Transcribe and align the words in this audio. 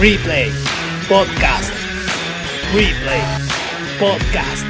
Replay 0.00 0.48
Podcast. 1.08 1.72
Replay 2.72 3.20
Podcast. 3.98 4.64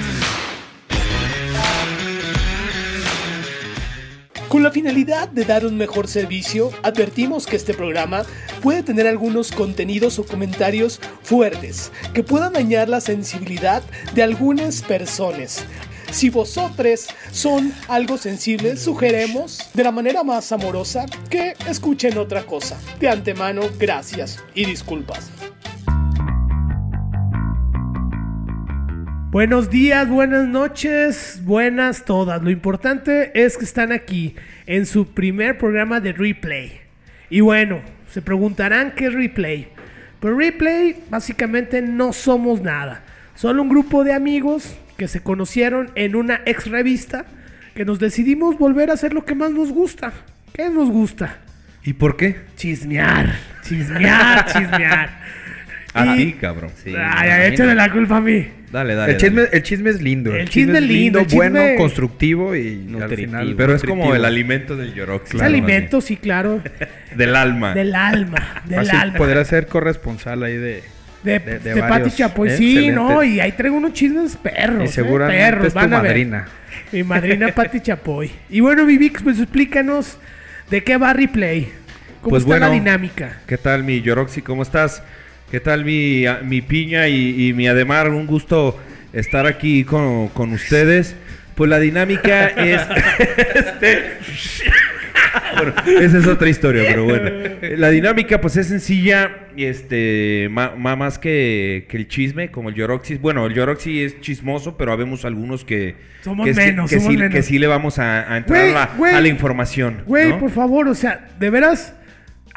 Con 4.49 4.62
la 4.62 4.70
finalidad 4.70 5.28
de 5.28 5.44
dar 5.44 5.67
un 5.67 5.76
mejor 5.76 6.08
servicio, 6.08 6.70
advertimos 6.83 7.46
que 7.46 7.56
este 7.56 7.75
programa 7.75 8.25
puede 8.62 8.82
tener 8.82 9.06
algunos 9.06 9.52
contenidos 9.52 10.18
o 10.18 10.25
comentarios 10.25 10.98
fuertes 11.22 11.92
que 12.14 12.22
puedan 12.22 12.54
dañar 12.54 12.88
la 12.88 13.02
sensibilidad 13.02 13.82
de 14.14 14.22
algunas 14.22 14.80
personas. 14.80 15.66
Si 16.11 16.30
vosotros 16.30 17.09
son 17.30 17.72
algo 17.86 18.16
sensibles, 18.16 18.80
sugeremos 18.80 19.70
de 19.75 19.84
la 19.84 19.93
manera 19.93 20.25
más 20.25 20.50
amorosa 20.52 21.04
que 21.29 21.54
escuchen 21.68 22.16
otra 22.16 22.45
cosa. 22.45 22.80
De 22.98 23.08
antemano, 23.08 23.62
gracias 23.79 24.43
y 24.54 24.64
disculpas. 24.64 25.30
Buenos 29.31 29.68
días, 29.68 30.08
buenas 30.08 30.48
noches, 30.48 31.43
buenas 31.44 32.07
todas. 32.07 32.43
Lo 32.43 32.51
importante 32.51 33.31
es 33.34 33.59
que 33.59 33.65
están 33.67 33.93
aquí 33.93 34.34
en 34.67 34.87
su 34.87 35.09
primer 35.09 35.59
programa 35.59 36.01
de 36.01 36.15
replay. 36.15 36.81
Y 37.29 37.41
bueno, 37.41 37.83
se 38.11 38.23
preguntarán 38.23 38.95
qué 38.97 39.09
es 39.09 39.12
replay. 39.12 39.69
Pero 40.20 40.39
replay 40.39 41.05
básicamente 41.11 41.83
no 41.83 42.15
somos 42.15 42.62
nada. 42.62 43.05
Solo 43.34 43.62
un 43.62 43.69
grupo 43.69 44.03
de 44.03 44.15
amigos 44.15 44.75
que 44.98 45.09
se 45.09 45.20
conocieron 45.23 45.91
en 45.95 46.15
una 46.16 46.43
ex 46.45 46.66
revista 46.66 47.25
que 47.75 47.84
nos 47.87 47.98
decidimos 48.01 48.59
volver 48.59 48.91
a 48.91 48.95
hacer 48.95 49.15
lo 49.15 49.25
que 49.25 49.34
más 49.34 49.52
nos 49.52 49.70
gusta. 49.73 50.12
¿Qué 50.52 50.69
nos 50.69 50.91
gusta? 50.91 51.39
¿Y 51.84 51.93
por 51.95 52.16
qué? 52.16 52.37
Chismear, 52.56 53.33
chismear, 53.62 54.45
chismear. 54.53 55.11
A 55.95 56.15
ti, 56.16 56.33
cabrón. 56.34 56.70
Ay, 56.87 56.95
ay, 57.30 57.53
échale 57.53 57.75
la 57.75 57.91
culpa 57.91 58.19
a 58.19 58.20
mí. 58.20 58.47
Dale, 58.70 58.95
dale. 58.95 59.12
El 59.12 59.19
chisme, 59.19 59.42
dale. 59.45 59.56
el 59.56 59.62
chisme 59.62 59.91
es 59.91 60.03
lindo. 60.03 60.34
El 60.34 60.48
chisme 60.48 60.78
es 60.78 60.84
lindo, 60.84 61.20
el 61.20 61.27
chisme- 61.27 61.36
bueno, 61.36 61.61
constructivo 61.78 62.55
y 62.55 62.86
al 63.01 63.08
final. 63.17 63.55
Pero 63.56 63.75
es 63.75 63.83
como 63.83 64.14
el 64.14 64.25
alimento 64.25 64.77
del 64.77 64.92
Yorox. 64.95 65.34
Es 65.34 65.41
alimento, 65.41 66.01
sí, 66.01 66.17
claro. 66.17 66.62
Del 67.17 67.34
alma. 67.34 67.73
Del 67.73 67.95
alma, 67.95 68.62
del 68.67 68.80
Así 68.80 68.95
alma. 68.95 69.17
podrá 69.17 69.45
ser 69.45 69.67
corresponsal 69.67 70.42
ahí 70.42 70.56
de. 70.56 70.83
De, 71.33 71.39
de- 71.39 71.59
de, 71.59 71.75
de 71.75 71.81
Pati 71.83 72.11
Chapoy, 72.11 72.48
¿eh? 72.48 72.57
sí, 72.57 72.71
Excelente. 72.79 72.95
no, 72.95 73.23
y 73.25 73.41
ahí 73.41 73.53
traigo 73.53 73.77
unos 73.77 73.93
chismes 73.93 74.37
perros. 74.37 74.83
Y 74.83 74.84
eh, 74.84 74.89
seguramente 74.89 75.43
perros, 75.43 75.67
es 75.69 75.73
tu 75.73 75.79
van 75.79 75.93
a 75.95 76.01
ver. 76.01 76.11
madrina. 76.11 76.48
Mi 76.93 77.03
madrina 77.03 77.48
Pati 77.55 77.81
Chapoy. 77.81 78.31
Y 78.51 78.61
bueno, 78.61 78.85
Vivix, 78.87 79.23
pues 79.23 79.39
explícanos 79.39 80.19
de 80.70 80.83
qué 80.85 80.97
va 80.97 81.12
Replay. 81.12 81.69
¿Cómo 82.23 82.31
Pues 82.31 82.43
está 82.45 82.59
la 82.59 82.70
dinámica? 82.70 83.39
¿Qué 83.47 83.57
tal, 83.59 83.85
mi 83.85 84.01
Yoroxi? 84.03 84.43
¿Cómo 84.43 84.62
estás? 84.62 85.03
¿Qué 85.51 85.61
tal, 85.61 85.85
mi, 85.85 86.25
mi 86.45 86.61
piña 86.62 87.07
y, 87.09 87.48
y 87.48 87.53
mi 87.53 87.69
Ademar? 87.69 88.11
Un 88.11 88.27
gusto 88.27 88.79
estar 89.13 89.47
aquí 89.47 89.85
con, 89.85 90.29
con 90.29 90.53
ustedes. 90.53 91.15
Pues 91.55 91.70
la 91.70 91.79
dinámica 91.79 92.47
es. 92.48 92.83
este, 93.55 94.19
bueno, 95.56 95.74
esa 96.00 96.19
es 96.19 96.27
otra 96.27 96.48
historia, 96.48 96.84
pero 96.88 97.05
bueno. 97.05 97.30
La 97.77 97.91
dinámica, 97.91 98.41
pues 98.41 98.56
es 98.56 98.66
sencilla. 98.69 99.30
Y 99.56 99.64
este, 99.64 100.48
ma- 100.50 100.74
ma- 100.77 100.94
más 100.94 101.19
que, 101.19 101.86
que 101.88 101.97
el 101.97 102.06
chisme, 102.06 102.50
como 102.50 102.69
el 102.69 102.77
Yoroxi. 102.77 103.16
Bueno, 103.16 103.46
el 103.46 103.55
Yoroxi 103.55 104.02
es 104.05 104.20
chismoso, 104.20 104.77
pero 104.77 104.92
habemos 104.92 105.24
algunos 105.24 105.64
que. 105.64 105.96
Somos 106.22 106.46
que 106.46 106.55
sí- 106.55 106.61
menos, 106.61 106.89
que, 106.91 106.96
somos 107.00 107.12
sí, 107.12 107.19
menos. 107.19 107.34
que 107.34 107.42
sí 107.42 107.58
le 107.58 107.66
vamos 107.66 107.98
a, 107.98 108.33
a 108.33 108.36
entrar 108.36 108.64
a, 108.69 108.70
la, 108.72 108.86
güey. 108.96 109.14
a 109.14 109.20
la 109.20 109.28
información. 109.28 110.02
Güey, 110.06 110.30
¿no? 110.30 110.39
por 110.39 110.50
favor, 110.50 110.86
o 110.89 110.94
sea, 110.94 111.28
de 111.41 111.50
veras, 111.50 111.94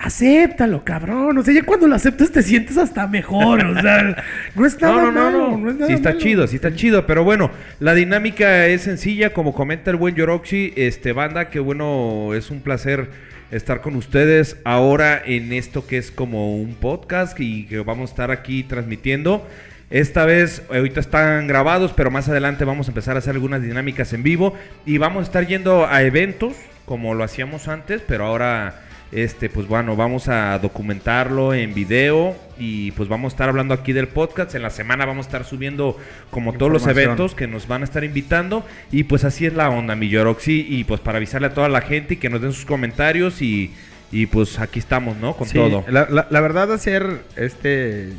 acéptalo, 0.02 0.84
cabrón. 0.84 1.38
O 1.38 1.44
sea, 1.44 1.54
ya 1.54 1.64
cuando 1.64 1.88
lo 1.88 1.96
aceptas 1.96 2.32
te 2.32 2.42
sientes 2.42 2.78
hasta 2.78 3.08
mejor. 3.08 3.64
O 3.66 3.82
sea, 3.82 4.24
no 4.56 4.66
es 4.66 4.82
nada 4.82 4.94
No, 4.94 5.12
no, 5.12 5.32
no, 5.32 5.50
no. 5.52 5.58
no 5.58 5.70
es 5.70 5.76
nada 5.76 5.88
sí 5.88 5.94
está 5.94 6.10
malo. 6.10 6.22
chido, 6.22 6.48
sí 6.48 6.56
está 6.56 6.74
chido. 6.74 7.06
Pero 7.06 7.24
bueno, 7.24 7.52
la 7.80 7.94
dinámica 7.94 8.68
es 8.68 8.82
sencilla, 8.82 9.32
como 9.32 9.54
comenta 9.54 9.92
el 9.92 9.98
buen 9.98 10.16
Yoroxi. 10.16 10.74
Este, 10.76 11.14
banda, 11.14 11.50
que 11.50 11.60
bueno, 11.60 12.34
es 12.34 12.50
un 12.50 12.62
placer 12.62 13.10
estar 13.52 13.82
con 13.82 13.96
ustedes 13.96 14.58
ahora 14.64 15.22
en 15.24 15.52
esto 15.52 15.86
que 15.86 15.98
es 15.98 16.10
como 16.10 16.56
un 16.56 16.74
podcast 16.76 17.38
y 17.40 17.66
que 17.66 17.80
vamos 17.80 18.10
a 18.10 18.14
estar 18.14 18.32
aquí 18.32 18.64
transmitiendo. 18.64 19.48
Esta 19.90 20.26
vez, 20.26 20.64
ahorita 20.70 21.02
están 21.02 21.48
grabados, 21.48 21.92
pero 21.92 22.10
más 22.10 22.30
adelante 22.30 22.64
vamos 22.64 22.88
a 22.88 22.92
empezar 22.92 23.18
a 23.18 23.20
hacer 23.20 23.34
algunas 23.36 23.62
dinámicas 23.62 24.14
en 24.14 24.24
vivo 24.24 24.56
y 24.86 24.98
vamos 24.98 25.22
a 25.22 25.24
estar 25.26 25.46
yendo 25.46 25.86
a 25.86 26.02
eventos 26.02 26.56
como 26.86 27.14
lo 27.14 27.26
hacíamos 27.26 27.68
antes, 27.68 28.02
pero 28.08 28.26
ahora 28.26 28.82
este, 29.12 29.50
pues 29.50 29.68
bueno, 29.68 29.96
vamos 29.96 30.28
a 30.30 30.58
documentarlo 30.60 31.54
en 31.54 31.74
video 31.74 32.36
y 32.58 32.92
pues 32.92 33.10
vamos 33.10 33.32
a 33.32 33.36
estar 33.36 33.50
hablando 33.50 33.74
aquí 33.74 33.92
del 33.94 34.08
podcast. 34.08 34.56
En 34.56 34.62
la 34.62 34.70
semana 34.70 35.06
vamos 35.06 35.26
a 35.26 35.30
estar 35.30 35.46
subiendo 35.46 35.98
como 36.30 36.54
todos 36.54 36.72
los 36.72 36.84
eventos 36.88 37.36
que 37.36 37.48
nos 37.48 37.68
van 37.68 37.82
a 37.82 37.86
estar 37.86 38.04
invitando. 38.04 38.66
Y 38.92 39.04
pues 39.04 39.24
así 39.26 39.46
es 39.46 39.54
la 39.54 39.70
onda, 39.70 39.96
mi 39.96 40.08
Yoroxi. 40.10 40.66
Y 40.70 40.84
pues 40.86 41.02
para 41.02 41.18
avisarle 41.18 41.48
a 41.48 41.54
toda 41.54 41.68
la 41.70 41.82
gente 41.82 42.14
y 42.14 42.18
que 42.18 42.30
nos 42.30 42.42
den 42.42 42.54
sus 42.54 42.66
comentarios 42.66 43.42
y, 43.42 43.74
y 44.12 44.28
pues 44.28 44.60
aquí 44.60 44.80
estamos, 44.80 45.18
¿no? 45.18 45.36
Con 45.36 45.48
Sí, 45.48 45.56
todo. 45.56 45.84
La, 45.90 46.08
la- 46.10 46.28
la 46.30 46.42
verdad, 46.42 46.72
hacer 46.72 47.24
este. 47.36 48.14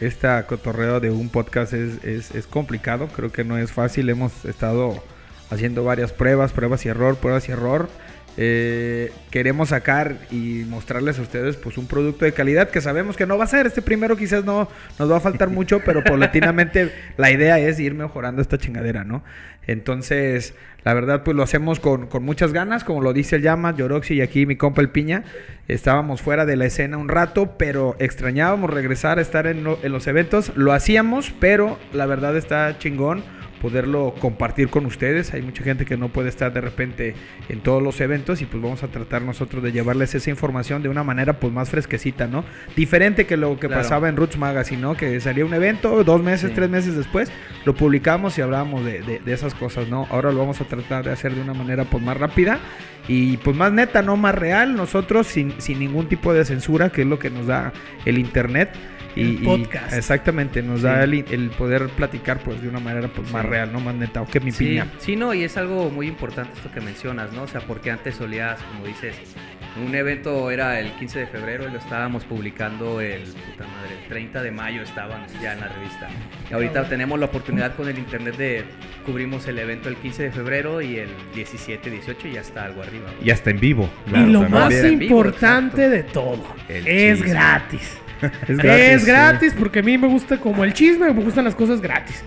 Esta 0.00 0.46
cotorreo 0.46 0.98
de 0.98 1.10
un 1.10 1.28
podcast 1.28 1.74
es, 1.74 2.02
es, 2.04 2.30
es 2.34 2.46
complicado. 2.46 3.08
Creo 3.08 3.30
que 3.32 3.44
no 3.44 3.58
es 3.58 3.70
fácil. 3.70 4.08
Hemos 4.08 4.46
estado 4.46 5.02
haciendo 5.50 5.84
varias 5.84 6.10
pruebas, 6.12 6.52
pruebas 6.52 6.86
y 6.86 6.88
error, 6.88 7.16
pruebas 7.16 7.46
y 7.50 7.52
error. 7.52 7.90
Eh, 8.42 9.12
queremos 9.30 9.68
sacar 9.68 10.16
y 10.30 10.64
mostrarles 10.66 11.18
a 11.18 11.22
ustedes 11.22 11.56
pues 11.56 11.76
un 11.76 11.86
producto 11.86 12.24
de 12.24 12.32
calidad 12.32 12.70
que 12.70 12.80
sabemos 12.80 13.18
que 13.18 13.26
no 13.26 13.36
va 13.36 13.44
a 13.44 13.46
ser. 13.46 13.66
Este 13.66 13.82
primero 13.82 14.16
quizás 14.16 14.46
no 14.46 14.66
nos 14.98 15.10
va 15.10 15.18
a 15.18 15.20
faltar 15.20 15.50
mucho 15.50 15.82
pero 15.84 16.02
paulatinamente 16.02 16.90
la 17.18 17.30
idea 17.30 17.58
es 17.58 17.78
ir 17.78 17.92
mejorando 17.92 18.40
esta 18.40 18.56
chingadera 18.56 19.04
no 19.04 19.22
entonces 19.66 20.54
la 20.84 20.94
verdad 20.94 21.22
pues 21.22 21.36
lo 21.36 21.42
hacemos 21.42 21.80
con, 21.80 22.06
con 22.06 22.22
muchas 22.24 22.54
ganas 22.54 22.82
como 22.82 23.02
lo 23.02 23.12
dice 23.12 23.36
el 23.36 23.42
llama 23.42 23.76
Yoroxi 23.76 24.14
y 24.14 24.20
aquí 24.22 24.46
mi 24.46 24.56
compa 24.56 24.80
el 24.80 24.88
piña. 24.88 25.22
Estábamos 25.68 26.22
fuera 26.22 26.46
de 26.46 26.56
la 26.56 26.64
escena 26.64 26.96
un 26.96 27.10
rato 27.10 27.58
pero 27.58 27.94
extrañábamos 27.98 28.70
regresar 28.70 29.18
a 29.18 29.20
estar 29.20 29.46
en, 29.48 29.64
lo- 29.64 29.78
en 29.82 29.92
los 29.92 30.06
eventos. 30.06 30.50
Lo 30.56 30.72
hacíamos 30.72 31.30
pero 31.40 31.78
la 31.92 32.06
verdad 32.06 32.38
está 32.38 32.78
chingón 32.78 33.22
poderlo 33.60 34.14
compartir 34.18 34.68
con 34.70 34.86
ustedes. 34.86 35.32
Hay 35.34 35.42
mucha 35.42 35.62
gente 35.62 35.84
que 35.84 35.96
no 35.96 36.08
puede 36.08 36.28
estar 36.28 36.52
de 36.52 36.60
repente 36.60 37.14
en 37.48 37.60
todos 37.60 37.82
los 37.82 38.00
eventos 38.00 38.40
y 38.42 38.46
pues 38.46 38.62
vamos 38.62 38.82
a 38.82 38.88
tratar 38.88 39.22
nosotros 39.22 39.62
de 39.62 39.72
llevarles 39.72 40.14
esa 40.14 40.30
información 40.30 40.82
de 40.82 40.88
una 40.88 41.04
manera 41.04 41.38
pues 41.38 41.52
más 41.52 41.70
fresquecita, 41.70 42.26
¿no? 42.26 42.44
Diferente 42.76 43.26
que 43.26 43.36
lo 43.36 43.58
que 43.60 43.66
Claro. 43.68 43.82
pasaba 43.82 44.08
en 44.08 44.16
Roots 44.16 44.38
Magazine, 44.38 44.80
¿no? 44.82 44.96
Que 44.96 45.20
salía 45.20 45.44
un 45.44 45.54
evento, 45.54 46.02
dos 46.04 46.22
meses, 46.22 46.48
Sí. 46.50 46.54
tres 46.56 46.70
meses 46.70 46.96
después, 46.96 47.30
lo 47.64 47.74
publicamos 47.74 48.36
y 48.38 48.42
hablábamos 48.42 48.84
de, 48.84 49.02
de- 49.02 49.18
de 49.20 49.32
esas 49.32 49.54
cosas, 49.54 49.88
¿no? 49.88 50.06
Ahora 50.10 50.32
lo 50.32 50.38
vamos 50.38 50.60
a 50.60 50.64
tratar 50.64 51.04
de 51.04 51.12
hacer 51.12 51.34
de 51.34 51.40
una 51.42 51.54
manera 51.54 51.84
pues 51.84 52.02
más 52.02 52.16
rápida 52.16 52.58
y 53.08 53.36
pues 53.38 53.56
más 53.56 53.72
neta, 53.72 54.02
¿no? 54.02 54.16
Más 54.16 54.34
real, 54.34 54.74
nosotros 54.74 55.26
sin, 55.26 55.60
sin 55.60 55.78
ningún 55.80 56.08
tipo 56.08 56.32
de 56.32 56.44
censura, 56.44 56.90
que 56.90 57.02
es 57.02 57.06
lo 57.08 57.18
que 57.18 57.30
nos 57.30 57.46
da 57.46 57.72
el 58.04 58.18
internet. 58.18 58.70
Y, 59.16 59.20
El 59.22 59.30
y- 59.34 59.36
podcast. 59.44 59.92
exactamente, 59.92 60.62
nos 60.62 60.80
Sí. 60.80 60.86
da 60.86 61.02
el, 61.04 61.14
el 61.30 61.50
poder 61.50 61.88
platicar 61.88 62.38
pues 62.40 62.62
de 62.62 62.68
una 62.68 62.80
manera 62.80 63.08
pues 63.08 63.30
más 63.32 63.42
Sí. 63.42 63.48
real, 63.48 63.72
no 63.72 63.80
más 63.80 63.94
neta, 63.94 64.22
o 64.22 64.26
que 64.26 64.40
mi 64.40 64.52
Sí, 64.52 64.66
piña. 64.66 64.86
sí, 64.98 65.16
no, 65.16 65.34
y 65.34 65.42
es 65.44 65.56
algo 65.56 65.90
muy 65.90 66.06
importante 66.06 66.52
esto 66.56 66.70
que 66.72 66.80
mencionas, 66.80 67.32
¿no? 67.32 67.42
O 67.42 67.48
sea, 67.48 67.60
porque 67.60 67.90
antes 67.90 68.14
solías, 68.16 68.60
como 68.62 68.86
dices, 68.86 69.16
un 69.84 69.94
evento 69.94 70.50
era 70.50 70.80
el 70.80 70.90
15 70.92 71.20
de 71.20 71.26
febrero 71.26 71.66
y 71.68 71.72
lo 71.72 71.78
estábamos 71.78 72.24
publicando 72.24 73.00
el, 73.00 73.22
puta 73.22 73.64
madre, 73.68 73.98
el 74.02 74.08
30 74.08 74.42
de 74.42 74.50
mayo 74.50 74.82
estaban 74.82 75.24
ya 75.40 75.52
en 75.54 75.60
la 75.60 75.68
revista. 75.68 76.08
Y 76.50 76.54
ahorita 76.54 76.88
tenemos 76.88 77.18
la 77.20 77.26
oportunidad 77.26 77.74
con 77.76 77.88
el 77.88 77.98
internet 77.98 78.36
de 78.36 78.64
cubrimos 79.06 79.46
el 79.48 79.58
evento 79.58 79.88
el 79.88 79.96
15 79.96 80.24
de 80.24 80.30
febrero 80.32 80.80
y 80.82 80.96
el 80.96 81.08
17, 81.34 81.88
18 81.90 82.28
ya 82.28 82.40
está 82.40 82.64
algo 82.64 82.82
arriba. 82.82 83.10
¿no? 83.18 83.26
Y 83.26 83.30
hasta 83.30 83.50
en 83.50 83.60
vivo. 83.60 83.88
y 84.06 84.10
claro, 84.10 84.26
lo 84.26 84.40
también. 84.42 84.60
más 84.62 84.82
vivo, 84.82 85.02
importante 85.02 85.84
exacto. 85.86 85.90
de 85.90 86.02
todo, 86.12 86.54
El 86.68 86.86
es 86.88 87.18
chisme. 87.18 87.30
gratis. 87.32 87.98
Es 88.48 88.58
Es 88.58 89.04
gratis, 89.04 89.52
sí. 89.52 89.58
porque 89.58 89.80
a 89.80 89.82
mí 89.82 89.96
me 89.98 90.08
gusta 90.08 90.38
como 90.38 90.64
el 90.64 90.72
chisme, 90.72 91.12
me 91.12 91.22
gustan 91.22 91.44
las 91.44 91.54
cosas 91.54 91.80
gratis. 91.80 92.22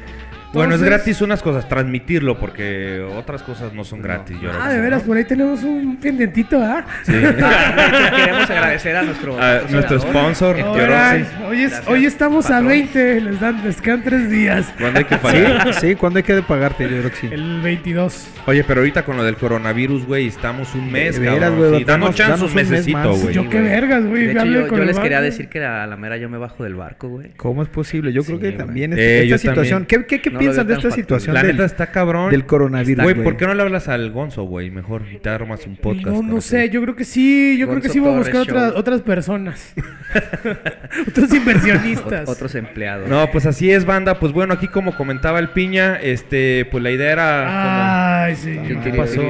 Bueno, 0.53 0.75
es 0.75 0.83
gratis 0.83 1.21
unas 1.21 1.41
cosas, 1.41 1.67
transmitirlo, 1.67 2.37
porque 2.39 2.99
otras 3.15 3.41
cosas 3.43 3.73
no 3.73 3.83
son 3.83 4.01
gratis. 4.01 4.39
Yoroxi, 4.39 4.59
Ah, 4.61 4.69
de 4.71 4.79
veras, 4.81 5.01
¿no? 5.01 5.07
por 5.07 5.17
ahí 5.17 5.25
tenemos 5.25 5.63
un 5.63 5.97
pendientito, 5.97 6.61
¿ah? 6.61 6.85
Sí. 7.03 7.13
Ah, 7.41 8.11
queremos 8.15 8.49
agradecer 8.49 8.95
a 8.95 9.01
nuestro, 9.03 9.41
A 9.41 9.61
nuestro 9.69 9.99
sponsor, 9.99 10.57
Yoroxi. 10.57 11.25
hoy, 11.47 11.61
es- 11.63 11.81
hoy 11.87 12.05
estamos 12.05 12.45
a 12.45 12.49
patrón. 12.49 12.67
20, 12.67 13.21
les, 13.21 13.39
dan, 13.39 13.63
les 13.63 13.81
quedan 13.81 14.03
3 14.03 14.29
días. 14.29 14.71
¿Cuándo 14.79 14.99
hay 14.99 15.05
que 15.05 15.17
pagar? 15.23 15.73
Sí, 15.73 15.79
sí, 15.89 15.95
¿cuándo 15.95 16.17
hay 16.17 16.23
que 16.23 16.41
pagarte, 16.43 16.87
yo 16.89 17.09
sí. 17.19 17.29
El 17.31 17.61
22. 17.61 18.27
Oye, 18.45 18.63
pero 18.63 18.81
ahorita 18.81 19.03
con 19.05 19.17
lo 19.17 19.23
del 19.23 19.35
coronavirus, 19.37 20.05
güey, 20.05 20.27
estamos 20.27 20.75
un 20.75 20.91
mes, 20.91 21.15
De 21.15 21.21
veras, 21.21 21.49
cabrón. 21.49 21.57
güey, 21.69 21.79
Sí, 21.79 21.83
danos 21.85 22.09
danos- 22.09 22.15
chance 22.15 22.31
danos 22.31 22.41
un 22.43 22.49
un 22.49 22.55
mes 22.55 22.69
mesecito, 22.69 23.15
güey. 23.15 23.33
yo 23.33 23.49
qué 23.49 23.61
vergas, 23.61 24.05
güey. 24.05 24.33
Yo, 24.33 24.45
yo 24.45 24.83
les 24.83 24.99
quería 24.99 25.21
decir 25.21 25.49
que 25.49 25.63
a 25.65 25.87
la 25.87 25.95
mera 25.97 26.17
yo 26.17 26.29
me 26.29 26.37
bajo 26.37 26.63
del 26.63 26.75
barco, 26.75 27.07
güey. 27.09 27.31
¿Cómo 27.37 27.63
es 27.63 27.69
posible? 27.69 28.13
Yo 28.13 28.23
creo 28.23 28.37
Sí, 28.37 28.43
que 28.43 28.51
también 28.51 28.93
Eh, 28.93 28.95
esta, 29.23 29.25
yo 29.29 29.35
esta 29.35 29.49
situación. 29.49 29.85
¿Qué, 29.85 30.05
qué, 30.05 30.21
qué 30.21 30.29
No, 30.29 30.39
piensan 30.43 30.67
de 30.67 30.73
esta 30.75 30.91
situación 30.91 31.33
La 31.33 31.43
del, 31.43 31.53
neta 31.53 31.65
está 31.65 31.91
cabrón. 31.91 32.29
del 32.31 32.45
coronavirus, 32.45 33.03
Güey? 33.03 33.23
¿por 33.23 33.37
qué 33.37 33.47
no 33.47 33.53
le 33.53 33.61
hablas 33.63 33.87
al 33.87 34.11
Gonzo, 34.11 34.43
güey? 34.43 34.71
Mejor 34.71 35.03
y 35.11 35.17
te 35.17 35.29
armas 35.29 35.65
un 35.65 35.75
podcast. 35.75 36.07
no, 36.07 36.21
no 36.21 36.41
sé, 36.41 36.69
yo 36.69 36.81
creo 36.81 36.95
que 36.95 37.05
sí, 37.05 37.57
yo 37.57 37.67
creo 37.67 37.81
que 37.81 37.89
sí 37.89 37.99
voy 37.99 38.13
a 38.13 38.17
buscar 38.17 38.41
otras, 38.75 39.01
personas. 39.01 39.73
Otros 41.07 41.33
inversionistas. 41.33 42.27
Ot- 42.27 42.31
Otros 42.31 42.55
empleados. 42.55 43.09
No, 43.09 43.29
pues 43.31 43.45
así 43.45 43.71
es, 43.71 43.85
banda. 43.85 44.19
Pues 44.19 44.31
bueno, 44.31 44.53
aquí 44.53 44.67
como 44.67 44.95
comentaba 44.95 45.39
el 45.39 45.49
Piña, 45.49 45.95
este, 46.01 46.65
pues 46.71 46.83
la 46.83 46.91
idea 46.91 47.11
era 47.11 48.23
Ay, 48.25 48.35
sí. 48.35 48.59
Tiri, 48.83 48.91
pasó. 48.97 49.21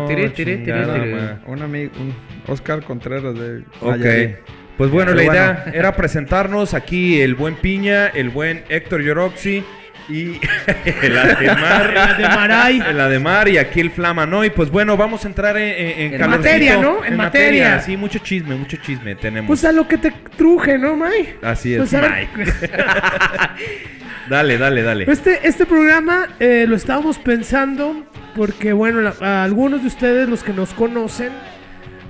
Un 1.47 1.61
amigo, 1.61 1.91
un 1.99 2.13
Oscar 2.47 2.83
Contreras 2.83 3.33
de 3.35 3.63
Ok. 3.81 4.37
Pues 4.77 4.89
bueno, 4.89 5.11
Pero 5.11 5.17
la 5.21 5.25
bueno. 5.25 5.33
idea 5.33 5.65
era 5.73 5.95
presentarnos 5.95 6.73
aquí 6.73 7.21
el 7.21 7.35
buen 7.35 7.55
Piña, 7.55 8.07
el 8.07 8.29
buen 8.29 8.63
Héctor 8.69 9.03
Yoroxi 9.03 9.63
y 10.09 10.39
el 11.01 11.17
Ademar. 11.17 11.89
El 11.91 11.97
Ademaray. 11.97 12.79
El 12.89 12.99
Ademar 12.99 13.47
y 13.49 13.57
aquí 13.57 13.79
el 13.79 13.91
Flamanoy. 13.91 14.49
Pues 14.49 14.69
bueno, 14.69 14.97
vamos 14.97 15.23
a 15.25 15.27
entrar 15.27 15.57
en, 15.57 15.63
en, 15.99 16.13
en 16.13 16.21
En 16.21 16.29
materia, 16.29 16.77
¿no? 16.77 17.03
En 17.05 17.15
materia. 17.15 17.79
Sí, 17.79 17.95
mucho 17.97 18.19
chisme, 18.19 18.55
mucho 18.55 18.77
chisme 18.77 19.15
tenemos. 19.15 19.47
Pues 19.47 19.63
a 19.65 19.71
lo 19.71 19.87
que 19.87 19.97
te 19.97 20.11
truje, 20.37 20.77
¿no, 20.77 20.95
May? 20.95 21.35
Así 21.41 21.73
es, 21.73 21.79
Pues 21.89 21.93
Mike. 21.93 22.51
dale, 24.29 24.57
dale, 24.57 24.81
dale. 24.83 25.05
Este, 25.11 25.47
este 25.47 25.65
programa 25.65 26.27
eh, 26.39 26.65
lo 26.67 26.75
estábamos 26.75 27.19
pensando 27.19 28.05
porque, 28.35 28.73
bueno, 28.73 29.01
la- 29.01 29.15
a 29.21 29.43
algunos 29.43 29.81
de 29.81 29.87
ustedes, 29.87 30.27
los 30.27 30.43
que 30.43 30.53
nos 30.53 30.73
conocen, 30.73 31.29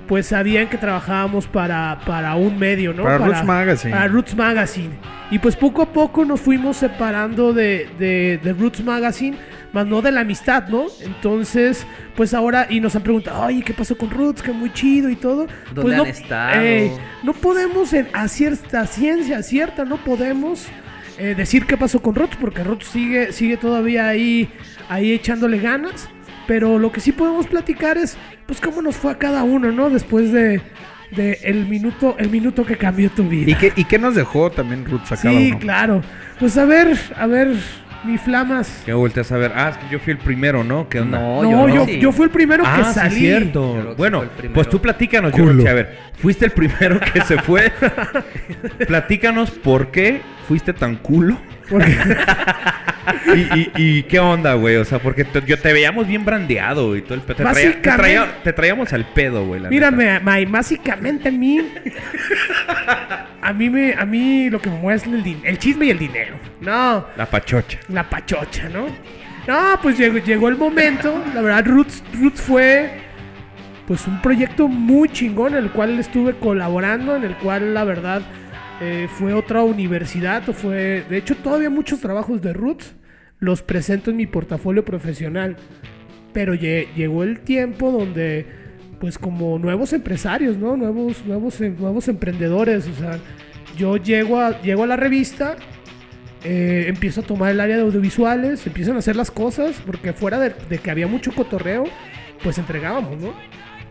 pues 0.06 0.26
sabían 0.26 0.68
que 0.68 0.76
trabajábamos 0.76 1.46
para, 1.46 2.00
para 2.06 2.34
un 2.34 2.58
medio, 2.58 2.92
¿no? 2.92 3.04
Para 3.04 3.18
Roots 3.18 3.44
Magazine. 3.44 3.94
Para 3.94 4.08
Roots 4.08 4.36
Magazine. 4.36 4.98
Y 5.30 5.38
pues 5.38 5.56
poco 5.56 5.82
a 5.82 5.92
poco 5.92 6.24
nos 6.24 6.40
fuimos 6.40 6.76
separando 6.76 7.52
de, 7.52 7.88
de, 7.98 8.38
de 8.42 8.52
Roots 8.52 8.84
Magazine, 8.84 9.36
más 9.72 9.86
no 9.86 10.02
de 10.02 10.12
la 10.12 10.20
amistad, 10.20 10.68
¿no? 10.68 10.86
Entonces, 11.00 11.86
pues 12.14 12.34
ahora, 12.34 12.66
y 12.68 12.80
nos 12.80 12.94
han 12.94 13.02
preguntado, 13.02 13.42
oye, 13.44 13.62
¿qué 13.62 13.72
pasó 13.72 13.96
con 13.96 14.10
Roots? 14.10 14.42
Que 14.42 14.52
muy 14.52 14.72
chido 14.72 15.08
y 15.08 15.16
todo. 15.16 15.46
¿Dónde 15.72 15.82
pues 15.82 15.94
han 15.94 15.98
no, 15.98 16.04
estado? 16.04 16.60
ey, 16.60 16.92
no 17.22 17.32
podemos, 17.32 17.92
en, 17.92 18.08
a 18.12 18.28
cierta 18.28 18.86
ciencia 18.86 19.42
cierta, 19.42 19.84
no 19.84 19.96
podemos 19.96 20.66
eh, 21.18 21.34
decir 21.36 21.66
qué 21.66 21.76
pasó 21.76 22.00
con 22.00 22.14
Roots, 22.14 22.36
porque 22.36 22.62
Roots 22.62 22.86
sigue, 22.86 23.32
sigue 23.32 23.56
todavía 23.56 24.08
ahí, 24.08 24.52
ahí 24.88 25.12
echándole 25.12 25.58
ganas. 25.58 26.08
Pero 26.46 26.78
lo 26.78 26.92
que 26.92 27.00
sí 27.00 27.12
podemos 27.12 27.46
platicar 27.46 27.96
es, 27.98 28.16
pues, 28.46 28.60
cómo 28.60 28.82
nos 28.82 28.96
fue 28.96 29.12
a 29.12 29.18
cada 29.18 29.42
uno, 29.44 29.72
¿no? 29.72 29.90
Después 29.90 30.32
de, 30.32 30.60
de 31.10 31.38
el 31.44 31.66
minuto, 31.66 32.16
el 32.18 32.28
minuto 32.30 32.64
que 32.64 32.76
cambió 32.76 33.10
tu 33.10 33.24
vida. 33.28 33.50
¿Y 33.50 33.54
qué, 33.54 33.72
¿Y 33.76 33.84
qué 33.84 33.98
nos 33.98 34.14
dejó 34.14 34.50
también 34.50 34.84
Roots 34.84 35.12
a 35.12 35.16
cada 35.16 35.30
sí, 35.38 35.48
uno? 35.52 35.58
claro. 35.58 36.02
Pues 36.38 36.58
a 36.58 36.64
ver, 36.64 36.98
a 37.16 37.26
ver, 37.26 37.54
mi 38.04 38.18
flamas. 38.18 38.82
Que 38.84 38.92
volteas 38.92 39.32
a 39.32 39.38
ver. 39.38 39.52
Ah, 39.54 39.70
es 39.70 39.76
que 39.78 39.88
yo 39.90 39.98
fui 39.98 40.12
el 40.12 40.18
primero, 40.18 40.62
¿no? 40.64 40.88
¿Qué 40.88 41.00
onda? 41.00 41.18
No, 41.18 41.42
No, 41.42 41.68
yo, 41.68 41.86
yo 41.86 42.12
fui 42.12 42.24
el 42.24 42.30
primero 42.30 42.64
ah, 42.66 42.76
que 42.76 42.84
sí, 42.84 42.92
salí. 42.92 43.20
cierto. 43.20 43.76
Yoroxi 43.76 43.96
Bueno, 43.96 44.24
pues 44.52 44.68
tú 44.68 44.80
platícanos, 44.80 45.32
Culo. 45.32 45.46
Yoroxi. 45.46 45.68
A 45.68 45.72
ver, 45.74 45.98
fuiste 46.18 46.44
el 46.44 46.50
primero 46.50 47.00
que 47.00 47.22
se 47.22 47.38
fue. 47.40 47.72
platícanos 48.86 49.50
por 49.50 49.90
qué 49.90 50.20
fuiste 50.46 50.72
tan 50.72 50.96
culo. 50.96 51.38
Porque- 51.68 51.96
¿Y, 53.34 53.38
y, 53.60 53.70
y 53.98 54.02
qué 54.04 54.18
onda, 54.20 54.54
güey? 54.54 54.76
O 54.76 54.84
sea, 54.84 54.98
porque 54.98 55.24
te, 55.24 55.42
yo 55.42 55.58
te 55.58 55.72
veíamos 55.72 56.06
bien 56.06 56.24
brandeado 56.24 56.96
y 56.96 57.02
todo 57.02 57.14
el 57.14 57.20
pedo. 57.20 57.36
Te, 57.36 57.42
traía- 57.42 57.52
te, 57.54 57.66
Básicamente- 57.68 58.02
traía- 58.02 58.42
te 58.42 58.52
traíamos 58.52 58.92
al 58.92 59.04
pedo, 59.06 59.44
güey. 59.46 59.60
May, 60.22 60.44
básicamente 60.46 61.28
a 61.28 61.32
mí. 61.32 61.60
A 63.42 63.52
mí, 63.52 63.68
me, 63.70 63.92
a 63.94 64.04
mí 64.04 64.48
lo 64.50 64.60
que 64.60 64.70
me 64.70 64.78
mueve 64.78 64.96
es 64.96 65.06
el 65.44 65.58
chisme 65.58 65.86
y 65.86 65.90
el 65.90 65.98
dinero. 65.98 66.36
No, 66.60 67.06
La 67.16 67.26
pachocha. 67.26 67.78
la 67.88 68.08
pachocha, 68.08 68.68
¿no? 68.70 68.86
No, 69.46 69.78
pues 69.82 69.98
llegó, 69.98 70.18
llegó 70.18 70.48
el 70.48 70.56
momento. 70.56 71.22
La 71.34 71.42
verdad, 71.42 71.66
Roots, 71.66 72.02
Roots 72.18 72.40
fue 72.40 73.00
pues 73.86 74.06
un 74.06 74.22
proyecto 74.22 74.66
muy 74.66 75.10
chingón 75.10 75.52
en 75.54 75.64
el 75.64 75.70
cual 75.70 75.98
estuve 75.98 76.34
colaborando, 76.36 77.16
en 77.16 77.24
el 77.24 77.34
cual 77.36 77.74
la 77.74 77.84
verdad 77.84 78.22
eh, 78.80 79.08
fue 79.08 79.32
otra 79.34 79.62
universidad, 79.62 80.48
o 80.48 80.52
fue, 80.52 81.04
de 81.08 81.16
hecho 81.18 81.36
todavía 81.36 81.70
muchos 81.70 82.00
trabajos 82.00 82.42
de 82.42 82.52
Roots 82.52 82.94
los 83.38 83.62
presento 83.62 84.10
en 84.10 84.16
mi 84.16 84.26
portafolio 84.26 84.84
profesional, 84.84 85.56
pero 86.32 86.54
lle- 86.54 86.88
llegó 86.94 87.22
el 87.22 87.40
tiempo 87.40 87.90
donde 87.90 88.46
pues 89.00 89.18
como 89.18 89.58
nuevos 89.58 89.92
empresarios, 89.92 90.56
¿no? 90.56 90.76
Nuevos, 90.76 91.24
nuevos, 91.26 91.60
em- 91.60 91.76
nuevos 91.78 92.08
emprendedores, 92.08 92.86
o 92.88 92.94
sea, 92.94 93.18
yo 93.76 93.96
llego 93.96 94.40
a, 94.40 94.60
llego 94.62 94.84
a 94.84 94.86
la 94.86 94.96
revista, 94.96 95.56
eh, 96.42 96.86
empiezo 96.88 97.20
a 97.20 97.24
tomar 97.24 97.50
el 97.50 97.60
área 97.60 97.76
de 97.76 97.82
audiovisuales, 97.82 98.66
empiezan 98.66 98.96
a 98.96 99.00
hacer 99.00 99.16
las 99.16 99.30
cosas, 99.30 99.82
porque 99.84 100.12
fuera 100.12 100.38
de, 100.38 100.54
de 100.68 100.78
que 100.78 100.90
había 100.90 101.06
mucho 101.06 101.32
cotorreo, 101.32 101.84
pues 102.42 102.56
entregábamos, 102.58 103.20
¿no? 103.20 103.34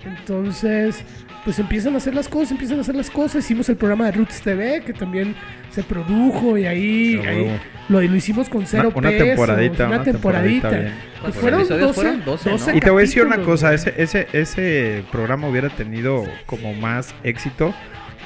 Entonces, 0.05 1.03
pues 1.43 1.59
empiezan 1.59 1.93
a 1.93 1.97
hacer 1.97 2.15
las 2.15 2.27
cosas, 2.29 2.51
empiezan 2.51 2.77
a 2.77 2.81
hacer 2.81 2.95
las 2.95 3.09
cosas. 3.09 3.43
Hicimos 3.43 3.67
el 3.69 3.75
programa 3.77 4.05
de 4.05 4.13
Roots 4.13 4.41
TV, 4.41 4.81
que 4.85 4.93
también 4.93 5.35
se 5.71 5.83
produjo 5.83 6.57
y 6.57 6.65
ahí, 6.65 7.21
Ah, 7.25 7.29
ahí 7.29 7.59
lo, 7.89 8.01
lo 8.01 8.15
hicimos 8.15 8.47
con 8.49 8.65
cero 8.65 8.91
Una- 8.95 9.09
una 9.09 9.09
pesos, 9.09 9.27
temporadita, 9.27 9.87
Una 9.87 9.95
una 9.95 10.03
temporadita. 10.03 10.69
Pues 10.69 10.91
¿Cuántos 11.21 11.41
fueron 11.41 11.59
episodios 11.61 11.87
12, 11.87 11.93
fueron? 12.01 12.25
12, 12.25 12.49
12 12.49 12.71
¿no? 12.71 12.77
Y 12.77 12.79
te 12.79 12.89
voy 12.89 12.99
a 13.01 13.05
decir 13.05 13.25
una 13.25 13.37
cosa, 13.41 13.73
ese, 13.73 13.93
ese, 13.97 14.27
ese 14.33 15.03
programa 15.11 15.47
hubiera 15.47 15.69
tenido 15.69 16.23
como 16.45 16.73
más 16.73 17.13
éxito, 17.23 17.73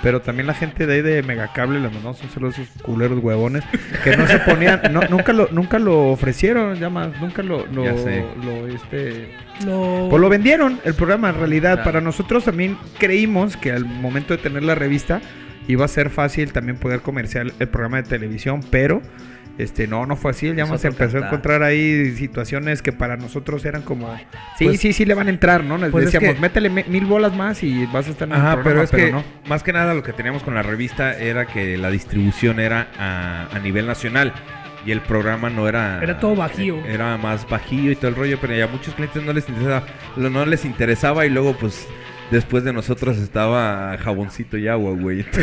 pero 0.04 0.22
también 0.22 0.48
la 0.48 0.54
gente 0.54 0.86
de 0.86 0.94
ahí 0.96 1.02
de 1.02 1.24
Megacable 1.24 1.80
le 1.80 1.90
mandamos 1.90 2.22
un 2.24 2.30
saludo 2.30 2.50
a 2.58 2.62
esos 2.62 2.82
culeros 2.82 3.20
huevones 3.24 3.64
que 4.04 4.16
no 4.16 4.28
se 4.28 4.40
ponían, 4.40 4.82
no, 4.92 5.02
nunca 5.10 5.34
lo, 5.34 5.48
nunca 5.52 5.80
lo 5.80 6.10
ofrecieron, 6.12 6.76
ya 6.76 6.90
más, 6.90 7.10
nunca 7.22 7.42
lo, 7.44 7.66
lo, 7.68 7.84
lo, 7.86 8.68
este, 8.68 9.30
Lo- 9.66 10.08
pues 10.10 10.22
lo 10.22 10.30
vendieron 10.30 10.80
el 10.86 10.94
programa 10.94 11.30
en 11.30 11.36
realidad. 11.36 11.74
Claro. 11.76 11.84
Para 11.84 12.02
nosotros 12.02 12.44
también 12.46 12.78
creímos 13.00 13.58
que 13.58 13.72
al 13.72 13.86
momento 13.86 14.36
de 14.36 14.42
tener 14.44 14.64
la 14.64 14.76
revista 14.76 15.22
iba 15.68 15.84
a 15.86 15.88
ser 15.88 16.10
fácil 16.10 16.54
también 16.54 16.78
poder 16.78 17.02
comercial 17.02 17.54
el 17.60 17.68
programa 17.68 17.98
de 17.98 18.04
televisión, 18.04 18.62
pero 18.72 19.02
este 19.58 19.88
no, 19.88 20.06
no 20.06 20.16
fue 20.16 20.32
así. 20.32 20.48
Es 20.48 20.56
se 20.56 20.64
otro 20.74 20.90
empezó 20.90 21.18
a 21.18 21.28
encontrar 21.28 21.64
ahí 21.64 22.14
situaciones 22.16 22.82
que 22.82 22.92
para 22.92 23.18
nosotros 23.18 23.66
eran 23.66 23.82
como 23.82 24.16
sí, 24.58 24.66
Pues- 24.66 24.80
sí, 24.80 24.94
sí 24.94 25.06
le 25.06 25.14
van 25.14 25.28
a 25.28 25.30
entrar, 25.30 25.64
¿no? 25.64 25.78
Les 25.78 25.90
pues 25.92 26.06
es 26.06 26.12
decíamos, 26.12 26.36
que- 26.36 26.42
métele 26.42 26.70
mil 26.70 27.06
bolas 27.06 27.36
más 27.36 27.64
y 27.64 27.86
vas 27.88 28.08
a 28.08 28.12
estar 28.12 28.28
en 28.28 28.34
el 28.36 28.40
Ajá, 28.40 28.54
programa, 28.62 28.64
pero 28.64 28.84
es 28.84 28.92
que 28.92 29.12
no. 29.12 29.24
más 29.48 29.64
que 29.64 29.74
nada 29.74 29.94
lo 29.94 30.04
que 30.04 30.14
teníamos 30.14 30.44
con 30.44 30.56
la 30.56 30.62
revista 30.64 31.18
era 31.18 31.46
que 31.48 31.78
la 31.78 31.90
distribución 31.90 32.60
era 32.60 32.88
a, 33.00 33.48
a 33.56 33.60
nivel 33.60 33.88
nacional 33.88 34.34
y 34.86 34.92
el 34.92 35.02
programa 35.02 35.50
no 35.50 35.68
era 35.68 36.02
Era 36.02 36.20
todo 36.20 36.36
bajío. 36.36 36.78
era 36.86 37.18
más 37.18 37.48
bajío 37.50 37.92
y 37.92 37.96
todo 37.96 38.08
el 38.10 38.16
rollo, 38.16 38.38
pero 38.40 38.56
ya 38.56 38.66
a 38.66 38.68
muchos 38.68 38.94
clientes 38.94 39.22
no 39.24 39.34
les 39.34 39.50
interesaba, 39.50 39.84
no 40.16 40.46
les 40.46 40.64
interesaba 40.66 41.26
y 41.26 41.30
luego 41.30 41.54
pues 41.58 41.88
después 42.32 42.64
de 42.64 42.74
nosotros 42.74 43.18
estaba 43.18 43.98
jaboncito 43.98 44.58
y 44.58 44.68
agua, 44.68 44.92
güey. 45.00 45.26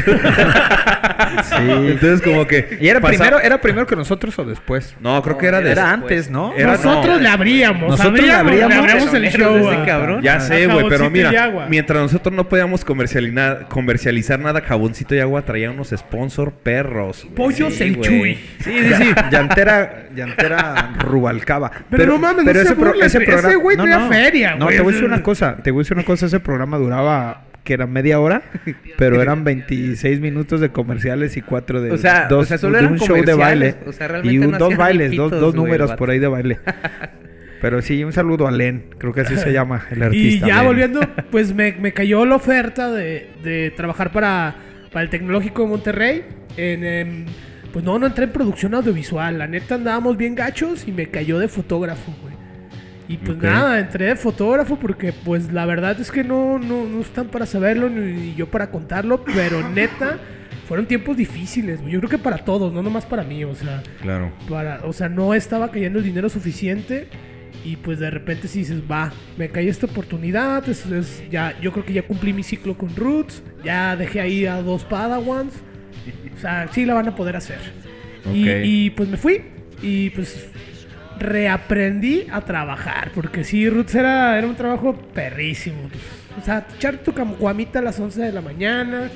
Sí. 1.44 1.54
Entonces 1.69 2.22
como 2.22 2.46
que 2.46 2.78
¿Y 2.81 2.88
era 2.88 3.00
pasa- 3.00 3.14
primero, 3.16 3.40
era 3.40 3.60
primero 3.60 3.86
que 3.86 3.96
nosotros 3.96 4.38
o 4.38 4.44
después? 4.44 4.96
No, 5.00 5.20
creo 5.22 5.36
que 5.36 5.46
era 5.46 5.58
Era 5.58 5.69
después. 5.69 5.86
antes, 5.93 6.31
¿no? 6.31 6.55
Era- 6.56 6.72
Nosotros 6.72 7.17
no. 7.17 7.20
le 7.20 7.29
abríamos. 7.29 7.91
Nosotros 7.91 8.20
le 8.24 8.32
abríamos. 8.32 8.76
abríamos 8.76 9.14
el 9.14 9.31
show. 9.31 9.55
de 9.56 9.60
ese 9.74 9.84
cabrón. 9.84 10.22
Ya 10.22 10.41
sé, 10.41 10.67
güey, 10.67 10.84
pero 10.88 10.98
Jaboncito 11.05 11.06
y 11.06 11.10
mira, 11.31 11.44
agua. 11.44 11.67
mientras 11.69 12.03
nosotros 12.03 12.34
no 12.34 12.48
podíamos 12.48 12.84
comercializar, 12.84 13.67
comercializar 13.69 14.38
nada, 14.41 14.60
jaboncito 14.62 15.14
y 15.14 15.20
agua 15.20 15.43
traía 15.43 15.70
unos 15.70 15.91
sponsor 15.91 16.53
perros. 16.53 17.22
güey. 17.24 17.34
Pollos 17.34 17.74
Sí, 17.74 17.84
el 17.84 17.96
güey. 17.96 18.08
Chuy. 18.08 18.34
Sí, 18.60 18.79
sí, 18.88 18.94
sí. 18.94 19.14
Llantera, 19.31 20.06
llantera 20.14 20.94
Rubalcaba. 21.00 21.70
Pero 21.91 22.06
no 22.06 22.19
mames, 22.19 22.44
no 22.44 22.53
se 22.53 22.74
burles, 22.74 23.14
ese 23.14 23.56
güey 23.56 23.76
traía 23.76 24.08
feria, 24.08 24.55
No, 24.56 24.67
güey. 24.67 24.76
te 24.76 24.82
voy 24.82 24.93
a 24.93 24.96
decir 24.96 25.08
una 25.08 25.22
cosa, 25.22 25.56
te 25.62 25.70
voy 25.70 25.81
a 25.81 25.82
decir 25.82 25.96
una 25.96 26.06
cosa, 26.06 26.26
ese 26.26 26.41
programa 26.41 26.73
duraba 26.78 27.44
que 27.64 27.72
era 27.74 27.86
media 27.86 28.20
hora, 28.20 28.43
pero 28.98 29.22
eran 29.22 29.43
26 29.44 30.20
minutos 30.20 30.60
de 30.60 30.69
comerciales 30.70 31.36
y 31.36 31.40
cuatro 31.40 31.81
de 31.81 31.93
O 31.93 31.96
sea, 31.98 32.28
dos, 32.28 32.43
o 32.43 32.44
sea, 32.46 32.58
solo 32.58 32.74
de 32.76 32.81
eran 32.84 32.93
un 32.93 32.98
show 32.98 33.16
de 33.16 33.32
baile 33.34 33.72
comerciales, 33.72 33.76
o 33.88 33.93
sea, 33.93 34.06
y 34.06 34.08
realmente 34.10 34.46
un- 34.46 34.52
no 34.52 34.58
dos 34.58 34.76
bailes, 34.76 35.16
dos, 35.16 35.31
dos 35.31 35.54
números 35.54 35.93
por 35.93 36.10
ahí 36.10 36.19
de 36.19 36.28
baile. 36.28 36.58
Pero 37.60 37.81
sí, 37.81 38.04
un 38.04 38.12
saludo 38.12 38.46
a 38.46 38.50
Len, 38.50 38.84
creo 38.98 39.14
que 39.14 39.22
así 39.22 39.36
se 39.36 39.50
llama 39.54 39.86
el 39.90 39.98
Y 39.98 40.02
artista. 40.02 40.46
ya 40.46 40.56
Len. 40.58 40.66
volviendo, 40.66 41.00
pues 41.31 41.54
me, 41.54 41.72
me 41.72 41.93
cayó 41.94 42.26
la 42.26 42.36
oferta 42.36 42.90
de, 42.93 43.31
de 43.43 43.72
trabajar 43.74 44.12
para, 44.12 44.54
para 44.93 45.02
el 45.02 45.08
Tecnológico 45.08 45.62
de 45.62 45.69
Monterrey. 45.69 46.24
En, 46.58 46.84
em, 46.84 47.24
pues 47.72 47.82
no, 47.82 47.98
no 47.98 48.06
entré 48.06 48.24
en 48.24 48.32
producción 48.32 48.74
audiovisual. 48.74 49.38
La 49.38 49.46
neta 49.46 49.76
andábamos 49.76 50.19
bien 50.19 50.34
gachos 50.34 50.86
y 50.86 50.93
me 50.93 51.08
cayó 51.08 51.38
de 51.38 51.48
fotógrafo, 51.48 52.14
güey. 52.20 52.33
Y 53.08 53.19
pues 53.19 53.37
nada, 53.37 53.79
entré 53.81 54.06
de 54.06 54.17
fotógrafo 54.17 54.77
porque 54.79 55.13
pues 55.13 55.53
la 55.53 55.67
verdad 55.67 56.01
es 56.01 56.11
que 56.11 56.25
no, 56.25 56.58
no, 56.58 56.87
no 56.87 57.01
están 57.01 57.27
para 57.29 57.44
saberlo 57.44 57.91
ni 57.91 58.34
yo 58.34 58.46
para 58.51 58.70
contarlo, 58.70 59.23
pero 59.25 59.69
neta 59.75 60.19
fueron 60.67 60.87
tiempos 60.87 61.17
difíciles. 61.17 61.81
Yo 61.87 61.99
creo 62.01 62.08
que 62.11 62.19
para 62.19 62.39
todos, 62.39 62.73
no 62.73 62.82
nomás 62.82 63.05
para 63.05 63.23
mí, 63.23 63.44
o 63.44 63.55
sea, 63.55 63.82
Claro. 64.01 64.32
para, 64.49 64.81
o 64.84 64.93
sea, 64.94 65.11
no 65.11 65.34
estaba 65.34 65.70
cayendo 65.70 65.99
el 65.99 66.05
dinero 66.06 66.31
suficiente 66.31 67.08
y 67.63 67.77
pues 67.77 67.99
de 67.99 68.11
repente 68.11 68.49
si 68.49 68.61
dices, 68.61 68.82
va, 68.91 69.13
me 69.37 69.51
cae 69.51 69.69
esta 69.69 69.84
oportunidad, 69.87 70.67
es, 70.69 70.87
es- 70.87 71.23
ya, 71.31 71.55
yo 71.61 71.73
creo 71.73 71.84
que 71.84 71.93
ya 71.93 72.03
cumplí 72.06 72.32
mi 72.32 72.43
ciclo 72.43 72.77
con 72.79 72.96
Roots, 72.96 73.43
ya 73.63 73.96
dejé 73.96 74.20
ahí 74.23 74.46
a 74.46 74.63
dos 74.63 74.84
Padawans, 74.84 75.53
o 76.37 76.41
sea, 76.41 76.69
sí 76.73 76.87
la 76.87 76.94
van 76.94 77.08
a 77.08 77.15
poder 77.15 77.37
hacer. 77.37 77.58
Y, 78.32 78.89
pues 78.91 79.08
me 79.11 79.19
fui 79.19 79.43
y 79.82 80.08
pues 80.11 80.49
reaprendí 81.19 82.27
a 82.33 82.41
trabajar. 82.43 83.11
Porque 83.15 83.44
sí, 83.44 83.69
Roots 83.69 83.94
era, 83.94 84.37
era 84.39 84.47
un 84.47 84.55
trabajo 84.56 84.94
perrísimo. 85.15 85.89
O 86.41 86.44
sea, 86.44 86.67
echar 86.77 86.97
tu 86.99 87.13
caguamita 87.13 87.79
a 87.79 87.83
las 87.83 87.99
11 87.99 88.21
de 88.23 88.33
la 88.33 88.41
mañana 88.41 89.09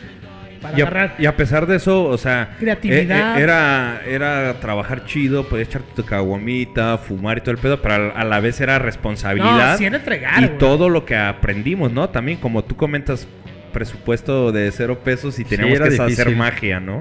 para 0.63 0.77
Y 0.79 0.83
agarrar. 0.83 1.15
a, 1.19 1.23
y 1.23 1.27
a 1.27 1.37
pesar 1.37 1.67
de 1.67 1.77
eso, 1.77 2.05
o 2.05 2.19
sea, 2.19 2.57
Creatividad. 2.59 3.37
eh, 3.37 3.41
eh, 3.41 3.43
era, 3.45 4.03
era 4.07 4.61
trabajar 4.61 5.05
chido, 5.05 5.49
podías 5.49 5.69
echarte 5.69 5.89
tu 5.97 6.05
caguamita, 6.05 6.99
fumar 6.99 7.39
y 7.39 7.41
todo 7.41 7.53
el 7.53 7.59
pedo, 7.59 7.81
pero 7.83 7.95
a, 7.95 8.21
a 8.21 8.25
la 8.25 8.41
vez 8.41 8.61
era 8.61 8.79
responsabilidad. 8.79 9.73
No, 9.73 9.79
sí 9.79 9.85
era 9.85 9.97
entregar, 9.97 10.43
y 10.43 10.49
todo 10.59 10.89
lo 10.89 11.05
que 11.05 11.17
aprendimos, 11.17 11.93
¿no? 11.93 12.09
También, 12.11 12.39
como 12.39 12.65
tú 12.65 12.77
comentas, 12.77 13.27
presupuesto 13.73 14.51
de 14.51 14.71
cero 14.73 15.01
pesos 15.05 15.39
y 15.39 15.45
teníamos 15.45 15.79
que 15.79 16.03
hacer 16.03 16.35
magia, 16.35 16.81
¿no? 16.81 17.01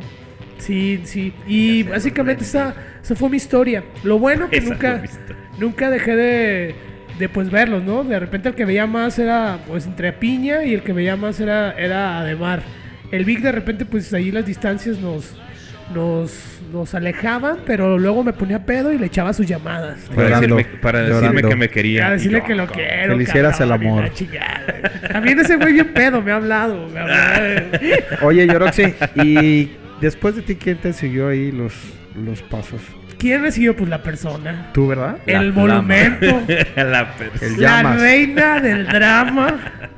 Sí, 0.59 1.01
sí. 1.05 1.33
Y 1.47 1.83
básicamente 1.83 2.43
esa, 2.43 2.75
esa 3.07 3.15
fue 3.15 3.29
mi 3.29 3.37
historia. 3.37 3.85
Lo 4.03 4.19
bueno 4.19 4.49
que 4.49 4.57
Esa 4.57 4.67
nunca, 4.67 5.01
nunca 5.57 5.89
dejé 5.89 6.13
de, 6.17 6.75
de 7.17 7.29
pues 7.29 7.49
verlos, 7.49 7.81
¿no? 7.81 8.03
De 8.03 8.19
repente 8.19 8.49
el 8.49 8.55
que 8.55 8.65
veía 8.65 8.85
más 8.85 9.17
era 9.17 9.59
pues 9.65 9.85
entre 9.85 10.11
Piña 10.11 10.65
y 10.65 10.73
el 10.73 10.83
que 10.83 10.91
veía 10.91 11.15
más 11.15 11.39
era, 11.39 11.71
era 11.79 12.19
Ademar. 12.19 12.63
El 13.09 13.23
Vic 13.23 13.39
de 13.39 13.53
repente 13.53 13.85
pues 13.85 14.13
ahí 14.13 14.29
las 14.29 14.45
distancias 14.45 14.99
nos, 14.99 15.37
nos, 15.95 16.59
nos 16.73 16.93
alejaban, 16.95 17.59
pero 17.65 17.97
luego 17.97 18.25
me 18.25 18.33
ponía 18.33 18.65
pedo 18.65 18.91
y 18.91 18.97
le 18.97 19.05
echaba 19.05 19.31
sus 19.31 19.47
llamadas. 19.47 19.99
Para 20.13 20.23
Llorando, 20.23 20.57
decirme, 20.57 20.79
para 20.81 21.49
que 21.49 21.55
me 21.55 21.69
quería. 21.69 22.07
A 22.07 22.11
decirle 22.11 22.43
que 22.43 22.55
lo 22.55 22.67
quiero. 22.67 23.13
Que 23.13 23.15
le 23.19 23.23
hicieras 23.23 23.61
el 23.61 23.69
cabrón, 23.69 23.87
amor. 23.87 24.11
También 25.13 25.39
ese 25.39 25.55
güey 25.55 25.71
bien 25.71 25.93
pedo 25.93 26.21
me 26.21 26.33
ha 26.33 26.35
hablado. 26.35 26.89
Me 26.89 26.99
ha 26.99 27.03
hablado. 27.03 27.61
Oye, 28.23 28.45
Yoroxi, 28.47 28.93
y 29.15 29.71
después 30.01 30.35
de 30.35 30.41
ti, 30.41 30.55
¿quién 30.55 30.75
te 30.75 30.91
siguió 30.91 31.29
ahí 31.29 31.53
los, 31.53 31.73
los 32.13 32.41
pasos? 32.41 32.81
¿Quién 33.17 33.41
me 33.41 33.51
siguió? 33.51 33.75
Pues 33.75 33.89
la 33.89 34.03
persona. 34.03 34.69
¿Tú, 34.73 34.87
verdad? 34.87 35.17
el 35.25 35.51
flama. 35.53 35.81
monumento. 35.81 36.25
La 36.75 37.13
persona. 37.17 37.47
El 37.55 37.61
La 37.61 37.95
reina 37.95 38.59
del 38.59 38.87
drama. 38.87 39.59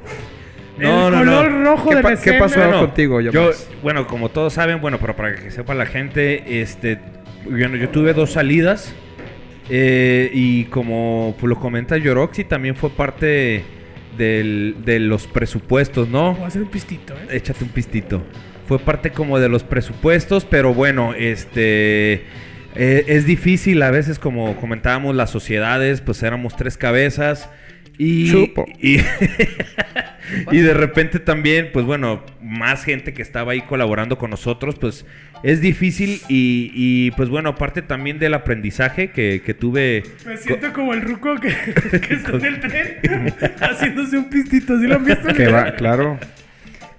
No, 0.78 1.10
el 1.10 1.14
no, 1.14 1.26
no. 1.26 1.32
color 1.42 1.64
rojo 1.66 1.90
¿Qué 1.90 1.96
de 1.98 2.02
pa- 2.02 2.10
la 2.12 2.16
qué 2.16 2.30
escena. 2.38 2.40
pasó? 2.70 2.80
contigo, 2.80 3.20
yo, 3.20 3.52
bueno, 3.84 4.08
como 4.08 4.30
todos 4.30 4.54
saben, 4.54 4.80
bueno, 4.80 4.98
pero 4.98 5.14
para 5.14 5.36
que 5.36 5.52
sepa 5.52 5.74
la 5.76 5.86
gente, 5.86 6.62
este, 6.62 7.00
bueno, 7.44 7.76
yo 7.76 7.90
tuve 7.90 8.14
dos 8.14 8.32
salidas 8.32 8.96
eh, 9.70 10.32
y 10.34 10.64
como 10.66 11.36
pues, 11.38 11.50
lo 11.50 11.60
comenta 11.60 11.98
Yoroxi, 11.98 12.46
también 12.46 12.78
fue 12.78 12.92
parte 12.92 13.66
del- 14.18 14.78
de 14.86 15.02
los 15.02 15.28
presupuestos, 15.28 16.08
¿no? 16.08 16.36
Voy 16.36 16.46
a 16.46 16.48
hacer 16.48 16.62
un 16.62 16.70
pistito, 16.70 17.14
¿eh? 17.14 17.28
Échate 17.36 17.62
un 17.66 17.72
pistito. 17.72 18.24
Fue 18.66 18.80
parte 18.80 19.12
como 19.12 19.38
de 19.38 19.50
los 19.50 19.66
presupuestos, 19.66 20.46
pero 20.46 20.74
bueno, 20.74 21.14
este 21.14 22.24
eh, 22.76 23.06
es 23.08 23.26
difícil 23.26 23.82
a 23.82 23.92
veces, 23.92 24.20
como 24.20 24.56
comentábamos, 24.58 25.16
las 25.16 25.30
sociedades, 25.30 26.02
pues 26.02 26.24
éramos 26.24 26.56
tres 26.56 26.78
cabezas 26.78 27.50
y 27.98 28.32
Chupo. 28.32 28.66
y, 28.80 29.00
y 30.52 30.58
de 30.60 30.74
repente 30.74 31.20
también, 31.20 31.72
pues 31.74 31.86
bueno, 31.86 32.24
más 32.42 32.86
gente 32.86 33.14
que 33.14 33.22
estaba 33.22 33.52
ahí 33.52 33.62
colaborando 33.62 34.18
con 34.18 34.30
nosotros, 34.30 34.76
pues 34.80 35.06
es 35.44 35.62
difícil 35.62 36.22
y, 36.30 36.72
y, 36.74 37.12
pues 37.12 37.30
bueno, 37.30 37.50
aparte 37.50 37.82
también 37.82 38.20
del 38.20 38.34
aprendizaje 38.34 39.12
que, 39.12 39.42
que 39.46 39.54
tuve. 39.54 40.04
Me 40.26 40.38
siento 40.38 40.72
como 40.74 40.94
el 40.94 41.02
ruco 41.02 41.36
que, 41.36 41.50
que 42.00 42.14
está 42.14 42.32
en 42.32 42.46
el 42.46 42.60
tren 42.60 43.34
haciéndose 43.60 44.18
un 44.18 44.30
pistito. 44.30 44.80
¿Sí 44.80 44.88
lo 44.88 44.96
han 44.96 45.06
visto? 45.06 45.34
Que 45.34 45.48
va, 45.48 45.74
claro. 45.74 46.20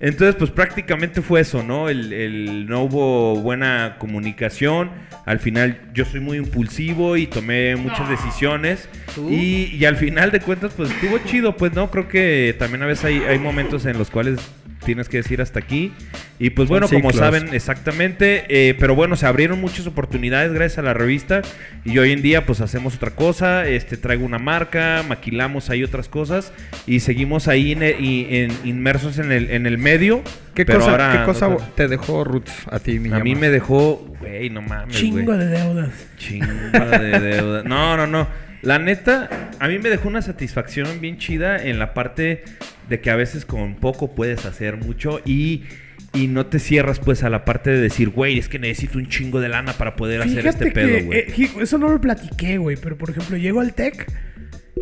Entonces, 0.03 0.35
pues 0.37 0.51
prácticamente 0.51 1.21
fue 1.21 1.41
eso, 1.43 1.63
¿no? 1.63 1.91
El, 1.91 2.13
el- 2.13 2.67
no 2.67 2.85
hubo 2.85 3.37
buena 3.37 3.97
comunicación. 3.99 4.91
Al 5.27 5.39
final 5.41 5.79
yo 5.93 6.05
soy 6.07 6.21
muy 6.21 6.39
impulsivo 6.39 7.17
y 7.19 7.27
tomé 7.27 7.77
muchas 7.77 8.09
decisiones. 8.09 8.89
¿Tú? 9.15 9.29
Y, 9.31 9.75
y 9.79 9.85
al 9.85 9.97
final 9.97 10.31
de 10.31 10.41
cuentas, 10.41 10.73
pues 10.75 10.91
estuvo 10.91 11.19
chido, 11.19 11.57
pues 11.57 11.75
no, 11.75 11.91
creo 11.91 12.09
que 12.09 12.57
también 12.59 12.83
a 12.83 12.87
veces 12.87 13.05
hay, 13.05 13.19
hay 13.19 13.39
momentos 13.39 13.85
en 13.85 13.99
los 13.99 14.11
cuales 14.11 14.41
tienes 14.85 15.09
que 15.09 15.19
decir 15.19 15.41
hasta 15.43 15.59
aquí. 15.59 15.93
Y 16.39 16.51
pues 16.51 16.69
Son 16.69 16.81
bueno, 16.81 16.89
como 16.89 17.13
saben, 17.13 17.53
exactamente. 17.53 18.45
eh, 18.49 18.75
pero 18.79 18.95
bueno, 18.95 19.17
se 19.17 19.27
abrieron 19.27 19.61
muchas 19.61 19.87
oportunidades 19.87 20.53
gracias 20.53 20.79
a 20.79 20.83
la 20.83 20.95
revista. 20.95 21.43
Y 21.85 21.99
hoy 21.99 22.13
en 22.13 22.23
día 22.23 22.47
pues 22.47 22.61
hacemos 22.61 22.97
otra 22.97 23.11
cosa. 23.11 23.69
Este 23.69 23.97
traigo 23.97 24.25
una 24.25 24.39
marca, 24.39 25.05
maquilamos 25.09 25.71
ahí 25.71 25.85
otras 25.85 26.09
cosas. 26.09 26.53
Y 26.87 27.01
seguimos 27.01 27.47
ahí 27.49 27.73
en- 27.73 27.83
y- 28.03 28.27
en- 28.31 28.53
inmersos 28.65 29.19
en 29.19 29.33
el, 29.33 29.51
en 29.51 29.67
el 29.67 29.79
medio. 29.79 30.23
¿Qué 30.55 30.65
pero 30.65 30.81
cosa, 30.81 30.91
ahora 30.91 31.13
¿qué 31.19 31.25
cosa 31.25 31.57
te 31.77 31.87
dejó 31.89 32.25
Roots 32.25 32.53
a 32.71 32.79
ti, 32.81 32.99
mi 32.99 33.13
a 33.13 33.19
mí 33.21 33.35
me 33.35 33.49
dejó, 33.51 33.97
güey, 34.21 34.51
no 34.51 34.61
mames, 34.63 34.97
Chingo 34.97 35.23
güey. 35.23 35.39
de 35.39 35.47
deudas. 35.47 35.91
Chingo 36.19 36.47
de 36.99 37.21
deuda. 37.21 37.63
No, 37.65 37.97
no, 37.97 38.07
no. 38.07 38.27
La 38.63 38.79
neta, 38.79 39.51
a 39.59 39.69
mí 39.69 39.79
me 39.79 39.89
dejó 39.89 40.09
una 40.09 40.23
satisfacción 40.23 41.01
bien 41.01 41.19
chida 41.19 41.63
en 41.63 41.79
la 41.79 41.95
parte 41.95 42.45
de 42.89 43.01
que 43.01 43.11
a 43.11 43.17
veces 43.17 43.45
con 43.45 43.77
poco 43.77 44.15
puedes 44.15 44.45
hacer 44.45 44.77
mucho 44.77 45.21
y, 45.25 45.65
y 46.13 46.27
no 46.27 46.47
te 46.47 46.59
cierras 46.59 46.99
pues 46.99 47.23
a 47.23 47.31
la 47.31 47.45
parte 47.45 47.71
de 47.71 47.81
decir, 47.81 48.11
güey, 48.11 48.39
es 48.39 48.49
que 48.49 48.59
necesito 48.59 48.99
un 48.99 49.09
chingo 49.09 49.41
de 49.41 49.49
lana 49.49 49.73
para 49.75 49.97
poder 49.97 50.21
hacer 50.23 50.47
este 50.47 50.71
pedo, 50.73 51.05
güey. 51.07 51.19
eh, 51.19 51.51
eso 51.61 51.79
no 51.79 51.89
lo 51.89 52.01
platiqué, 52.01 52.59
güey. 52.59 52.77
Pero 52.77 52.99
por 52.99 53.11
ejemplo, 53.11 53.37
llego 53.37 53.61
al 53.61 53.75
TEC. 53.75 54.07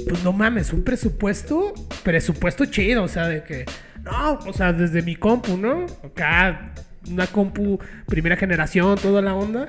Pues 0.08 0.22
no 0.22 0.32
mames, 0.32 0.72
un 0.72 0.84
presupuesto, 0.84 1.74
presupuesto 2.04 2.66
chido, 2.66 3.02
o 3.02 3.08
sea, 3.08 3.26
de 3.26 3.42
que, 3.42 3.64
no, 4.04 4.34
o 4.34 4.52
sea, 4.52 4.72
desde 4.72 5.02
mi 5.02 5.16
compu, 5.16 5.56
¿no? 5.56 5.86
Acá, 6.04 6.72
una 7.10 7.26
compu 7.26 7.80
primera 8.06 8.36
generación, 8.36 8.96
toda 8.98 9.22
la 9.22 9.34
onda. 9.34 9.68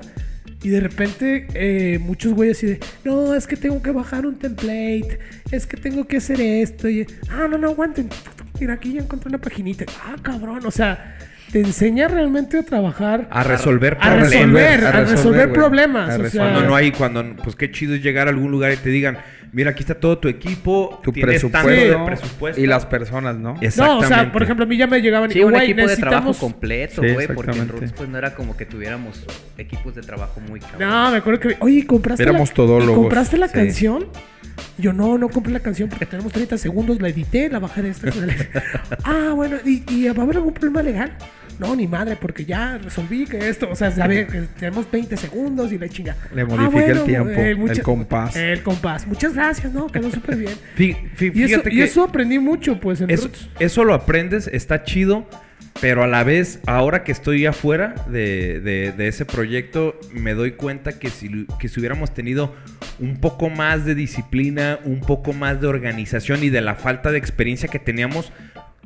Y 0.62 0.68
de 0.68 0.80
repente, 0.80 1.46
eh, 1.54 1.98
muchos 1.98 2.34
güeyes 2.34 2.58
así 2.58 2.66
de, 2.66 2.80
no, 3.04 3.34
es 3.34 3.46
que 3.46 3.56
tengo 3.56 3.82
que 3.82 3.92
bajar 3.92 4.26
un 4.26 4.38
template, 4.38 5.18
es 5.50 5.66
que 5.66 5.76
tengo 5.78 6.06
que 6.06 6.18
hacer 6.18 6.40
esto. 6.40 6.88
Y, 6.88 7.06
ah, 7.30 7.46
no, 7.48 7.56
no, 7.56 7.68
aguanten. 7.68 8.10
Mira, 8.60 8.74
aquí 8.74 8.92
ya 8.92 9.00
encontré 9.00 9.30
una 9.30 9.38
paginita. 9.38 9.86
Ah, 10.04 10.16
cabrón, 10.20 10.60
o 10.66 10.70
sea, 10.70 11.16
te 11.50 11.60
enseña 11.60 12.08
realmente 12.08 12.58
a 12.58 12.62
trabajar. 12.62 13.26
a 13.30 13.42
resolver 13.42 13.96
a 14.00 14.16
problemas. 14.16 14.30
resolver, 14.30 14.84
a 14.84 14.88
a 14.88 14.92
resolver, 14.92 15.08
resolver 15.16 15.48
güey. 15.48 15.58
problemas. 15.58 16.02
A 16.02 16.12
o 16.12 16.16
sea, 16.16 16.18
resolver. 16.18 16.52
Cuando 16.52 16.68
no 16.68 16.76
hay, 16.76 16.92
cuando, 16.92 17.36
pues 17.42 17.56
qué 17.56 17.70
chido 17.70 17.94
es 17.94 18.02
llegar 18.02 18.26
a 18.26 18.30
algún 18.30 18.50
lugar 18.50 18.72
y 18.72 18.76
te 18.76 18.90
digan, 18.90 19.16
mira, 19.52 19.70
aquí 19.70 19.80
está 19.82 19.94
todo 19.94 20.18
tu 20.18 20.28
equipo, 20.28 21.00
Tu 21.02 21.12
presupuesto, 21.12 21.70
de 21.70 22.04
presupuesto. 22.04 22.60
y 22.60 22.66
las 22.66 22.86
personas, 22.86 23.36
¿no? 23.36 23.54
No, 23.76 23.98
o 23.98 24.04
sea, 24.04 24.30
por 24.32 24.42
ejemplo, 24.42 24.64
a 24.64 24.68
mí 24.68 24.76
ya 24.76 24.86
me 24.86 25.00
llegaban 25.00 25.30
y 25.30 25.34
Sí, 25.34 25.42
un 25.42 25.50
"Güey, 25.50 25.70
equipo 25.70 25.86
de 25.88 25.96
trabajo 25.96 26.28
necesitamos- 26.28 26.38
completo, 26.38 27.02
Sí, 27.02 27.12
güey, 27.12 27.26
porque 27.28 27.58
en. 27.58 27.68
Roots 27.68 27.92
pues 27.92 28.08
no 28.08 28.18
era 28.18 28.34
como 28.34 28.56
que 28.56 28.66
tuviéramos 28.66 29.24
equipos 29.58 29.94
de 29.94 30.02
trabajo 30.02 30.40
muy 30.40 30.60
cabrón. 30.60 30.88
No, 30.88 31.10
me 31.10 31.16
acuerdo 31.18 31.40
que, 31.40 31.56
oye, 31.60 31.86
¿compraste 31.86 32.22
Éramos 32.22 32.48
la, 32.50 32.54
todólogos. 32.54 32.92
¿y 32.92 33.00
¿compraste 33.00 33.36
la 33.38 33.48
Sí. 33.48 33.54
canción? 33.54 34.06
Yo 34.78 34.92
no, 34.92 35.16
no 35.18 35.28
compré 35.28 35.52
la 35.52 35.60
canción 35.60 35.88
porque 35.88 36.06
tenemos 36.06 36.32
30 36.32 36.56
segundos, 36.58 37.00
la 37.00 37.08
edité, 37.08 37.48
la 37.48 37.58
bajé 37.58 37.82
de 37.82 37.90
esta. 37.90 38.10
ah, 39.04 39.32
bueno, 39.34 39.56
¿y, 39.64 39.82
y 39.88 40.08
va 40.08 40.20
a 40.22 40.24
haber 40.24 40.36
algún 40.36 40.52
problema 40.54 40.82
legal? 40.82 41.12
No, 41.60 41.76
ni 41.76 41.86
madre, 41.86 42.16
porque 42.20 42.44
ya 42.44 42.78
resolví 42.78 43.26
que 43.26 43.48
esto, 43.48 43.68
o 43.70 43.76
sea, 43.76 43.90
sabe 43.90 44.26
que 44.26 44.40
tenemos 44.58 44.90
20 44.90 45.16
segundos 45.16 45.70
y 45.72 45.78
la 45.78 45.88
chinga. 45.88 46.16
Le 46.34 46.42
Ah, 46.42 46.46
modifiqué 46.46 46.86
el 46.86 46.98
bueno, 47.00 47.04
tiempo, 47.04 47.30
el 47.40 47.56
mucha- 47.58 47.82
compás. 47.82 48.34
El 48.34 48.62
compás. 48.62 49.06
Muchas 49.06 49.34
gracias, 49.34 49.72
¿no? 49.72 49.86
Quedó 49.88 50.10
súper 50.10 50.36
bien. 50.36 50.54
Fí- 50.76 50.96
fí- 51.16 51.32
Y 51.34 51.42
eso, 51.44 51.48
fíjate 51.60 51.74
y 51.74 51.76
que- 51.76 51.84
eso 51.84 52.02
aprendí 52.04 52.38
mucho, 52.38 52.80
pues, 52.80 53.00
en 53.02 53.10
Eso, 53.10 53.24
Roots. 53.28 53.50
eso 53.58 53.84
lo 53.84 53.92
aprendes, 53.94 54.48
está 54.48 54.84
chido, 54.84 55.28
pero 55.82 56.02
a 56.02 56.06
la 56.06 56.24
vez, 56.24 56.60
ahora 56.66 57.04
que 57.04 57.12
estoy 57.12 57.44
afuera 57.46 57.94
de, 58.08 58.60
de- 58.60 58.92
de 58.92 59.08
ese 59.08 59.24
proyecto, 59.26 59.98
me 60.14 60.34
doy 60.34 60.52
cuenta 60.52 60.98
que 60.98 61.10
si, 61.10 61.46
que 61.58 61.68
si 61.68 61.78
hubiéramos 61.78 62.12
tenido 62.14 62.54
un 62.98 63.16
poco 63.18 63.50
más 63.50 63.84
de 63.84 63.94
disciplina, 63.94 64.78
un 64.84 65.00
poco 65.00 65.32
más 65.34 65.60
de 65.60 65.66
organización 65.66 66.42
y 66.42 66.48
de 66.50 66.60
la 66.62 66.74
falta 66.74 67.10
de 67.12 67.18
experiencia 67.18 67.68
que 67.68 67.78
teníamos, 67.78 68.32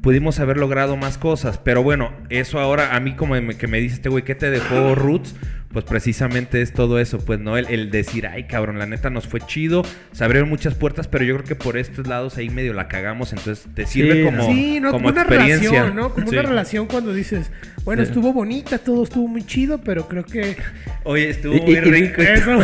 pudimos 0.04 0.38
haber 0.38 0.58
logrado 0.58 0.98
más 0.98 1.16
cosas. 1.16 1.56
Pero 1.56 1.82
bueno, 1.82 2.12
eso 2.28 2.60
ahora, 2.60 2.94
a 2.94 3.00
mí 3.00 3.14
como 3.14 3.34
que 3.56 3.66
me 3.66 3.80
dice 3.80 3.96
este 3.96 4.10
güey, 4.10 4.22
¿qué 4.22 4.34
te 4.34 4.50
dejó 4.50 4.94
Roots? 4.94 5.34
Pues 5.74 5.84
precisamente 5.84 6.62
es 6.62 6.72
todo 6.72 6.98
eso, 6.98 7.18
pues, 7.18 7.38
¿no? 7.40 7.58
El, 7.58 7.66
el 7.66 7.90
decir, 7.90 8.26
ay, 8.28 8.44
cabrón, 8.44 8.78
la 8.78 8.86
neta 8.86 9.10
nos 9.10 9.26
fue 9.28 9.40
chido, 9.40 9.84
se 10.12 10.24
abrieron 10.24 10.48
muchas 10.48 10.74
puertas, 10.74 11.08
pero 11.08 11.24
yo 11.24 11.34
creo 11.34 11.44
que 11.46 11.56
por 11.56 11.76
estos 11.76 12.06
lados 12.06 12.38
ahí 12.38 12.48
medio 12.48 12.72
la 12.72 12.88
cagamos, 12.88 13.32
entonces 13.32 13.66
te 13.74 13.84
sirve 13.84 14.14
Sí, 14.14 14.22
como, 14.24 14.46
sí, 14.46 14.78
no, 14.80 14.90
como 14.92 15.02
como 15.02 15.12
una 15.12 15.22
experiencia. 15.22 15.68
relación, 15.70 15.96
¿no? 15.96 16.14
Como 16.14 16.28
Sí. 16.30 16.34
una 16.38 16.48
relación 16.48 16.86
cuando 16.86 17.12
dices, 17.12 17.50
bueno, 17.84 18.02
Sí. 18.02 18.08
estuvo 18.08 18.32
bonita, 18.32 18.78
todo 18.78 19.02
estuvo 19.04 19.26
muy 19.28 19.44
chido, 19.44 19.78
pero 19.82 20.06
creo 20.08 20.24
que 20.24 20.56
Oye, 21.02 21.28
estuvo 21.28 21.54
Y- 21.56 21.60
muy 21.60 21.72
y- 21.74 21.76
y- 21.84 21.90
rico. 21.90 22.22
eso 22.22 22.58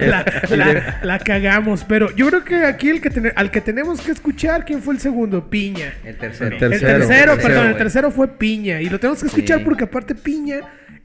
la, 0.00 0.24
la- 0.50 1.00
la 1.02 1.18
cagamos. 1.18 1.84
Pero 1.84 2.10
yo 2.16 2.26
creo 2.28 2.42
que 2.44 2.64
aquí 2.64 2.88
el 2.88 3.00
que 3.00 3.10
tene- 3.10 3.32
al 3.36 3.50
que 3.50 3.60
tenemos 3.60 4.00
que 4.00 4.12
escuchar, 4.12 4.64
¿quién 4.64 4.82
fue 4.82 4.94
el 4.94 5.00
segundo? 5.00 5.48
Piña. 5.50 5.92
El 6.04 6.16
tercero. 6.16 6.50
El 6.54 6.58
tercero. 6.58 6.72
el 6.74 6.80
tercero, 7.00 7.32
tercero, 7.34 7.36
perdón, 7.42 7.66
el 7.68 7.76
tercero 7.76 8.10
fue 8.10 8.28
Piña. 8.28 8.80
Y 8.80 8.88
lo 8.88 8.98
tenemos 8.98 9.20
que 9.20 9.26
escuchar 9.28 9.58
Sí. 9.58 9.64
porque 9.64 9.84
aparte 9.84 10.14
Piña 10.14 10.60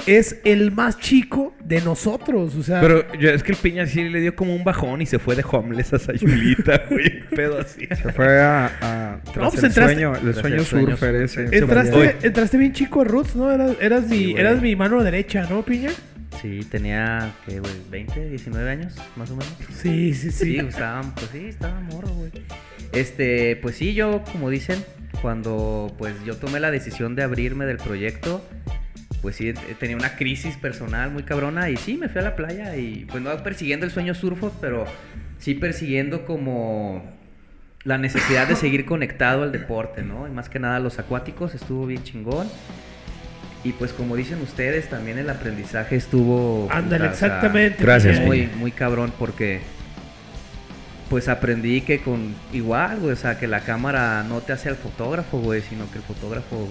es 0.07 0.39
el 0.43 0.71
más 0.71 0.97
chico 0.99 1.53
de 1.63 1.81
nosotros. 1.81 2.55
O 2.55 2.63
sea, 2.63 2.81
Pero 2.81 3.11
yo- 3.13 3.29
es 3.31 3.43
que 3.43 3.51
el 3.51 3.57
Piña 3.57 3.85
sí 3.85 4.07
le 4.09 4.19
dio 4.21 4.35
como 4.35 4.55
un 4.55 4.63
bajón 4.63 5.01
y 5.01 5.05
se 5.05 5.19
fue 5.19 5.35
de 5.35 5.43
homeless 5.49 5.93
a 5.93 5.99
Sayulita, 5.99 6.83
güey. 6.89 7.23
Pedo 7.35 7.59
así. 7.59 7.85
Se 7.87 8.11
fue 8.13 8.39
a, 8.41 8.65
a- 8.81 9.21
tras 9.23 9.37
No, 9.37 9.49
pues 9.51 9.63
el 9.63 9.69
entraste- 9.71 9.93
sueño, 9.93 10.15
el 10.15 10.33
sueño 10.35 10.63
surfer 10.63 11.15
ese. 11.15 11.43
entraste, 11.57 12.15
entraste 12.23 12.57
bien 12.57 12.73
chico 12.73 13.01
a 13.01 13.03
Roots, 13.03 13.35
¿no? 13.35 13.51
Eras, 13.51 13.71
eras, 13.79 14.07
mi, 14.07 14.17
Sí, 14.17 14.31
güey. 14.31 14.41
eras 14.41 14.61
mi 14.61 14.75
mano 14.75 15.03
derecha, 15.03 15.45
¿no, 15.49 15.63
Piña? 15.63 15.91
Sí, 16.41 16.61
tenía, 16.71 17.33
¿qué, 17.45 17.59
güey? 17.59 17.73
¿20, 17.91 18.29
19 18.29 18.69
años, 18.69 18.93
más 19.17 19.29
o 19.31 19.35
menos? 19.35 19.53
Sí, 19.81 20.13
sí, 20.13 20.31
sí. 20.31 20.45
Sí, 20.45 20.57
estaban, 20.57 21.13
pues 21.13 21.27
sí, 21.33 21.45
estaba 21.47 21.79
morro, 21.81 22.09
güey. 22.09 22.31
Este, 22.93 23.57
pues 23.57 23.75
sí, 23.75 23.93
yo, 23.93 24.23
como 24.31 24.49
dicen, 24.49 24.83
cuando 25.21 25.93
pues 25.97 26.13
yo 26.25 26.37
tomé 26.37 26.59
la 26.61 26.71
decisión 26.71 27.15
de 27.15 27.23
abrirme 27.23 27.65
del 27.65 27.77
proyecto, 27.77 28.43
pues 29.21 29.35
sí, 29.35 29.53
tenía 29.79 29.97
una 29.97 30.15
crisis 30.15 30.55
personal 30.57 31.11
muy 31.11 31.23
cabrona 31.23 31.69
y 31.69 31.77
sí, 31.77 31.97
me 31.97 32.09
fui 32.09 32.21
a 32.21 32.23
la 32.23 32.35
playa 32.35 32.75
y 32.77 33.05
pues 33.05 33.21
no 33.21 33.35
persiguiendo 33.43 33.85
el 33.85 33.91
sueño 33.91 34.13
surfo, 34.13 34.51
pero 34.61 34.85
sí 35.37 35.55
persiguiendo 35.55 36.25
como 36.25 37.03
la 37.83 37.97
necesidad 37.97 38.47
de 38.47 38.55
seguir 38.55 38.85
conectado 38.85 39.43
al 39.43 39.51
deporte, 39.51 40.03
¿no? 40.03 40.27
Y 40.27 40.31
más 40.31 40.49
que 40.49 40.59
nada 40.59 40.79
los 40.79 40.99
acuáticos, 40.99 41.55
estuvo 41.55 41.85
bien 41.85 42.03
chingón. 42.03 42.47
Y 43.63 43.73
pues 43.73 43.91
como 43.91 44.15
dicen 44.15 44.41
ustedes, 44.41 44.89
también 44.89 45.17
el 45.17 45.29
aprendizaje 45.29 45.97
estuvo... 45.97 46.69
Ándale, 46.71 47.07
exactamente. 47.07 47.83
Gracias, 47.83 48.21
muy, 48.21 48.47
muy 48.47 48.71
cabrón 48.71 49.11
porque 49.19 49.59
pues 51.09 51.27
aprendí 51.27 51.81
que 51.81 51.99
con 51.99 52.35
igual, 52.53 52.99
güey, 52.99 53.13
o 53.13 53.15
sea, 53.17 53.37
que 53.37 53.47
la 53.47 53.61
cámara 53.61 54.23
no 54.23 54.39
te 54.41 54.53
hace 54.53 54.69
al 54.69 54.75
fotógrafo, 54.75 55.39
güey, 55.39 55.61
sino 55.61 55.89
que 55.91 55.97
el 55.97 56.03
fotógrafo 56.03 56.69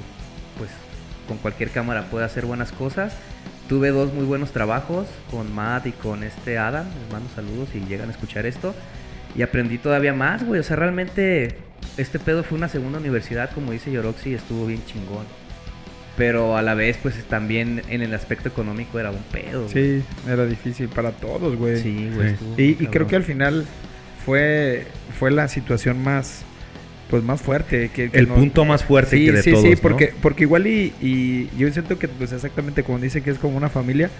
pues 0.56 0.70
con 1.28 1.36
cualquier 1.38 1.70
cámara 1.70 2.06
puede 2.10 2.24
hacer 2.24 2.46
buenas 2.46 2.72
cosas. 2.72 3.14
Tuve 3.68 3.90
dos 3.90 4.12
muy 4.12 4.24
buenos 4.24 4.50
trabajos 4.50 5.06
con 5.30 5.54
Matt 5.54 5.86
y 5.86 5.92
con 5.92 6.24
este 6.24 6.58
Adam, 6.58 6.86
les 6.86 7.12
mando 7.12 7.28
saludos 7.34 7.68
si 7.72 7.80
llegan 7.80 8.08
a 8.08 8.12
escuchar 8.12 8.46
esto. 8.46 8.74
Y 9.36 9.42
aprendí 9.42 9.78
todavía 9.78 10.14
más, 10.14 10.44
güey, 10.44 10.58
o 10.58 10.62
sea, 10.62 10.76
realmente 10.76 11.58
este 11.98 12.18
pedo 12.18 12.42
fue 12.42 12.56
una 12.56 12.68
segunda 12.68 12.98
universidad, 12.98 13.50
como 13.50 13.72
dice 13.72 13.92
Yoroxi, 13.92 14.34
estuvo 14.34 14.66
bien 14.66 14.82
chingón. 14.86 15.26
Pero 16.16 16.56
a 16.56 16.62
la 16.62 16.74
vez, 16.74 16.98
pues 17.00 17.22
también 17.24 17.82
en 17.88 18.02
el 18.02 18.12
aspecto 18.14 18.48
económico 18.48 18.98
era 18.98 19.10
un 19.10 19.22
pedo. 19.30 19.68
güey. 19.68 20.00
Sí, 20.00 20.04
era 20.26 20.46
difícil 20.46 20.88
para 20.88 21.12
todos, 21.12 21.54
güey. 21.56 21.76
Sí, 21.76 22.10
güey. 22.12 22.36
Sí. 22.56 22.76
Y, 22.80 22.84
y 22.84 22.86
creo 22.88 23.06
que 23.06 23.14
al 23.16 23.22
final 23.22 23.66
fue, 24.24 24.86
fue 25.18 25.30
la 25.30 25.46
situación 25.46 26.02
más, 26.02 26.42
pues 27.10 27.22
más 27.22 27.40
fuerte. 27.40 27.90
Que, 27.90 28.10
que 28.10 28.18
El 28.18 28.28
no- 28.28 28.34
punto 28.34 28.64
más 28.64 28.84
fuerte 28.84 29.16
sí, 29.16 29.26
que 29.26 29.32
de 29.32 29.42
sí, 29.42 29.50
todos, 29.52 29.64
sí, 29.64 29.70
¿no? 29.70 29.76
porque, 29.78 30.12
porque 30.20 30.42
igual 30.44 30.66
y, 30.66 30.92
y 31.00 31.50
yo 31.58 31.70
siento 31.72 31.98
que 31.98 32.08
pues 32.08 32.32
exactamente 32.32 32.82
como 32.82 32.98
dice 32.98 33.22
que 33.22 33.30
es 33.30 33.38
como 33.38 33.56
una 33.56 33.68
familia, 33.68 34.10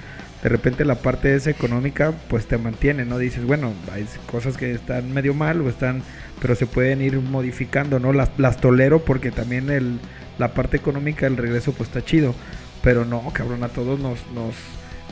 de 0.43 0.49
repente 0.49 0.85
la 0.85 0.97
parte 0.97 1.35
esa 1.35 1.51
económica 1.51 2.13
pues 2.29 2.47
te 2.47 2.57
mantiene, 2.59 3.05
¿no? 3.05 3.19
Dices, 3.19 3.45
bueno, 3.45 3.73
hay 3.93 4.07
cosas 4.27 4.57
que 4.57 4.73
están 4.73 5.13
medio 5.13 5.35
mal 5.35 5.61
o 5.61 5.69
están, 5.69 6.03
pero 6.41 6.55
se 6.55 6.67
pueden 6.67 7.03
ir 7.03 7.17
modificando, 7.21 7.99
¿no? 7.99 8.13
Las, 8.13 8.31
las 8.39 8.59
tolero 8.59 9.05
porque 9.05 9.31
también 9.33 9.69
el, 9.71 9.99
la 10.39 10.55
parte 10.55 10.77
económica 10.77 11.27
del 11.27 11.37
regreso 11.37 11.73
pues 11.73 11.89
está 11.89 12.05
chido, 12.05 12.35
pero 12.83 13.05
no, 13.05 13.23
cabrón, 13.33 13.65
a 13.65 13.69
todos 13.69 13.99
nos, 13.99 14.21
nos 14.33 14.55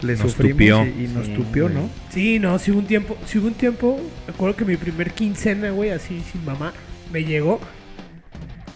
le 0.02 0.12
Nos 0.12 0.20
sufrimos 0.32 0.52
tupió. 0.52 0.86
y, 0.86 1.04
y 1.06 1.08
nos 1.08 1.26
Sí, 1.26 1.32
tupió. 1.34 1.68
¿no? 1.68 1.90
Sí, 2.10 2.38
no, 2.38 2.58
si 2.60 2.70
hubo 2.70 2.78
un 2.78 2.86
tiempo, 2.86 3.16
si 3.26 3.38
hubo 3.38 3.48
un 3.48 3.54
tiempo, 3.54 4.00
me 4.28 4.32
acuerdo 4.34 4.54
que 4.56 4.64
mi 4.64 4.76
primer 4.76 5.10
quincena, 5.12 5.70
güey, 5.70 5.90
así 5.90 6.22
sin 6.30 6.44
mamá, 6.44 6.72
me 7.16 7.24
llegó 7.24 7.58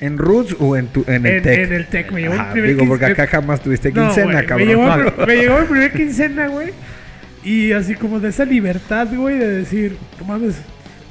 ¿En 0.00 0.16
Roots 0.16 0.56
o 0.58 0.78
en, 0.78 0.86
tu, 0.86 1.04
en 1.06 1.26
el 1.26 1.36
en, 1.36 1.42
Tech? 1.42 1.58
en 1.58 1.72
el 1.74 1.86
Tec, 1.88 2.10
me 2.10 2.22
llegó 2.22 2.32
Ajá, 2.32 2.46
mi 2.46 2.52
primer 2.52 2.70
digo, 2.70 2.88
porque 2.88 3.04
acá 3.04 3.26
jamás 3.26 3.60
tuviste 3.60 3.92
quincena, 3.92 4.42
cabrón. 4.46 4.66
Me 4.66 4.74
llegó, 4.74 5.26
me 5.26 5.36
llegó 5.36 5.60
mi 5.60 5.66
primer 5.66 5.92
quincena, 5.92 6.46
güey. 6.46 6.70
Y 7.44 7.72
así 7.72 7.94
como 7.96 8.18
de 8.18 8.30
esa 8.30 8.46
libertad, 8.46 9.08
güey, 9.14 9.36
de 9.36 9.46
decir, 9.58 9.98
no 10.18 10.24
mames, 10.24 10.54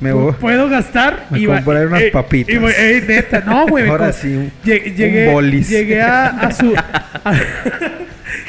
Me 0.01 0.11
voy. 0.11 0.33
puedo 0.33 0.67
gastar 0.69 1.27
Me 1.29 1.39
y 1.41 1.45
compraré 1.45 1.85
unas 1.85 2.01
eh, 2.01 2.09
papitas. 2.11 2.55
y 2.55 2.57
eh, 2.57 3.03
neta, 3.07 3.41
no, 3.45 3.67
güey. 3.67 3.87
Ahora 3.87 4.11
sí, 4.11 4.27
un- 4.29 4.51
Lle- 4.65 4.95
llegué, 4.95 5.27
un 5.27 5.33
bolis. 5.35 5.69
llegué 5.69 6.01
a, 6.01 6.25
a 6.29 6.51
su. 6.51 6.73
a- 7.23 7.39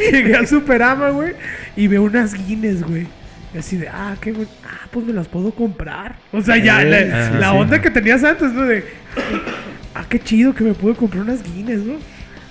llegué 0.11 0.35
al 0.37 0.47
Superama, 0.47 1.11
güey. 1.11 1.35
Y 1.77 1.87
veo 1.87 2.03
unas 2.03 2.33
Guinness, 2.33 2.83
güey. 2.83 3.07
Y 3.55 3.59
así 3.59 3.77
de, 3.77 3.89
ah, 3.89 4.15
qué 4.21 4.33
güey. 4.33 4.47
Ah, 4.65 4.87
pues 4.91 5.05
me 5.07 5.13
las 5.13 5.27
puedo 5.29 5.51
comprar. 5.53 6.17
O 6.33 6.41
sea, 6.41 6.57
ya, 6.57 6.83
Eh, 6.83 7.09
la, 7.09 7.29
sí, 7.31 7.35
la 7.39 7.51
sí. 7.51 7.57
onda 7.57 7.81
que 7.83 7.91
tenías 7.91 8.23
antes, 8.23 8.53
¿no? 8.53 8.63
De, 8.65 8.85
ah, 9.95 10.05
qué 10.09 10.21
chido 10.21 10.55
que 10.55 10.63
me 10.65 10.75
puedo 10.75 10.95
comprar 10.95 11.23
unas 11.25 11.43
Guinness, 11.43 11.81
¿no? 11.81 11.95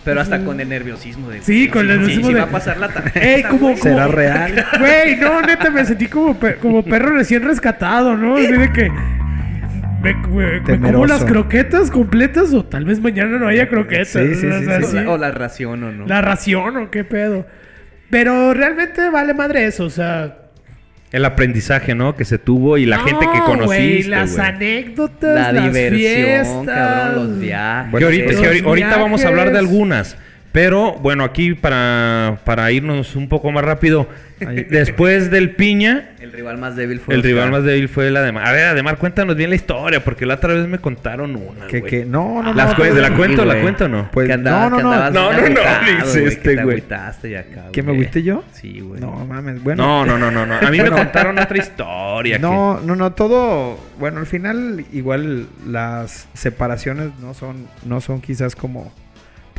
Pero 0.04 0.22
hasta 0.22 0.44
con 0.44 0.60
el 0.60 0.68
nerviosismo 0.70 1.30
de... 1.30 1.42
Sí, 1.42 1.68
con 1.68 1.82
el 1.82 1.88
sí, 1.88 1.94
nerviosismo 1.98 2.28
sí, 2.28 2.34
de- 2.34 2.40
va 2.40 2.46
a 2.48 2.50
pasar 2.50 2.78
la 2.78 2.88
tarjeta, 2.90 3.26
Ey, 3.26 3.44
como, 3.44 3.76
¿Será 3.78 4.08
real? 4.08 4.66
Güey, 4.80 5.18
no, 5.18 5.42
neta, 5.42 5.70
me 5.70 5.86
sentí 5.86 6.08
como, 6.08 6.40
pe- 6.40 6.56
como 6.56 6.84
perro 6.84 7.16
recién 7.16 7.44
rescatado, 7.44 8.16
¿no? 8.18 8.36
Así 8.38 8.48
de 8.52 8.72
que. 8.72 8.90
Me, 10.02 10.14
me- 10.14 10.62
me 10.78 10.92
como 10.94 11.06
las 11.06 11.26
croquetas 11.26 11.92
completas 11.92 12.54
o 12.54 12.64
tal 12.66 12.86
vez 12.86 13.02
mañana 13.02 13.38
no 13.38 13.48
haya 13.48 13.68
croquetas. 13.68 14.08
Sí, 14.10 14.36
sí, 14.36 14.48
o 14.48 14.60
sí, 14.60 14.66
sea, 14.66 14.82
sí. 14.84 14.98
O 14.98 15.02
la, 15.04 15.12
o 15.12 15.18
la 15.18 15.32
ración 15.32 15.84
o 15.84 15.92
no. 15.92 16.08
La 16.08 16.22
ración 16.22 16.78
o 16.78 16.90
qué 16.90 17.04
pedo. 17.04 17.46
Pero 18.10 18.54
realmente 18.54 19.10
vale 19.10 19.34
madre 19.34 19.66
eso, 19.66 19.84
o 19.86 19.90
sea. 19.90 20.38
El 21.12 21.26
aprendizaje, 21.26 21.96
¿no? 21.96 22.16
Que 22.16 22.24
se 22.24 22.38
tuvo 22.38 22.78
y 22.78 22.86
la 22.86 23.00
gente 23.00 23.26
que 23.34 23.40
no, 23.40 23.46
güey, 23.46 23.58
conociste, 23.58 24.10
las 24.10 24.38
anécdotas, 24.38 25.36
la 25.36 25.52
las 25.52 25.64
diversión, 25.64 26.26
fiestas. 26.26 26.66
cabrón, 26.66 27.16
los 27.30 27.40
viajes. 27.40 27.92
Bueno, 27.92 28.08
ahorita, 28.08 28.90
los 28.92 29.00
vamos 29.00 29.26
a 29.26 29.28
hablar 29.28 29.52
de 29.52 29.58
algunas. 29.60 30.18
Pero 30.52 30.94
bueno, 30.94 31.24
aquí 31.24 31.54
para, 31.54 32.40
para 32.44 32.72
irnos 32.72 33.16
un 33.16 33.30
poco 33.30 33.52
más 33.52 33.64
rápido. 33.64 34.08
Después 34.70 35.30
del 35.32 35.52
piña, 35.52 36.12
El 36.22 36.32
rival 36.32 36.58
más 36.58 36.76
débil 36.76 37.00
fue 37.02 37.14
el 37.14 37.20
Oscar. 37.20 37.32
rival 37.34 37.52
más 37.52 37.64
débil 37.66 37.90
fue 37.90 38.10
la 38.10 38.22
de 38.22 38.32
Mar. 38.32 38.48
A 38.48 38.52
ver, 38.54 38.66
Ademar, 38.68 38.98
cuéntanos 38.98 39.36
bien 39.36 39.50
la 39.50 39.58
historia, 39.58 40.04
porque 40.04 40.26
la 40.26 40.36
otra 40.36 40.54
vez 40.54 40.66
me 40.68 40.80
contaron 40.80 41.36
una. 41.36 41.68
Que, 41.68 41.84
que, 41.84 42.06
no, 42.06 42.42
no, 42.42 42.54
Las 42.54 42.70
no. 42.70 42.74
cue- 42.74 42.78
pues, 42.78 42.96
¿de 42.96 43.02
la 43.02 43.14
cuento, 43.16 43.44
la 43.46 43.60
cuento 43.62 43.86
o 43.86 43.88
no? 43.90 44.10
Pues, 44.12 44.28
que 44.28 44.34
andaba, 44.34 44.70
no, 44.70 44.78
que 44.78 44.84
no, 44.84 44.92
no. 44.92 45.12
No, 45.12 45.32
no, 45.34 45.40
no, 45.42 45.42
dice 46.06 46.22
güey, 46.22 46.34
este, 46.34 46.56
que 46.56 47.72
¿Que 47.74 47.84
me 47.84 47.92
agüité 47.92 48.24
yo? 48.24 48.44
Sí, 48.54 48.80
güey. 48.80 49.02
No 49.02 49.26
mames, 49.26 49.62
bueno. 49.62 49.84
No, 49.84 50.06
no, 50.06 50.18
no, 50.18 50.32
no, 50.32 50.46
no. 50.46 50.56
A 50.66 50.72
mí 50.72 50.80
me 50.80 50.90
contaron 50.90 51.38
otra 51.38 51.58
historia. 51.58 52.38
que- 52.38 52.42
No, 52.42 52.80
no, 52.80 52.96
no, 52.96 53.12
todo, 53.12 53.78
bueno, 54.00 54.20
al 54.22 54.26
final 54.26 54.86
igual 54.94 55.48
las 55.68 56.28
separaciones 56.34 57.10
no 57.22 57.34
son, 57.34 57.68
no 57.86 58.00
son 58.02 58.22
quizás 58.22 58.56
como, 58.56 58.92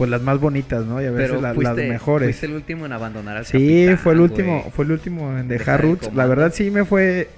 pues 0.01 0.09
las 0.11 0.23
más 0.23 0.41
bonitas, 0.41 0.87
¿no? 0.87 1.03
Y 1.03 1.05
a 1.05 1.11
veces 1.11 1.29
Pero 1.29 1.43
la- 1.43 1.53
fuiste, 1.53 1.77
las 1.77 1.89
mejores. 1.91 2.27
fuiste 2.29 2.47
el 2.47 2.55
último 2.55 2.87
en 2.87 2.93
abandonar 2.93 3.37
al 3.37 3.45
Sí, 3.45 3.53
capitán, 3.85 3.99
fue 3.99 4.15
el 4.15 4.21
último, 4.21 4.71
fue 4.75 4.85
el 4.87 4.93
último 4.93 5.37
en 5.39 5.47
Dejar 5.47 5.83
Roots. 5.83 6.11
La 6.15 6.25
verdad 6.27 6.53
sí 6.55 6.71
me 6.71 6.87
fue, 6.87 7.29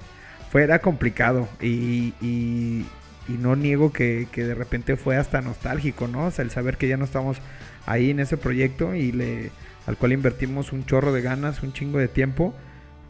fue 0.49 0.63
era 0.63 0.79
complicado 0.79 1.49
y, 1.61 2.13
y, 2.21 2.85
y 3.27 3.33
no 3.37 3.57
niego 3.57 3.91
que, 3.91 4.27
que 4.31 4.45
de 4.45 4.55
repente 4.55 4.95
fue 4.95 5.17
hasta 5.17 5.41
nostálgico, 5.41 6.07
¿no? 6.07 6.27
O 6.27 6.31
sea, 6.31 6.45
el 6.45 6.51
saber 6.51 6.77
que 6.77 6.87
ya 6.87 6.95
no 6.95 7.03
estamos 7.03 7.41
ahí 7.85 8.11
en 8.11 8.21
ese 8.21 8.37
proyecto 8.37 8.95
y 8.95 9.11
le, 9.11 9.51
al 9.85 9.97
cual 9.97 10.13
invertimos 10.13 10.71
un 10.71 10.85
chorro 10.85 11.11
de 11.11 11.21
ganas, 11.21 11.63
un 11.63 11.73
chingo 11.73 11.99
de 11.99 12.07
tiempo 12.07 12.53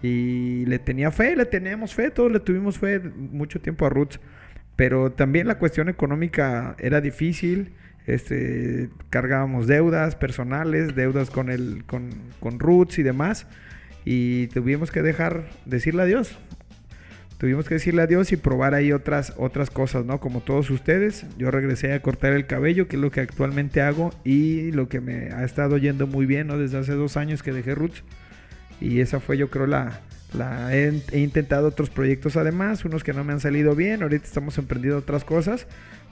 y 0.02 0.66
le 0.66 0.80
tenía 0.80 1.12
fe, 1.12 1.36
le 1.36 1.46
teníamos 1.46 1.94
fe, 1.94 2.10
todos 2.10 2.32
le 2.32 2.40
tuvimos 2.40 2.80
fe 2.80 3.00
mucho 3.00 3.62
tiempo 3.62 3.86
a 3.86 3.90
Roots. 3.90 4.20
Pero 4.76 5.12
también 5.12 5.46
la 5.48 5.60
cuestión 5.60 5.90
económica 5.90 6.76
era 6.80 7.02
difícil. 7.02 7.74
Este, 8.06 8.90
cargábamos 9.10 9.68
deudas 9.68 10.16
personales, 10.16 10.96
deudas 10.96 11.30
con 11.30 11.50
el, 11.50 11.84
con, 11.86 12.10
con 12.40 12.60
Roots 12.60 13.00
y 13.00 13.04
demás. 13.04 13.48
Y 14.06 14.48
tuvimos 14.48 14.92
que 14.92 15.02
dejar, 15.02 15.46
decirle 15.66 16.04
adiós. 16.04 16.38
Tuvimos 17.38 17.68
que 17.68 17.76
decirle 17.76 18.02
adiós 18.02 18.32
y 18.32 18.38
probar 18.38 18.74
ahí 18.74 18.94
otras, 18.94 19.34
otras 19.38 19.70
cosas, 19.70 20.06
¿no? 20.06 20.20
Como 20.20 20.42
todos 20.42 20.70
ustedes. 20.70 21.26
Yo 21.38 21.52
regresé 21.52 21.94
a 21.94 22.02
cortar 22.02 22.34
el 22.34 22.46
cabello, 22.46 22.88
que 22.88 22.96
es 22.96 23.02
lo 23.02 23.12
que 23.12 23.22
actualmente 23.22 23.82
hago. 23.82 24.12
Y 24.24 24.72
lo 24.72 24.88
que 24.88 25.02
me 25.02 25.32
ha 25.34 25.44
estado 25.44 25.78
yendo 25.78 26.08
muy 26.08 26.26
bien, 26.26 26.48
¿no? 26.48 26.58
Desde 26.58 26.78
hace 26.78 26.94
dos 26.94 27.18
años 27.18 27.44
que 27.44 27.52
dejé 27.52 27.76
Roots. 27.76 28.04
Y 28.80 29.00
esa 29.02 29.20
fue 29.20 29.38
yo 29.38 29.50
creo 29.50 29.68
la... 29.68 30.02
la 30.34 30.74
he, 30.76 31.02
he 31.12 31.20
intentado 31.20 31.68
otros 31.68 31.90
proyectos 31.90 32.38
además, 32.38 32.86
unos 32.86 33.04
que 33.04 33.14
no 33.14 33.24
me 33.24 33.34
han 33.34 33.40
salido 33.40 33.76
bien. 33.76 34.04
Ahorita 34.04 34.26
estamos 34.26 34.58
emprendiendo 34.58 35.00
otras 35.00 35.26
cosas. 35.26 35.68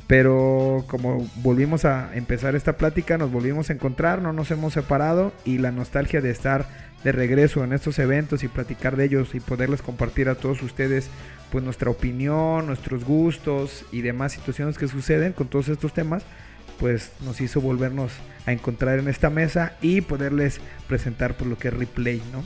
Pero 0.07 0.83
como 0.87 1.25
volvimos 1.37 1.85
a 1.85 2.15
empezar 2.15 2.55
esta 2.55 2.77
plática, 2.77 3.17
nos 3.17 3.31
volvimos 3.31 3.69
a 3.69 3.73
encontrar, 3.73 4.21
no 4.21 4.33
nos 4.33 4.51
hemos 4.51 4.73
separado 4.73 5.31
y 5.45 5.57
la 5.57 5.71
nostalgia 5.71 6.21
de 6.21 6.31
estar 6.31 6.67
de 7.03 7.11
regreso 7.11 7.63
en 7.63 7.73
estos 7.73 7.97
eventos 7.99 8.43
y 8.43 8.47
platicar 8.47 8.95
de 8.95 9.05
ellos 9.05 9.33
y 9.33 9.39
poderles 9.39 9.81
compartir 9.81 10.29
a 10.29 10.35
todos 10.35 10.61
ustedes 10.61 11.09
pues 11.51 11.63
nuestra 11.63 11.89
opinión, 11.89 12.67
nuestros 12.67 13.03
gustos 13.03 13.85
y 13.91 14.01
demás 14.01 14.33
situaciones 14.33 14.77
que 14.77 14.87
suceden 14.87 15.33
con 15.33 15.47
todos 15.47 15.67
estos 15.69 15.93
temas, 15.93 16.23
pues 16.79 17.11
nos 17.21 17.41
hizo 17.41 17.59
volvernos 17.59 18.11
a 18.45 18.51
encontrar 18.51 18.99
en 18.99 19.07
esta 19.07 19.29
mesa 19.29 19.73
y 19.81 20.01
poderles 20.01 20.61
presentar 20.87 21.35
por 21.35 21.47
lo 21.47 21.57
que 21.57 21.67
es 21.69 21.73
replay, 21.73 22.21
¿no? 22.31 22.43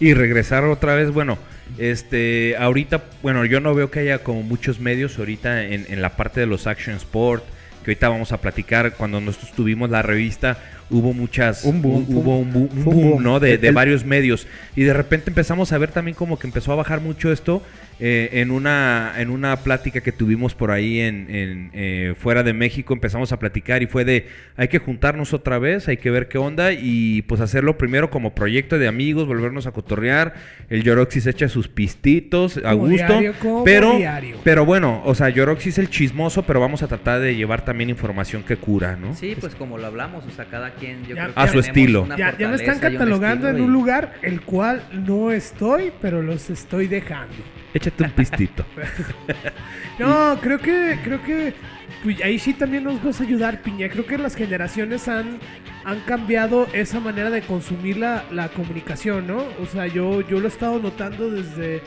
Y 0.00 0.14
regresar 0.14 0.64
otra 0.64 0.94
vez, 0.94 1.10
bueno, 1.10 1.38
este, 1.78 2.56
ahorita, 2.56 3.04
bueno, 3.22 3.44
yo 3.44 3.60
no 3.60 3.74
veo 3.74 3.90
que 3.90 4.00
haya 4.00 4.18
como 4.18 4.42
muchos 4.42 4.80
medios 4.80 5.18
ahorita 5.18 5.64
en, 5.64 5.86
en 5.88 6.02
la 6.02 6.16
parte 6.16 6.40
de 6.40 6.46
los 6.46 6.66
action 6.66 6.96
sport, 6.96 7.44
que 7.84 7.92
ahorita 7.92 8.08
vamos 8.08 8.32
a 8.32 8.40
platicar 8.40 8.94
cuando 8.94 9.20
nosotros 9.20 9.52
tuvimos 9.52 9.90
la 9.90 10.02
revista, 10.02 10.58
hubo 10.90 11.12
muchas, 11.12 11.64
Un 11.64 11.82
boom, 11.82 12.06
hu- 12.06 12.14
hubo 12.16 12.38
un 12.38 12.52
boom, 12.52 12.68
un 12.72 12.84
boom, 12.84 13.10
boom. 13.12 13.22
¿no? 13.22 13.40
De, 13.40 13.58
de 13.58 13.68
El- 13.68 13.74
varios 13.74 14.04
medios. 14.04 14.46
Y 14.76 14.82
de 14.82 14.92
repente 14.92 15.30
empezamos 15.30 15.72
a 15.72 15.78
ver 15.78 15.90
también 15.90 16.14
como 16.14 16.38
que 16.38 16.46
empezó 16.46 16.72
a 16.72 16.76
bajar 16.76 17.00
mucho 17.00 17.32
esto 17.32 17.62
eh, 18.00 18.30
en, 18.40 18.50
una, 18.50 19.12
en 19.18 19.30
una 19.30 19.56
plática 19.58 20.00
que 20.00 20.10
tuvimos 20.12 20.54
por 20.54 20.70
ahí 20.72 20.98
en, 21.00 21.26
en, 21.30 21.70
eh, 21.74 22.14
fuera 22.18 22.42
de 22.42 22.52
México. 22.52 22.92
Empezamos 22.92 23.30
a 23.32 23.38
platicar 23.38 23.82
y 23.82 23.86
fue 23.86 24.04
de, 24.04 24.26
hay 24.56 24.68
que 24.68 24.78
juntarnos 24.78 25.32
otra 25.32 25.58
vez, 25.58 25.86
hay 25.88 25.96
que 25.96 26.10
ver 26.10 26.28
qué 26.28 26.38
onda 26.38 26.72
y 26.72 27.22
pues 27.22 27.40
hacerlo 27.40 27.78
primero 27.78 28.10
como 28.10 28.34
proyecto 28.34 28.78
de 28.78 28.88
amigos, 28.88 29.26
volvernos 29.28 29.66
a 29.66 29.72
cotorrear. 29.72 30.34
El 30.70 30.82
Yoroxis 30.82 31.26
echa 31.26 31.48
sus 31.48 31.68
pistitos 31.68 32.56
a 32.58 32.72
Como 32.72 32.88
gusto. 32.88 32.94
diario, 33.06 33.34
como 33.40 33.64
pero, 33.64 33.96
diario. 33.96 34.36
pero 34.42 34.64
bueno, 34.64 35.02
o 35.04 35.14
sea, 35.14 35.28
Yoroxis 35.28 35.74
es 35.74 35.78
el 35.78 35.88
chismoso, 35.90 36.42
pero 36.42 36.60
vamos 36.60 36.82
a 36.82 36.88
tratar 36.88 37.20
de 37.20 37.36
llevar 37.36 37.64
también 37.64 37.90
información 37.90 38.42
que 38.42 38.56
cura, 38.56 38.96
¿no? 38.96 39.14
Sí, 39.14 39.36
pues 39.40 39.54
como 39.54 39.78
lo 39.78 39.86
hablamos, 39.86 40.24
o 40.26 40.30
sea, 40.30 40.46
cada 40.46 40.70
quien 40.74 40.83
yo 41.08 41.14
Ya- 41.16 41.22
creo 41.24 41.34
que 41.34 41.40
A 41.40 41.48
su 41.48 41.58
estilo. 41.60 42.08
Ya, 42.16 42.36
ya 42.38 42.48
me 42.48 42.56
están 42.56 42.74
un 42.76 42.80
catalogando 42.80 43.48
en 43.48 43.60
un 43.60 43.72
lugar 43.72 44.14
el 44.22 44.40
cual 44.42 44.82
no 44.92 45.30
estoy, 45.32 45.92
pero 46.00 46.22
los 46.22 46.50
estoy 46.50 46.86
dejando. 46.86 47.34
Échate 47.72 48.04
un 48.04 48.10
pistito. 48.10 48.64
No, 49.98 50.38
creo 50.40 50.58
que, 50.58 50.98
creo 51.04 51.22
que 51.22 51.54
pues, 52.02 52.20
ahí 52.22 52.38
sí 52.38 52.52
también 52.54 52.84
nos 52.84 53.02
vas 53.02 53.20
a 53.20 53.24
ayudar, 53.24 53.62
Piña. 53.62 53.88
Creo 53.88 54.04
que 54.06 54.18
las 54.18 54.34
generaciones 54.34 55.06
han, 55.08 55.38
han 55.84 56.00
cambiado 56.00 56.66
esa 56.72 56.98
manera 57.00 57.30
de 57.30 57.42
consumir 57.42 57.96
la, 57.98 58.24
la 58.32 58.48
comunicación, 58.48 59.26
¿no? 59.26 59.44
O 59.62 59.66
sea, 59.66 59.86
yo, 59.86 60.20
yo 60.22 60.40
lo 60.40 60.46
he 60.46 60.48
estado 60.50 60.80
notando 60.80 61.30
desde, 61.30 61.80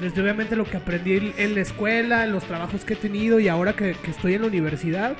desde 0.00 0.20
obviamente 0.22 0.56
lo 0.56 0.64
que 0.64 0.76
aprendí 0.76 1.14
en- 1.16 1.32
en 1.38 1.54
la 1.54 1.62
escuela, 1.62 2.24
en 2.24 2.32
los 2.32 2.44
trabajos 2.44 2.84
que 2.84 2.92
he 2.94 2.96
tenido 2.96 3.40
y 3.40 3.48
ahora 3.48 3.72
que, 3.72 3.92
que 4.02 4.10
estoy 4.10 4.34
en 4.34 4.42
la 4.42 4.48
universidad. 4.48 5.16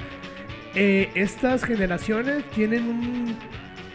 Eh, 0.81 1.11
estas 1.17 1.65
generaciones 1.65 2.45
tienen 2.51 2.85
un, 2.89 3.37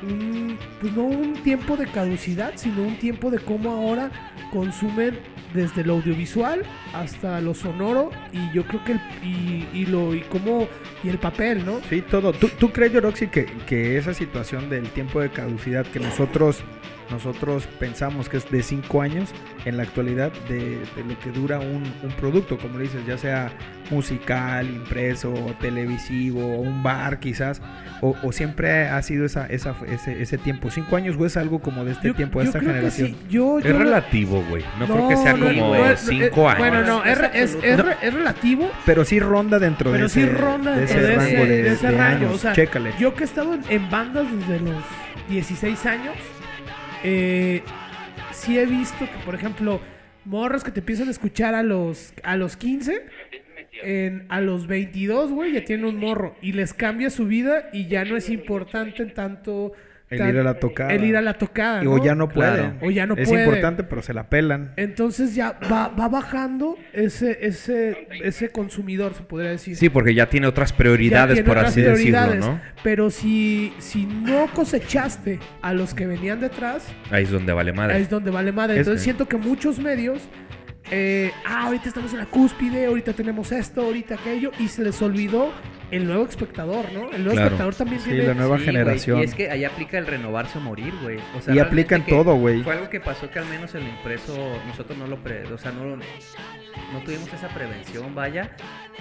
un- 0.10 0.58
pues 0.82 0.92
no 0.94 1.04
un 1.04 1.34
tiempo 1.44 1.78
de 1.78 1.88
caducidad, 1.88 2.52
sino 2.56 2.82
un 2.84 2.98
tiempo 2.98 3.32
de 3.32 3.40
cómo 3.40 3.72
ahora 3.72 4.12
consumen 4.52 5.18
desde 5.54 5.84
lo 5.86 5.94
audiovisual 5.94 6.64
hasta 6.94 7.40
lo 7.40 7.54
sonoro 7.54 8.10
y 8.34 8.54
yo 8.54 8.66
creo 8.66 8.84
que 8.84 8.92
el, 8.94 9.00
y, 9.24 9.68
y 9.74 9.86
lo 9.86 10.14
y 10.14 10.22
cómo 10.22 10.68
y 11.04 11.10
el 11.10 11.20
papel, 11.20 11.66
¿no? 11.66 11.80
Sí, 11.90 12.02
todo. 12.02 12.34
¿Tú, 12.34 12.50
tú 12.60 12.72
crees, 12.72 12.92
Yoroxi, 12.92 13.28
que, 13.28 13.46
que 13.68 13.98
esa 13.98 14.14
situación 14.14 14.70
del 14.70 14.90
tiempo 14.90 15.22
de 15.22 15.30
caducidad 15.30 15.86
que 15.86 16.00
nosotros 16.00 16.64
nosotros 17.12 17.68
pensamos 17.80 18.30
que 18.30 18.38
es 18.38 18.50
de 18.50 18.64
5 18.64 19.02
años, 19.02 19.30
en 19.66 19.78
la 19.78 19.84
actualidad 19.84 20.32
de, 20.50 20.80
de 20.96 21.04
lo 21.08 21.18
que 21.20 21.32
dura 21.32 21.60
un, 21.60 21.84
un 22.04 22.12
producto, 22.20 22.58
como 22.58 22.78
le 22.78 22.86
dices, 22.86 23.06
ya 23.06 23.18
sea 23.18 23.52
musical, 23.92 24.66
impreso, 24.68 25.34
televisivo, 25.60 26.40
un 26.60 26.82
bar 26.84 27.20
quizás, 27.20 27.62
o, 28.02 28.16
o 28.24 28.32
siempre 28.32 28.88
ha 28.90 29.02
sido 29.02 29.26
esa, 29.26 29.46
esa, 29.48 29.76
ese, 29.88 30.22
ese 30.22 30.38
tiempo? 30.38 30.70
¿5 30.70 30.96
años 30.98 31.16
o 31.20 31.26
es 31.26 31.38
algo 31.38 31.60
como 31.60 31.86
de 31.86 31.92
este 31.92 32.08
Yo- 32.10 32.16
tiempo, 32.16 32.40
de 32.40 32.46
esta 32.46 32.60
creo 32.60 32.72
que 32.72 32.76
generación? 32.76 33.08
sí. 33.10 33.18
Yo, 33.30 33.60
Es 33.60 33.66
yo 33.66 33.78
relativo, 33.78 34.44
güey. 34.50 34.64
No, 34.80 34.86
creo 34.88 35.10
que 35.10 35.18
sea 35.18 35.34
no, 35.34 35.46
como 35.48 35.76
no, 35.76 35.86
es- 35.86 36.00
5 36.00 36.24
es- 36.24 36.38
años. 36.38 36.58
Bueno, 36.58 36.82
no, 36.84 37.04
es, 37.04 37.12
Es 37.12 37.20
es, 37.20 37.56
absoluto. 37.56 37.68
es 37.68 37.80
re- 37.86 38.08
es 38.08 38.14
relativo, 38.14 38.72
Pero 38.86 39.06
sí 39.06 39.20
ronda 39.20 39.60
dentro 39.60 39.92
pero 39.92 40.04
de 40.04 40.10
sí 40.10 40.22
ese, 40.22 40.32
ronda 40.32 40.72
de 40.72 40.78
dentro 40.86 40.98
ese 41.00 41.08
de 41.08 41.14
ese, 41.16 41.26
rango 41.36 41.46
de, 41.46 41.64
de 41.64 41.70
ese 41.74 41.88
de 41.88 41.98
rango. 41.98 42.16
años. 42.18 42.34
O 42.34 42.38
sea, 42.38 42.54
Chécale. 42.54 42.94
yo 43.00 43.14
que 43.14 43.24
he 43.24 43.26
estado 43.26 43.54
en, 43.54 43.62
en 43.70 43.90
bandas 43.90 44.26
desde 44.32 44.60
los 44.60 44.84
16 45.30 45.86
años, 45.86 46.16
eh, 47.04 47.62
sí 48.32 48.58
he 48.58 48.66
visto 48.66 49.00
que, 49.06 49.26
por 49.26 49.36
ejemplo, 49.36 49.82
morros 50.26 50.64
que 50.64 50.72
te 50.72 50.80
empiezan 50.80 51.08
a 51.08 51.12
escuchar 51.12 51.54
a 51.56 51.64
los, 51.64 52.14
a 52.24 52.36
los 52.38 52.56
15, 52.58 53.06
en- 53.84 54.26
a 54.30 54.40
los 54.42 54.68
22, 54.68 55.32
güey, 55.32 55.52
ya 55.54 55.64
tienen 55.64 55.86
un 55.86 55.98
morro 55.98 56.36
y 56.42 56.54
les 56.54 56.74
cambia 56.74 57.10
su 57.10 57.26
vida 57.26 57.70
y 57.74 57.88
ya 57.88 58.06
no 58.06 58.16
es 58.18 58.30
importante 58.30 59.04
en 59.04 59.14
tanto... 59.14 59.74
El 60.22 60.30
ir 60.30 60.40
a 60.40 60.44
la 60.44 60.54
tocada. 60.56 60.94
El 60.94 61.04
ir 61.04 61.18
a 61.18 61.22
la 61.22 61.34
tocada, 61.34 61.82
O 61.90 62.04
ya 62.04 62.16
no 62.16 62.30
Claro. 62.30 62.56
pueden. 62.56 62.78
O 62.82 62.92
ya 62.92 63.06
no 63.06 63.16
es 63.16 63.28
pueden. 63.28 63.46
importante, 63.46 63.84
pero 63.84 64.02
se 64.02 64.14
la 64.14 64.30
pelan. 64.30 64.74
Entonces 64.78 65.36
ya 65.36 65.58
va, 65.72 65.88
va 65.90 66.08
bajando 66.08 66.78
ese, 66.94 67.38
ese, 67.46 68.08
ese 68.24 68.50
consumidor, 68.50 69.14
se 69.14 69.24
podría 69.24 69.52
decir. 69.52 69.76
Sí, 69.76 69.90
porque 69.90 70.14
ya 70.14 70.30
tiene 70.30 70.48
otras 70.48 70.74
prioridades, 70.74 71.36
tiene 71.36 71.48
por 71.48 71.58
otras 71.58 71.72
así 71.72 71.82
prioridades, 71.82 72.36
decirlo, 72.36 72.54
¿no? 72.56 72.62
Pero 72.84 73.10
si, 73.10 73.74
si 73.80 74.06
no 74.06 74.48
cosechaste 74.54 75.40
a 75.62 75.74
los 75.74 75.94
que 75.94 76.08
venían 76.08 76.40
detrás, 76.40 76.88
Ahí 77.12 77.24
es 77.24 77.32
donde 77.32 77.54
vale 77.54 77.74
madre. 77.74 77.96
ahí 77.96 78.02
es 78.04 78.10
donde 78.10 78.32
vale 78.32 78.52
madre. 78.52 78.74
Es- 78.76 78.80
Entonces 78.80 79.04
siento 79.04 79.28
que 79.28 79.38
muchos 79.38 79.80
medios, 79.80 80.20
eh, 80.96 81.32
ah, 81.46 81.66
ahorita 81.66 81.88
estamos 81.90 82.12
en 82.14 82.20
la 82.20 82.26
cúspide, 82.28 82.86
ahorita 82.86 83.14
tenemos 83.14 83.52
esto, 83.52 83.82
ahorita 83.82 84.16
aquello, 84.16 84.52
y 84.60 84.68
se 84.68 84.84
les 84.84 85.02
olvidó 85.02 85.52
el 85.92 86.06
nuevo 86.08 86.26
espectador, 86.26 86.86
¿no? 86.94 87.12
El 87.12 87.24
nuevo 87.24 87.32
Claro. 87.34 87.44
espectador 87.46 87.76
también 87.76 88.02
Sí, 88.02 88.10
tiene... 88.10 88.26
la 88.28 88.34
nueva 88.36 88.58
Sí, 88.58 88.66
generación. 88.66 89.20
Y 89.20 89.24
es 89.24 89.34
que 89.36 89.50
ahí 89.52 89.64
aplica 89.64 89.98
el 89.98 90.08
renovarse 90.08 90.58
o 90.58 90.62
morir, 90.62 90.94
güey. 91.04 91.18
O 91.38 91.42
sea, 91.42 91.54
Y 91.54 91.58
realmente 91.58 91.62
aplica 91.62 91.96
en 91.98 92.04
que 92.04 92.12
todo, 92.12 92.36
güey. 92.36 92.64
Fue 92.64 92.74
algo 92.74 92.90
que 92.90 93.00
pasó 93.00 93.30
que 93.30 93.40
al 93.40 93.46
menos 93.48 93.74
en 93.76 93.84
lo 93.84 93.90
impreso 93.90 94.36
nosotros 94.68 94.98
no 94.98 95.08
lo 95.08 95.18
pre, 95.18 95.44
o 95.52 95.58
sea, 95.58 95.72
no, 95.72 95.84
lo- 95.86 95.98
no 95.98 97.00
tuvimos 97.06 97.32
esa 97.34 97.48
prevención, 97.50 98.16
vaya, 98.16 98.52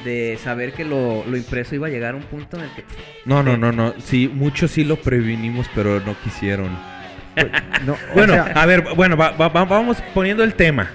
de 0.04 0.38
saber 0.42 0.72
que 0.72 0.84
lo, 0.84 1.24
lo 1.26 1.36
impreso 1.36 1.74
iba 1.74 1.86
a 1.86 1.90
llegar 1.90 2.14
a 2.14 2.16
un 2.16 2.24
punto 2.24 2.56
en 2.58 2.64
el 2.64 2.70
que 2.72 2.84
No, 3.24 3.42
no, 3.42 3.56
no, 3.56 3.72
no. 3.72 3.94
Sí, 3.98 4.30
muchos 4.32 4.70
sí 4.72 4.84
lo 4.84 4.96
previnimos, 4.96 5.66
pero 5.74 6.00
no 6.00 6.14
quisieron. 6.24 6.70
No, 7.86 7.94
o 7.94 7.96
Bueno, 8.14 8.34
sea, 8.34 8.42
a 8.54 8.66
ver, 8.66 8.84
bueno, 8.94 9.16
va- 9.16 9.30
va- 9.30 9.48
va- 9.48 9.64
vamos 9.64 9.96
poniendo 10.14 10.44
el 10.44 10.54
tema. 10.54 10.90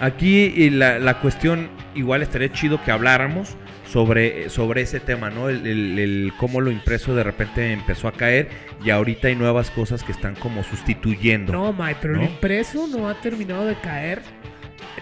Aquí 0.00 0.52
y 0.56 0.70
la, 0.70 0.98
la 0.98 1.20
cuestión, 1.20 1.68
igual 1.94 2.22
estaría 2.22 2.52
chido 2.52 2.82
que 2.82 2.90
habláramos 2.90 3.56
sobre, 3.90 4.50
sobre 4.50 4.82
ese 4.82 4.98
tema, 5.00 5.30
¿no? 5.30 5.48
El, 5.48 5.66
el- 5.66 5.98
el 5.98 6.32
cómo 6.36 6.60
lo 6.60 6.70
impreso 6.70 7.14
de 7.14 7.22
repente 7.22 7.72
empezó 7.72 8.08
a 8.08 8.12
caer 8.12 8.48
y 8.84 8.90
ahorita 8.90 9.28
hay 9.28 9.36
nuevas 9.36 9.70
cosas 9.70 10.02
que 10.02 10.12
están 10.12 10.34
como 10.34 10.64
sustituyendo. 10.64 11.52
No, 11.52 11.72
Mike, 11.72 11.98
pero 12.00 12.14
¿No? 12.14 12.22
lo 12.22 12.26
impreso 12.26 12.86
no 12.88 13.08
ha 13.08 13.14
terminado 13.20 13.64
de 13.66 13.76
caer. 13.76 14.22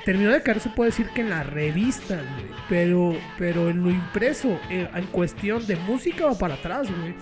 Terminó 0.04 0.30
de 0.32 0.42
caer, 0.42 0.58
se 0.60 0.68
puede 0.70 0.90
decir 0.90 1.06
que 1.14 1.20
en 1.20 1.30
la 1.30 1.42
revista, 1.44 2.14
güey. 2.16 2.46
Pero, 2.68 3.16
pero 3.38 3.70
en 3.70 3.82
lo 3.84 3.90
impreso, 3.90 4.58
eh, 4.68 4.88
en 4.94 5.06
cuestión 5.06 5.64
de 5.66 5.76
música 5.76 6.26
va 6.26 6.36
para 6.38 6.54
atrás, 6.54 6.88
güey. 6.90 7.14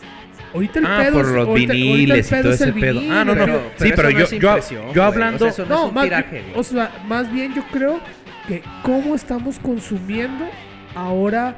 Ahorita 0.55 0.79
el 0.81 0.87
Ah, 0.87 0.99
pedo 1.03 1.13
por 1.13 1.25
es- 1.25 1.31
los 1.31 1.37
ahorita- 1.49 1.51
ahorita 1.51 1.73
el 1.73 1.79
viniles 1.79 2.27
y 2.27 2.31
pedo 2.31 2.43
todo 2.43 2.53
es 2.53 2.61
el 2.61 2.69
ese 2.71 2.81
pedo. 2.81 3.01
vinil, 3.01 3.13
Ah, 3.13 3.25
no, 3.25 3.35
no. 3.35 3.45
pero- 3.45 3.63
sí, 3.77 3.85
eso 3.87 3.93
pero 3.97 4.11
no 4.11 4.19
yo, 4.19 4.25
es 4.25 4.31
yo, 4.71 4.93
yo 4.93 5.05
hablando... 5.05 5.37
O 5.37 5.39
sea, 5.39 5.65
eso 5.65 5.67
no, 5.67 5.83
es 5.85 5.89
un 5.89 5.95
más, 5.95 6.05
tiraje, 6.05 6.31
bien, 6.31 6.45
güey. 6.47 6.59
o 6.61 6.63
sea, 6.63 6.91
más 7.07 7.33
bien 7.33 7.55
yo 7.55 7.63
creo 7.73 8.01
que 8.49 8.63
cómo 8.83 9.15
estamos 9.15 9.59
consumiendo 9.61 10.45
ahora 10.95 11.57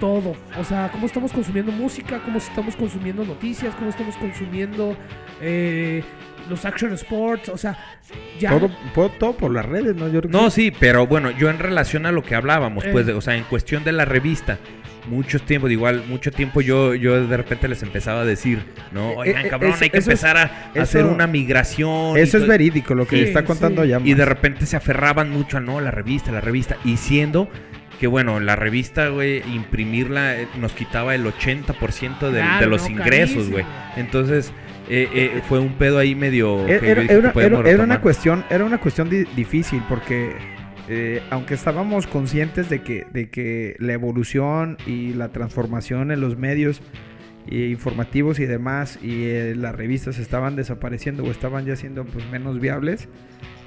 todo. 0.00 0.36
O 0.58 0.64
sea, 0.64 0.90
cómo 0.92 1.06
estamos 1.06 1.32
consumiendo 1.32 1.72
música, 1.72 2.20
cómo 2.24 2.38
estamos 2.38 2.76
consumiendo 2.76 3.24
noticias, 3.24 3.74
cómo 3.76 3.88
estamos 3.90 4.14
consumiendo 4.16 4.96
eh, 5.40 6.02
los 6.50 6.64
action 6.66 6.92
sports. 6.94 7.48
O 7.48 7.56
sea, 7.56 7.78
ya... 8.38 8.50
todo, 8.50 8.70
po- 8.94 9.08
todo 9.18 9.32
por 9.36 9.52
las 9.52 9.64
redes, 9.64 9.96
¿no? 9.96 10.08
Yo 10.08 10.20
No, 10.28 10.50
sí, 10.50 10.70
pero 10.78 11.06
bueno, 11.06 11.30
yo 11.30 11.48
en 11.50 11.58
relación 11.58 12.04
a 12.04 12.12
lo 12.12 12.22
que 12.22 12.34
hablábamos, 12.34 12.84
Eh. 12.84 12.90
pues, 12.92 13.06
de- 13.06 13.14
o 13.14 13.20
sea, 13.22 13.36
en 13.36 13.44
cuestión 13.44 13.84
de 13.84 13.92
la 13.92 14.04
revista, 14.04 14.58
muchos 15.08 15.42
tiempos, 15.42 15.70
igual, 15.70 16.04
mucho 16.08 16.30
tiempo 16.30 16.60
yo, 16.60 16.94
yo 16.94 17.26
de 17.26 17.36
repente 17.36 17.68
les 17.68 17.82
empezaba 17.82 18.20
a 18.22 18.24
decir, 18.24 18.60
no, 18.92 19.10
Eh, 19.12 19.14
oigan, 19.18 19.46
eh, 19.46 19.48
cabrón, 19.48 19.72
eso- 19.72 19.84
hay 19.84 19.90
que 19.90 19.98
empezar 19.98 20.36
a, 20.36 20.70
eso- 20.74 20.82
hacer 20.82 21.04
una 21.04 21.26
migración. 21.26 22.16
Eso 22.16 22.38
es 22.38 22.46
verídico, 22.46 22.94
lo 22.94 23.06
que 23.06 23.16
Sí, 23.16 23.22
está 23.24 23.44
contando 23.44 23.82
sí. 23.82 23.88
ya. 23.88 24.00
Y 24.04 24.14
de 24.14 24.24
repente 24.24 24.66
se 24.66 24.76
aferraban 24.76 25.30
mucho 25.30 25.58
a, 25.58 25.60
no, 25.60 25.80
la 25.80 25.90
revista, 25.90 26.32
la 26.32 26.40
revista, 26.40 26.76
y 26.84 26.96
siendo 26.96 27.48
que, 28.00 28.06
bueno, 28.06 28.40
la 28.40 28.56
revista, 28.56 29.08
güey, 29.08 29.42
imprimirla 29.54 30.40
eh, 30.40 30.48
nos 30.60 30.72
quitaba 30.72 31.14
el 31.14 31.24
80% 31.26 32.30
de, 32.30 32.40
Claro, 32.40 32.60
de 32.60 32.66
los 32.70 32.82
no, 32.82 32.90
ingresos, 32.90 33.48
güey. 33.50 33.64
Entonces, 33.96 34.52
eh, 34.88 35.08
eh, 35.14 35.42
fue 35.48 35.58
un 35.60 35.72
pedo 35.74 35.98
ahí 35.98 36.14
medio... 36.14 36.66
Era, 36.66 36.80
que 36.80 36.86
yo 36.86 36.92
era- 36.92 37.02
dije 37.02 37.14
que 37.14 37.18
era- 37.20 37.32
podemos 37.32 37.60
era- 37.60 37.70
era 37.70 37.82
una 37.84 38.00
cuestión, 38.00 38.44
era 38.50 38.64
una 38.64 38.78
cuestión 38.78 39.08
di- 39.08 39.24
difícil 39.34 39.82
porque 39.88 40.36
eh, 40.88 41.22
aunque 41.30 41.54
estábamos 41.54 42.06
conscientes 42.06 42.68
de 42.70 42.82
que, 42.82 43.06
de 43.12 43.28
que 43.30 43.76
la 43.78 43.92
evolución 43.92 44.76
y 44.86 45.12
la 45.14 45.28
transformación 45.30 46.10
en 46.12 46.20
los 46.20 46.36
medios 46.38 46.80
eh, 47.48 47.68
informativos 47.70 48.38
y 48.40 48.46
demás 48.46 48.98
y 49.02 49.24
eh, 49.26 49.54
las 49.56 49.74
revistas 49.74 50.18
estaban 50.18 50.56
desapareciendo 50.56 51.24
o 51.24 51.30
estaban 51.30 51.64
ya 51.64 51.76
siendo 51.76 52.04
pues 52.04 52.28
menos 52.30 52.58
viables, 52.60 53.08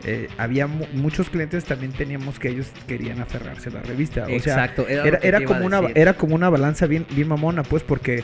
eh, 0.06 0.28
había 0.38 0.68
mu- 0.68 0.86
muchos 0.94 1.30
clientes 1.30 1.66
también 1.66 1.92
teníamos 1.94 2.40
que 2.40 2.50
ellos 2.50 2.72
querían 2.88 3.20
aferrarse 3.22 3.70
a 3.70 3.74
la 3.74 3.82
revista. 3.82 4.24
O 4.24 4.28
sea, 4.28 4.36
Exacto, 4.38 4.88
era, 4.88 5.04
era, 5.08 5.20
era 5.22 5.44
como 5.46 5.66
una 5.66 5.80
era 5.96 6.14
como 6.14 6.36
una 6.36 6.50
balanza 6.50 6.88
bien 6.88 7.06
bien 7.16 7.28
mamona 7.28 7.64
pues 7.64 7.84
porque 7.84 8.24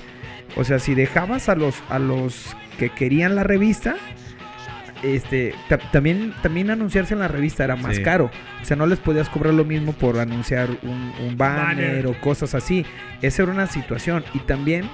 o 0.57 0.63
sea 0.63 0.79
si 0.79 0.93
dejabas 0.95 1.47
a 1.49 1.55
los 1.55 1.75
a 1.89 1.99
los 1.99 2.55
que 2.79 2.89
querían 2.89 3.35
la 3.35 3.43
revista 3.43 3.95
este 5.05 5.53
ta- 5.69 5.77
también 5.77 6.33
también 6.41 6.69
anunciarse 6.71 7.13
en 7.13 7.19
la 7.19 7.27
revista 7.27 7.63
era 7.63 7.75
más 7.75 7.97
Sí. 7.97 8.01
caro 8.03 8.31
o 8.61 8.65
sea 8.65 8.75
no 8.77 8.87
les 8.87 8.99
podías 8.99 9.29
cobrar 9.29 9.53
lo 9.53 9.65
mismo 9.65 9.93
por 9.93 10.19
anunciar 10.19 10.69
un, 10.83 11.13
un 11.25 11.37
banner, 11.37 11.87
Banner. 12.03 12.07
o 12.07 12.19
cosas 12.21 12.55
así 12.55 12.85
esa 13.21 13.43
era 13.43 13.51
una 13.51 13.67
situación 13.67 14.23
y 14.33 14.39
también 14.39 14.89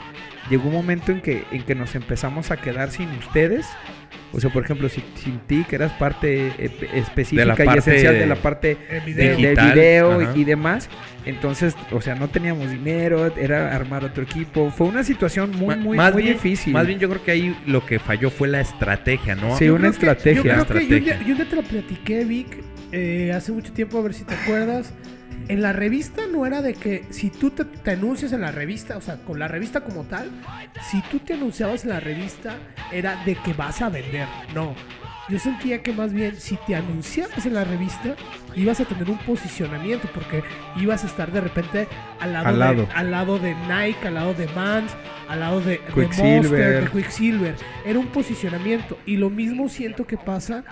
llegó 0.50 0.67
un 0.69 0.74
momento 0.74 1.12
en 1.12 1.21
que 1.21 1.45
en 1.52 1.63
que 1.63 1.76
nos 1.76 1.95
empezamos 1.95 2.52
a 2.52 2.58
quedar 2.58 2.91
sin 2.91 3.10
ustedes 3.12 3.65
O 4.34 4.39
sea, 4.39 4.50
por 4.50 4.63
ejemplo, 4.63 4.88
si, 4.88 5.04
sin 5.15 5.39
ti, 5.39 5.65
que 5.70 5.76
eras 5.76 5.91
parte 5.94 6.48
eh, 6.58 6.72
específica 6.94 7.65
y 7.76 7.78
esencial 7.78 8.13
de 8.17 8.26
la 8.26 8.36
parte 8.36 8.78
de- 8.89 9.00
video. 9.02 9.30
de 9.32 9.36
Digital, 9.36 9.74
video 9.74 10.22
ajá. 10.22 10.32
y, 10.38 10.44
demás, 10.46 10.89
entonces, 11.26 11.76
o 11.91 12.00
sea, 12.02 12.15
no 12.15 12.30
teníamos 12.30 12.72
dinero, 12.72 13.28
era 13.36 13.76
armar 13.76 14.06
otro 14.06 14.24
equipo. 14.24 14.72
Fue 14.72 14.88
una 14.88 15.04
situación 15.04 15.52
muy, 15.52 15.76
muy, 15.76 15.98
más 15.98 16.13
muy 16.13 16.24
bien, 16.24 16.36
difícil. 16.36 16.72
Más 16.74 16.88
bien 16.88 16.98
yo 17.00 17.10
creo 17.10 17.24
que 17.24 17.32
ahí 17.32 17.58
lo 17.67 17.86
que 17.86 18.00
falló 18.00 18.30
fue 18.30 18.48
la 18.48 18.62
estrategia, 18.62 19.36
¿no? 19.36 19.58
Sí, 19.58 19.65
Yo 19.65 19.76
una 19.76 19.89
creo 19.89 19.91
que- 19.91 20.08
estrategia. 20.32 20.34
yo 20.36 20.41
creo 20.65 20.65
que 20.80 20.88
yo 20.88 20.96
Estrategia. 20.98 21.36
yo 21.38 21.48
te 21.48 21.56
lo 21.58 21.63
platiqué, 21.63 22.24
Vic, 22.24 22.48
eh, 22.94 23.34
hace 23.36 23.52
mucho 23.52 23.74
tiempo, 23.74 23.98
a 24.00 24.02
ver 24.02 24.13
si 24.13 24.24
te 24.24 24.34
acuerdas. 24.34 24.94
En 25.48 25.62
la 25.62 25.74
revista 25.74 26.22
no 26.32 26.46
era 26.46 26.62
de 26.62 26.74
que 26.74 27.06
si 27.10 27.30
tú 27.30 27.50
te, 27.52 27.66
te 27.66 27.92
anuncias 27.92 28.32
en 28.34 28.42
la 28.42 28.52
revista, 28.52 28.98
o 28.98 29.02
sea, 29.02 29.18
con 29.18 29.40
la 29.40 29.48
revista 29.48 29.82
como 29.82 30.04
tal, 30.04 30.30
si 30.90 31.02
tú 31.04 31.20
te 31.20 31.34
anunciabas 31.34 31.84
en 31.84 31.90
la 31.90 32.00
revista, 32.00 32.56
era 32.92 33.24
de 33.26 33.36
que 33.36 33.54
vas 33.54 33.82
a 33.82 33.90
vender. 33.90 34.28
No. 34.54 34.74
Yo 35.30 35.40
sentía 35.40 35.82
que 35.82 35.94
más 35.94 36.12
bien 36.12 36.36
si 36.38 36.58
te 36.68 36.76
anunciabas 36.76 37.46
en 37.46 37.54
la 37.54 37.64
revista, 37.64 38.16
ibas 38.56 38.80
a 38.82 38.86
tener 38.86 39.10
un 39.10 39.18
posicionamiento, 39.20 40.10
porque 40.14 40.44
ibas 40.78 41.04
a 41.04 41.08
estar 41.08 41.32
de 41.32 41.40
repente 41.40 41.88
al 42.20 42.34
lado, 42.34 42.48
Al 42.48 42.54
de, 42.54 42.60
lado. 42.60 42.88
al 42.96 43.12
lado 43.12 43.40
de 43.40 43.56
Nike, 43.56 44.08
al 44.08 44.16
lado 44.16 44.34
de 44.34 44.48
Vans, 44.48 44.92
al 45.30 45.40
lado 45.40 45.62
de, 45.62 45.72
de 45.72 45.80
Quicksilver. 45.94 46.42
Monster, 46.42 46.84
de 46.84 46.90
Quicksilver. 46.92 47.56
Era 47.86 48.00
un 48.00 48.08
posicionamiento. 48.08 48.98
Y 49.06 49.18
lo 49.18 49.30
mismo 49.30 49.70
siento 49.70 50.06
que 50.06 50.18
pasa 50.18 50.64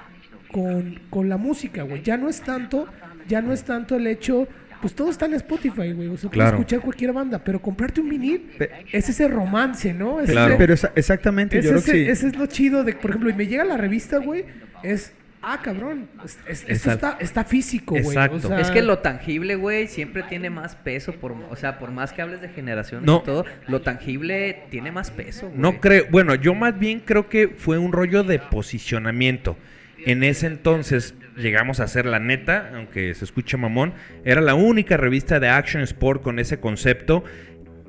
con, 0.52 1.00
con 1.10 1.30
la 1.30 1.38
música, 1.38 1.84
güey. 1.84 2.02
Ya 2.02 2.18
no 2.18 2.28
es 2.28 2.42
tanto, 2.42 2.88
ya 3.30 3.42
no 3.42 3.54
es 3.54 3.64
tanto 3.64 3.96
el 3.96 4.08
hecho, 4.08 4.48
pues 4.82 4.94
todo 4.96 5.10
está 5.10 5.26
en 5.26 5.34
Spotify, 5.36 5.92
güey. 5.92 6.08
O 6.08 6.18
sea, 6.18 6.30
puedes 6.30 6.50
escuchar 6.52 6.80
cualquier 6.80 7.13
banda, 7.13 7.44
pero 7.44 7.62
comprarte 7.62 8.02
un 8.02 8.10
vinil 8.10 8.39
Pe- 8.58 8.70
es 8.92 9.10
ese 9.10 9.28
romance, 9.28 9.94
¿no? 9.94 10.22
Es 10.22 10.30
Claro. 10.32 10.50
ese- 10.54 10.58
Pero 10.58 10.74
esa- 10.74 10.92
exactamente, 10.96 11.60
es 11.60 11.65
yo 11.65 11.72
creo 11.72 11.80
ese, 11.82 11.92
que 11.92 11.98
sí. 12.06 12.10
ese 12.10 12.28
es 12.28 12.36
lo 12.38 12.46
chido 12.46 12.84
de, 12.84 12.94
por 12.94 13.12
ejemplo, 13.12 13.30
y 13.30 13.34
me 13.34 13.48
llega 13.48 13.63
la 13.65 13.78
revista, 13.78 14.18
güey, 14.20 14.46
es, 14.84 15.13
ah, 15.42 15.60
cabrón, 15.62 16.08
es- 16.26 16.38
es- 16.48 16.65
esto 16.68 16.92
está, 16.92 17.18
está 17.20 17.44
físico, 17.44 17.96
güey. 17.96 18.06
Exacto. 18.08 18.38
O 18.38 18.39
sea, 18.50 18.60
Es 18.60 18.72
que 18.72 18.82
lo 18.82 19.00
tangible, 19.00 19.56
güey, 19.56 19.88
siempre 19.88 20.24
tiene 20.24 20.50
más 20.50 20.76
peso. 20.76 21.12
Por, 21.13 21.34
o 21.34 21.56
sea, 21.56 21.78
por 21.80 21.92
más 21.92 22.13
que 22.13 22.22
hables 22.22 22.39
de 22.42 22.50
generaciones 22.50 23.06
No. 23.06 23.20
y 23.22 23.26
todo, 23.26 23.46
lo 23.68 23.82
tangible 23.82 24.63
tiene 24.70 24.92
más 24.92 25.12
peso, 25.12 25.48
güey. 25.48 25.60
No 25.60 25.80
creo, 25.82 26.06
bueno, 26.10 26.36
yo 26.36 26.56
más 26.56 26.78
bien 26.80 27.02
creo 27.06 27.28
que 27.30 27.48
fue 27.50 27.78
un 27.78 27.92
rollo 27.92 28.24
de 28.24 28.39
posicionamiento. 28.39 29.58
En 30.06 30.24
ese 30.24 30.48
entonces 30.48 31.13
llegamos 31.39 31.80
a 31.80 31.88
ser 31.88 32.06
la 32.06 32.19
neta, 32.19 32.71
aunque 32.75 33.13
se 33.15 33.25
escuche 33.25 33.58
mamón, 33.58 33.93
era 34.23 34.41
la 34.41 34.56
única 34.56 34.97
revista 34.97 35.39
de 35.39 35.49
Action 35.49 35.82
Sport 35.82 36.21
con 36.21 36.39
ese 36.39 36.60
concepto. 36.60 37.23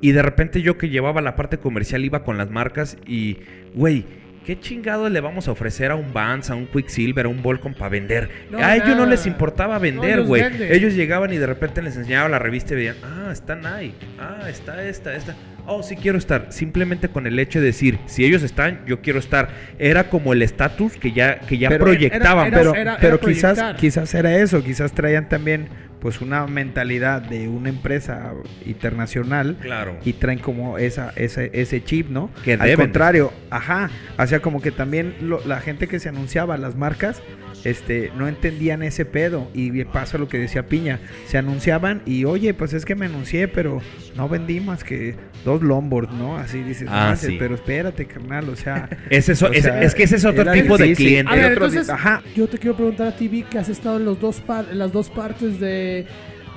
Y 0.01 0.13
de 0.13 0.23
repente 0.23 0.63
yo 0.63 0.77
que 0.77 0.89
llevaba 0.89 1.21
la 1.21 1.35
parte 1.35 1.59
comercial 1.59 2.03
iba 2.03 2.23
con 2.23 2.37
las 2.37 2.49
marcas 2.49 2.97
y, 3.05 3.37
güey, 3.75 4.05
¿qué 4.45 4.59
chingado 4.59 5.09
le 5.09 5.19
vamos 5.21 5.47
a 5.47 5.51
ofrecer 5.51 5.91
a 5.91 5.95
un 5.95 6.11
Vans, 6.11 6.49
a 6.49 6.55
un 6.55 6.65
Quicksilver, 6.65 7.27
a 7.27 7.29
un 7.29 7.43
Volcom 7.43 7.75
para 7.75 7.89
vender? 7.89 8.29
No, 8.49 8.57
a 8.57 8.75
ellos 8.75 8.97
no 8.97 9.05
les 9.05 9.27
importaba 9.27 9.77
vender, 9.77 10.23
güey. 10.23 10.43
ellos 10.71 10.95
llegaban 10.95 11.31
y 11.33 11.37
de 11.37 11.45
repente 11.45 11.83
les 11.83 11.97
enseñaba 11.97 12.29
la 12.29 12.39
revista 12.39 12.73
y 12.73 12.77
veían, 12.77 12.95
ah, 13.03 13.29
está 13.31 13.55
Nike, 13.55 13.93
ah, 14.19 14.49
está 14.49 14.83
esta, 14.83 15.15
esta. 15.15 15.35
Oh, 15.67 15.83
sí 15.83 15.95
quiero 15.95 16.17
estar. 16.17 16.47
Simplemente 16.49 17.07
con 17.09 17.27
el 17.27 17.37
hecho 17.39 17.59
de 17.59 17.65
decir, 17.67 17.99
si 18.05 18.25
ellos 18.25 18.43
están, 18.43 18.81
yo 18.85 19.01
quiero 19.01 19.19
estar. 19.19 19.49
Era 19.79 20.09
como 20.09 20.33
el 20.33 20.41
estatus 20.41 20.93
que 20.97 21.11
ya, 21.11 21.39
que 21.39 21.57
ya 21.57 21.69
Pero- 21.69 21.85
proyectaban. 21.85 22.47
era- 22.47 22.57
pero, 22.57 22.75
era- 22.75 22.97
pero 22.99 23.15
era 23.15 23.25
quizás, 23.25 23.57
proyectar. 23.57 23.75
quizás 23.79 24.13
era 24.15 24.35
eso, 24.37 24.63
quizás 24.63 24.91
traían 24.93 25.29
también 25.29 25.67
pues 26.01 26.19
una 26.19 26.45
mentalidad 26.47 27.21
de 27.21 27.47
una 27.47 27.69
empresa 27.69 28.33
internacional 28.65 29.57
Claro. 29.61 29.97
y 30.03 30.13
traen 30.13 30.39
como 30.39 30.77
esa, 30.77 31.13
ese, 31.15 31.51
ese 31.53 31.83
chip, 31.83 32.09
¿no? 32.09 32.29
Que 32.43 32.53
Al 32.53 32.59
deben 32.61 32.77
contrario, 32.87 33.31
ajá, 33.49 33.89
o 34.17 34.25
sea, 34.27 34.39
como 34.39 34.61
que 34.61 34.71
también 34.71 35.15
lo- 35.21 35.45
la 35.45 35.61
gente 35.61 35.87
que 35.87 35.99
se 35.99 36.09
anunciaba, 36.09 36.57
las 36.57 36.75
marcas, 36.75 37.21
este, 37.63 38.11
no 38.17 38.27
entendían 38.27 38.81
ese 38.81 39.05
pedo 39.05 39.47
y 39.53 39.83
pasa 39.85 40.17
lo 40.17 40.27
que 40.27 40.39
decía 40.39 40.65
Piña, 40.65 40.99
se 41.27 41.37
anunciaban 41.37 42.01
y 42.07 42.25
oye, 42.25 42.55
pues 42.55 42.73
es 42.73 42.85
que 42.85 42.95
me 42.95 43.05
anuncié, 43.05 43.47
pero 43.47 43.81
no 44.15 44.27
vendí 44.27 44.59
más 44.59 44.83
que 44.83 45.15
dos 45.45 45.61
longboards, 45.61 46.11
¿no? 46.13 46.37
Así 46.37 46.63
dices, 46.63 46.87
Ah, 46.89 47.01
"No 47.03 47.07
manches, 47.09 47.29
sí. 47.29 47.35
pero 47.37 47.53
espérate, 47.55 48.05
carnal, 48.05 48.49
o 48.49 48.55
sea... 48.55 48.89
Es, 49.11 49.29
eso, 49.29 49.47
o 49.47 49.51
es, 49.51 49.63
sea, 49.63 49.81
es 49.83 49.93
que 49.93 50.03
ese 50.03 50.15
es 50.15 50.25
otro 50.25 50.51
tipo 50.51 50.77
de 50.77 50.93
cliente. 50.93 51.31
A 51.31 51.35
ver, 51.35 51.51
otro- 51.53 51.65
entonces, 51.67 51.89
ajá. 51.89 52.23
yo 52.35 52.47
te 52.47 52.57
quiero 52.57 52.75
preguntar 52.75 53.07
a 53.07 53.15
ti, 53.15 53.27
Vic, 53.27 53.49
que 53.49 53.59
has 53.59 53.69
estado 53.69 53.97
en 53.97 54.05
los 54.05 54.19
dos 54.19 54.39
par- 54.41 54.65
en 54.71 54.79
las 54.79 54.91
dos 54.91 55.09
partes 55.09 55.59
de, 55.59 55.90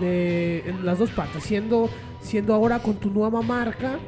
de- 0.00 0.62
en 0.66 0.84
las 0.86 0.98
dos 0.98 1.10
partes, 1.10 1.42
siendo 1.44 1.88
siendo 2.20 2.54
ahora 2.54 2.78
con 2.78 2.94
tu 2.94 3.10
nueva 3.10 3.42
marca, 3.42 3.98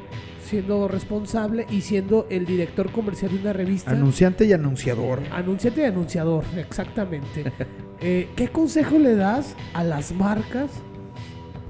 siendo 0.43 0.87
responsable 0.87 1.67
y 1.69 1.81
siendo 1.81 2.25
el 2.31 2.45
director 2.45 2.91
comercial 2.91 3.31
de 3.31 3.37
una 3.41 3.53
revista. 3.53 3.91
Anunciante 3.91 4.45
y 4.45 4.53
anunciador. 4.53 5.21
Anunciante 5.31 5.81
y 5.81 5.83
anunciador, 5.85 6.43
exactamente. 6.57 7.51
Eh, 7.99 8.27
¿Qué 8.35 8.49
consejo 8.49 8.99
le 8.99 9.15
das 9.15 9.55
a 9.73 9.83
las 9.83 10.11
marcas, 10.13 10.69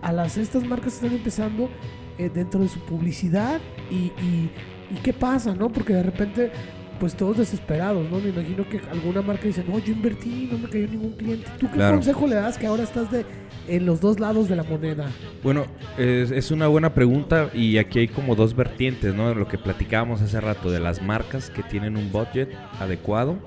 a 0.02 0.12
las 0.12 0.36
estas 0.36 0.66
marcas 0.66 0.96
que 1.00 1.06
están 1.06 1.18
empezando 1.18 1.70
eh, 2.18 2.30
dentro 2.34 2.60
de 2.60 2.68
su 2.68 2.82
publicidad 2.82 3.62
y, 3.90 4.12
y- 4.22 4.52
y 4.92 4.96
qué 5.04 5.14
pasa, 5.14 5.54
no? 5.56 5.70
Porque 5.70 5.94
de 5.94 6.04
repente, 6.04 6.52
pues 7.00 7.16
todos 7.16 7.38
desesperados, 7.38 8.10
¿no? 8.10 8.20
Me 8.20 8.30
imagino 8.30 8.68
que 8.68 8.80
alguna 8.92 9.22
marca 9.22 9.46
dice, 9.46 9.64
no, 9.68 9.80
yo 9.80 9.94
invertí, 9.94 10.50
no 10.52 10.58
me 10.58 10.70
cayó 10.70 10.88
ningún 10.88 11.12
cliente. 11.14 11.48
¿Tú 11.60 11.68
qué 11.70 11.74
Claro. 11.76 11.96
consejo 11.96 12.28
le 12.28 12.36
das 12.36 12.58
que 12.58 12.68
ahora 12.68 12.84
estás 12.84 13.12
de, 13.12 13.26
en 13.68 13.86
los 13.86 14.02
dos 14.02 14.20
lados 14.20 14.48
de 14.50 14.56
la 14.56 14.64
moneda? 14.64 15.08
Bueno, 15.44 15.66
es, 15.98 16.32
es 16.32 16.52
una 16.52 16.68
buena 16.68 16.94
pregunta 16.94 17.50
y 17.54 17.78
aquí 17.78 18.00
hay 18.00 18.08
como 18.08 18.36
dos 18.36 18.56
vertientes, 18.56 19.14
¿no? 19.14 19.34
Lo 19.34 19.48
que 19.48 19.58
platicábamos 19.58 20.22
hace 20.22 20.40
rato 20.42 20.72
de 20.72 20.80
las 20.80 21.02
marcas 21.02 21.50
que 21.50 21.64
tienen 21.64 21.98
un 21.98 22.12
budget 22.12 22.50
adecuado 22.80 23.38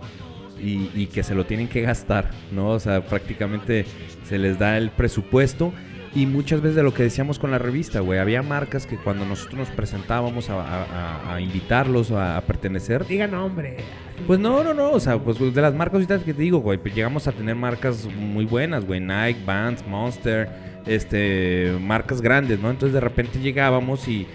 y, 0.62 0.90
y 0.94 1.06
que 1.06 1.22
se 1.22 1.34
lo 1.34 1.44
tienen 1.46 1.68
que 1.68 1.80
gastar, 1.82 2.30
¿no? 2.52 2.68
O 2.70 2.80
sea, 2.80 3.04
prácticamente 3.04 3.86
se 4.24 4.38
les 4.38 4.58
da 4.58 4.76
el 4.78 4.90
presupuesto 4.90 5.72
y 6.14 6.26
muchas 6.26 6.60
veces 6.60 6.76
de 6.76 6.82
lo 6.82 6.92
que 6.92 7.04
decíamos 7.04 7.38
con 7.38 7.50
la 7.52 7.58
revista, 7.58 8.00
güey, 8.00 8.18
había 8.18 8.42
marcas 8.42 8.86
que 8.86 8.96
cuando 8.96 9.24
nosotros 9.24 9.58
nos 9.60 9.68
presentábamos 9.70 10.50
a, 10.50 10.54
a- 10.60 10.84
a- 10.84 11.34
a 11.36 11.40
invitarlos 11.40 12.10
a, 12.10 12.36
a 12.36 12.40
pertenecer, 12.40 13.06
Diga 13.06 13.26
nombre. 13.28 13.76
pues 14.26 14.40
no, 14.40 14.64
no, 14.64 14.74
no, 14.74 14.90
o 14.90 14.98
sea, 15.00 15.18
pues 15.18 15.38
de 15.38 15.62
las 15.62 15.74
marcas 15.74 15.94
ahorita 15.94 16.18
que 16.24 16.34
te 16.34 16.42
digo, 16.42 16.58
güey, 16.58 16.78
pues 16.78 16.94
llegamos 16.94 17.26
a 17.28 17.32
tener 17.32 17.54
marcas 17.54 18.06
muy 18.18 18.44
buenas, 18.44 18.84
güey, 18.84 19.00
Nike, 19.00 19.40
Vans, 19.46 19.86
Monster, 19.86 20.48
este, 20.86 21.76
marcas 21.80 22.20
grandes, 22.20 22.58
¿no? 22.60 22.70
Entonces 22.70 22.92
de 22.94 23.00
repente 23.00 23.38
llegábamos 23.38 24.08
y 24.08 24.26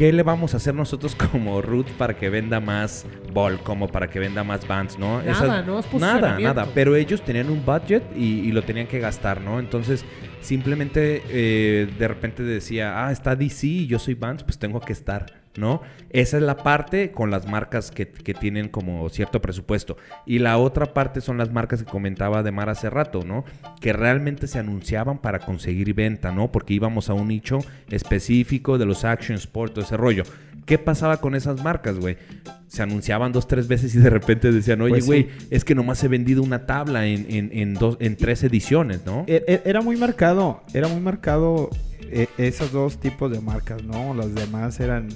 ¿qué 0.00 0.14
le 0.14 0.22
vamos 0.22 0.54
a 0.54 0.56
hacer 0.56 0.74
nosotros 0.74 1.14
como 1.30 1.60
Root 1.60 1.86
para 1.90 2.16
que 2.16 2.30
venda 2.30 2.58
más 2.58 3.04
Ball, 3.34 3.60
como 3.62 3.86
para 3.86 4.08
que 4.08 4.18
venda 4.18 4.42
más 4.42 4.66
Vans, 4.66 4.98
¿no? 4.98 5.20
Nada, 5.20 5.60
¿no? 5.60 5.78
Es 5.78 5.92
nada, 5.92 6.38
nada, 6.40 6.66
pero 6.72 6.96
ellos 6.96 7.22
tenían 7.22 7.50
un 7.50 7.62
budget 7.66 8.02
y, 8.16 8.40
y 8.40 8.52
lo 8.52 8.62
tenían 8.62 8.86
que 8.86 8.98
gastar, 8.98 9.42
¿no? 9.42 9.60
Entonces 9.60 10.06
simplemente 10.40 11.22
eh, 11.28 11.86
de 11.98 12.08
repente 12.08 12.42
decía, 12.42 13.06
ah, 13.06 13.12
está 13.12 13.36
DC 13.36 13.66
y 13.66 13.86
yo 13.88 13.98
soy 13.98 14.14
Vans, 14.14 14.42
pues 14.42 14.58
tengo 14.58 14.80
que 14.80 14.94
estar. 14.94 15.39
¿No? 15.56 15.82
Esa 16.10 16.36
es 16.36 16.44
la 16.44 16.56
parte 16.58 17.10
con 17.10 17.32
las 17.32 17.48
marcas 17.48 17.90
que, 17.90 18.06
que 18.06 18.34
tienen 18.34 18.68
como 18.68 19.08
cierto 19.08 19.42
presupuesto. 19.42 19.96
Y 20.24 20.38
la 20.38 20.58
otra 20.58 20.94
parte 20.94 21.20
son 21.20 21.38
las 21.38 21.50
marcas 21.52 21.82
que 21.82 21.90
comentaba 21.90 22.44
de 22.44 22.52
Mar 22.52 22.68
hace 22.68 22.88
rato, 22.88 23.24
¿no? 23.24 23.44
Que 23.80 23.92
realmente 23.92 24.46
se 24.46 24.60
anunciaban 24.60 25.18
para 25.18 25.40
conseguir 25.40 25.92
venta, 25.92 26.30
¿no? 26.30 26.52
Porque 26.52 26.74
íbamos 26.74 27.10
a 27.10 27.14
un 27.14 27.26
nicho 27.28 27.58
específico 27.90 28.78
de 28.78 28.86
los 28.86 29.04
action 29.04 29.36
sport, 29.36 29.74
todo 29.74 29.84
ese 29.84 29.96
rollo. 29.96 30.22
¿Qué 30.66 30.78
pasaba 30.78 31.16
con 31.20 31.34
esas 31.34 31.62
marcas, 31.64 31.98
güey? 31.98 32.16
Se 32.68 32.82
anunciaban 32.84 33.32
dos, 33.32 33.48
tres 33.48 33.66
veces 33.66 33.92
y 33.96 33.98
de 33.98 34.08
repente 34.10 34.52
decían, 34.52 34.80
oye, 34.82 34.90
Pues 34.92 35.04
sí. 35.04 35.08
güey, 35.08 35.28
es 35.50 35.64
que 35.64 35.74
nomás 35.74 36.02
he 36.04 36.08
vendido 36.08 36.42
una 36.44 36.64
tabla 36.66 37.06
en, 37.06 37.26
en, 37.28 37.50
en 37.52 37.74
dos, 37.74 37.96
en 37.98 38.16
tres 38.16 38.44
ediciones, 38.44 39.04
¿no? 39.04 39.24
E- 39.26 39.42
e- 39.48 39.62
Era 39.64 39.80
muy 39.80 39.96
marcado, 39.96 40.62
era 40.72 40.86
muy 40.86 41.00
marcado 41.00 41.70
eh, 42.02 42.28
esos 42.38 42.72
dos 42.72 42.98
tipos 42.98 43.30
de 43.30 43.40
marcas, 43.40 43.82
¿no? 43.82 44.14
Las 44.14 44.34
demás 44.34 44.80
eran 44.80 45.08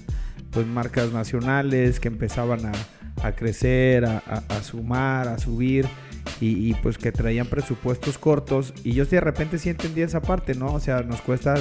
pues 0.50 0.66
marcas 0.66 1.12
nacionales 1.12 1.98
que 1.98 2.08
empezaban 2.08 2.66
a, 2.66 2.72
a 3.22 3.32
crecer, 3.32 4.04
a, 4.04 4.62
sumar, 4.62 5.28
a 5.28 5.38
subir 5.38 5.86
y, 6.40 6.74
pues 6.74 6.98
que 6.98 7.10
traían 7.12 7.46
presupuestos 7.46 8.18
cortos 8.18 8.74
y 8.84 8.92
yo 8.92 9.04
sí 9.04 9.12
de 9.12 9.20
repente 9.20 9.58
sí 9.58 9.70
entendía 9.70 10.04
esa 10.04 10.20
parte, 10.20 10.54
¿no? 10.54 10.74
O 10.74 10.80
sea, 10.80 11.02
nos 11.02 11.20
cuesta 11.20 11.54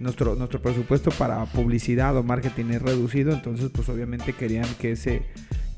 nuestro, 0.00 0.34
nuestro 0.34 0.60
presupuesto 0.60 1.10
para 1.10 1.44
publicidad 1.46 2.16
o 2.16 2.22
marketing 2.22 2.66
es 2.70 2.82
reducido, 2.82 3.32
entonces 3.32 3.70
pues 3.72 3.88
obviamente 3.88 4.32
querían 4.32 4.66
que 4.80 4.92
ese 4.92 5.22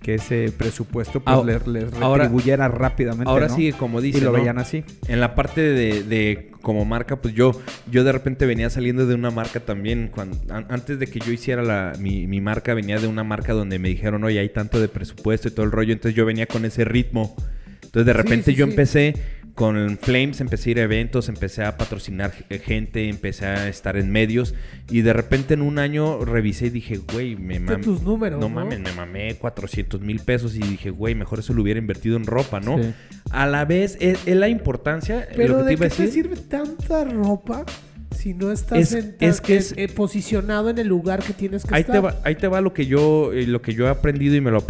que 0.05 0.14
ese 0.17 0.53
presupuesto 0.57 1.21
pues 1.21 1.35
Ahora- 1.35 1.55
les, 1.55 1.67
les 1.67 1.93
ahora- 2.03 2.25
retribuyera 2.25 2.69
rápidamente, 2.69 3.31
Ahora 3.31 3.49
¿no? 3.49 3.57
sí, 3.57 3.73
como 3.73 4.01
y 4.01 4.05
dice, 4.05 4.21
lo 4.21 4.33
¿no? 4.33 4.38
veían 4.38 4.59
así. 4.59 4.85
En 5.09 5.19
la 5.19 5.35
parte 5.35 5.62
de, 5.62 6.03
de 6.03 6.51
como 6.61 6.85
marca, 6.85 7.17
pues 7.23 7.35
yo, 7.35 7.59
yo 7.90 8.05
de 8.05 8.12
repente 8.12 8.45
venía 8.45 8.69
saliendo 8.69 9.07
de 9.07 9.14
una 9.14 9.31
marca 9.31 9.61
también. 9.61 10.11
Cuando, 10.14 10.37
an- 10.55 10.67
antes 10.69 10.99
de 10.99 11.07
que 11.07 11.21
yo 11.21 11.33
hiciera 11.33 11.62
la, 11.62 11.95
mi, 11.99 12.27
mi 12.27 12.40
marca, 12.43 12.75
venía 12.75 12.99
de 12.99 13.07
una 13.07 13.25
marca 13.25 13.55
donde 13.55 13.79
me 13.79 13.88
dijeron, 13.88 14.23
oye, 14.25 14.38
hay 14.38 14.51
tanto 14.51 14.79
de 14.79 14.88
presupuesto 14.88 15.49
y 15.49 15.51
todo 15.53 15.64
el 15.64 15.73
rollo. 15.73 15.93
Entonces 15.95 16.14
yo 16.14 16.27
venía 16.27 16.45
con 16.47 16.64
ese 16.67 16.85
ritmo. 16.85 17.35
Entonces 17.83 18.05
de 18.07 18.12
Sí, 18.12 18.19
repente 18.19 18.51
sí, 18.53 18.57
yo 18.57 18.67
sí. 18.67 18.71
empecé 18.73 19.14
con 19.55 19.99
Flames 20.03 20.40
empecé 20.40 20.71
a 20.71 20.73
ir 20.73 20.79
a 20.81 20.83
eventos, 20.83 21.29
empecé 21.29 21.62
a 21.62 21.77
patrocinar 21.77 22.33
g- 22.33 22.61
gente, 22.61 23.09
empecé 23.09 23.47
a 23.47 23.69
estar 23.69 23.97
en 23.97 24.11
medios 24.11 24.55
y 24.90 25.03
de 25.03 25.12
repente 25.12 25.55
en 25.55 25.62
un 25.62 25.79
año 25.79 26.25
revisé 26.25 26.67
y 26.67 26.71
dije, 26.71 26.97
güey, 27.12 27.37
me 27.37 27.61
mamé. 27.61 27.83
tus 27.85 28.03
números, 28.03 28.40
No 28.40 28.49
¿no? 28.49 28.55
mames, 28.57 28.81
me 28.81 28.93
mamé 28.93 29.37
400 29.37 30.01
mil 30.01 30.19
pesos 30.21 30.57
y 30.57 30.59
dije, 30.61 30.90
güey, 30.90 31.14
mejor 31.14 31.38
eso 31.38 31.53
lo 31.55 31.62
hubiera 31.62 31.79
invertido 31.79 32.17
en 32.17 32.25
ropa, 32.25 32.59
¿no? 32.59 32.79
Sí. 32.83 32.93
A 33.31 33.47
la 33.47 33.64
vez, 33.64 33.97
es, 34.01 34.19
es 34.27 34.37
la 34.37 34.49
importancia, 34.49 35.29
Pero 35.37 35.55
lo 35.55 35.59
que 35.59 35.62
te 35.62 35.67
¿de 35.69 35.73
iba 35.75 35.87
a 35.87 35.88
qué 35.88 35.97
te 35.97 36.03
decir. 36.03 36.23
sirve 36.25 36.37
tanta 36.37 37.05
ropa 37.05 37.64
si 38.11 38.35
no 38.35 38.51
estás 38.51 38.79
Es- 38.79 38.93
en- 38.95 39.17
es 39.21 39.40
que 39.40 39.53
en- 39.55 39.59
es- 39.61 39.75
eh, 39.77 39.88
posicionado 39.88 40.69
en 40.71 40.79
el 40.79 40.88
lugar 40.88 41.23
que 41.23 41.33
tienes 41.33 41.64
que 41.64 41.75
Ahí 41.75 41.83
estar? 41.83 41.95
te, 41.95 42.01
va, 42.01 42.21
ahí 42.25 42.35
te 42.35 42.49
va 42.49 42.61
lo 42.61 42.73
que 42.75 42.87
yo 42.87 43.33
eh, 43.33 43.47
lo 43.47 43.62
que 43.62 43.73
yo 43.75 43.87
he 43.87 43.90
aprendido 43.90 44.35
y 44.35 44.40
me 44.40 44.51
lo- 44.51 44.64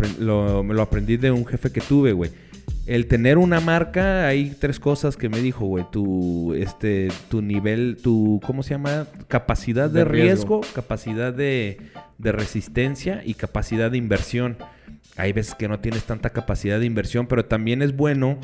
me 0.63 0.75
lo 0.75 0.83
aprendí 0.83 1.17
de 1.17 1.31
un 1.31 1.47
jefe 1.47 1.71
que 1.73 1.81
tuve, 1.81 2.13
güey. 2.13 2.31
El 2.87 3.07
tener 3.07 3.39
una 3.39 3.61
marca, 3.61 4.27
hay 4.27 4.55
tres 4.61 4.79
cosas 4.79 5.17
que 5.17 5.29
me 5.31 5.41
dijo, 5.41 5.65
güey. 5.65 5.87
Tu, 5.91 6.53
este, 6.55 7.09
tu 7.31 7.41
nivel, 7.41 7.97
tu, 8.03 8.41
¿cómo 8.47 8.63
se 8.63 8.71
llama? 8.75 9.07
Capacidad 9.29 9.89
de, 9.89 10.01
De 10.01 10.05
riesgo, 10.05 10.61
riesgo. 10.61 10.75
capacidad 10.75 11.33
de, 11.33 11.79
de 12.19 12.33
resistencia 12.33 13.23
y 13.25 13.35
capacidad 13.35 13.91
de 13.91 13.97
inversión. 13.97 14.59
Hay 15.17 15.33
veces 15.33 15.55
que 15.55 15.67
no 15.69 15.81
tienes 15.81 16.05
tanta 16.05 16.31
capacidad 16.31 16.79
de 16.79 16.85
inversión, 16.87 17.27
pero 17.27 17.47
también 17.47 17.81
es 17.81 17.97
bueno 17.97 18.37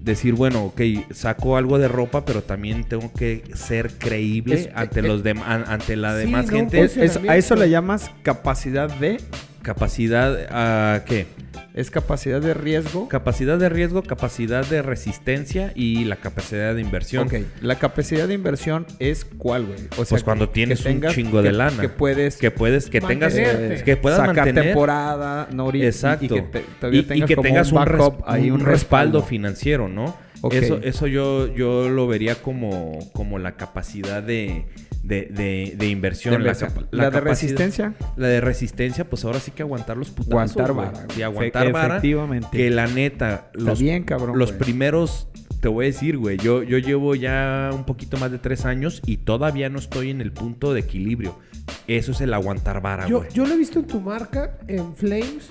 decir, 0.00 0.34
bueno, 0.34 0.66
ok, 0.66 0.80
saco 1.12 1.56
algo 1.56 1.78
de 1.78 1.88
ropa, 1.88 2.24
pero 2.24 2.42
también 2.42 2.84
tengo 2.84 3.12
que 3.12 3.42
ser 3.54 3.90
creíble 3.98 4.54
Es- 4.54 4.70
ante 4.74 5.00
eh, 5.00 5.02
los 5.02 5.24
an- 5.26 5.64
ante 5.66 5.96
la 5.96 6.14
sí, 6.14 6.26
demás 6.26 6.46
no, 6.46 6.52
gente. 6.52 6.78
pues, 6.78 6.96
Es- 6.96 7.16
es- 7.16 7.28
a 7.28 7.36
eso 7.36 7.56
le 7.56 7.68
llamas 7.68 8.10
capacidad 8.22 8.88
de... 8.98 9.18
Capacidad, 9.62 10.38
¿a 10.50 11.04
qué? 11.04 11.26
Es 11.74 11.90
capacidad 11.90 12.40
de 12.40 12.54
riesgo. 12.54 13.08
Capacidad 13.08 13.58
de 13.58 13.68
riesgo, 13.68 14.02
capacidad 14.02 14.66
de 14.66 14.82
resistencia 14.82 15.72
y 15.74 16.04
la 16.04 16.16
capacidad 16.16 16.74
de 16.74 16.80
inversión. 16.80 17.26
Ok, 17.28 17.34
la 17.60 17.78
capacidad 17.78 18.26
de 18.26 18.34
inversión 18.34 18.86
es 18.98 19.24
cuál, 19.24 19.66
güey. 19.66 19.78
O 19.98 20.04
Pues 20.04 20.24
cuando 20.24 20.46
que- 20.48 20.54
tienes 20.54 20.82
que 20.82 20.90
un 20.90 21.02
chingo 21.08 21.42
de 21.42 21.50
que- 21.50 21.56
lana. 21.56 21.80
Que 21.80 21.88
puedes 21.88 22.36
Que 22.38 22.50
puedes, 22.50 22.88
que 22.88 23.00
tengas, 23.00 23.34
que 23.34 23.96
puedas 23.96 24.18
sacar 24.18 24.36
mantener. 24.36 24.64
temporada, 24.64 25.48
no 25.52 25.72
Exacto. 25.74 26.24
Y, 26.24 26.28
que 26.28 26.42
te- 26.42 26.64
y 26.96 27.02
tengas 27.02 27.28
que 27.28 27.36
como 27.36 27.46
tengas 27.48 27.72
un 27.72 27.78
un, 27.78 27.84
backup 27.84 28.24
respaldo 28.64 29.22
financiero, 29.22 29.88
¿no? 29.88 30.16
Eso, 30.50 30.80
eso 30.82 31.06
yo, 31.06 31.54
yo 31.54 31.90
lo 31.90 32.06
vería 32.06 32.34
como, 32.36 32.98
como 33.12 33.38
la 33.38 33.52
capacidad 33.56 34.22
de, 34.22 34.64
de, 35.02 35.26
de- 35.26 35.74
de 35.76 35.86
inversión. 35.88 36.34
De 36.34 36.54
la, 36.92 37.10
de 37.10 37.20
resistencia. 37.20 37.94
La 38.16 38.28
de 38.28 38.40
resistencia, 38.40 39.08
pues 39.08 39.24
ahora 39.24 39.40
sí 39.40 39.50
que 39.50 39.62
aguantar 39.62 39.96
los 39.96 40.10
putazos. 40.10 40.32
Aguantar 40.56 40.72
vara. 40.74 41.06
Güey. 41.06 41.22
aguantar 41.22 41.66
Fe- 41.66 41.72
vara. 41.72 41.94
Efectivamente. 41.96 42.48
Que 42.52 42.70
la 42.70 42.86
neta, 42.86 43.50
Está 43.56 43.74
bien, 43.74 44.04
cabrón, 44.04 44.38
los 44.38 44.52
primeros, 44.52 45.28
te 45.60 45.68
voy 45.68 45.86
a 45.86 45.88
decir, 45.88 46.16
güey, 46.18 46.36
yo, 46.38 46.62
yo 46.62 46.78
llevo 46.78 47.14
ya 47.14 47.70
un 47.72 47.84
poquito 47.84 48.16
más 48.18 48.30
de 48.30 48.38
tres 48.38 48.64
años 48.64 49.02
y 49.06 49.18
todavía 49.18 49.68
no 49.68 49.78
estoy 49.78 50.10
en 50.10 50.20
el 50.20 50.32
punto 50.32 50.72
de 50.74 50.80
equilibrio. 50.80 51.38
Eso 51.86 52.12
es 52.12 52.20
el 52.20 52.32
aguantar 52.34 52.80
vara, 52.80 53.06
Yo, 53.06 53.18
güey. 53.18 53.30
yo 53.32 53.46
lo 53.46 53.54
he 53.54 53.56
visto 53.56 53.78
en 53.80 53.86
tu 53.86 54.00
marca, 54.00 54.58
en 54.68 54.94
Flames, 54.94 55.50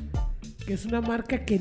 que 0.66 0.74
es 0.74 0.86
una 0.86 1.02
marca 1.02 1.46
que, 1.46 1.60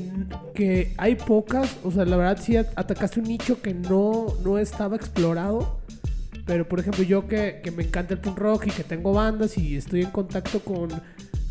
que 0.53 0.93
hay 0.97 1.15
pocas. 1.15 1.77
O 1.83 1.91
sea, 1.91 2.05
la 2.05 2.17
verdad 2.17 2.39
sí 2.41 2.55
at- 2.57 2.67
atacaste 2.75 3.19
un 3.19 3.27
nicho 3.27 3.61
que 3.61 3.73
no, 3.73 4.27
no 4.43 4.57
estaba 4.57 4.95
explorado. 4.95 5.79
Pero 6.45 6.67
por 6.67 6.79
ejemplo, 6.79 7.03
yo 7.03 7.27
que, 7.27 7.61
que 7.63 7.71
me 7.71 7.83
encanta 7.83 8.13
el 8.13 8.19
punk 8.19 8.37
rock 8.37 8.67
y 8.67 8.71
que 8.71 8.83
tengo 8.83 9.13
bandas 9.13 9.57
y 9.57 9.75
estoy 9.77 10.01
en 10.01 10.09
contacto 10.11 10.59
con, 10.61 10.89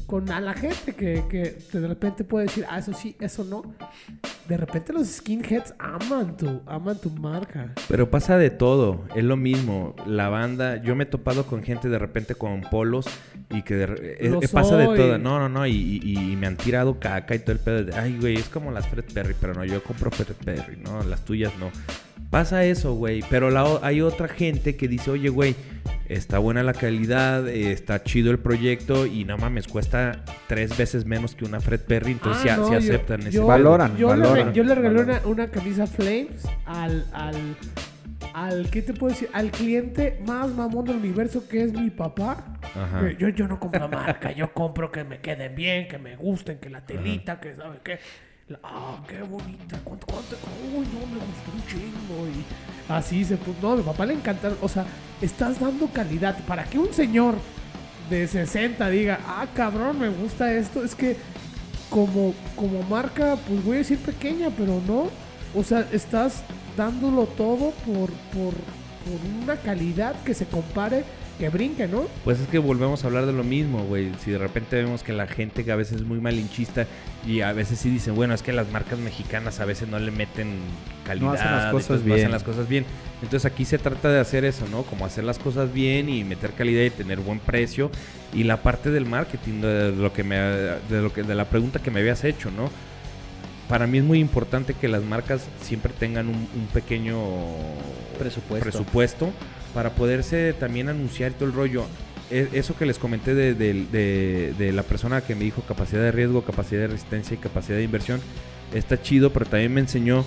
con 0.06 0.30
a 0.30 0.40
la 0.40 0.54
gente 0.54 0.94
que, 0.94 1.24
que 1.30 1.78
de 1.78 1.86
repente 1.88 2.24
puede 2.24 2.46
decir, 2.46 2.64
ah, 2.68 2.78
eso 2.78 2.92
sí, 2.94 3.14
eso 3.20 3.44
no. 3.44 3.62
De 4.48 4.56
repente 4.56 4.94
los 4.94 5.06
skinheads 5.06 5.74
aman 5.78 6.36
tu, 6.38 6.62
aman 6.66 6.98
tu 6.98 7.10
marca. 7.10 7.74
Pero 7.86 8.10
pasa 8.10 8.38
de 8.38 8.48
todo, 8.48 9.04
es 9.14 9.22
lo 9.22 9.36
mismo. 9.36 9.94
La 10.06 10.30
banda, 10.30 10.82
yo 10.82 10.96
me 10.96 11.04
he 11.04 11.06
topado 11.06 11.44
con 11.46 11.62
gente 11.62 11.88
de 11.90 11.98
repente 11.98 12.34
con 12.34 12.62
polos 12.62 13.06
y 13.50 13.60
que 13.62 13.74
de 13.76 13.86
re- 13.86 14.12
eh, 14.14 14.30
eh, 14.42 14.48
pasa 14.50 14.76
de 14.78 14.86
todo. 14.96 15.18
No, 15.18 15.38
no, 15.38 15.48
no, 15.50 15.66
y, 15.66 16.00
y- 16.02 16.32
y 16.32 16.36
me 16.36 16.46
han 16.46 16.56
tirado 16.56 16.98
caca 16.98 17.34
y 17.34 17.40
todo 17.40 17.52
el 17.52 17.58
pedo. 17.58 17.84
de, 17.84 17.94
Ay, 17.94 18.16
güey, 18.18 18.36
es 18.36 18.48
como 18.48 18.70
las 18.72 18.88
Fred 18.88 19.04
Perry, 19.12 19.34
pero 19.38 19.52
no, 19.52 19.64
yo 19.66 19.82
compro 19.84 20.10
Fred 20.10 20.34
Perry, 20.42 20.78
no, 20.78 21.02
las 21.04 21.22
tuyas 21.26 21.52
no. 21.60 21.70
Pasa 22.30 22.64
eso, 22.64 22.94
güey. 22.94 23.22
Pero 23.30 23.50
la 23.50 23.78
hay 23.82 24.00
otra 24.02 24.28
gente 24.28 24.76
que 24.76 24.86
dice, 24.88 25.10
oye, 25.10 25.28
güey, 25.30 25.56
está 26.08 26.38
buena 26.38 26.62
la 26.62 26.74
calidad, 26.74 27.48
eh, 27.48 27.72
está 27.72 28.02
chido 28.02 28.30
el 28.30 28.38
proyecto 28.38 29.06
y 29.06 29.24
no 29.24 29.38
mames, 29.38 29.66
cuesta 29.66 30.24
tres 30.46 30.76
veces 30.76 31.06
menos 31.06 31.34
que 31.34 31.44
una 31.46 31.60
Fred 31.60 31.80
Perry. 31.80 32.12
Entonces 32.12 32.42
Ah, 32.42 32.44
sí, 32.44 32.48
a- 32.50 32.56
no, 32.58 32.70
yo- 32.72 32.78
aceptan 32.78 33.20
ese 33.20 33.30
yo- 33.32 33.40
pedo. 33.40 33.46
Valoran, 33.48 33.96
Yo, 33.96 34.14
le, 34.14 34.20
valoran, 34.22 34.46
re- 34.48 34.52
yo 34.54 34.62
le 34.64 34.74
regalé 34.74 35.00
una, 35.02 35.20
una 35.24 35.50
camisa 35.50 35.86
Flames 35.86 36.46
al, 36.66 37.06
al, 37.12 37.56
al, 38.34 38.70
¿qué 38.70 38.82
te 38.82 38.92
puedo 38.92 39.12
decir? 39.14 39.30
Al 39.32 39.50
cliente 39.50 40.20
más 40.26 40.50
mamón 40.50 40.84
del 40.84 40.96
universo 40.96 41.48
que 41.48 41.62
es 41.62 41.72
mi 41.72 41.88
papá. 41.90 42.58
Ajá. 42.74 43.10
Yo, 43.18 43.30
yo 43.30 43.48
no 43.48 43.58
compro 43.58 43.88
marca, 43.88 44.32
yo 44.32 44.52
compro 44.52 44.90
que 44.92 45.02
me 45.02 45.18
queden 45.20 45.54
bien, 45.54 45.88
que 45.88 45.96
me 45.98 46.14
gusten, 46.16 46.58
que 46.58 46.68
la 46.68 46.82
telita, 46.84 47.40
que 47.40 47.54
sabe 47.56 47.78
qué. 47.82 47.98
Ah, 48.62 48.96
qué 49.06 49.20
bonita, 49.22 49.78
cuánto, 49.84 50.06
cuánto, 50.06 50.36
uy, 50.74 50.86
no, 50.86 51.06
me 51.06 51.18
gustó 51.18 51.52
un 51.54 51.66
chingo. 51.66 52.28
Y 52.28 52.92
así 52.92 53.24
se 53.24 53.36
puso. 53.36 53.58
No, 53.60 53.72
a 53.72 53.76
mi 53.76 53.82
papá 53.82 54.06
le 54.06 54.14
encantaron. 54.14 54.56
O 54.62 54.68
sea, 54.68 54.86
estás 55.20 55.60
dando 55.60 55.86
calidad. 55.88 56.38
Para 56.46 56.64
que 56.64 56.78
un 56.78 56.92
señor 56.92 57.34
de 58.08 58.26
60 58.26 58.88
diga, 58.88 59.20
ah, 59.26 59.46
cabrón, 59.54 60.00
me 60.00 60.08
gusta 60.08 60.52
esto, 60.52 60.82
es 60.82 60.94
que 60.94 61.16
como, 61.90 62.34
como 62.56 62.82
marca, 62.84 63.36
pues 63.46 63.64
voy 63.64 63.76
a 63.76 63.78
decir 63.78 63.98
pequeña, 63.98 64.48
pero 64.56 64.80
no. 64.86 65.08
O 65.54 65.62
sea, 65.62 65.86
estás 65.92 66.42
dándolo 66.76 67.26
todo 67.26 67.72
por, 67.84 68.10
por, 68.32 68.54
por 68.54 69.42
una 69.42 69.56
calidad 69.56 70.14
que 70.22 70.32
se 70.32 70.46
compare, 70.46 71.04
que 71.38 71.48
brinque, 71.48 71.86
¿no? 71.88 72.06
Pues 72.24 72.40
es 72.40 72.48
que 72.48 72.58
volvemos 72.58 73.04
a 73.04 73.06
hablar 73.06 73.24
de 73.26 73.32
lo 73.32 73.44
mismo, 73.44 73.84
güey. 73.84 74.10
Si 74.24 74.30
de 74.30 74.38
repente 74.38 74.76
vemos 74.76 75.02
que 75.02 75.12
la 75.12 75.26
gente 75.26 75.64
que 75.64 75.72
a 75.72 75.76
veces 75.76 75.98
es 76.00 76.02
muy 76.06 76.20
malinchista 76.20 76.86
y 77.26 77.40
a 77.42 77.52
veces 77.52 77.78
sí 77.78 77.90
dicen, 77.90 78.14
bueno, 78.14 78.34
es 78.34 78.42
que 78.42 78.52
las 78.52 78.70
marcas 78.70 78.98
mexicanas 78.98 79.60
a 79.60 79.64
veces 79.64 79.88
no 79.88 79.98
le 79.98 80.10
meten 80.10 80.56
calidad, 81.06 81.26
No 81.26 81.32
hacen 81.32 81.50
las 81.52 81.72
cosas 81.72 81.88
pues 81.88 82.00
no 82.00 82.06
bien. 82.06 82.18
hacen 82.18 82.32
las 82.32 82.42
cosas 82.42 82.68
bien. 82.68 82.84
Entonces 83.22 83.50
aquí 83.50 83.64
se 83.64 83.78
trata 83.78 84.10
de 84.10 84.20
hacer 84.20 84.44
eso, 84.44 84.66
¿no? 84.70 84.82
Como 84.82 85.06
hacer 85.06 85.24
las 85.24 85.38
cosas 85.38 85.72
bien 85.72 86.08
y 86.08 86.24
meter 86.24 86.52
calidad 86.52 86.82
y 86.82 86.90
tener 86.90 87.20
buen 87.20 87.38
precio. 87.38 87.90
Y 88.34 88.44
la 88.44 88.58
parte 88.62 88.90
del 88.90 89.06
marketing, 89.06 89.60
de 89.60 89.92
lo 89.92 90.12
que 90.12 90.24
me, 90.24 90.36
de 90.36 91.00
lo 91.02 91.12
que, 91.12 91.22
de 91.22 91.34
la 91.34 91.46
pregunta 91.46 91.80
que 91.80 91.90
me 91.90 92.00
habías 92.00 92.24
hecho, 92.24 92.50
¿no? 92.50 92.70
Para 93.68 93.86
mí 93.86 93.98
es 93.98 94.04
muy 94.04 94.18
importante 94.18 94.74
que 94.74 94.88
las 94.88 95.02
marcas 95.04 95.42
siempre 95.62 95.92
tengan 95.98 96.28
un, 96.28 96.34
un 96.36 96.66
pequeño 96.72 97.16
Presupuesto. 98.18 98.64
presupuesto 98.70 99.32
para 99.74 99.90
poderse 99.90 100.52
también 100.54 100.88
anunciar 100.88 101.32
todo 101.32 101.46
el 101.48 101.54
rollo. 101.54 101.84
E- 102.30 102.48
Eso 102.52 102.76
que 102.76 102.86
les 102.86 102.98
comenté 102.98 103.34
de, 103.34 103.54
de- 103.54 103.86
de- 103.90 104.54
de 104.58 104.72
la 104.72 104.82
persona 104.82 105.20
que 105.22 105.34
me 105.34 105.44
dijo 105.44 105.62
capacidad 105.62 106.02
de 106.02 106.12
riesgo, 106.12 106.42
capacidad 106.44 106.82
de 106.82 106.88
resistencia 106.88 107.34
y 107.34 107.38
capacidad 107.38 107.76
de 107.78 107.84
inversión, 107.84 108.20
está 108.74 109.00
chido, 109.00 109.32
pero 109.32 109.46
también 109.46 109.72
me 109.72 109.80
enseñó 109.80 110.24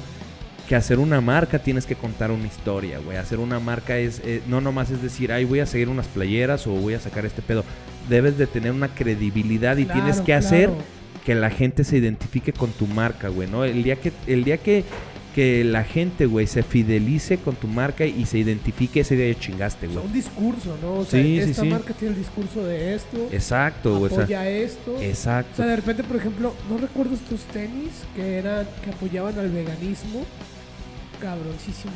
que 0.67 0.75
hacer 0.75 0.99
una 0.99 1.19
marca 1.21 1.59
tienes 1.59 1.85
que 1.85 1.95
contar 1.95 2.31
una 2.31 2.47
historia, 2.47 2.99
güey. 2.99 3.17
Hacer 3.17 3.39
una 3.39 3.59
marca 3.59 3.97
es, 3.97 4.21
eh, 4.25 4.41
no 4.47 4.61
nomás 4.61 4.89
es 4.89 5.01
decir, 5.01 5.31
ay, 5.31 5.43
voy 5.43 5.59
a 5.59 5.65
seguir 5.65 5.89
unas 5.89 6.07
playeras 6.07 6.65
o 6.65 6.71
voy 6.71 6.93
a 6.93 6.99
sacar 6.99 7.25
este 7.25 7.41
pedo. 7.41 7.63
Debes 8.09 8.37
de 8.37 8.47
tener 8.47 8.71
una 8.71 8.87
credibilidad 8.87 9.75
y 9.77 9.85
tienes 9.85 10.13
Claro, 10.17 10.25
que 10.25 10.33
hacer 10.33 10.69
que 11.25 11.35
la 11.35 11.49
gente 11.49 11.83
se 11.83 11.97
identifique 11.97 12.51
con 12.53 12.71
tu 12.71 12.87
marca, 12.87 13.27
güey, 13.27 13.49
¿no? 13.49 13.63
El 13.65 13.83
día 13.83 13.97
que, 13.97 14.11
el 14.27 14.43
día 14.43 14.57
que, 14.57 14.83
que 15.33 15.63
la 15.63 15.83
gente, 15.83 16.25
güey, 16.25 16.45
se 16.47 16.61
fidelice 16.63 17.37
con 17.37 17.55
tu 17.55 17.67
marca 17.67 18.05
y 18.05 18.25
se 18.25 18.37
identifique, 18.37 18.99
ese 18.99 19.15
día 19.15 19.31
ya 19.33 19.39
chingaste, 19.39 19.87
O 19.87 19.89
sea, 19.89 19.99
güey. 19.99 20.07
un 20.07 20.13
discurso, 20.13 20.77
¿no? 20.81 20.93
O 20.95 21.05
sea, 21.05 21.21
Sí, 21.23 21.39
esta 21.39 21.61
sí. 21.63 21.69
marca 21.69 21.93
tiene 21.93 22.13
el 22.15 22.19
discurso 22.19 22.63
de 22.63 22.95
esto, 22.95 23.17
Exacto, 23.31 23.97
güey. 23.99 24.11
o 24.11 24.15
sea, 24.15 24.23
apoya 24.25 24.49
esto. 24.49 24.95
O 24.95 25.01
exacto. 25.01 25.55
sea, 25.57 25.65
de 25.67 25.75
repente, 25.77 26.03
por 26.03 26.17
ejemplo, 26.17 26.53
no 26.69 26.77
recuerdo 26.77 27.15
estos 27.15 27.41
tenis 27.45 27.91
que 28.15 28.35
eran, 28.37 28.67
que 28.83 28.89
apoyaban 28.91 29.37
al 29.39 29.49
veganismo. 29.49 30.25
Cabroncísimo. 31.19 31.93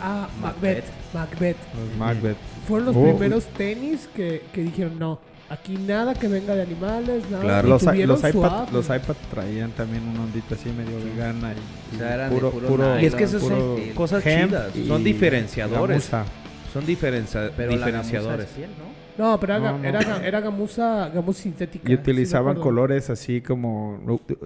Ah, 0.00 0.28
Macbeth. 0.40 0.84
Macbeth. 1.14 1.56
Macbeth. 1.98 2.36
Fueron 2.66 2.86
los 2.86 2.96
Oh. 2.96 3.04
primeros 3.16 3.46
tenis 3.46 4.08
que, 4.14 4.42
que 4.52 4.62
dijeron, 4.62 4.98
no, 4.98 5.20
aquí 5.52 5.76
nada 5.76 6.14
que 6.14 6.28
venga 6.28 6.54
de 6.54 6.62
animales, 6.62 7.22
nada. 7.30 7.42
Claro. 7.42 7.68
Los, 7.68 7.82
los, 7.82 8.24
iPad, 8.24 8.68
los 8.70 8.84
iPad 8.86 9.14
traían 9.30 9.70
también 9.72 10.02
una 10.08 10.22
ondita 10.22 10.54
así 10.54 10.70
medio 10.70 10.98
vegana 11.04 11.52
y, 11.52 11.94
O 11.94 11.98
sea, 11.98 12.14
eran 12.14 12.30
de 12.34 12.40
puro 12.40 13.00
Y 13.00 13.06
es 13.06 13.14
que 13.14 13.24
esas 13.24 13.42
puro 13.42 13.76
son 13.78 13.94
cosas 13.94 14.22
chidas, 14.24 14.72
son 14.88 15.04
diferenciadores. 15.04 16.10
Son 16.72 16.86
diferencia- 16.86 17.50
Pero 17.54 17.72
la 17.72 17.76
diferenciadores. 17.76 18.46
es 18.48 18.52
piel, 18.52 18.70
¿no? 18.78 18.91
No, 19.18 19.38
pero 19.38 19.54
era, 19.56 19.72
No, 19.72 19.78
no. 19.78 19.84
era, 19.84 20.26
era 20.26 20.40
gamuza, 20.40 21.08
gamuza 21.14 21.42
sintética. 21.42 21.90
Y 21.90 21.94
utilizaban 21.94 22.56
colores 22.58 23.10
así 23.10 23.40
como... 23.40 24.00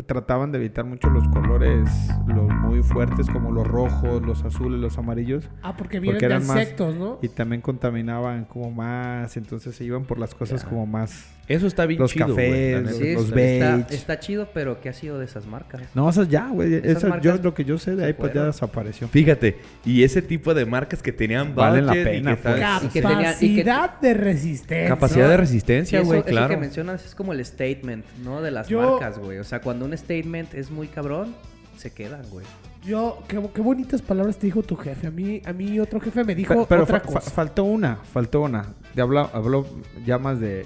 Trataban 0.06 0.52
de 0.52 0.58
evitar 0.58 0.84
mucho 0.84 1.08
los 1.10 1.26
colores 1.28 1.88
los 2.26 2.48
muy 2.48 2.82
fuertes 2.82 3.28
como 3.30 3.50
los 3.52 3.66
rojos, 3.66 4.22
los 4.22 4.44
azules, 4.44 4.80
los 4.80 4.98
amarillos. 4.98 5.48
Ah, 5.62 5.76
porque 5.76 6.00
vienen 6.00 6.16
porque 6.16 6.28
de 6.28 6.34
eran 6.34 6.46
más- 6.46 6.56
insectos, 6.58 6.94
¿no? 6.96 7.18
Y 7.22 7.28
también 7.28 7.60
contaminaban 7.62 8.44
como 8.44 8.70
más, 8.70 9.36
entonces 9.36 9.74
se 9.76 9.84
iban 9.84 10.04
por 10.04 10.18
las 10.18 10.34
cosas 10.34 10.64
como 10.64 10.86
más... 10.86 11.32
Eso 11.48 11.68
está 11.68 11.86
bien 11.86 12.00
Los 12.00 12.10
chido, 12.12 12.26
cafés, 12.30 12.82
los- 12.82 12.96
Sí, 12.96 13.12
los 13.14 13.24
está, 13.26 13.34
beige. 13.36 13.84
está 13.94 14.18
chido, 14.18 14.48
pero 14.52 14.80
¿qué 14.80 14.88
ha 14.88 14.92
sido 14.92 15.20
de 15.20 15.26
esas 15.26 15.46
marcas? 15.46 15.80
No, 15.94 16.10
esas 16.10 16.28
ya, 16.28 16.48
güey. 16.48 16.74
Esas 16.74 17.04
Esas, 17.04 17.20
yo, 17.20 17.36
lo 17.36 17.54
que 17.54 17.64
yo 17.64 17.78
sé 17.78 17.94
de 17.94 18.04
ahí 18.06 18.14
pues 18.14 18.34
ya 18.34 18.46
desapareció. 18.46 19.06
Fíjate, 19.06 19.56
y 19.84 20.02
ese 20.02 20.22
tipo 20.22 20.54
de 20.54 20.66
marcas 20.66 21.04
que 21.04 21.12
tenían 21.12 21.54
Valen 21.54 21.86
la 21.86 21.96
y 21.96 22.02
pena, 22.02 22.34
que 22.34 22.42
pues. 22.42 22.56
Y 22.82 22.88
que 22.88 23.00
tenía- 23.00 23.30
y 23.40 23.54
que- 23.54 23.62
Capacidad 23.62 24.00
de 24.00 24.14
resistencia. 24.14 24.65
Capacidad 24.66 25.28
de 25.28 25.36
resistencia, 25.36 25.98
eso, 26.00 26.06
güey, 26.06 26.20
eso 26.20 26.28
claro. 26.28 26.48
que 26.48 26.56
mencionas 26.56 27.04
es 27.04 27.14
como 27.14 27.32
el 27.32 27.44
statement, 27.44 28.04
¿no? 28.24 28.42
De 28.42 28.50
las 28.50 28.68
Yo- 28.68 28.98
marcas, 28.98 29.18
güey. 29.18 29.38
O 29.38 29.44
sea, 29.44 29.60
cuando 29.60 29.84
un 29.84 29.96
statement 29.96 30.54
es 30.54 30.70
muy 30.70 30.88
cabrón, 30.88 31.34
se 31.76 31.92
quedan, 31.92 32.22
güey. 32.30 32.44
Yo, 32.84 33.22
qué, 33.28 33.40
qué 33.54 33.60
bonitas 33.60 34.00
palabras 34.02 34.36
te 34.38 34.46
dijo 34.46 34.62
tu 34.62 34.76
jefe. 34.76 35.06
A 35.08 35.10
mí, 35.10 35.42
a 35.44 35.52
mí 35.52 35.78
otro 35.80 36.00
jefe 36.00 36.22
me 36.24 36.34
dijo 36.34 36.52
Pero, 36.54 36.66
pero 36.66 36.82
otra 36.84 37.00
fa- 37.00 37.06
fa- 37.06 37.12
cosa. 37.20 37.30
faltó 37.30 37.64
una, 37.64 37.96
faltó 37.96 38.42
una. 38.42 38.66
De 38.94 39.02
habla- 39.02 39.30
habló 39.32 39.66
ya 40.04 40.18
más 40.18 40.40
de 40.40 40.64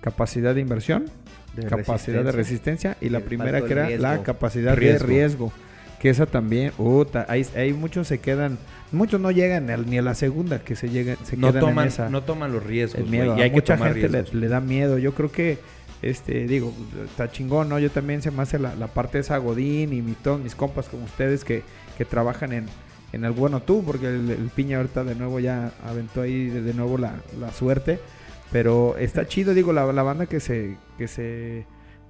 capacidad 0.00 0.54
de 0.54 0.60
inversión, 0.60 1.06
De 1.56 1.66
capacidad 1.66 2.22
de 2.24 2.32
resistencia 2.32 2.96
y 3.00 3.08
la 3.08 3.20
primera 3.20 3.60
que 3.62 3.72
era 3.72 3.86
riesgo. 3.86 4.02
la 4.02 4.22
capacidad 4.22 4.76
Riesgo. 4.76 5.06
de 5.06 5.12
riesgo. 5.12 5.52
Que 5.98 6.10
esa 6.10 6.26
también, 6.26 6.72
puta, 6.72 7.26
ahí, 7.28 7.44
ahí 7.56 7.72
muchos 7.72 8.06
se 8.08 8.18
quedan, 8.18 8.58
muchos 8.92 9.20
no 9.20 9.30
llegan 9.30 9.66
ni 9.86 9.98
a 9.98 10.02
la 10.02 10.14
segunda, 10.14 10.60
que 10.60 10.76
se 10.76 10.88
llegan, 10.88 11.16
se 11.24 11.36
No 11.36 11.48
quedan 11.48 11.60
toman, 11.60 11.84
en 11.84 11.88
esa. 11.88 12.08
no 12.08 12.22
toman 12.22 12.52
los 12.52 12.64
riesgos, 12.64 13.00
el 13.00 13.10
miedo. 13.10 13.36
y 13.36 13.42
hay 13.42 13.50
que 13.50 13.56
mucha 13.56 13.76
tomar 13.76 13.94
gente 13.94 14.08
le, 14.08 14.40
le 14.40 14.48
da 14.48 14.60
miedo. 14.60 14.98
Yo 14.98 15.14
creo 15.14 15.30
que, 15.30 15.58
este, 16.02 16.46
digo, 16.46 16.72
está 17.04 17.30
chingón, 17.30 17.68
¿no? 17.68 17.78
Yo 17.78 17.90
también 17.90 18.22
se 18.22 18.30
me 18.30 18.42
hace 18.42 18.58
la, 18.58 18.74
la 18.74 18.88
parte 18.88 19.18
de 19.18 19.22
esa 19.22 19.36
Godín 19.38 19.92
y 19.92 20.02
mi, 20.02 20.12
todos 20.12 20.40
mis 20.40 20.54
compas 20.54 20.88
como 20.88 21.04
ustedes 21.04 21.44
que, 21.44 21.62
que 21.98 22.04
trabajan 22.04 22.52
en, 22.52 22.66
en 23.12 23.24
el 23.24 23.32
bueno 23.32 23.60
tú, 23.62 23.82
porque 23.84 24.06
el, 24.06 24.30
el 24.30 24.48
piña 24.54 24.78
ahorita 24.78 25.04
de 25.04 25.14
nuevo 25.14 25.40
ya 25.40 25.72
aventó 25.84 26.22
ahí 26.22 26.46
de, 26.46 26.62
de 26.62 26.74
nuevo 26.74 26.98
la, 26.98 27.14
la 27.38 27.52
suerte. 27.52 28.00
Pero 28.52 28.96
está 28.98 29.26
chido, 29.28 29.54
digo, 29.54 29.72
la, 29.72 29.92
la 29.92 30.02
banda 30.02 30.26
que 30.26 30.40
se, 30.40 30.76
que 30.98 31.06
se 31.06 31.64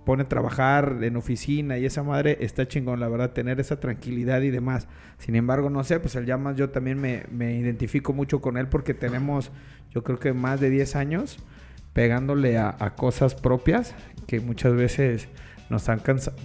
pone 0.05 0.23
a 0.25 0.29
trabajar 0.29 0.99
en 1.03 1.17
oficina 1.17 1.79
y 1.79 1.87
esa 1.87 2.03
madre 2.03 2.39
está 2.41 2.67
chingón, 2.67 3.01
la 3.01 3.09
verdad, 3.09 3.33
tener 3.33 3.61
esa 3.61 3.81
tranquilidad 3.81 4.41
y 4.43 4.51
demás. 4.51 4.89
Sin 5.19 5.37
embargo, 5.37 5.71
no 5.71 5.85
sé, 5.85 6.01
pues 6.01 6.15
el 6.17 6.27
Llamas 6.27 6.57
yo 6.57 6.71
también 6.71 7.01
me, 7.01 7.25
me 7.31 7.57
identifico 7.57 8.13
mucho 8.13 8.41
con 8.41 8.57
él 8.57 8.69
porque 8.69 8.95
tenemos, 8.95 9.51
yo 9.91 10.03
creo 10.03 10.19
que 10.19 10.33
más 10.33 10.61
de 10.61 10.71
10 10.71 10.97
años 10.97 11.39
pegándole 11.93 12.59
a, 12.59 12.75
a 12.79 12.95
cosas 12.95 13.35
propias 13.35 13.95
que 14.27 14.41
muchas 14.41 14.75
veces 14.75 15.29
nos 15.71 15.89
han 15.89 16.03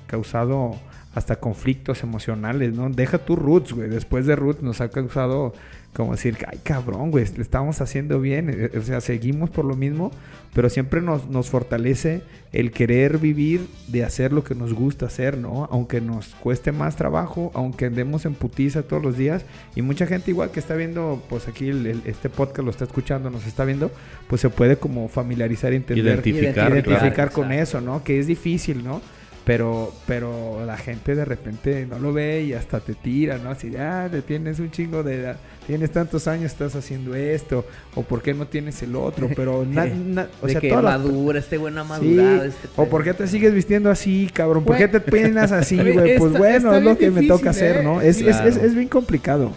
causado 0.07 0.75
hasta 1.15 1.37
conflictos 1.37 2.03
emocionales, 2.03 2.73
¿no? 2.73 2.89
Deja 2.89 3.19
tu 3.19 3.35
roots, 3.35 3.73
güey. 3.73 3.89
Después 3.89 4.25
de 4.25 4.35
roots 4.35 4.61
nos 4.61 4.81
ha 4.81 4.89
causado 4.89 5.53
como 5.95 6.11
decir, 6.11 6.37
ay 6.51 6.59
cabrón, 6.61 7.09
güey, 7.09 7.25
le 7.35 7.41
estamos 7.41 7.79
haciendo 7.79 8.19
bien. 8.19 8.49
eh, 8.49 8.77
O 8.77 8.81
sea, 8.81 8.99
seguimos 8.99 9.49
por 9.49 9.63
lo 9.63 9.75
mismo, 9.75 10.11
pero 10.53 10.69
siempre 10.69 11.01
nos, 11.01 11.29
nos 11.29 11.49
fortalece 11.49 12.21
el 12.51 12.71
querer 12.71 13.17
vivir 13.17 13.67
de 13.87 14.03
hacer 14.03 14.33
lo 14.33 14.43
que 14.43 14.55
nos 14.55 14.73
gusta 14.73 15.05
hacer, 15.05 15.37
¿no? 15.37 15.67
Aunque 15.71 16.01
nos 16.01 16.35
cueste 16.35 16.71
más 16.71 16.95
trabajo, 16.95 17.51
aunque 17.53 17.85
andemos 17.85 18.25
en 18.25 18.33
putiza 18.33 18.83
todos 18.83 19.01
los 19.03 19.17
días. 19.17 19.45
Y 19.75 19.81
mucha 19.81 20.05
gente 20.05 20.31
igual 20.31 20.51
que 20.51 20.59
está 20.59 20.75
viendo, 20.75 21.23
pues 21.29 21.47
aquí 21.47 21.69
el- 21.69 21.85
el- 21.87 22.01
este 22.05 22.29
podcast 22.29 22.63
lo 22.65 22.71
está 22.71 22.83
escuchando, 22.85 23.29
nos 23.29 23.47
está 23.47 23.63
viendo, 23.65 23.89
pues 24.27 24.41
se 24.41 24.49
puede 24.49 24.77
como 24.77 25.07
familiarizar 25.07 25.71
entender. 25.73 26.05
Identificar, 26.05 26.71
identificar 26.71 27.13
claro. 27.13 27.31
con 27.31 27.51
Exacto. 27.51 27.77
eso, 27.77 27.81
¿no? 27.81 28.03
Que 28.03 28.19
es 28.19 28.27
difícil, 28.27 28.83
¿no? 28.83 29.01
Pero, 29.45 29.93
pero 30.07 30.65
la 30.65 30.75
gente 30.75 31.13
de 31.13 31.23
repente 31.23 31.85
no 31.85 31.99
lo 31.99 32.11
ve 32.11 32.41
y 32.43 32.53
hasta 32.53 32.79
te 32.79 32.95
tira, 32.95 33.37
¿no? 33.37 33.51
Así, 33.51 33.69
de, 33.69 33.79
ah, 33.79 34.07
te 34.09 34.23
tienes 34.23 34.59
un 34.59 34.71
chingo 34.71 35.03
de 35.03 35.17
edad, 35.19 35.37
tienes 35.67 35.91
tantos 35.91 36.27
años, 36.27 36.45
estás 36.51 36.75
haciendo 36.75 37.13
esto, 37.13 37.63
o 37.93 38.01
por 38.01 38.23
qué 38.23 38.33
no 38.33 38.47
tienes 38.47 38.81
el 38.81 38.95
otro, 38.95 39.29
pero 39.35 39.63
na- 39.69 39.85
na- 39.85 40.27
o 40.41 40.47
de 40.47 40.53
sea, 40.53 40.61
que 40.61 40.73
madura, 40.73 41.37
este 41.37 41.57
Sí, 41.57 41.61
madurado. 41.61 42.43
Este 42.43 42.67
o 42.75 42.85
por 42.89 43.03
qué 43.03 43.13
te 43.13 43.27
sigues 43.27 43.53
vistiendo 43.53 43.91
así, 43.91 44.31
cabrón, 44.33 44.63
por 44.65 44.77
qué 44.77 44.87
Güey. 44.87 44.93
te 44.93 45.11
peinas 45.11 45.51
así, 45.51 45.77
güey, 45.93 46.17
pues 46.17 46.33
bueno, 46.33 46.73
es 46.73 46.83
lo 46.83 46.97
que 46.97 47.11
me 47.11 47.27
toca 47.27 47.51
hacer, 47.51 47.77
¿eh? 47.77 47.83
¿no? 47.83 48.01
Es, 48.01 48.21
es, 48.21 48.39
es, 48.39 48.57
es 48.57 48.73
bien 48.73 48.87
complicado. 48.87 49.51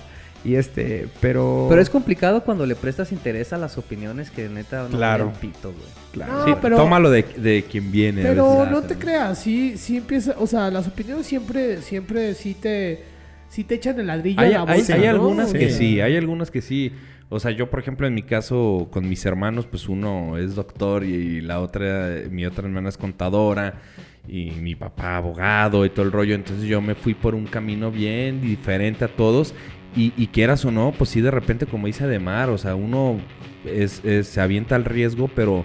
Y 0.45 0.55
este, 0.55 1.09
pero... 1.21 1.67
Pero 1.69 1.81
es 1.83 1.91
complicado 1.91 2.45
cuando 2.45 2.65
le 2.65 2.77
prestas 2.77 3.11
interés 3.13 3.53
a 3.53 3.59
las 3.59 3.77
opiniones 3.77 4.31
que 4.31 4.49
neta 4.49 4.85
no 4.85 4.97
Claro. 4.97 5.33
pito, 5.41 5.73
güey. 5.73 5.85
Claro. 6.13 6.33
No, 6.33 6.45
Sí, 6.47 6.53
pero- 6.63 6.77
tómalo 6.77 7.11
de, 7.11 7.23
de 7.37 7.65
quien 7.69 7.91
viene. 7.91 8.23
Pero 8.23 8.65
no 8.67 8.83
te 8.83 8.95
creas, 8.95 9.41
sí, 9.41 9.77
sí 9.77 9.97
empieza, 9.97 10.37
o 10.39 10.47
sea, 10.47 10.71
las 10.71 10.87
opiniones 10.87 11.27
siempre, 11.27 11.83
siempre 11.83 12.35
sí 12.35 12.55
te, 12.55 13.03
sí 13.49 13.65
te 13.65 13.75
echan 13.75 13.99
el 13.99 14.07
ladrillo 14.07 14.41
Hay, 14.41 14.53
a 14.53 14.65
la 14.65 14.73
hay- 14.73 14.79
bolsa, 14.79 14.95
hay 14.95 15.01
¿no? 15.03 15.09
algunas 15.11 15.53
que 15.53 15.71
sí, 15.71 16.01
hay 16.01 16.17
algunas 16.17 16.51
que 16.51 16.63
sí. 16.63 16.93
O 17.31 17.41
sea, 17.41 17.51
yo, 17.51 17.69
por 17.69 17.81
ejemplo, 17.81 18.07
en 18.07 18.15
mi 18.15 18.23
caso, 18.23 18.89
con 18.91 19.07
mis 19.07 19.27
hermanos, 19.27 19.67
pues 19.67 19.87
uno 19.89 20.39
es 20.39 20.55
doctor 20.55 21.05
y 21.05 21.41
la 21.43 21.61
otra, 21.61 22.11
mi 22.31 22.47
otra 22.47 22.65
hermana 22.65 22.89
es 22.89 22.97
contadora 22.97 23.75
y 24.27 24.53
mi 24.53 24.75
papá 24.75 25.17
abogado 25.19 25.85
y 25.85 25.91
todo 25.91 26.07
el 26.07 26.13
rollo. 26.13 26.35
Entonces 26.35 26.67
yo 26.67 26.81
me 26.81 26.95
fui 26.95 27.13
por 27.13 27.35
un 27.35 27.47
camino 27.47 27.91
bien 27.91 28.41
diferente 28.41 29.05
a 29.05 29.09
todos. 29.09 29.53
Y, 29.97 30.13
y 30.17 30.29
quieras 30.29 30.65
o 30.65 30.71
no, 30.71 30.93
pues 30.97 31.11
sí, 31.11 31.21
de 31.21 31.31
repente, 31.31 31.67
como 31.67 31.87
dice 31.87 32.05
Ademar, 32.05 32.51
o 32.51 32.59
sea, 32.59 32.75
uno 32.75 33.19
se 34.23 34.41
avienta 34.41 34.77
al 34.77 34.85
riesgo, 34.85 35.29
pero 35.29 35.65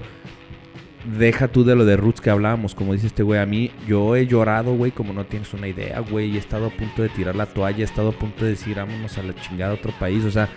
deja 1.18 1.50
tú 1.50 1.64
de 1.66 1.76
lo 1.76 1.84
de 1.86 1.98
Roots 1.98 2.22
que 2.22 2.30
hablábamos, 2.30 2.74
como 2.76 2.94
dice 2.94 3.08
este 3.08 3.24
güey, 3.24 3.40
a 3.40 3.46
mí, 3.46 3.72
yo 3.88 4.16
he 4.16 4.26
llorado, 4.26 4.74
güey, 4.76 4.92
como 4.92 5.12
no 5.14 5.26
tienes 5.26 5.54
una 5.54 5.68
idea, 5.68 6.00
güey, 6.00 6.36
he 6.36 6.40
estado 6.40 6.68
a 6.68 6.70
punto 6.70 7.02
de 7.04 7.10
tirar 7.10 7.36
la 7.36 7.46
toalla, 7.46 7.80
he 7.80 7.84
estado 7.84 8.10
a 8.10 8.14
punto 8.14 8.46
de 8.46 8.52
decir, 8.52 8.76
vámonos 8.78 9.18
a 9.18 9.24
la 9.24 9.36
chingada 9.36 9.72
a 9.72 9.76
otro 9.76 9.92
país, 10.00 10.24
o 10.24 10.32
sea, 10.32 10.48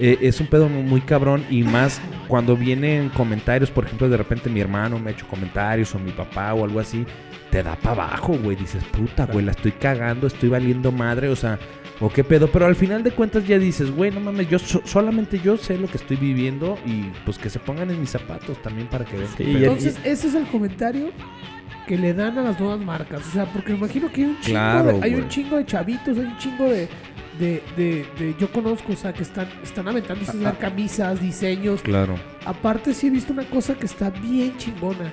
eh, 0.00 0.16
es 0.22 0.40
un 0.40 0.46
pedo 0.46 0.70
mu- 0.70 0.82
muy 0.82 1.02
cabrón 1.02 1.44
y 1.50 1.62
más 1.64 2.00
cuando 2.28 2.56
vienen 2.56 3.10
comentarios, 3.10 3.70
por 3.70 3.84
ejemplo, 3.84 4.08
de 4.08 4.16
repente 4.16 4.48
mi 4.48 4.60
hermano 4.60 4.98
me 4.98 5.10
ha 5.10 5.12
hecho 5.12 5.28
comentarios 5.28 5.94
o 5.94 5.98
mi 5.98 6.12
papá 6.12 6.54
o 6.54 6.64
algo 6.64 6.80
así, 6.80 7.04
te 7.50 7.62
da 7.62 7.76
para 7.76 8.04
abajo, 8.04 8.38
güey, 8.42 8.56
dices, 8.56 8.82
puta, 8.84 9.26
güey, 9.26 9.44
la 9.44 9.50
estoy 9.50 9.72
cagando, 9.72 10.26
estoy 10.26 10.48
valiendo 10.48 10.92
madre, 10.92 11.28
o 11.28 11.36
sea, 11.36 11.58
o 12.00 12.08
qué 12.10 12.24
pedo, 12.24 12.50
pero 12.50 12.66
al 12.66 12.74
final 12.76 13.02
de 13.02 13.10
cuentas 13.10 13.46
ya 13.46 13.58
dices, 13.58 13.90
güey, 13.94 14.10
no 14.10 14.20
mames, 14.20 14.48
yo 14.48 14.58
so- 14.58 14.82
solamente 14.84 15.38
yo 15.38 15.56
sé 15.56 15.76
lo 15.76 15.86
que 15.86 15.98
estoy 15.98 16.16
viviendo 16.16 16.78
y 16.86 17.04
pues 17.24 17.38
que 17.38 17.50
se 17.50 17.58
pongan 17.58 17.90
en 17.90 18.00
mis 18.00 18.10
zapatos 18.10 18.60
también 18.62 18.88
para 18.88 19.04
que 19.04 19.16
vean 19.18 19.28
qué 19.36 19.44
Sí, 19.44 19.50
pedo. 19.52 19.58
y- 19.60 19.64
Entonces, 19.64 19.98
ese 20.04 20.28
es 20.28 20.34
el 20.34 20.46
comentario 20.46 21.10
que 21.86 21.98
le 21.98 22.14
dan 22.14 22.38
a 22.38 22.42
las 22.42 22.58
nuevas 22.58 22.80
marcas. 22.80 23.26
O 23.26 23.30
sea, 23.32 23.44
porque 23.52 23.72
me 23.72 23.78
imagino 23.78 24.10
que 24.10 24.22
hay 24.22 24.28
un 24.30 24.40
chingo, 24.40 24.52
Claro, 24.58 24.92
de, 24.92 25.04
hay 25.04 25.14
un 25.14 25.28
chingo 25.28 25.56
de 25.56 25.66
chavitos, 25.66 26.16
hay 26.18 26.24
un 26.24 26.38
chingo 26.38 26.64
de, 26.64 26.88
de, 27.38 27.62
de, 27.76 28.06
de- 28.18 28.34
yo 28.38 28.50
conozco, 28.50 28.92
o 28.92 28.96
sea, 28.96 29.12
que 29.12 29.22
están, 29.22 29.48
están 29.62 29.86
aventándose 29.88 30.30
a 30.30 30.48
hacer 30.50 30.58
camisas, 30.58 31.20
diseños. 31.20 31.82
Claro. 31.82 32.14
Aparte, 32.46 32.94
sí 32.94 33.08
he 33.08 33.10
visto 33.10 33.32
una 33.32 33.44
cosa 33.44 33.74
que 33.74 33.86
está 33.86 34.08
bien 34.10 34.56
chingona. 34.56 35.12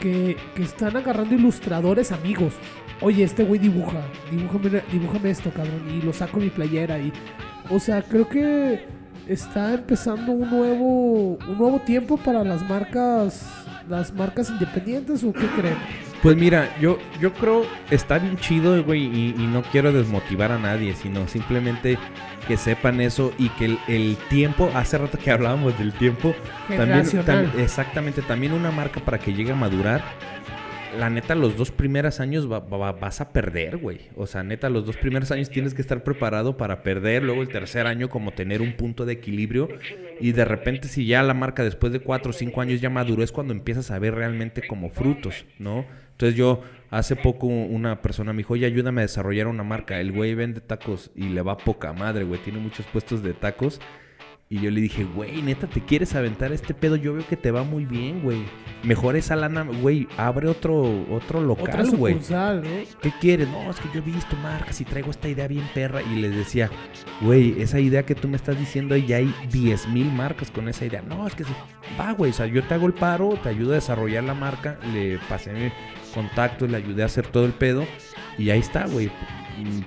Que, 0.00 0.36
que 0.56 0.64
están 0.64 0.96
agarrando 0.96 1.32
ilustradores 1.36 2.10
amigos. 2.10 2.54
Oye, 3.02 3.24
este 3.24 3.44
güey 3.44 3.60
dibuja. 3.60 4.00
Dibújame, 4.30 4.82
dibújame 4.90 5.30
esto, 5.30 5.50
cabrón. 5.50 5.82
Y 5.90 6.02
lo 6.02 6.12
saco 6.12 6.38
mi 6.38 6.50
playera. 6.50 6.98
Y, 6.98 7.12
o 7.68 7.78
sea, 7.80 8.02
creo 8.02 8.28
que 8.28 8.86
está 9.26 9.74
empezando 9.74 10.32
un 10.32 10.48
nuevo, 10.50 11.38
un 11.48 11.58
nuevo 11.58 11.80
tiempo 11.80 12.16
para 12.16 12.44
las 12.44 12.68
marcas, 12.68 13.46
las 13.88 14.12
marcas 14.14 14.50
independientes. 14.50 15.24
¿O 15.24 15.32
qué 15.32 15.46
creen? 15.58 15.76
Pues 16.22 16.36
mira, 16.36 16.68
yo, 16.80 16.98
yo 17.20 17.32
creo 17.32 17.66
está 17.90 18.18
bien 18.20 18.36
chido, 18.36 18.80
güey, 18.84 19.02
y, 19.02 19.34
y 19.36 19.46
no 19.48 19.62
quiero 19.62 19.92
desmotivar 19.92 20.52
a 20.52 20.58
nadie, 20.58 20.94
sino 20.94 21.26
simplemente 21.26 21.98
que 22.46 22.56
sepan 22.56 23.00
eso 23.00 23.32
y 23.38 23.48
que 23.48 23.64
el, 23.64 23.78
el 23.88 24.16
tiempo, 24.28 24.70
hace 24.72 24.98
rato 24.98 25.18
que 25.18 25.32
hablábamos 25.32 25.76
del 25.80 25.92
tiempo, 25.92 26.32
también, 26.76 27.00
tam- 27.24 27.58
exactamente, 27.58 28.22
también 28.22 28.52
una 28.52 28.70
marca 28.70 29.00
para 29.00 29.18
que 29.18 29.32
llegue 29.34 29.50
a 29.50 29.56
madurar, 29.56 30.00
la 30.98 31.10
neta, 31.10 31.34
los 31.34 31.56
dos 31.56 31.70
primeros 31.70 32.20
años 32.20 32.50
va- 32.50 32.60
va- 32.60 32.92
vas 32.92 33.20
a 33.20 33.32
perder, 33.32 33.76
güey. 33.78 34.00
O 34.16 34.26
sea, 34.26 34.42
neta, 34.42 34.68
los 34.70 34.84
dos 34.86 34.96
primeros 34.96 35.30
años 35.30 35.50
tienes 35.50 35.74
que 35.74 35.82
estar 35.82 36.02
preparado 36.04 36.56
para 36.56 36.82
perder. 36.82 37.22
Luego 37.22 37.42
el 37.42 37.48
tercer 37.48 37.86
año 37.86 38.08
como 38.08 38.32
tener 38.32 38.60
un 38.62 38.74
punto 38.74 39.04
de 39.04 39.14
equilibrio. 39.14 39.68
Y 40.20 40.32
de 40.32 40.44
repente 40.44 40.88
si 40.88 41.06
ya 41.06 41.22
la 41.22 41.34
marca 41.34 41.64
después 41.64 41.92
de 41.92 42.00
cuatro 42.00 42.30
o 42.30 42.32
cinco 42.32 42.60
años 42.60 42.80
ya 42.80 42.90
maduró 42.90 43.22
es 43.22 43.32
cuando 43.32 43.52
empiezas 43.52 43.90
a 43.90 43.98
ver 43.98 44.14
realmente 44.14 44.66
como 44.66 44.90
frutos, 44.90 45.44
¿no? 45.58 45.84
Entonces 46.12 46.36
yo 46.36 46.62
hace 46.90 47.16
poco 47.16 47.46
una 47.46 48.02
persona 48.02 48.32
me 48.32 48.38
dijo, 48.38 48.52
oye, 48.54 48.66
ayúdame 48.66 49.00
a 49.00 49.02
desarrollar 49.02 49.46
una 49.48 49.62
marca. 49.64 49.98
El 49.98 50.12
güey 50.12 50.34
vende 50.34 50.60
tacos 50.60 51.10
y 51.16 51.30
le 51.30 51.42
va 51.42 51.56
poca 51.56 51.92
madre, 51.92 52.24
güey. 52.24 52.40
Tiene 52.40 52.58
muchos 52.60 52.86
puestos 52.86 53.22
de 53.22 53.32
tacos. 53.32 53.80
Y 54.52 54.60
yo 54.60 54.70
le 54.70 54.82
dije, 54.82 55.04
güey, 55.04 55.40
neta, 55.40 55.66
¿te 55.66 55.80
quieres 55.80 56.14
aventar 56.14 56.52
este 56.52 56.74
pedo? 56.74 56.96
Yo 56.96 57.14
veo 57.14 57.26
que 57.26 57.38
te 57.38 57.50
va 57.50 57.62
muy 57.62 57.86
bien, 57.86 58.20
güey. 58.20 58.42
Mejor 58.82 59.16
esa 59.16 59.34
lana, 59.34 59.62
güey, 59.62 60.06
abre 60.18 60.46
otro, 60.46 61.06
otro 61.10 61.40
local, 61.40 61.90
güey. 61.96 62.18
¿Qué 63.00 63.10
quieres? 63.18 63.48
No, 63.48 63.70
es 63.70 63.80
que 63.80 63.88
yo 63.94 64.00
he 64.00 64.02
visto 64.02 64.36
marcas 64.42 64.78
y 64.82 64.84
traigo 64.84 65.10
esta 65.10 65.26
idea 65.26 65.48
bien 65.48 65.66
perra. 65.72 66.02
Y 66.02 66.20
les 66.20 66.36
decía, 66.36 66.68
güey, 67.22 67.62
esa 67.62 67.80
idea 67.80 68.02
que 68.02 68.14
tú 68.14 68.28
me 68.28 68.36
estás 68.36 68.58
diciendo, 68.58 68.94
ya 68.94 69.16
hay 69.16 69.34
10 69.50 69.88
mil 69.88 70.12
marcas 70.12 70.50
con 70.50 70.68
esa 70.68 70.84
idea. 70.84 71.00
No, 71.00 71.26
es 71.26 71.34
que 71.34 71.44
sí. 71.44 71.52
Va, 71.98 72.12
güey, 72.12 72.32
o 72.32 72.34
sea, 72.34 72.44
yo 72.44 72.62
te 72.62 72.74
hago 72.74 72.86
el 72.86 72.92
paro, 72.92 73.30
te 73.42 73.48
ayudo 73.48 73.72
a 73.72 73.76
desarrollar 73.76 74.24
la 74.24 74.34
marca, 74.34 74.78
le 74.92 75.18
pasé 75.30 75.54
mi 75.54 75.72
contacto, 76.12 76.66
le 76.66 76.76
ayudé 76.76 77.04
a 77.04 77.06
hacer 77.06 77.26
todo 77.26 77.46
el 77.46 77.52
pedo. 77.52 77.86
Y 78.36 78.50
ahí 78.50 78.60
está, 78.60 78.84
güey. 78.84 79.10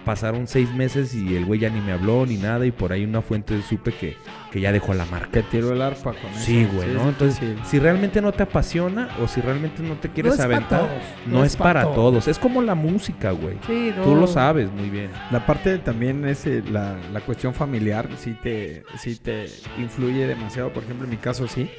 Pasaron 0.04 0.48
seis 0.48 0.74
meses 0.74 1.14
y 1.14 1.36
el 1.36 1.46
güey 1.46 1.60
ya 1.60 1.70
ni 1.70 1.82
me 1.82 1.92
habló 1.92 2.26
ni 2.26 2.38
nada. 2.38 2.66
Y 2.66 2.72
por 2.72 2.92
ahí 2.92 3.04
una 3.04 3.22
fuente 3.22 3.62
supe 3.62 3.92
que, 3.92 4.18
que 4.52 4.60
ya 4.60 4.72
dejó 4.72 4.94
la 4.94 5.06
marca. 5.06 5.30
Que 5.32 5.44
tiró 5.44 5.72
el 5.72 5.82
arpa 5.82 6.14
con 6.14 6.32
eso. 6.32 6.40
Sí, 6.40 6.68
güey, 6.72 6.94
¿no? 6.94 7.02
es 7.02 7.08
Entonces, 7.08 7.58
si 7.66 7.80
realmente 7.80 8.22
no 8.22 8.32
te 8.32 8.44
apasiona 8.44 9.10
o 9.22 9.28
si 9.28 9.42
realmente 9.42 9.82
no 9.84 9.96
te 9.96 10.10
quieres 10.10 10.40
aventar, 10.40 10.82
todos, 10.82 11.02
no, 11.28 11.44
es 11.44 11.56
para 11.56 11.84
todos. 11.84 12.28
Es 12.28 12.40
como 12.40 12.62
la 12.62 12.76
música, 12.76 13.32
güey. 13.32 13.58
Sí, 13.66 13.92
no. 13.96 14.04
Tú 14.04 14.16
lo 14.16 14.28
sabes 14.28 14.72
muy 14.72 14.90
bien. 14.90 15.12
La 15.32 15.46
parte 15.46 15.78
también 15.80 16.26
es 16.26 16.46
eh, 16.46 16.64
la, 16.70 16.98
la 17.12 17.22
cuestión 17.22 17.54
familiar, 17.54 18.08
sí 18.18 18.36
te, 18.42 18.84
sí 18.98 19.16
te 19.16 19.46
influye 19.78 20.28
demasiado. 20.28 20.72
Por 20.72 20.84
ejemplo, 20.84 21.06
en 21.06 21.12
mi 21.12 21.18
caso 21.18 21.48
sí, 21.48 21.70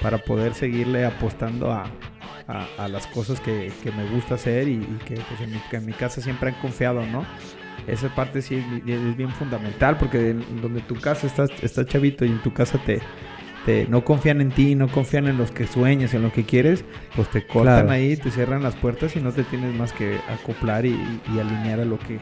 para 0.00 0.18
poder 0.18 0.54
seguirle 0.54 1.04
apostando 1.04 1.72
a, 1.72 1.84
a- 2.48 2.66
a 2.78 2.88
las 2.88 3.06
cosas 3.06 3.40
que, 3.40 3.70
que 3.82 3.90
me 3.92 4.04
gusta 4.10 4.34
hacer 4.34 4.68
y, 4.68 4.72
y 4.74 4.98
que 5.04 5.14
pues, 5.14 5.40
en, 5.40 5.50
mi, 5.52 5.58
que 5.70 5.76
en 5.76 5.86
mi 5.86 5.92
casa 5.92 6.20
siempre 6.20 6.50
han 6.50 6.56
confiado, 6.60 7.04
¿no? 7.06 7.24
Esa 7.86 8.14
parte 8.14 8.42
sí 8.42 8.56
es, 8.56 8.84
bi- 8.84 8.92
es 8.92 9.16
bien 9.16 9.30
fundamental 9.30 9.96
porque 9.98 10.30
en 10.30 10.60
donde 10.60 10.80
tu 10.82 10.94
casa 10.96 11.26
estás, 11.26 11.50
estás 11.62 11.86
chavito 11.86 12.24
y 12.24 12.28
en 12.28 12.42
tu 12.42 12.52
casa 12.52 12.78
te, 12.84 13.00
te- 13.66 13.86
no 13.88 14.04
confían 14.04 14.40
en 14.40 14.50
ti, 14.50 14.74
no 14.74 14.88
confían 14.88 15.26
en 15.26 15.36
los 15.38 15.50
que 15.50 15.66
sueñas, 15.66 16.14
en 16.14 16.22
lo 16.22 16.32
que 16.32 16.44
quieres, 16.44 16.84
pues 17.16 17.28
te 17.30 17.46
cortan 17.46 17.74
Claro. 17.86 17.90
ahí, 17.90 18.16
te 18.16 18.30
cierran 18.30 18.62
las 18.62 18.76
puertas 18.76 19.16
y 19.16 19.20
no 19.20 19.32
te 19.32 19.42
tienes 19.44 19.74
más 19.74 19.92
que 19.92 20.18
acoplar 20.28 20.86
y, 20.86 20.90
y 21.34 21.38
alinear 21.40 21.80
a 21.80 21.84
lo 21.84 21.98
que 21.98 22.18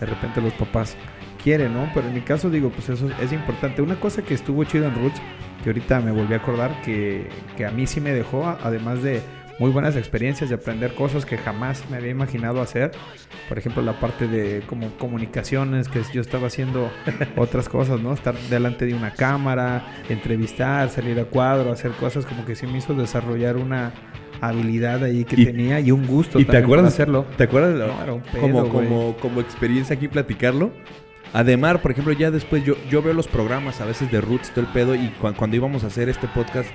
de 0.00 0.06
repente 0.06 0.40
los 0.40 0.52
papás 0.54 0.96
quieren, 1.42 1.74
¿no? 1.74 1.88
Pero 1.94 2.08
en 2.08 2.14
mi 2.14 2.20
caso 2.22 2.50
digo, 2.50 2.70
pues 2.70 2.88
eso 2.88 3.08
es 3.22 3.32
importante. 3.32 3.82
Una 3.82 4.00
cosa 4.00 4.22
que 4.22 4.34
estuvo 4.34 4.64
chido 4.64 4.86
en 4.86 4.94
Roots, 4.94 5.20
que 5.62 5.70
ahorita 5.70 6.00
me 6.00 6.10
volví 6.10 6.32
a 6.34 6.38
acordar, 6.38 6.80
que, 6.82 7.28
que 7.56 7.66
a 7.66 7.70
mí 7.70 7.86
sí 7.86 8.00
me 8.00 8.10
dejó, 8.12 8.46
además 8.62 9.02
de 9.02 9.20
muy 9.58 9.70
buenas 9.70 9.94
experiencias, 9.96 10.48
de 10.50 10.56
aprender 10.56 10.94
cosas 10.94 11.24
que 11.24 11.36
jamás 11.38 11.88
me 11.90 11.96
había 11.96 12.10
imaginado 12.10 12.60
hacer. 12.60 12.90
Por 13.48 13.58
ejemplo, 13.58 13.82
la 13.82 14.00
parte 14.00 14.26
de 14.26 14.62
como 14.66 14.90
comunicaciones, 14.98 15.88
que 15.88 16.02
yo 16.12 16.20
estaba 16.20 16.48
haciendo 16.48 16.90
otras 17.36 17.68
cosas, 17.68 18.00
¿no? 18.00 18.12
Estar 18.12 18.34
delante 18.50 18.86
de 18.86 18.94
una 18.94 19.12
cámara, 19.12 19.84
entrevistar, 20.08 20.88
salir 20.90 21.18
a 21.20 21.24
cuadro, 21.24 21.70
hacer 21.72 21.92
cosas 21.92 22.26
como 22.26 22.44
que 22.44 22.56
sí 22.56 22.66
me 22.66 22.78
hizo 22.78 22.94
desarrollar 22.94 23.56
una 23.56 23.92
habilidad 24.40 25.02
ahí 25.04 25.24
que 25.24 25.40
Y- 25.40 25.46
tenía 25.46 25.80
y 25.80 25.90
un 25.90 26.06
gusto 26.06 26.38
¿Y 26.40 26.44
te 26.44 26.56
acuerdas, 26.56 26.92
hacerlo. 26.92 27.24
¿Te 27.36 27.44
acuerdas 27.44 27.74
No, 27.74 28.02
era 28.02 28.12
un 28.12 28.20
pedo, 28.22 28.40
como, 28.40 28.68
como, 28.68 29.16
como 29.18 29.40
experiencia 29.40 29.94
aquí 29.96 30.08
platicarlo? 30.08 30.72
Además, 31.32 31.78
por 31.78 31.90
ejemplo, 31.90 32.12
ya 32.12 32.30
después 32.30 32.64
yo, 32.64 32.74
yo 32.90 33.02
veo 33.02 33.12
los 33.14 33.26
programas 33.26 33.80
a 33.80 33.84
veces 33.84 34.10
de 34.12 34.20
Roots, 34.20 34.50
todo 34.50 34.60
el 34.66 34.72
pedo, 34.72 34.94
y 34.94 35.08
cuan- 35.20 35.34
cuando 35.34 35.56
íbamos 35.56 35.82
a 35.84 35.88
hacer 35.88 36.08
este 36.08 36.28
podcast, 36.28 36.68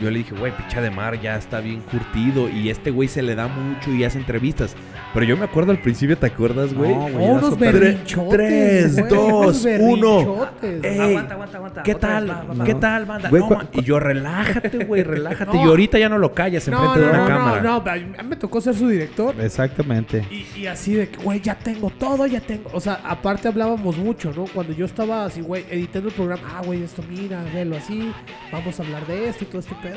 yo 0.00 0.10
le 0.10 0.18
dije, 0.18 0.34
güey, 0.34 0.56
picha 0.56 0.80
de 0.80 0.90
mar 0.90 1.20
ya 1.20 1.36
está 1.36 1.60
bien 1.60 1.80
curtido, 1.82 2.48
y 2.48 2.70
este 2.70 2.90
güey 2.90 3.08
se 3.08 3.22
le 3.22 3.34
da 3.34 3.48
mucho 3.48 3.90
y 3.92 4.04
hace 4.04 4.18
entrevistas. 4.18 4.74
Pero 5.14 5.24
yo 5.24 5.36
me 5.36 5.44
acuerdo 5.46 5.72
al 5.72 5.80
principio, 5.80 6.16
¿te 6.18 6.26
acuerdas, 6.26 6.74
güey? 6.74 6.94
No, 6.94 7.00
güey, 7.08 7.14
Oh, 7.16 7.32
unos 7.34 7.58
berrinchotes. 7.58 8.28
Tres, 8.30 8.96
güey, 8.98 9.08
dos, 9.08 9.64
unos 9.64 10.24
uno. 10.24 10.46
Ey, 10.82 11.00
aguanta, 11.00 11.34
aguanta, 11.34 11.56
aguanta. 11.58 11.82
¿Qué 11.82 11.94
Otra 11.94 12.08
tal? 12.10 12.24
vez, 12.26 12.36
va, 12.36 12.42
va, 12.42 12.54
va. 12.54 12.64
¿Qué 12.64 12.74
tal, 12.74 13.06
banda? 13.06 13.28
Güey, 13.30 13.42
No, 13.48 13.60
y 13.72 13.82
yo, 13.82 13.98
relájate, 13.98 14.84
güey, 14.84 15.02
relájate. 15.02 15.56
No. 15.56 15.64
Y 15.64 15.68
ahorita 15.68 15.98
ya 15.98 16.08
no 16.08 16.18
lo 16.18 16.34
callas 16.34 16.68
No, 16.68 16.76
enfrente 16.76 17.00
no, 17.00 17.04
de 17.06 17.10
una 17.10 17.18
no, 17.22 17.26
cámara. 17.26 17.62
no, 17.62 17.82
no, 17.84 17.90
a 17.90 18.22
mí 18.22 18.28
me 18.28 18.36
tocó 18.36 18.60
ser 18.60 18.74
su 18.74 18.88
director. 18.88 19.34
Exactamente. 19.40 20.24
Y, 20.30 20.46
y 20.60 20.66
así 20.66 20.94
de 20.94 21.08
que, 21.08 21.22
güey, 21.22 21.40
ya 21.40 21.54
tengo 21.54 21.90
todo, 21.90 22.26
ya 22.26 22.40
tengo. 22.40 22.70
O 22.72 22.80
sea, 22.80 23.00
aparte 23.04 23.48
hablábamos 23.48 23.96
mucho, 23.96 24.32
¿no? 24.36 24.44
Cuando 24.44 24.72
yo 24.74 24.84
estaba 24.84 25.24
así, 25.24 25.40
güey, 25.40 25.64
editando 25.70 26.08
el 26.08 26.14
programa, 26.14 26.42
ah, 26.56 26.62
güey, 26.64 26.82
esto 26.82 27.02
mira, 27.08 27.42
velo 27.54 27.76
así, 27.76 28.12
vamos 28.52 28.78
a 28.78 28.82
hablar 28.82 29.06
de 29.06 29.28
esto 29.30 29.44
y 29.44 29.46
todo 29.46 29.60
este 29.60 29.74
pedo. 29.82 29.87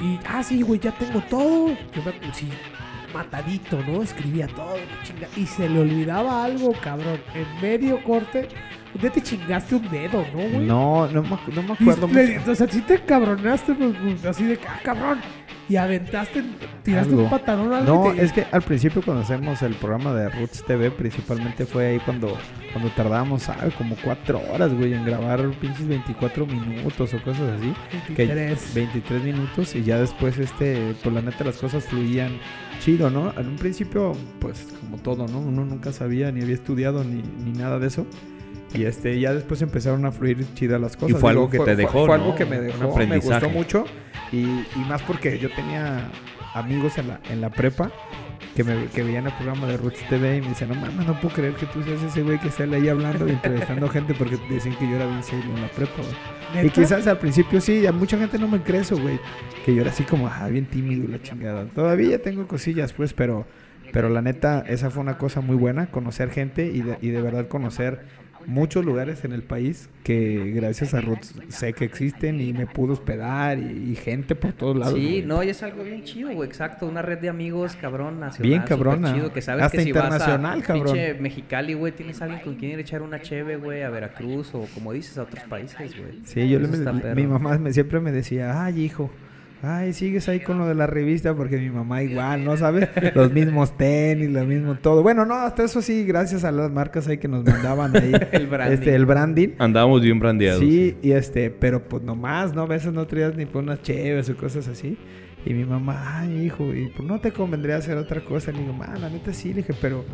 Y, 0.00 0.18
ah, 0.28 0.42
sí, 0.42 0.62
güey, 0.62 0.78
ya 0.80 0.92
tengo 0.92 1.20
todo. 1.22 1.68
Yo 1.92 2.02
me, 2.04 2.32
sí, 2.32 2.48
matadito, 3.12 3.82
¿no? 3.86 4.02
Escribía 4.02 4.46
todo, 4.48 4.76
chinga. 5.02 5.28
Y 5.36 5.46
se 5.46 5.68
le 5.68 5.80
olvidaba 5.80 6.44
algo, 6.44 6.72
cabrón. 6.80 7.20
En 7.34 7.46
medio 7.60 8.02
corte, 8.04 8.48
¿dónde 8.92 9.10
te 9.10 9.22
chingaste 9.22 9.74
un 9.74 9.88
dedo, 9.90 10.24
no, 10.32 10.38
güey? 10.38 10.58
No, 10.66 11.06
no 11.08 11.22
no 11.22 11.62
me 11.62 11.72
acuerdo 11.72 12.06
le- 12.08 12.38
mucho. 12.38 12.52
o 12.52 12.54
sea, 12.54 12.68
sí 12.68 12.80
te 12.82 13.00
cabronaste, 13.00 13.74
pues, 13.74 13.96
pues, 14.02 14.24
así 14.24 14.44
de, 14.44 14.60
ah, 14.68 14.78
cabrón. 14.84 15.20
Y 15.68 15.76
aventaste, 15.76 16.42
tiraste 16.82 17.10
Algo. 17.10 17.24
un 17.24 17.30
pantalón 17.30 17.72
algo 17.74 18.06
No, 18.08 18.14
te- 18.14 18.24
es 18.24 18.32
que 18.32 18.46
al 18.50 18.62
principio 18.62 19.02
cuando 19.02 19.22
hacemos 19.22 19.60
el 19.62 19.74
programa 19.74 20.14
de 20.14 20.28
Roots 20.30 20.64
TV, 20.64 20.90
principalmente 20.90 21.66
fue 21.66 21.86
ahí 21.88 21.98
cuando, 21.98 22.36
cuando 22.72 22.90
tardábamos, 22.92 23.42
¿sabes? 23.42 23.74
Como 23.74 23.94
cuatro 24.02 24.40
horas, 24.50 24.72
güey, 24.72 24.94
en 24.94 25.04
grabar 25.04 25.46
pinches 25.60 25.86
24 25.86 26.46
minutos 26.46 27.12
o 27.12 27.22
cosas 27.22 27.58
así. 27.58 27.74
Que 28.14 28.24
23. 28.26 28.74
23 28.74 29.22
minutos 29.24 29.74
y 29.74 29.82
ya 29.84 29.98
después, 30.00 30.38
este, 30.38 30.94
pues 31.02 31.14
la 31.14 31.20
neta 31.20 31.44
las 31.44 31.58
cosas 31.58 31.84
fluían 31.84 32.38
chido, 32.80 33.10
¿no? 33.10 33.32
En 33.38 33.48
un 33.48 33.56
principio, 33.56 34.12
pues 34.40 34.68
como 34.80 34.96
todo, 34.96 35.26
¿no? 35.28 35.38
Uno 35.40 35.66
nunca 35.66 35.92
sabía 35.92 36.32
ni 36.32 36.40
había 36.42 36.54
estudiado 36.54 37.04
ni, 37.04 37.22
ni 37.44 37.52
nada 37.58 37.78
de 37.78 37.88
eso. 37.88 38.06
Y 38.74 38.84
este, 38.84 39.18
ya 39.18 39.32
después 39.32 39.62
empezaron 39.62 40.04
a 40.04 40.12
fluir 40.12 40.44
chidas 40.54 40.80
las 40.80 40.96
cosas. 40.96 41.20
fue 41.20 41.30
algo 41.30 41.48
que 41.48 41.58
te 41.58 41.74
dejó, 41.74 42.06
Fue, 42.06 42.18
¿no? 42.18 42.24
algo 42.24 42.34
que 42.34 42.44
me 42.44 42.60
dejó, 42.60 42.96
me 42.96 43.18
gustó 43.18 43.48
mucho. 43.48 43.84
Y, 44.30 44.42
y 44.42 44.84
más 44.88 45.02
porque 45.02 45.38
yo 45.38 45.48
tenía 45.50 46.10
amigos 46.54 46.98
en 46.98 47.08
la, 47.08 47.20
en 47.30 47.40
la 47.40 47.50
prepa 47.50 47.90
que, 48.54 48.64
me, 48.64 48.86
que 48.86 49.02
veían 49.02 49.26
el 49.26 49.32
programa 49.32 49.66
de 49.68 49.76
Roots 49.76 50.00
TV 50.08 50.36
y 50.36 50.40
me 50.40 50.48
decían, 50.48 50.70
no 50.70 50.76
mames, 50.76 51.06
no 51.06 51.20
puedo 51.20 51.34
creer 51.34 51.54
que 51.54 51.66
tú 51.66 51.82
seas 51.82 52.02
ese 52.02 52.22
güey 52.22 52.38
que 52.38 52.50
sale 52.50 52.76
ahí 52.76 52.88
hablando 52.88 53.28
y 53.28 53.30
entrevistando 53.30 53.88
gente 53.90 54.14
porque 54.14 54.36
decían 54.50 54.76
que 54.76 54.88
yo 54.88 54.96
era 54.96 55.06
bien 55.06 55.22
serio 55.22 55.54
en 55.54 55.62
la 55.62 55.68
prepa, 55.68 56.02
güey. 56.52 56.66
Y 56.66 56.70
quizás 56.70 57.06
al 57.06 57.18
principio 57.18 57.60
sí, 57.60 57.86
a 57.86 57.92
mucha 57.92 58.18
gente 58.18 58.38
no 58.38 58.48
me 58.48 58.60
cree 58.62 58.80
eso, 58.80 58.98
güey. 58.98 59.20
Que 59.64 59.74
yo 59.74 59.82
era 59.82 59.90
así 59.90 60.02
como, 60.04 60.28
ah, 60.28 60.48
bien 60.48 60.66
tímido 60.66 61.04
y 61.04 61.06
la 61.06 61.22
chingada. 61.22 61.66
Todavía 61.66 62.20
tengo 62.20 62.48
cosillas, 62.48 62.92
pues, 62.92 63.12
pero, 63.12 63.46
pero 63.92 64.08
la 64.08 64.22
neta, 64.22 64.64
esa 64.66 64.90
fue 64.90 65.02
una 65.02 65.18
cosa 65.18 65.40
muy 65.40 65.56
buena, 65.56 65.90
conocer 65.90 66.30
gente 66.30 66.66
y 66.66 66.82
de, 66.82 66.98
y 67.00 67.10
de 67.10 67.22
verdad 67.22 67.48
conocer 67.48 68.00
muchos 68.48 68.82
lugares 68.84 69.24
en 69.24 69.32
el 69.32 69.42
país 69.42 69.90
que 70.02 70.52
gracias 70.54 70.94
a 70.94 71.02
Roots 71.02 71.34
sé 71.48 71.74
que 71.74 71.84
existen 71.84 72.40
y 72.40 72.54
me 72.54 72.66
pudo 72.66 72.94
hospedar 72.94 73.58
y, 73.58 73.92
y 73.92 73.94
gente 73.94 74.34
por 74.34 74.54
todos 74.54 74.76
lados. 74.76 74.94
Sí, 74.98 75.22
no, 75.24 75.42
y 75.42 75.50
es 75.50 75.62
algo 75.62 75.84
bien 75.84 76.02
chido, 76.02 76.30
güey, 76.32 76.48
exacto. 76.48 76.86
Una 76.86 77.02
red 77.02 77.18
de 77.18 77.28
amigos, 77.28 77.76
cabrón, 77.76 78.18
nacional. 78.18 78.48
Bien 78.48 78.62
cabrona. 78.62 79.14
chido, 79.14 79.32
que 79.32 79.42
sabes 79.42 79.64
Hasta 79.64 79.76
que 79.78 79.84
si 79.84 79.92
vas 79.92 80.04
internacional, 80.04 80.60
a 80.60 80.62
cabrón. 80.62 80.84
pinche 80.94 81.14
Mexicali, 81.14 81.74
güey, 81.74 81.92
tienes 81.92 82.20
alguien 82.22 82.40
con 82.40 82.54
quien 82.56 82.72
ir 82.72 82.78
a 82.78 82.80
echar 82.80 83.02
una 83.02 83.20
cheve, 83.20 83.56
güey, 83.56 83.82
a 83.82 83.90
Veracruz 83.90 84.54
o 84.54 84.66
como 84.74 84.92
dices, 84.94 85.18
a 85.18 85.24
otros 85.24 85.44
países, 85.44 85.96
güey. 85.98 86.20
Sí, 86.24 86.48
yo 86.48 86.58
le, 86.58 87.14
mi 87.14 87.26
mamá 87.26 87.58
me, 87.58 87.72
siempre 87.72 88.00
me 88.00 88.12
decía, 88.12 88.64
ay, 88.64 88.80
hijo, 88.80 89.10
ay, 89.62 89.92
sigues 89.92 90.28
ahí 90.28 90.40
con 90.40 90.58
lo 90.58 90.66
de 90.66 90.74
la 90.74 90.86
revista, 90.86 91.34
porque 91.34 91.58
mi 91.58 91.70
mamá 91.70 92.02
igual, 92.02 92.44
¿no 92.44 92.56
sabes? 92.56 92.88
Los 93.14 93.32
mismos 93.32 93.76
tenis, 93.76 94.30
lo 94.30 94.44
mismo 94.44 94.76
todo. 94.76 95.02
Bueno, 95.02 95.24
no, 95.24 95.34
hasta 95.34 95.64
eso 95.64 95.82
sí, 95.82 96.04
gracias 96.04 96.44
a 96.44 96.52
las 96.52 96.70
marcas 96.70 97.08
ahí 97.08 97.18
que 97.18 97.28
nos 97.28 97.44
mandaban 97.44 97.96
ahí. 97.96 98.12
El 98.32 98.46
branding. 98.46 98.74
Este, 98.74 98.94
el 98.94 99.06
branding. 99.06 99.48
Andábamos 99.58 100.02
bien 100.02 100.18
brandeados. 100.18 100.60
Sí, 100.60 100.96
y 101.02 101.12
este, 101.12 101.50
pero 101.50 101.82
pues 101.88 102.02
nomás, 102.02 102.54
¿no? 102.54 102.62
A 102.62 102.66
veces 102.66 102.92
no 102.92 103.06
traías 103.06 103.34
ni 103.36 103.46
por 103.46 103.62
unas 103.62 103.82
chéves 103.82 104.28
o 104.30 104.36
cosas 104.36 104.68
así. 104.68 104.96
Y 105.48 105.54
mi 105.54 105.64
mamá, 105.64 106.18
ay, 106.18 106.44
hijo, 106.44 106.74
y 106.74 106.88
pues 106.88 107.08
no 107.08 107.20
te 107.20 107.32
convendría 107.32 107.76
hacer 107.76 107.96
otra 107.96 108.20
cosa. 108.20 108.52
Le 108.52 108.58
digo, 108.60 108.74
ma, 108.74 108.94
la 109.00 109.08
neta 109.08 109.32
sí, 109.32 109.48
le 109.48 109.62
dije, 109.62 109.72
pero, 109.80 110.04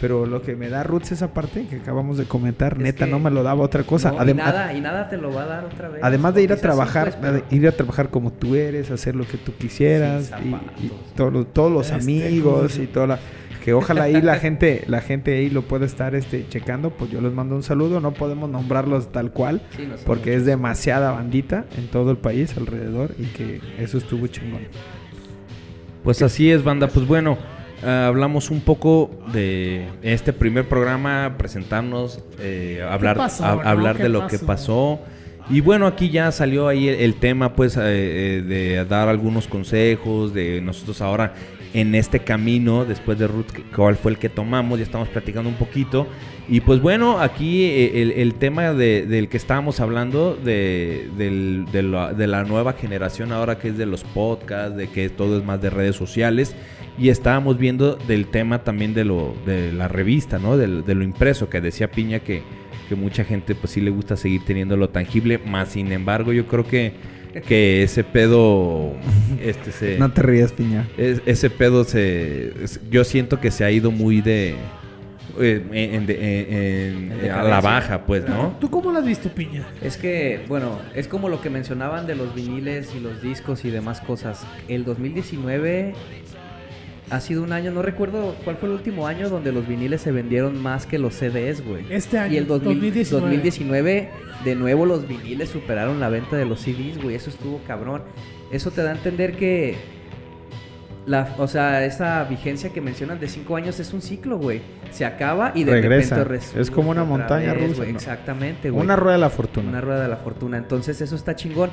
pero 0.00 0.26
lo 0.26 0.42
que 0.42 0.54
me 0.54 0.68
da 0.68 0.84
Roots 0.84 1.10
esa 1.10 1.34
parte 1.34 1.66
que 1.66 1.76
acabamos 1.76 2.18
de 2.18 2.24
comentar, 2.26 2.74
Es 2.74 2.78
neta 2.78 3.04
no 3.04 3.18
me 3.18 3.30
lo 3.32 3.42
daba 3.42 3.62
otra 3.64 3.82
cosa. 3.82 4.12
No, 4.12 4.30
y, 4.30 4.32
nada, 4.34 4.72
y 4.74 4.80
nada 4.80 5.08
te 5.08 5.16
lo 5.16 5.32
va 5.34 5.42
a 5.42 5.46
dar 5.46 5.64
otra 5.64 5.88
vez. 5.88 6.04
Además 6.04 6.34
de 6.36 6.44
ir 6.44 6.52
a 6.52 6.56
sí, 6.56 6.62
trabajar, 6.62 7.16
pues, 7.18 7.32
pero- 7.32 7.44
ir 7.50 7.66
a 7.66 7.72
trabajar 7.72 8.10
como 8.10 8.32
tú 8.32 8.54
eres, 8.54 8.92
hacer 8.92 9.16
lo 9.16 9.26
que 9.26 9.38
tú 9.38 9.52
quisieras 9.58 10.26
y, 10.44 10.50
zapatos. 10.50 10.84
y 10.84 10.92
todos 11.16 11.32
los- 11.32 11.52
todos 11.52 11.72
los 11.72 11.90
Este, 11.90 12.02
amigos 12.04 12.78
y 12.78 12.86
toda 12.86 13.06
la 13.08 13.18
que 13.66 13.74
ojalá 13.74 14.04
ahí 14.04 14.22
la 14.22 14.36
gente 14.36 14.84
la 14.86 15.00
gente 15.00 15.36
ahí 15.36 15.50
lo 15.50 15.62
pueda 15.62 15.84
estar 15.86 16.14
este 16.14 16.46
checando, 16.48 16.90
pues 16.90 17.10
yo 17.10 17.20
les 17.20 17.32
mando 17.32 17.56
un 17.56 17.62
saludo, 17.64 18.00
no 18.00 18.12
podemos 18.14 18.48
nombrarlos 18.48 19.10
tal 19.10 19.32
cual 19.32 19.60
Sí, 19.76 19.82
no 19.88 19.96
son 19.96 20.06
porque 20.06 20.30
muchos. 20.30 20.40
es 20.42 20.46
demasiada 20.46 21.10
bandita 21.10 21.64
en 21.76 21.88
todo 21.88 22.12
el 22.12 22.16
país 22.16 22.56
alrededor 22.56 23.10
y 23.18 23.24
que 23.24 23.60
eso 23.78 23.98
estuvo 23.98 24.28
chingón. 24.28 24.60
Pues 26.04 26.22
así 26.22 26.50
es, 26.50 26.62
banda. 26.62 26.86
Pues 26.88 27.06
bueno, 27.06 27.38
ah, 27.84 28.06
hablamos 28.06 28.50
un 28.50 28.60
poco 28.60 29.10
de 29.32 29.86
este 30.02 30.32
primer 30.32 30.68
programa, 30.68 31.34
presentarnos, 31.36 32.20
eh, 32.38 32.86
hablar, 32.88 33.16
pasó, 33.16 33.44
a- 33.44 33.56
no? 33.56 33.62
hablar 33.68 33.96
¿Qué 33.96 34.04
de 34.04 34.08
lo 34.10 34.26
que 34.28 34.38
pasó? 34.38 35.00
Y 35.48 35.60
bueno, 35.60 35.86
aquí 35.86 36.10
ya 36.10 36.32
salió 36.32 36.66
ahí 36.68 36.88
el, 36.88 36.96
el 36.96 37.14
tema, 37.16 37.54
pues, 37.54 37.76
eh, 37.76 37.80
eh, 37.82 38.42
de 38.46 38.84
dar 38.84 39.08
algunos 39.08 39.46
consejos, 39.46 40.34
de 40.34 40.60
nosotros 40.60 41.00
ahora 41.00 41.34
en 41.74 41.94
este 41.94 42.20
camino 42.20 42.84
después 42.84 43.18
de 43.18 43.26
Ruth, 43.26 43.46
cuál 43.74 43.96
fue 43.96 44.12
el 44.12 44.18
que 44.18 44.28
tomamos, 44.28 44.78
ya 44.78 44.84
estamos 44.84 45.08
platicando 45.08 45.48
un 45.48 45.56
poquito. 45.56 46.06
Y 46.48 46.60
pues 46.60 46.80
bueno, 46.80 47.18
aquí 47.20 47.64
eh, 47.64 48.14
el, 48.22 48.34
tema 48.34 48.72
de- 48.72 49.04
del 49.04 49.28
que 49.28 49.36
estábamos 49.36 49.80
hablando, 49.80 50.36
de, 50.36 51.08
de 51.16 51.82
la, 51.82 52.12
de 52.12 52.26
nueva 52.44 52.74
generación 52.74 53.32
ahora 53.32 53.58
que 53.58 53.68
es 53.68 53.78
de 53.78 53.86
los 53.86 54.04
podcasts, 54.04 54.76
de 54.76 54.88
que 54.88 55.08
todo 55.08 55.38
es 55.38 55.44
más 55.44 55.60
de 55.60 55.70
redes 55.70 55.96
sociales. 55.96 56.54
Y 56.98 57.10
estábamos 57.10 57.58
viendo 57.58 57.96
del 57.96 58.26
tema 58.26 58.64
también 58.64 58.94
de, 58.94 59.04
lo, 59.04 59.34
de 59.44 59.70
la 59.72 59.86
revista, 59.88 60.38
¿no? 60.38 60.56
Del- 60.56 60.84
de 60.84 60.94
lo 60.94 61.04
impreso, 61.04 61.50
que 61.50 61.60
decía 61.60 61.90
Piña 61.90 62.20
que, 62.20 62.42
que 62.88 62.94
mucha 62.94 63.24
gente 63.24 63.54
pues 63.54 63.72
sí 63.72 63.80
le 63.80 63.90
gusta 63.90 64.16
seguir 64.16 64.42
teniendo 64.46 64.76
lo 64.78 64.88
tangible, 64.88 65.38
más 65.38 65.70
sin 65.70 65.92
embargo 65.92 66.32
yo 66.32 66.46
creo 66.46 66.64
que, 66.66 66.92
que 67.46 67.82
ese 67.82 68.04
pedo, 68.04 68.92
este 69.42 69.72
se... 69.72 69.98
No 69.98 70.10
te 70.12 70.22
rías, 70.22 70.52
piña. 70.52 70.88
Es- 70.96 71.20
ese 71.26 71.50
pedo 71.50 71.84
se. 71.84 72.52
es- 72.62 72.80
yo 72.90 73.04
siento 73.04 73.40
que 73.40 73.50
se 73.50 73.64
ha 73.64 73.70
ido 73.70 73.90
muy 73.90 74.20
de. 74.20 74.54
eh, 75.40 75.62
en- 75.72 76.06
de- 76.06 76.88
en- 76.88 77.12
En 77.24 77.30
a 77.30 77.42
la 77.42 77.60
baja, 77.60 78.06
pues, 78.06 78.26
¿no? 78.28 78.56
¿Tú 78.60 78.70
cómo 78.70 78.90
lo 78.90 78.98
has 79.00 79.04
visto, 79.06 79.28
Piña? 79.28 79.66
Es 79.82 79.96
que, 79.98 80.40
bueno, 80.48 80.78
es 80.94 81.08
como 81.08 81.28
lo 81.28 81.40
que 81.42 81.50
mencionaban 81.50 82.06
de 82.06 82.14
los 82.14 82.34
viniles 82.34 82.94
y 82.96 83.00
los 83.00 83.20
discos 83.20 83.64
y 83.66 83.70
demás 83.70 84.00
cosas. 84.00 84.46
El 84.68 84.84
2019 84.84 85.92
ha 87.10 87.20
sido 87.20 87.42
un 87.42 87.52
año, 87.52 87.70
no 87.70 87.82
recuerdo 87.82 88.34
cuál 88.44 88.56
fue 88.56 88.68
el 88.68 88.74
último 88.74 89.06
año 89.06 89.28
donde 89.28 89.52
los 89.52 89.66
viniles 89.66 90.00
se 90.00 90.10
vendieron 90.12 90.60
más 90.60 90.86
que 90.86 90.98
los 90.98 91.14
CDs, 91.14 91.64
güey. 91.64 91.84
Este 91.90 92.18
año, 92.18 92.34
Y 92.34 92.36
el 92.38 92.46
2000 92.46 92.74
2019. 92.74 93.20
2019, 93.20 94.10
de 94.44 94.54
nuevo 94.56 94.86
los 94.86 95.06
viniles 95.06 95.48
superaron 95.50 96.00
la 96.00 96.08
venta 96.08 96.36
de 96.36 96.44
los 96.44 96.60
CDs, 96.60 97.00
güey. 97.02 97.14
Eso 97.14 97.30
estuvo 97.30 97.60
cabrón. 97.66 98.02
Eso 98.50 98.70
te 98.70 98.82
da 98.82 98.90
a 98.90 98.94
entender 98.94 99.36
que 99.36 99.76
la, 101.06 101.34
o 101.38 101.46
sea, 101.46 101.84
esa 101.84 102.24
vigencia 102.24 102.70
que 102.72 102.80
mencionan 102.80 103.20
de 103.20 103.28
cinco 103.28 103.54
años 103.56 103.78
es 103.78 103.92
un 103.92 104.02
ciclo, 104.02 104.38
güey. 104.38 104.60
Se 104.90 105.04
acaba 105.04 105.52
y 105.54 105.62
de 105.62 105.72
Regresa. 105.72 106.16
repente 106.16 106.24
resurge 106.24 106.60
Es 106.60 106.70
como 106.70 106.90
una 106.90 107.04
montaña 107.04 107.52
vez, 107.54 107.68
rusa, 107.68 107.76
güey. 107.82 107.92
¿no? 107.92 107.98
Exactamente, 107.98 108.70
güey. 108.70 108.84
Una 108.84 108.96
rueda 108.96 109.14
de 109.14 109.20
la 109.20 109.30
fortuna. 109.30 109.68
Una 109.68 109.80
rueda 109.80 110.02
de 110.02 110.08
la 110.08 110.16
fortuna. 110.16 110.56
Entonces 110.56 111.00
eso 111.00 111.14
está 111.14 111.36
chingón. 111.36 111.70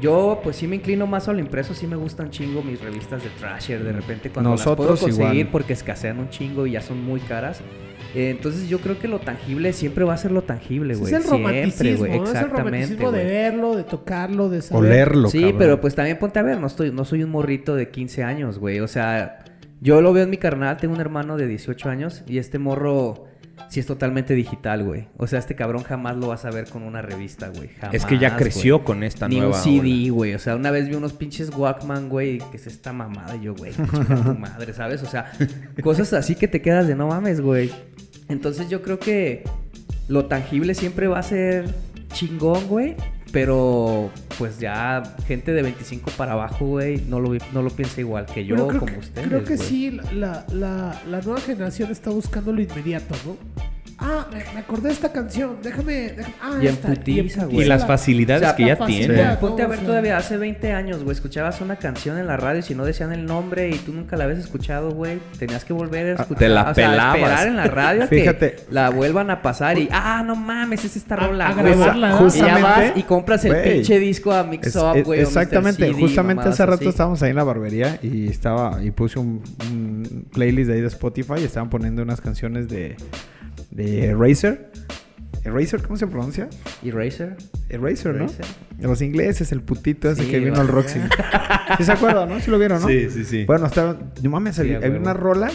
Yo 0.00 0.40
pues 0.44 0.56
sí 0.56 0.66
me 0.68 0.76
inclino 0.76 1.06
más 1.06 1.28
a 1.28 1.32
lo 1.32 1.40
impreso, 1.40 1.74
sí 1.74 1.86
me 1.86 1.96
gustan 1.96 2.30
chingo 2.30 2.62
mis 2.62 2.80
revistas 2.80 3.22
de 3.24 3.30
Trasher 3.30 3.82
de 3.82 3.92
repente 3.92 4.30
cuando 4.30 4.50
Nosotros 4.50 4.90
las 4.90 4.98
puedo 5.00 5.12
conseguir 5.16 5.34
igual. 5.40 5.50
porque 5.52 5.72
escasean 5.72 6.20
un 6.20 6.28
chingo 6.30 6.66
y 6.66 6.72
ya 6.72 6.80
son 6.80 7.02
muy 7.02 7.18
caras. 7.20 7.60
Eh, 8.14 8.30
entonces 8.30 8.68
yo 8.68 8.78
creo 8.80 8.98
que 8.98 9.08
lo 9.08 9.18
tangible 9.18 9.72
siempre 9.72 10.04
va 10.04 10.14
a 10.14 10.16
ser 10.16 10.30
lo 10.30 10.42
tangible, 10.42 10.94
Es 10.94 11.00
güey. 11.00 11.12
el 11.14 11.20
Siempre, 11.22 11.38
romanticismo, 11.42 11.98
güey. 11.98 12.10
¿no? 12.18 12.24
Es 12.24 12.30
el 12.30 12.36
Exactamente, 12.36 12.62
romanticismo 12.70 13.12
de 13.12 13.24
verlo, 13.24 13.76
de 13.76 13.84
tocarlo, 13.84 14.48
de 14.48 14.62
saber. 14.62 14.84
Olerlo, 14.90 15.28
Sí, 15.28 15.40
cabrón. 15.40 15.58
pero 15.58 15.80
pues 15.80 15.94
también 15.94 16.18
ponte 16.18 16.38
a 16.38 16.42
ver, 16.42 16.58
no 16.60 16.68
estoy 16.68 16.90
no 16.92 17.04
soy 17.04 17.22
un 17.24 17.30
morrito 17.30 17.74
de 17.74 17.90
15 17.90 18.22
años, 18.22 18.58
güey. 18.58 18.80
O 18.80 18.88
sea, 18.88 19.44
yo 19.80 20.00
lo 20.00 20.12
veo 20.12 20.24
en 20.24 20.30
mi 20.30 20.36
carnal, 20.38 20.76
tengo 20.78 20.94
un 20.94 21.00
hermano 21.00 21.36
de 21.36 21.48
18 21.48 21.88
años 21.90 22.22
y 22.26 22.38
este 22.38 22.58
morro 22.58 23.24
sí 23.68 23.80
es 23.80 23.86
totalmente 23.86 24.34
digital, 24.34 24.84
güey. 24.84 25.06
O 25.16 25.26
sea, 25.26 25.38
este 25.38 25.54
cabrón 25.54 25.82
jamás 25.82 26.16
lo 26.16 26.28
vas 26.28 26.44
a 26.44 26.50
ver 26.50 26.68
con 26.68 26.82
una 26.82 27.02
revista, 27.02 27.48
güey. 27.48 27.68
Jamás. 27.80 27.94
es 27.94 28.04
que 28.06 28.18
ya 28.18 28.36
creció 28.36 28.76
güey. 28.76 28.86
con 28.86 29.02
esta 29.02 29.28
Ni 29.28 29.36
nueva. 29.40 29.56
un 29.56 29.62
CD, 29.62 30.10
güey. 30.10 30.34
O 30.34 30.38
sea, 30.38 30.56
una 30.56 30.70
vez 30.70 30.88
vi 30.88 30.94
unos 30.94 31.12
pinches 31.12 31.50
Walkman, 31.54 32.08
güey, 32.08 32.38
que 32.50 32.56
es 32.56 32.66
esta 32.66 32.92
mamada. 32.92 33.36
Y 33.36 33.42
yo, 33.42 33.54
güey, 33.54 33.72
tu 33.72 33.82
madre, 34.38 34.72
¿sabes? 34.72 35.02
O 35.02 35.06
sea, 35.06 35.32
cosas 35.82 36.12
así 36.12 36.34
que 36.34 36.48
te 36.48 36.62
quedas 36.62 36.86
de 36.86 36.94
no 36.94 37.08
mames, 37.08 37.40
güey. 37.40 37.70
Entonces 38.28 38.68
yo 38.68 38.82
creo 38.82 38.98
que 38.98 39.44
lo 40.08 40.26
tangible 40.26 40.74
siempre 40.74 41.08
va 41.08 41.18
a 41.18 41.22
ser 41.22 41.66
chingón, 42.12 42.66
güey. 42.68 42.96
Pero, 43.30 44.10
pues 44.38 44.58
ya, 44.58 45.02
gente 45.26 45.52
de 45.52 45.62
25 45.62 46.10
para 46.16 46.32
abajo, 46.32 46.64
güey, 46.64 47.02
no 47.08 47.20
lo, 47.20 47.36
no 47.52 47.62
lo 47.62 47.70
piensa 47.70 48.00
igual 48.00 48.24
que 48.26 48.46
yo, 48.46 48.54
creo 48.54 48.80
como 48.80 48.86
que, 48.86 48.98
ustedes. 48.98 49.28
Creo 49.28 49.44
que 49.44 49.58
sí, 49.58 49.90
la, 50.12 50.46
la, 50.50 51.00
la 51.06 51.20
nueva 51.20 51.40
generación 51.40 51.90
está 51.90 52.10
buscando 52.10 52.52
lo 52.52 52.62
inmediato, 52.62 53.14
¿no? 53.26 53.36
Ah, 54.00 54.28
me, 54.30 54.38
me 54.54 54.60
acordé 54.60 54.88
de 54.88 54.94
esta 54.94 55.10
canción, 55.10 55.56
déjame... 55.60 56.12
déjame- 56.16 56.34
ah, 56.40 56.58
Y 56.62 56.66
en 56.68 56.74
esta, 56.74 56.88
putiza, 56.88 57.44
güey. 57.46 57.62
Y 57.62 57.64
las 57.64 57.80
la- 57.80 57.86
facilidades 57.88 58.42
O 58.42 58.46
sea, 58.46 58.54
que 58.56 58.66
ya 58.66 58.76
facilidad. 58.76 59.06
tiene. 59.14 59.30
Sí. 59.32 59.36
Ponte 59.40 59.62
a 59.62 59.66
ver 59.66 59.78
sea. 59.78 59.86
todavía 59.88 60.16
hace 60.16 60.36
20 60.36 60.72
años, 60.72 61.02
güey, 61.02 61.14
escuchabas 61.16 61.60
una 61.60 61.76
canción 61.76 62.16
en 62.16 62.28
la 62.28 62.36
radio 62.36 62.60
y 62.60 62.62
si 62.62 62.76
no 62.76 62.84
decían 62.84 63.12
el 63.12 63.26
nombre 63.26 63.68
y 63.70 63.74
tú 63.78 63.92
nunca 63.92 64.16
la 64.16 64.24
habías 64.24 64.38
escuchado, 64.38 64.92
güey, 64.92 65.18
tenías 65.38 65.64
que 65.64 65.72
volver 65.72 66.06
a 66.16 66.22
escuchar. 66.22 66.38
te 66.38 66.48
la 66.48 66.62
o 66.70 66.74
sea, 66.74 66.90
pelabas. 66.90 67.16
esperar 67.16 67.46
en 67.48 67.56
la 67.56 67.64
radio 67.66 68.06
Fíjate. 68.08 68.52
que 68.52 68.62
la 68.70 68.90
vuelvan 68.90 69.30
a 69.30 69.42
pasar 69.42 69.76
y, 69.78 69.88
ah, 69.90 70.22
no 70.24 70.36
mames, 70.36 70.84
es 70.84 70.96
esta 70.96 71.16
rola, 71.16 71.48
a 71.48 71.52
güey. 71.54 71.64
grabarla, 71.74 72.08
¿no? 72.10 72.14
Y 72.14 72.18
ya 72.18 72.22
Justamente, 72.22 72.62
vas 72.62 72.92
y 72.96 73.02
compras 73.02 73.44
el 73.46 73.52
güey, 73.54 73.72
pinche 73.74 73.98
disco 73.98 74.32
a 74.32 74.44
Mix 74.44 74.68
Es- 74.68 74.76
Up, 74.76 75.02
güey. 75.04 75.20
exactamente, 75.22 75.86
CD, 75.88 75.92
justamente 76.00 76.36
mamadas 76.36 76.54
hace 76.54 76.66
rato 76.66 76.76
así. 76.82 76.88
estábamos 76.88 77.20
ahí 77.24 77.30
en 77.30 77.36
la 77.36 77.42
barbería 77.44 77.98
y 78.00 78.28
estaba 78.28 78.80
y 78.80 78.92
puse 78.92 79.18
un, 79.18 79.42
un 79.72 80.26
playlist 80.32 80.68
de 80.68 80.74
ahí 80.76 80.80
de 80.82 80.86
Spotify 80.86 81.34
y 81.40 81.44
estaban 81.44 81.68
poniendo 81.68 82.00
unas 82.02 82.20
canciones 82.20 82.68
de 82.68 82.96
de 83.70 84.14
Razer. 84.18 84.70
¿Razer 85.44 85.82
cómo 85.82 85.96
se 85.96 86.06
pronuncia? 86.06 86.48
Eraser. 86.84 87.36
Eraser, 87.70 88.14
¿no? 88.14 88.24
Eraser. 88.24 88.44
Los 88.80 89.00
ingleses, 89.00 89.50
el 89.52 89.62
putito 89.62 90.10
ese 90.10 90.24
Sí, 90.24 90.30
que 90.30 90.38
vino 90.40 90.50
güey. 90.52 90.60
al 90.60 90.68
Roxy. 90.68 91.00
¿Sí 91.78 91.84
se 91.84 91.92
acuerdan, 91.92 92.28
no? 92.28 92.38
¿Sí 92.40 92.50
lo 92.50 92.58
vieron, 92.58 92.82
no? 92.82 92.88
Sí, 92.88 93.08
sí, 93.10 93.24
sí. 93.24 93.44
Bueno, 93.46 93.66
estaba... 93.66 93.96
No 94.22 94.30
mames, 94.30 94.56
Sí, 94.56 94.74
había, 94.74 94.90
una 94.90 95.14
rola... 95.14 95.50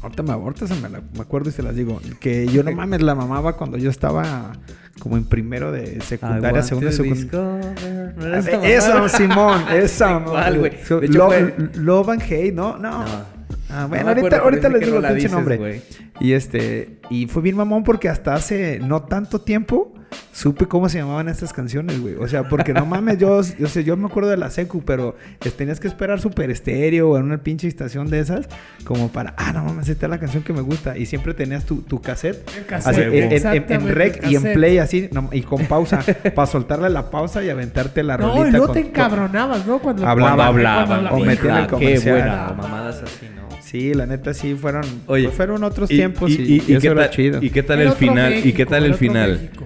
Ahorita 0.00 0.22
me, 0.22 0.32
ahorita 0.32 0.66
se 0.66 0.74
me, 0.76 0.88
la- 0.90 1.00
me 1.14 1.20
acuerdo 1.20 1.48
y 1.48 1.52
se 1.52 1.62
las 1.62 1.74
digo. 1.74 1.98
Que 2.20 2.46
yo 2.46 2.62
no 2.62 2.70
mames 2.76 3.00
la 3.02 3.14
mamaba 3.14 3.56
cuando 3.56 3.78
yo 3.78 3.88
estaba 3.90 4.52
como 5.00 5.16
en 5.16 5.24
primero 5.24 5.72
de 5.72 6.00
secundaria, 6.02 6.62
segunda 6.62 6.90
de 6.90 6.96
secundaria. 6.96 8.14
¿No 8.16 8.62
Esa? 8.64 9.08
Simón, 9.08 9.62
esa, 9.72 10.18
güey. 10.58 10.72
Love, 11.08 11.76
love 11.76 12.08
and 12.10 12.22
Hate, 12.22 12.52
¿no? 12.52 12.76
No. 12.78 13.02
No. 13.02 13.34
Ah, 13.70 13.86
bueno, 13.88 14.08
ahorita, 14.08 14.26
acuerdo, 14.28 14.44
ahorita 14.44 14.68
les 14.68 14.80
digo 14.80 14.92
no 14.92 14.98
el 15.00 15.04
pinche 15.06 15.14
dices, 15.16 15.32
nombre. 15.32 15.56
güey. 15.56 15.82
Y 16.20 16.32
este, 16.32 16.98
y 17.10 17.26
fue 17.26 17.42
bien 17.42 17.56
mamón 17.56 17.82
porque 17.84 18.08
hasta 18.08 18.34
hace 18.34 18.78
no 18.80 19.02
tanto 19.02 19.40
tiempo 19.40 19.92
supe 20.30 20.66
cómo 20.66 20.88
se 20.88 20.98
llamaban 20.98 21.28
estas 21.28 21.52
canciones, 21.52 22.00
güey. 22.00 22.14
O 22.16 22.28
sea, 22.28 22.48
porque 22.48 22.72
no 22.72 22.86
mames, 22.86 23.18
yo, 23.18 23.40
yo 23.58 23.66
sé, 23.66 23.82
yo 23.82 23.96
me 23.96 24.06
acuerdo 24.06 24.30
de 24.30 24.36
la 24.36 24.48
secu, 24.50 24.82
pero 24.84 25.16
tenías 25.56 25.80
que 25.80 25.88
esperar 25.88 26.20
super 26.20 26.50
estéreo 26.50 27.10
o 27.10 27.18
en 27.18 27.24
una 27.24 27.38
pinche 27.38 27.66
estación 27.66 28.08
de 28.10 28.20
esas, 28.20 28.48
como 28.84 29.08
para, 29.08 29.34
ah, 29.38 29.52
no 29.52 29.64
mames, 29.64 29.88
esta 29.88 30.06
es 30.06 30.10
la 30.10 30.18
canción 30.20 30.44
que 30.44 30.52
me 30.52 30.60
gusta. 30.60 30.96
Y 30.96 31.06
siempre 31.06 31.34
tenías 31.34 31.64
tu, 31.64 31.82
tu 31.82 32.00
cassette. 32.00 32.48
El 32.48 32.58
Así, 32.60 32.64
cassette, 32.68 32.98
en, 32.98 33.08
en- 33.08 33.14
en- 33.14 33.24
en 33.24 33.32
exactamente, 33.32 33.92
rec 33.94 34.26
y 34.28 34.36
en 34.36 34.42
play 34.52 34.78
así, 34.78 35.08
no, 35.10 35.30
y 35.32 35.42
con 35.42 35.64
pausa, 35.66 36.04
para 36.34 36.46
soltarle 36.46 36.90
la 36.90 37.10
pausa 37.10 37.42
y 37.42 37.50
aventarte 37.50 38.04
la 38.04 38.16
No, 38.16 38.28
rolita. 38.28 38.48
y 38.48 38.50
luego 38.52 38.66
con- 38.66 38.74
te 38.74 38.80
encabronabas, 38.82 39.66
¿no? 39.66 39.80
Cuando 39.80 40.06
Hablaba, 40.06 40.36
cuando 40.36 40.68
hablaban, 40.68 41.06
o 41.08 41.18
metían 41.24 41.56
el 41.56 41.62
Ah, 41.64 41.66
qué 41.66 41.70
comercial. 41.72 42.14
buena, 42.18 42.48
o 42.50 42.54
mamadas 42.54 43.02
así, 43.02 43.26
¿no? 43.34 43.44
Sí, 43.64 43.94
la 43.94 44.06
neta 44.06 44.34
sí 44.34 44.54
fueron, 44.54 44.84
Oye, 45.06 45.24
pues 45.24 45.36
fueron 45.36 45.64
otros 45.64 45.90
Y- 45.90 45.96
tiempos 45.96 46.30
y, 46.30 46.34
y, 46.34 46.36
y- 46.36 46.42
y 46.42 46.72
y 46.72 46.72
eso 46.72 46.80
qué 46.82 46.86
era 46.88 47.00
tal, 47.02 47.10
chido. 47.10 47.42
¿Y 47.42 47.50
qué 47.50 47.62
tal 47.62 47.80
Era 47.80 47.90
el 47.90 47.96
final? 47.96 48.46
¿Y 48.46 48.52
qué 48.52 48.66
tal 48.66 48.84
el 48.84 48.94
final? 48.94 49.32
México. 49.32 49.64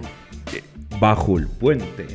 Bajo 0.99 1.37
el 1.37 1.47
puente. 1.47 2.07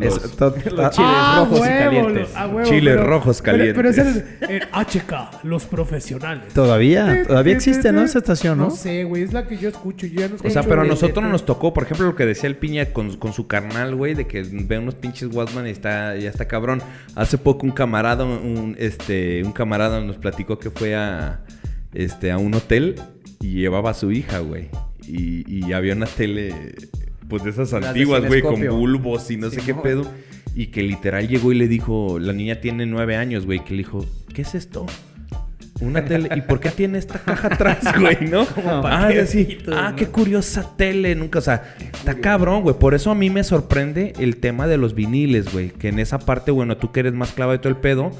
Es- 0.00 0.14
Los- 0.22 0.36
to- 0.36 0.54
Los 0.70 0.80
ah, 0.86 0.90
chiles 0.90 1.36
rojos 1.36 1.58
y 1.58 1.62
calientes. 1.70 2.32
lo- 2.32 2.38
a 2.38 2.46
huevo, 2.46 2.68
Chiles 2.68 2.94
pero- 2.96 3.06
rojos 3.06 3.42
pero- 3.42 3.58
Pero, 3.74 3.88
es 3.90 3.96
calientes. 3.96 4.24
el, 4.40 4.50
el 4.52 4.62
HK, 4.72 5.40
los 5.44 5.64
profesionales. 5.66 6.52
Todavía, 6.54 7.24
todavía 7.26 7.54
existe, 7.54 7.92
¿no? 7.92 8.02
Esa 8.02 8.18
estación, 8.18 8.58
¿no? 8.58 8.64
No 8.64 8.70
sé, 8.70 9.04
güey, 9.04 9.22
es 9.22 9.32
la 9.32 9.46
que 9.46 9.56
yo 9.58 9.68
escucho. 9.68 10.06
Yo 10.06 10.20
ya 10.20 10.28
no 10.28 10.36
O 10.36 10.38
sea, 10.38 10.48
escucho 10.48 10.68
pero 10.68 10.80
a 10.80 10.84
de- 10.84 10.90
nosotros 10.90 11.24
de- 11.24 11.30
nos 11.30 11.44
tocó, 11.44 11.74
por 11.74 11.82
ejemplo, 11.84 12.06
lo 12.06 12.16
que 12.16 12.24
decía 12.26 12.48
el 12.48 12.56
Piña 12.56 12.86
con, 12.86 13.16
con 13.18 13.32
su 13.32 13.46
carnal, 13.46 13.94
güey, 13.94 14.14
de 14.14 14.26
que 14.26 14.42
ve 14.42 14.78
unos 14.78 14.94
pinches 14.94 15.28
Walkman 15.34 15.66
y 15.66 15.70
está, 15.70 16.16
ya 16.16 16.30
está 16.30 16.46
cabrón. 16.48 16.80
Hace 17.14 17.36
poco 17.38 17.66
un 17.66 17.72
camarada, 17.72 18.24
un, 18.24 18.76
este, 18.78 19.42
un 19.44 19.52
camarada 19.52 20.00
nos 20.00 20.16
platicó 20.16 20.58
que 20.58 20.70
fue 20.70 20.94
a, 20.94 21.40
este, 21.92 22.30
a 22.32 22.38
un 22.38 22.54
hotel 22.54 22.94
y 23.40 23.60
llevaba 23.60 23.90
a 23.90 23.94
su 23.94 24.10
hija, 24.12 24.38
güey. 24.38 24.68
Y, 25.06 25.44
y 25.66 25.72
había 25.74 25.94
una 25.94 26.06
tele, 26.06 26.74
pues 27.28 27.44
de 27.44 27.50
esas 27.50 27.72
Las 27.72 27.84
antiguas, 27.86 28.24
güey, 28.26 28.42
con 28.42 28.60
bulbos 28.68 29.30
y 29.30 29.36
no 29.36 29.50
sé 29.50 29.60
qué 29.62 29.74
pedo. 29.74 30.06
Y 30.54 30.68
que 30.68 30.82
literal 30.82 31.26
llegó 31.26 31.50
y 31.52 31.56
le 31.56 31.66
dijo, 31.68 32.18
la 32.20 32.32
niña 32.32 32.60
tiene 32.60 32.86
nueve 32.86 33.16
años, 33.16 33.44
güey, 33.46 33.64
que 33.64 33.70
le 33.72 33.78
dijo, 33.78 34.06
¿qué 34.32 34.42
es 34.42 34.54
esto? 34.54 34.86
Una 35.80 36.04
tele. 36.04 36.28
¿Y 36.36 36.40
por 36.42 36.60
qué 36.60 36.70
tiene 36.70 36.98
esta 36.98 37.18
caja 37.18 37.48
atrás, 37.48 37.78
güey, 38.00 38.18
no? 38.30 38.46
ah, 38.64 38.80
paquetitos, 38.80 39.74
Ah, 39.76 39.90
¿no? 39.90 39.96
qué 39.96 40.06
curiosa 40.06 40.70
tele. 40.76 41.14
Nunca, 41.16 41.40
o 41.40 41.42
sea, 41.42 41.74
está 41.92 42.14
cabrón, 42.20 42.62
güey. 42.62 42.76
Por 42.78 42.94
eso 42.94 43.10
a 43.10 43.14
mí 43.16 43.28
me 43.30 43.42
sorprende 43.42 44.12
el 44.20 44.36
tema 44.36 44.68
de 44.68 44.76
los 44.76 44.94
viniles, 44.94 45.52
güey. 45.52 45.70
Que 45.70 45.88
en 45.88 45.98
esa 45.98 46.20
parte, 46.20 46.52
bueno, 46.52 46.76
tú 46.76 46.92
que 46.92 47.00
eres 47.00 47.12
más 47.14 47.32
clava 47.32 47.52
de 47.52 47.58
todo 47.58 47.70
el 47.70 47.76
pedo, 47.78 48.12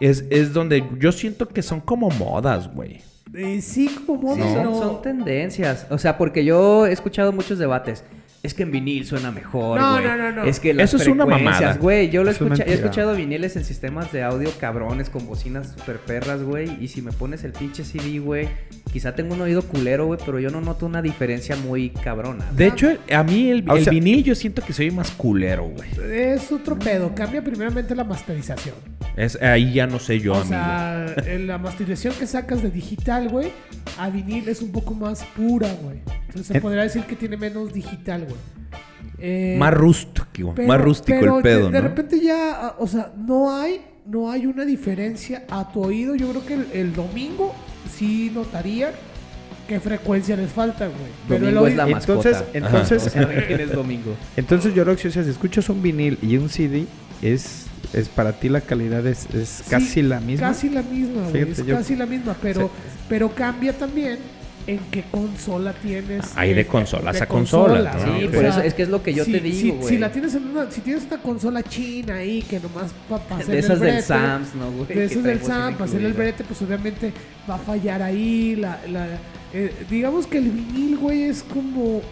es, 0.00 0.26
es 0.28 0.52
donde 0.52 0.84
yo 1.00 1.10
siento 1.12 1.48
que 1.48 1.62
son 1.62 1.80
como 1.80 2.10
modas, 2.10 2.68
güey. 2.74 3.00
Eh, 3.34 3.62
sí, 3.62 3.88
como 4.06 4.34
Sí, 4.34 4.40
modo, 4.40 4.52
son, 4.52 4.62
pero- 4.62 4.78
son 4.78 5.02
tendencias. 5.02 5.86
O 5.88 5.96
sea, 5.96 6.18
porque 6.18 6.44
yo 6.44 6.86
he 6.86 6.92
escuchado 6.92 7.32
muchos 7.32 7.58
debates. 7.58 8.04
Es 8.40 8.54
que 8.54 8.62
en 8.62 8.70
vinil 8.70 9.04
suena 9.04 9.32
mejor, 9.32 9.80
No, 9.80 9.94
güey. 9.94 10.04
no, 10.04 10.16
no, 10.16 10.30
no. 10.30 10.44
Es 10.44 10.60
que 10.60 10.72
las 10.72 10.94
Eso 10.94 11.02
es 11.02 11.08
una 11.08 11.26
mamada. 11.26 11.74
güey. 11.74 12.08
Yo 12.08 12.22
lo 12.22 12.30
Eso 12.30 12.44
es 12.44 12.52
escucha- 12.52 12.70
he 12.70 12.74
escuchado 12.74 13.16
viniles 13.16 13.56
en 13.56 13.64
sistemas 13.64 14.12
de 14.12 14.22
audio 14.22 14.48
cabrones 14.60 15.10
con 15.10 15.26
bocinas 15.26 15.74
super 15.76 15.96
perras, 15.98 16.44
güey. 16.44 16.76
Y 16.82 16.86
si 16.86 17.02
me 17.02 17.10
pones 17.10 17.42
el 17.42 17.50
pinche 17.52 17.82
CD, 17.84 18.20
güey, 18.20 18.48
quizá 18.92 19.16
tengo 19.16 19.34
un 19.34 19.40
oído 19.40 19.62
culero, 19.62 20.06
güey, 20.06 20.20
pero 20.24 20.38
yo 20.38 20.50
no 20.50 20.60
noto 20.60 20.86
una 20.86 21.02
diferencia 21.02 21.56
muy 21.56 21.90
cabrona. 21.90 22.44
De 22.54 22.68
hecho, 22.68 22.88
a 23.12 23.22
mí 23.24 23.50
el, 23.50 23.64
sea- 23.82 23.90
vinil 23.90 24.22
yo 24.22 24.36
siento 24.36 24.62
que 24.64 24.72
soy 24.72 24.92
más 24.92 25.10
culero, 25.10 25.64
güey. 25.68 25.88
Es 26.12 26.52
otro 26.52 26.78
pedo. 26.78 27.12
Cambia 27.16 27.42
primeramente 27.42 27.96
la 27.96 28.04
masterización. 28.04 28.76
Es, 29.16 29.34
ahí 29.42 29.72
ya 29.72 29.88
no 29.88 29.98
sé 29.98 30.20
yo, 30.20 30.34
o 30.34 30.36
amigo. 30.36 30.50
sea, 30.50 31.12
en 31.26 31.48
la 31.48 31.58
masterización 31.58 32.14
que 32.14 32.24
sacas 32.28 32.62
de 32.62 32.70
digital, 32.70 33.28
güey, 33.28 33.48
a 33.98 34.10
vinil 34.10 34.48
es 34.48 34.62
un 34.62 34.70
poco 34.70 34.94
más 34.94 35.24
pura, 35.36 35.68
güey. 35.82 35.98
Entonces 36.28 36.46
se 36.46 36.60
podría 36.60 36.82
decir 36.84 37.02
que 37.02 37.16
tiene 37.16 37.36
menos 37.36 37.72
digital, 37.72 38.26
güey. 38.27 38.27
Eh, 39.20 39.56
más 39.58 39.74
rústico, 39.74 40.52
pero- 40.54 40.68
más 40.68 40.80
rústico 40.80 41.18
pero 41.20 41.36
el 41.38 41.42
pedo, 41.42 41.66
de, 41.66 41.72
de 41.72 41.82
¿no? 41.82 41.88
repente 41.88 42.20
ya, 42.20 42.52
ah, 42.68 42.76
o 42.78 42.86
sea, 42.86 43.12
no 43.16 43.52
hay, 43.56 43.80
no 44.06 44.30
hay 44.30 44.46
una 44.46 44.64
diferencia 44.64 45.44
a 45.50 45.72
tu 45.72 45.82
oído. 45.82 46.14
Yo 46.14 46.28
creo 46.30 46.46
que 46.46 46.54
el, 46.54 46.66
el 46.72 46.92
domingo 46.94 47.52
sí 47.92 48.30
notaría 48.32 48.92
qué 49.66 49.80
frecuencia 49.80 50.36
les 50.36 50.50
falta, 50.50 50.86
güey. 50.86 50.98
Pero 51.28 51.48
el 51.48 51.54
Domingo 51.54 51.66
es 51.66 51.76
la 51.76 51.84
oído- 51.86 51.98
Entonces, 51.98 52.32
mascota. 52.32 52.58
entonces, 52.58 53.04
No 53.04 53.10
saben 53.22 53.44
quién 53.46 53.60
es 53.60 53.72
domingo. 53.72 54.14
entonces 54.36 54.74
yo 54.74 54.84
creo 54.84 54.96
que 54.96 55.10
si 55.10 55.18
escuchas 55.18 55.68
un 55.68 55.82
vinil 55.82 56.16
y 56.22 56.36
un 56.36 56.48
CD, 56.48 56.86
es, 57.20 57.66
es 57.92 58.08
para 58.08 58.32
ti 58.32 58.48
la 58.48 58.60
calidad 58.60 59.04
es, 59.06 59.26
es 59.34 59.48
Sí, 59.48 59.64
casi 59.68 60.02
la 60.02 60.20
misma. 60.20 60.48
Casi 60.48 60.70
la 60.70 60.82
misma, 60.82 61.22
güey. 61.22 61.32
Fíjate, 61.44 61.60
Es 61.62 61.66
yo- 61.66 61.74
casi 61.76 61.96
la 61.96 62.06
misma, 62.06 62.36
pero, 62.40 62.62
Sí. 62.68 62.68
pero 63.08 63.34
cambia 63.34 63.72
también 63.76 64.18
en 64.68 64.78
qué 64.90 65.02
consola 65.10 65.72
tienes. 65.72 66.36
Hay 66.36 66.52
de 66.52 66.60
eh, 66.60 66.66
consolas 66.66 67.20
a 67.22 67.26
consolas, 67.26 68.06
¿no? 68.06 68.18
Sí, 68.18 68.26
ok. 68.26 68.34
por 68.34 68.44
eso 68.44 68.60
es 68.60 68.74
que 68.74 68.82
es 68.82 68.88
lo 68.90 69.02
que 69.02 69.14
yo 69.14 69.24
si, 69.24 69.32
te 69.32 69.40
digo, 69.40 69.76
güey. 69.76 69.88
Si 69.88 69.98
la 69.98 70.12
tienes 70.12 70.34
en 70.34 70.46
una, 70.46 70.70
si 70.70 70.82
tienes 70.82 71.04
una 71.06 71.22
consola 71.22 71.62
china 71.62 72.16
ahí 72.16 72.42
que 72.42 72.60
nomás 72.60 72.92
para 73.08 73.36
hacer 73.36 73.46
de 73.46 73.52
el 73.52 73.58
esas 73.64 73.80
del 73.80 73.90
brete, 73.92 74.06
Sams, 74.06 74.54
¿no, 74.54 74.70
güey? 74.70 74.86
de 74.86 75.04
esas 75.06 75.22
del 75.22 75.38
bocina 75.38 75.56
SAM, 75.56 75.72
para 75.72 75.84
hacer 75.86 76.04
el 76.04 76.12
brete, 76.12 76.44
pues 76.44 76.60
obviamente 76.60 77.12
va 77.48 77.54
a 77.54 77.58
fallar 77.58 78.02
ahí. 78.02 78.56
La, 78.56 78.78
la, 78.90 79.06
eh, 79.54 79.72
digamos 79.88 80.26
que 80.26 80.36
el 80.36 80.50
vinil, 80.50 80.98
güey, 80.98 81.22
es 81.22 81.42
como 81.42 82.02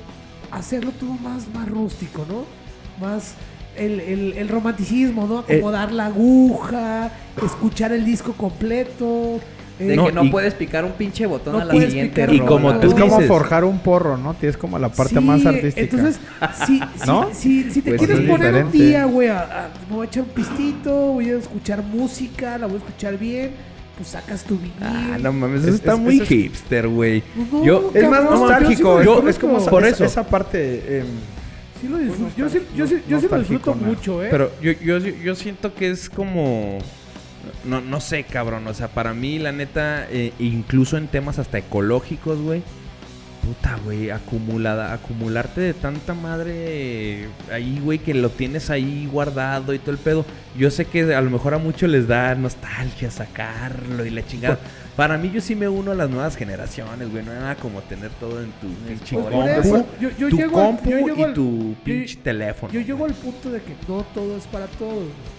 hacerlo 0.51 0.93
todo 0.99 1.13
más, 1.13 1.47
más 1.55 1.69
rústico, 1.69 2.25
¿no? 2.27 2.47
Más 3.07 3.35
el, 3.77 4.01
el, 4.01 4.33
el 4.33 4.49
romanticismo, 4.49 5.27
¿no? 5.27 5.41
Eh. 5.41 5.59
Acomodar 5.59 5.93
la 5.93 6.07
aguja, 6.07 7.11
escuchar 7.45 7.93
el 7.93 8.07
disco 8.07 8.33
completo. 8.33 9.41
De 9.79 9.95
No, 9.95 10.07
que 10.07 10.13
no 10.13 10.25
y- 10.25 10.31
puedes 10.31 10.55
picar 10.55 10.85
un 10.87 10.93
pinche 10.93 11.27
botón 11.27 11.53
No 11.53 11.61
a 11.61 11.65
la 11.67 11.73
siguiente 11.75 12.27
Y 12.33 12.41
como 12.41 12.75
tú 12.81 12.87
es 12.89 12.95
como 12.95 13.17
dices- 13.17 13.29
forjar 13.29 13.65
un 13.65 13.79
porro, 13.79 14.17
¿no? 14.17 14.33
Tienes 14.35 14.57
como 14.57 14.79
la 14.79 14.89
parte 14.89 15.17
Sí, 15.17 15.21
más 15.21 15.45
artística. 15.45 15.81
Entonces, 15.81 16.19
si, 16.67 16.79
si, 16.79 17.07
¿No? 17.07 17.29
si, 17.35 17.71
si 17.71 17.83
te 17.83 17.91
Pues 17.91 17.99
quieres 17.99 18.21
es 18.25 18.31
poner 18.31 18.65
un 18.65 18.73
día, 18.73 19.05
güey, 19.05 19.29
a- 19.29 19.41
a- 19.43 19.69
me 19.91 19.97
voy 19.97 20.07
a 20.07 20.09
echar 20.09 20.23
un 20.23 20.31
pistito, 20.31 20.95
voy 21.13 21.29
a 21.31 21.37
escuchar 21.37 21.83
música, 21.83 22.57
la 22.57 22.67
voy 22.67 22.77
a 22.77 22.79
escuchar 22.79 23.19
bien, 23.19 23.51
pues 23.97 24.09
sacas 24.09 24.45
tu 24.45 24.57
vinil. 24.57 24.73
Ah, 24.81 25.19
no 25.21 25.33
mames, 25.35 25.61
Es- 25.63 25.67
eso 25.69 25.77
está 25.77 25.93
es- 25.93 25.99
muy 25.99 26.17
eso 26.17 26.25
hipster, 26.27 26.89
güey. 26.89 27.23
No, 27.53 27.65
Yo- 27.65 27.91
es 27.93 28.09
más 28.09 28.25
nostálgico, 28.25 29.03
yo 29.03 29.29
es- 29.29 29.39
como 29.39 29.55
disfruto. 29.57 29.71
Por 29.71 29.85
esa- 29.85 29.95
eso. 29.97 30.05
esa 30.05 30.27
parte. 30.27 31.01
em, 31.01 31.07
Sí 31.83 31.89
lo 31.89 31.99
disfruto. 31.99 32.31
Pues 32.35 32.37
Yo 32.37 32.49
sí, 32.49 32.67
yo 32.75 32.87
sí, 32.87 33.03
yo 33.07 33.21
sí 33.21 33.27
lo 33.31 33.39
disfruto 33.39 33.75
mucho, 33.75 34.25
¿eh? 34.25 34.29
Pero 34.31 34.51
yo, 34.63 34.73
yo, 34.73 34.97
yo 34.99 35.35
siento 35.35 35.75
que 35.75 35.91
es 35.91 36.09
como... 36.09 36.79
No, 37.65 37.81
no 37.81 38.01
sé, 38.01 38.25
cabrón. 38.25 38.67
O 38.67 38.75
sea, 38.75 38.89
para 38.89 39.15
mí, 39.15 39.39
la 39.39 39.53
neta, 39.53 40.07
eh, 40.11 40.33
incluso 40.39 40.97
en 40.97 41.09
temas 41.09 41.39
hasta 41.39 41.59
ecológicos, 41.59 42.41
güey. 42.41 42.63
Puta, 43.45 43.79
güey, 43.85 44.11
acumulada, 44.11 44.93
acumularte 44.93 45.61
de 45.61 45.73
tanta 45.73 46.15
madre 46.15 47.29
ahí, 47.53 47.79
güey, 47.81 48.01
que 48.01 48.13
lo 48.13 48.29
tienes 48.31 48.71
ahí 48.71 49.09
guardado 49.11 49.73
y 49.73 49.79
todo 49.79 49.93
el 49.93 49.99
pedo. 49.99 50.25
Yo 50.59 50.69
sé 50.71 50.85
que 50.87 51.15
a 51.15 51.21
lo 51.21 51.31
mejor 51.31 51.55
a 51.55 51.59
muchos 51.59 51.89
les 51.89 52.09
da 52.09 52.35
nostalgia 52.35 53.09
sacarlo 53.09 54.05
y 54.05 54.11
la 54.11 54.27
chingada. 54.27 54.59
Para 54.97 55.17
mí, 55.17 55.31
yo 55.33 55.41
sí 55.41 55.55
me 55.55 55.69
uno 55.69 55.93
a 55.93 55.95
las 55.95 56.11
nuevas 56.11 56.35
generaciones, 56.37 57.09
güey. 57.09 57.25
No 57.25 57.31
hay 57.31 57.39
nada 57.39 57.55
como 57.55 57.83
tener 57.83 58.11
todo 58.19 58.43
en 58.43 58.51
tu 58.53 58.67
pinche 58.89 59.15
Pues 59.17 59.69
compu, 59.69 59.87
yo, 60.01 60.09
yo 60.19 60.29
tu 60.29 60.37
llego, 60.39 60.59
al- 60.59 60.67
compu 60.67 60.91
yo 60.91 60.99
llego 60.99 61.17
y 61.19 61.23
al- 61.23 61.35
tu 61.35 61.75
pinche 61.85 62.17
teléfono. 62.17 62.73
Yo 62.73 62.81
llego 62.81 63.05
al 63.05 63.13
punto 63.15 63.51
de 63.53 63.61
que 63.61 63.75
no 63.87 64.05
todo 64.13 64.37
es 64.39 64.45
para 64.49 64.67
todos. 64.67 64.95
güey. 64.95 65.36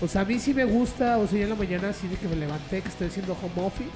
O 0.00 0.08
sea, 0.08 0.22
a 0.22 0.24
mí 0.24 0.38
sí 0.38 0.52
me 0.54 0.64
gusta, 0.64 1.18
o 1.18 1.26
sea, 1.26 1.38
yo 1.38 1.44
en 1.44 1.50
la 1.50 1.56
mañana 1.56 1.88
así 1.90 2.06
de 2.08 2.16
que 2.16 2.28
me 2.28 2.36
levanté, 2.36 2.80
que 2.80 2.88
estoy 2.88 3.06
haciendo 3.08 3.32
home 3.34 3.66
office. 3.66 3.90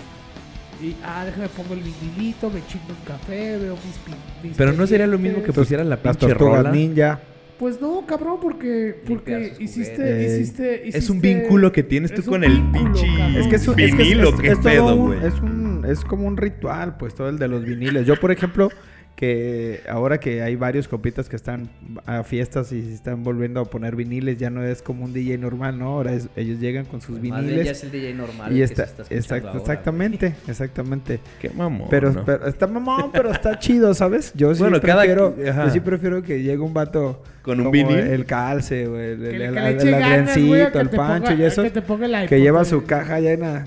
Y, 0.83 0.95
ah, 1.05 1.25
déjame 1.27 1.49
pongo 1.49 1.75
el 1.75 1.81
vinilito, 1.81 2.49
me 2.51 2.65
chingo 2.67 2.85
un 2.91 3.05
café, 3.05 3.59
veo 3.59 3.75
mis, 3.75 4.45
mis 4.45 4.57
Pero 4.57 4.73
no 4.73 4.87
sería 4.87 5.09
lo 5.09 5.19
mismo 5.19 5.43
que 5.43 5.53
pusieras 5.53 5.87
la 5.87 5.97
pinche 6.01 6.33
rola. 6.35 6.71
ninja. 6.71 7.21
Pues 7.59 7.81
no, 7.81 8.07
cabrón, 8.07 8.39
porque, 8.41 9.03
porque 9.05 9.55
hiciste, 9.59 10.37
hiciste, 10.39 10.89
Es 10.97 11.11
un 11.11 11.21
vínculo 11.21 11.73
que 11.73 11.83
tienes 11.83 12.15
tú 12.15 12.23
con 12.23 12.45
el 12.45 12.63
pinche. 12.71 13.05
Es 13.37 13.49
que 13.49 13.57
es, 13.57 13.67
un- 13.67 13.81
es 13.81 13.93
que 13.97 14.03
es- 14.03 14.09
vinilo, 14.09 14.29
es- 14.29 14.41
qué 14.41 14.47
es 14.49 14.61
todo 14.61 14.63
pedo, 14.63 14.95
un- 14.95 15.07
güey. 15.09 15.27
es 15.27 15.35
un 15.41 15.85
es 15.89 16.05
como 16.05 16.27
un 16.29 16.37
ritual, 16.37 16.97
pues 16.97 17.17
todo 17.17 17.29
el 17.29 17.39
de 17.39 17.49
los 17.49 17.65
viniles. 17.65 18.07
Yo, 18.07 18.15
por 18.21 18.31
ejemplo, 18.31 18.71
que 19.19 19.81
ahora 19.91 20.21
que 20.21 20.43
hay 20.43 20.55
varios 20.55 20.87
copitas 20.87 21.29
que 21.29 21.35
están 21.35 21.69
a 22.07 22.23
fiestas 22.23 22.71
y 22.71 22.83
se 22.83 22.95
están 22.95 23.25
volviendo 23.25 23.59
a 23.59 23.65
poner 23.65 23.97
viniles, 23.97 24.39
ya 24.39 24.49
no 24.49 24.63
es 24.65 24.81
como 24.81 25.05
un 25.05 25.13
DJ 25.13 25.39
normal, 25.39 25.77
¿no? 25.77 25.87
Ahora 25.89 26.13
es- 26.13 26.29
ellos 26.37 26.61
llegan 26.61 26.85
con 26.85 27.01
sus 27.01 27.21
bien 27.21 27.35
ya 27.35 27.41
viniles 27.41 27.69
es 27.69 27.83
el 27.83 27.91
DJ 27.91 28.15
normal. 28.15 28.53
y 28.53 28.59
que 28.59 28.63
está, 28.63 28.87
se 28.87 28.93
está 28.93 29.09
escuchando 29.09 29.37
exact- 29.37 29.47
ahora, 29.49 29.59
exactamente, 29.59 30.35
exactamente. 30.47 31.19
Qué 31.41 31.51
mamón. 31.51 31.89
Pero, 31.91 32.13
¿no? 32.13 32.25
pero 32.25 32.47
está 32.47 32.69
mamón, 32.69 33.11
pero 33.13 33.33
está 33.33 33.59
chido, 33.59 33.93
¿sabes? 33.93 34.33
Yo 34.37 34.55
sí 34.55 34.61
Bueno, 34.63 34.81
prefiero, 34.81 35.35
yo 35.37 35.71
sí 35.71 35.81
prefiero 35.81 36.23
que 36.23 36.41
llegue 36.41 36.59
un 36.59 36.73
vato 36.73 37.21
¿Con 37.43 37.59
un 37.61 37.73
vinil? 37.73 37.97
el 37.99 38.25
calce, 38.25 38.87
güey, 38.87 39.01
el, 39.15 39.25
el, 39.25 39.35
el- 39.35 39.43
el 39.43 39.91
ganas, 39.91 40.39
güey, 40.47 40.61
el 40.63 40.71
Pancho 40.91 41.33
ponga- 41.33 41.37
y 41.39 41.43
eso, 41.43 41.63
que 41.65 41.71
te 41.71 41.83
ponga 41.83 42.07
iPod, 42.07 42.29
que 42.29 42.41
lleva 42.41 42.65
su 42.65 42.85
caja 42.85 43.19
llena 43.19 43.67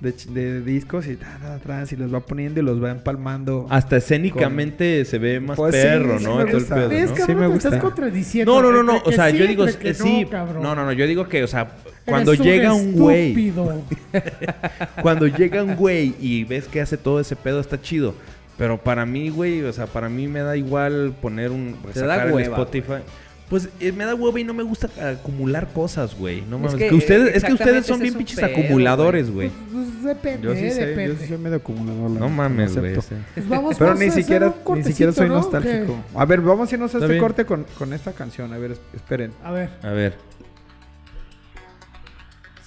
de, 0.00 0.62
discos 0.62 1.06
y 1.06 1.16
ta, 1.16 1.38
ta, 1.40 1.54
atrás 1.54 1.92
y 1.92 1.96
los 1.96 2.12
va 2.12 2.20
poniendo 2.20 2.60
y 2.60 2.62
los 2.62 2.82
va 2.82 2.90
empalmando. 2.90 3.66
Hasta 3.68 3.98
escénicamente 3.98 5.04
se 5.04 5.18
ve 5.18 5.40
más 5.40 5.56
Pues 5.56 5.74
sí, 5.74 5.82
perro, 5.82 6.18
sí 6.18 6.24
¿no? 6.24 6.36
me 6.36 6.44
Todo 6.44 6.52
el 6.52 6.58
gusta. 6.60 6.74
pedo, 6.74 6.88
¿Ves, 6.88 7.10
¿no? 7.10 7.16
Sí 7.16 7.20
cabrón? 7.22 7.36
me 7.40 7.48
te 7.48 7.56
estás 7.56 7.72
gusta. 7.72 7.86
contradiciendo. 7.86 8.54
No, 8.54 8.62
no, 8.62 8.72
no, 8.72 8.82
no. 8.82 9.02
O 9.04 9.12
sea, 9.12 9.30
sí, 9.30 9.36
yo 9.38 9.46
digo, 9.46 9.66
que 9.66 9.90
eh, 9.90 9.94
sí. 9.94 10.26
cabrón. 10.30 10.62
No, 10.62 10.74
no, 10.74 10.84
no. 10.84 10.92
Yo 10.92 11.06
digo 11.06 11.28
que, 11.28 11.44
o 11.44 11.46
sea, 11.46 11.60
Eres 11.62 11.94
cuando 12.06 12.34
llega 12.34 12.72
un 12.72 12.92
güey, 12.92 13.28
estúpido. 13.28 13.82
cuando 15.02 15.26
llega 15.26 15.62
un 15.62 15.76
güey 15.76 16.14
y 16.18 16.44
ves 16.44 16.66
que 16.66 16.80
hace 16.80 16.96
todo 16.96 17.20
ese 17.20 17.36
pedo, 17.36 17.60
está 17.60 17.80
chido. 17.80 18.14
Pero 18.56 18.78
para 18.78 19.06
mí, 19.06 19.30
güey, 19.30 19.62
o 19.62 19.72
sea, 19.72 19.86
para 19.86 20.08
mí 20.08 20.28
me 20.28 20.40
da 20.40 20.56
igual 20.56 21.14
poner 21.20 21.50
un. 21.50 21.76
Te 21.92 22.00
da 22.00 22.14
sacar 22.14 22.28
el 22.28 22.34
hueva, 22.34 22.56
Spotify. 22.58 23.02
Pues 23.50 23.68
eh, 23.80 23.90
me 23.90 24.04
da 24.04 24.14
hueva 24.14 24.38
y 24.40 24.44
no 24.44 24.54
me 24.54 24.62
gusta 24.62 24.88
acumular 25.10 25.72
cosas, 25.72 26.14
güey. 26.16 26.40
No 26.42 26.56
Es 26.56 26.62
mames. 26.62 26.74
que, 26.76 26.88
que 26.88 26.94
ustedes, 26.94 27.34
es 27.34 27.44
que 27.44 27.52
ustedes 27.52 27.84
son 27.84 27.98
bien 27.98 28.12
es 28.14 28.16
pinches 28.18 28.38
pedo, 28.40 28.46
acumuladores, 28.56 29.28
güey. 29.30 29.48
Pues, 29.50 29.86
pues 29.90 30.04
depende, 30.04 30.46
Yo 30.46 30.54
sí 30.54 30.70
sé, 30.70 30.86
depende. 30.86 31.14
yo 31.14 31.20
sí 31.20 31.26
soy 31.28 31.38
medio 31.38 31.56
acumulador. 31.56 32.10
la 32.12 32.20
No 32.20 32.28
mames, 32.28 32.76
güey. 32.78 32.94
Pues 32.94 33.08
vamos, 33.48 33.74
Pero 33.76 33.86
vamos 33.90 33.98
ni 34.00 34.06
a 34.06 34.08
hacer 34.10 34.22
siquiera, 34.22 34.54
un 34.64 34.78
ni 34.78 34.84
siquiera 34.84 35.12
soy 35.12 35.28
nostálgico. 35.28 35.96
¿Qué? 36.12 36.18
A 36.18 36.24
ver, 36.26 36.40
vamos 36.42 36.70
a 36.70 36.74
irnos 36.76 36.94
a 36.94 36.98
este 36.98 37.08
bien. 37.08 37.20
corte 37.20 37.44
con, 37.44 37.66
con 37.76 37.92
esta 37.92 38.12
canción. 38.12 38.52
A 38.52 38.58
ver, 38.58 38.70
es- 38.70 38.80
esperen. 38.94 39.32
A 39.42 39.50
ver. 39.50 39.68
A 39.82 39.90
ver. 39.90 40.14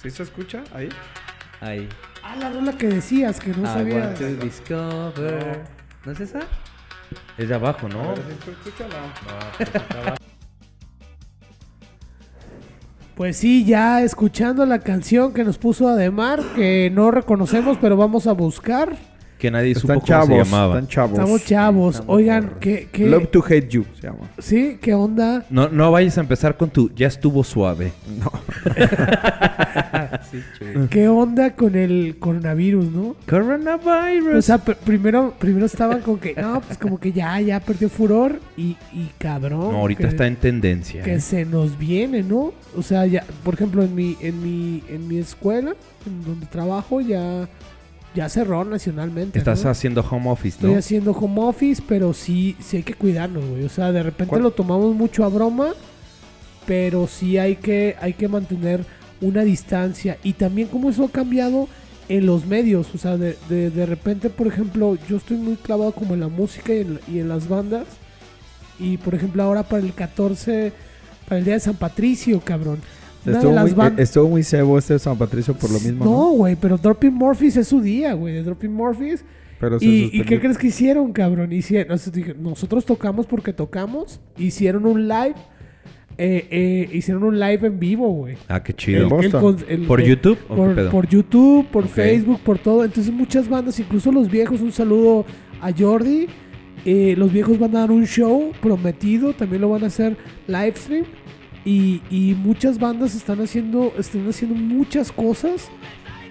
¿Sí 0.02 0.10
se 0.10 0.22
escucha 0.22 0.62
ahí? 0.74 0.90
Ahí. 1.62 1.88
Ah, 2.22 2.36
la 2.36 2.50
rola 2.50 2.76
que 2.76 2.88
decías, 2.88 3.40
que 3.40 3.50
no 3.54 3.62
I 3.64 3.66
sabía. 3.66 3.94
want 4.00 4.18
to 4.18 4.36
discover. 4.36 5.60
¿No 6.04 6.12
es 6.12 6.20
esa? 6.20 6.40
Es 7.38 7.48
de 7.48 7.54
abajo, 7.54 7.88
¿no? 7.88 8.02
A 8.02 8.08
ver, 8.08 8.18
¿sí 8.18 8.44
se 8.44 8.50
escucha 8.50 8.84
o 8.84 8.88
no? 8.88 9.64
Pues 10.04 10.18
sí, 13.36 13.64
ya 13.64 14.02
escuchando 14.02 14.66
la 14.66 14.80
canción 14.80 15.32
que 15.32 15.44
nos 15.44 15.58
puso 15.58 15.88
Ademar, 15.88 16.40
que 16.56 16.90
no 16.92 17.10
reconocemos, 17.10 17.78
pero 17.80 17.96
vamos 17.96 18.26
a 18.26 18.32
buscar. 18.32 18.96
Que 19.38 19.50
nadie 19.50 19.74
supo 19.74 19.92
Están 19.92 19.96
cómo 20.00 20.06
chavos, 20.06 20.28
se 20.28 20.44
llamaba. 20.50 20.74
están 20.74 20.88
chavos. 20.88 21.12
Estamos 21.18 21.44
chavos. 21.44 21.94
Estamos 21.96 22.16
Oigan, 22.16 22.44
morros. 22.44 22.58
¿qué, 22.60 22.88
qué, 22.90 23.06
Love 23.06 23.26
to 23.30 23.44
Hate 23.44 23.68
You 23.68 23.84
se 24.00 24.06
llama. 24.06 24.30
¿sí? 24.38 24.78
¿Qué 24.80 24.94
onda? 24.94 25.44
No, 25.50 25.68
no 25.68 25.90
vayas 25.92 26.16
a 26.18 26.22
empezar 26.22 26.56
con 26.56 26.70
tu 26.70 26.90
ya 26.94 27.06
estuvo 27.08 27.44
suave. 27.44 27.92
chulo. 28.06 28.32
¿Qué 30.90 31.08
onda 31.08 31.54
con 31.54 31.74
el 31.76 32.16
coronavirus, 32.18 32.90
no? 32.90 33.16
Coronavirus. 33.28 34.34
O 34.36 34.42
sea, 34.42 34.64
pr- 34.64 34.76
primero, 34.76 35.34
primero 35.38 35.66
estaban 35.66 36.00
con 36.00 36.18
que, 36.18 36.34
no, 36.34 36.60
pues 36.60 36.78
como 36.78 36.98
que 36.98 37.12
ya, 37.12 37.40
ya 37.40 37.60
perdió 37.60 37.88
furor 37.88 38.40
y, 38.56 38.76
y 38.92 39.10
cabrón. 39.18 39.72
no, 39.72 39.78
ahorita 39.78 40.02
que- 40.02 40.08
está 40.08 40.26
en 40.26 40.36
tendencia. 40.36 41.02
que 41.02 41.14
¿eh? 41.14 41.20
se 41.20 41.44
nos 41.44 41.78
viene, 41.78 42.22
¿no? 42.22 42.52
O 42.76 42.82
sea, 42.82 43.06
ya, 43.06 43.24
por 43.44 43.54
ejemplo, 43.54 43.82
en 43.82 43.94
mi, 43.94 44.16
en 44.20 44.42
mi, 44.42 44.82
en 44.88 45.06
mi 45.08 45.18
escuela, 45.18 45.74
en 46.06 46.24
donde 46.24 46.46
trabajo, 46.46 47.00
ya, 47.00 47.48
ya 48.14 48.28
cerró 48.28 48.64
nacionalmente. 48.64 49.38
Estás 49.38 49.64
¿no? 49.64 49.70
haciendo 49.70 50.00
home 50.08 50.30
office, 50.30 50.56
Estoy 50.56 50.72
¿no? 50.72 50.78
haciendo 50.78 51.12
home 51.12 51.40
office, 51.42 51.82
pero 51.88 52.12
sí, 52.14 52.56
sí 52.60 52.78
hay 52.78 52.82
que 52.82 52.94
cuidarnos, 52.94 53.44
güey. 53.44 53.64
O 53.64 53.68
sea, 53.68 53.92
de 53.92 54.02
repente 54.02 54.30
¿Cuál? 54.30 54.42
lo 54.42 54.50
tomamos 54.50 54.94
mucho 54.94 55.24
a 55.24 55.28
broma, 55.28 55.72
pero 56.66 57.06
sí 57.06 57.38
hay 57.38 57.56
que, 57.56 57.96
hay 58.00 58.14
que 58.14 58.26
mantener 58.28 58.84
una 59.24 59.42
distancia. 59.42 60.18
Y 60.22 60.34
también 60.34 60.68
cómo 60.68 60.90
eso 60.90 61.04
ha 61.04 61.10
cambiado 61.10 61.68
en 62.08 62.26
los 62.26 62.46
medios. 62.46 62.94
O 62.94 62.98
sea, 62.98 63.16
de, 63.16 63.36
de, 63.48 63.70
de 63.70 63.86
repente, 63.86 64.30
por 64.30 64.46
ejemplo, 64.46 64.96
yo 65.08 65.16
estoy 65.16 65.36
muy 65.36 65.56
clavado 65.56 65.92
como 65.92 66.14
en 66.14 66.20
la 66.20 66.28
música 66.28 66.74
y 66.74 66.80
en, 66.80 67.00
y 67.12 67.18
en 67.18 67.28
las 67.28 67.48
bandas. 67.48 67.86
Y 68.78 68.96
por 68.98 69.14
ejemplo, 69.14 69.42
ahora 69.42 69.62
para 69.62 69.82
el 69.82 69.92
14, 69.92 70.72
para 71.28 71.38
el 71.38 71.44
día 71.44 71.54
de 71.54 71.60
San 71.60 71.76
Patricio, 71.76 72.40
cabrón. 72.40 72.80
Estuvo 73.24 73.50
de 73.50 73.54
las 73.54 73.74
muy, 73.74 73.86
eh, 73.86 73.92
estuvo 73.98 74.28
muy 74.28 74.42
cebo 74.42 74.76
este 74.76 74.94
de 74.94 74.98
San 74.98 75.16
Patricio 75.16 75.54
por 75.54 75.70
lo 75.70 75.80
mismo, 75.80 76.04
No, 76.04 76.10
¿no? 76.10 76.30
güey, 76.32 76.56
pero 76.56 76.76
Dropping 76.76 77.14
Morphis 77.14 77.56
es 77.56 77.68
su 77.68 77.80
día, 77.80 78.12
güey. 78.12 78.34
De 78.34 78.42
Dropping 78.42 78.72
Morphis. 78.72 79.24
Pero 79.58 79.78
¿Y, 79.80 80.10
¿Y 80.12 80.22
qué 80.24 80.40
crees 80.40 80.58
que 80.58 80.66
hicieron, 80.66 81.12
cabrón? 81.12 81.50
Hicieron, 81.52 81.98
nosotros 82.38 82.84
tocamos 82.84 83.24
porque 83.24 83.54
tocamos. 83.54 84.20
Hicieron 84.36 84.84
un 84.84 85.08
live 85.08 85.36
eh, 86.18 86.46
eh, 86.50 86.88
hicieron 86.92 87.24
un 87.24 87.38
live 87.38 87.66
en 87.66 87.78
vivo, 87.80 88.08
güey. 88.10 88.36
Ah, 88.48 88.62
qué 88.62 88.72
chido. 88.74 89.02
el 89.68 89.86
¿Por 89.86 90.02
YouTube 90.02 90.38
o 90.48 90.54
qué 90.54 90.56
Por, 90.56 90.74
pedo? 90.74 90.90
por 90.90 91.08
YouTube, 91.08 91.66
por 91.68 91.84
Ok. 91.84 91.90
Facebook, 91.90 92.40
por 92.40 92.58
todo. 92.58 92.84
Entonces 92.84 93.12
muchas 93.12 93.48
bandas, 93.48 93.78
incluso 93.80 94.12
los 94.12 94.30
viejos, 94.30 94.60
un 94.60 94.72
saludo 94.72 95.24
a 95.60 95.70
Jordi. 95.72 96.26
eh, 96.84 97.14
los 97.16 97.32
viejos 97.32 97.58
van 97.58 97.74
a 97.76 97.80
dar 97.80 97.90
un 97.90 98.06
show 98.06 98.52
prometido, 98.60 99.32
también 99.32 99.62
lo 99.62 99.70
van 99.70 99.84
a 99.84 99.86
hacer 99.86 100.16
live 100.46 100.74
stream. 100.76 101.04
Y, 101.64 102.02
y 102.10 102.34
muchas 102.34 102.78
bandas 102.78 103.14
están 103.14 103.40
haciendo, 103.40 103.92
están 103.98 104.28
haciendo 104.28 104.54
muchas 104.54 105.10
cosas 105.10 105.70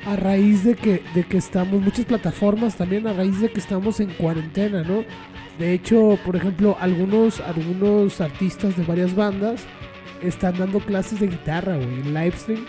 a 0.06 0.16
raíz 0.16 0.64
de 0.64 0.76
que, 0.76 1.02
de 1.16 1.24
que 1.24 1.38
estamos, 1.38 1.82
muchas 1.82 2.06
plataformas 2.06 2.76
también 2.76 3.08
a 3.08 3.14
raíz 3.14 3.40
de 3.42 3.50
que 3.50 3.60
estamos 3.60 4.00
en 4.00 4.10
cuarentena, 4.12 4.84
¿no? 4.84 5.04
De 5.60 5.74
hecho, 5.74 6.18
por 6.26 6.36
ejemplo, 6.36 6.76
algunos, 6.80 7.40
algunos 7.42 8.20
artistas 8.22 8.76
de 8.76 8.84
varias 8.84 9.16
bandas 9.16 9.62
están 10.22 10.58
dando 10.58 10.80
clases 10.80 11.20
de 11.20 11.28
guitarra, 11.28 11.76
güey, 11.76 12.00
en 12.02 12.14
live 12.14 12.34
stream 12.36 12.66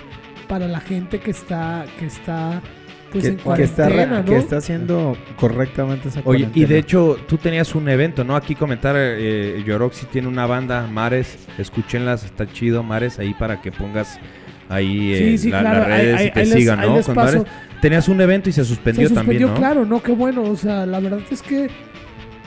para 0.49 0.69
la 0.69 0.81
gente 0.81 1.21
que 1.21 1.31
está, 1.31 1.87
que 1.99 2.07
está, 2.07 2.61
pues 3.11 3.25
que, 3.25 3.31
en 3.31 3.37
que 3.39 3.63
está, 3.63 3.89
¿no? 3.89 4.25
que 4.27 4.37
está 4.37 4.59
haciendo 4.59 5.17
correctamente 5.37 6.09
esa 6.09 6.21
Oye, 6.25 6.49
y 6.55 6.65
de 6.67 6.79
hecho, 6.79 7.17
tú 7.27 7.39
tenías 7.39 7.75
un 7.75 7.89
evento, 7.89 8.23
¿no? 8.25 8.37
Aquí 8.37 8.55
comentar, 8.55 8.95
eh, 8.99 9.63
Yoroxi 9.65 10.05
tiene 10.07 10.29
una 10.29 10.47
banda, 10.47 10.87
Mares, 10.87 11.39
escúchenlas, 11.57 12.25
está 12.25 12.47
chido, 12.47 12.83
Mares, 12.83 13.19
ahí 13.19 13.33
para 13.35 13.63
que 13.63 13.73
pongas 13.73 14.19
ahí 14.69 15.13
eh, 15.15 15.19
Sí, 15.19 15.39
sí, 15.39 15.51
la- 15.51 15.61
claro, 15.61 15.79
las 15.81 15.89
redes 15.89 16.21
ahí- 16.21 16.27
y 16.27 16.31
te 16.33 16.41
ahí 16.41 16.47
sigan, 16.47 16.81
ahí 16.81 16.89
¿no? 16.91 16.97
les 16.97 17.07
Con 17.07 17.15
paso. 17.15 17.39
Mares. 17.39 17.53
Tenías 17.81 18.09
un 18.09 18.21
evento 18.21 18.51
y 18.51 18.53
se 18.53 18.65
suspendió, 18.65 19.09
se 19.09 19.15
suspendió, 19.15 19.47
también, 19.49 19.55
¿no? 19.55 19.55
claro, 19.57 19.85
no, 19.87 20.03
qué 20.03 20.13
bueno, 20.13 20.43
o 20.43 20.57
sea, 20.57 20.85
la 20.85 21.01
verdad 21.01 21.21
es 21.31 21.41
que 21.43 21.69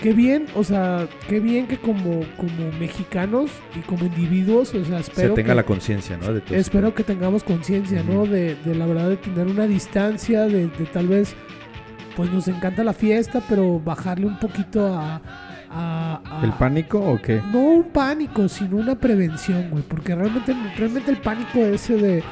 qué 0.02 0.14
bien, 0.14 0.45
o 0.56 0.64
sea, 0.64 1.08
qué 1.28 1.39
bien 1.39 1.68
que 1.68 1.78
como, 1.78 2.22
como 2.38 2.72
mexicanos 2.80 3.50
y 3.76 3.80
como 3.82 4.06
individuos, 4.06 4.74
o 4.74 4.86
sea, 4.86 5.02
Se 5.04 5.12
espero 5.12 5.34
tenga 5.34 5.50
que, 5.54 5.56
la 5.56 5.64
conciencia, 5.64 6.18
¿no? 6.18 6.34
De 6.34 6.41
todo 6.41 6.56
espero 6.56 6.93
que 6.93 7.04
tengamos 7.04 7.43
conciencia, 7.43 8.04
¿no? 8.04 8.26
De, 8.26 8.56
de 8.56 8.76
la 8.76 8.86
verdad 8.86 9.10
de 9.10 9.18
tener 9.18 9.48
una 9.48 9.66
distancia, 9.68 10.41
de, 10.41 10.68
de 10.68 10.86
tal 10.91 11.08
vez, 11.08 11.36
pues 12.16 12.32
nos 12.32 12.48
encanta 12.48 12.84
la 12.84 12.93
fiesta, 12.93 13.41
pero 13.48 13.80
bajarle 13.80 14.26
un 14.28 14.39
poquito 14.39 14.88
a... 14.88 15.22
a- 15.70 16.22
a- 16.26 16.41
¿El 16.43 16.54
pánico 16.54 17.00
o 17.00 17.22
qué? 17.22 17.41
No 17.52 17.60
un 17.60 17.84
pánico, 17.89 18.48
sino 18.48 18.78
una 18.78 18.95
prevención, 18.95 19.70
güey. 19.70 19.84
Porque 19.84 20.16
realmente, 20.16 20.56
realmente 20.78 21.12
el 21.12 21.18
pánico 21.18 21.60
ese 21.60 21.95
de, 21.98 22.24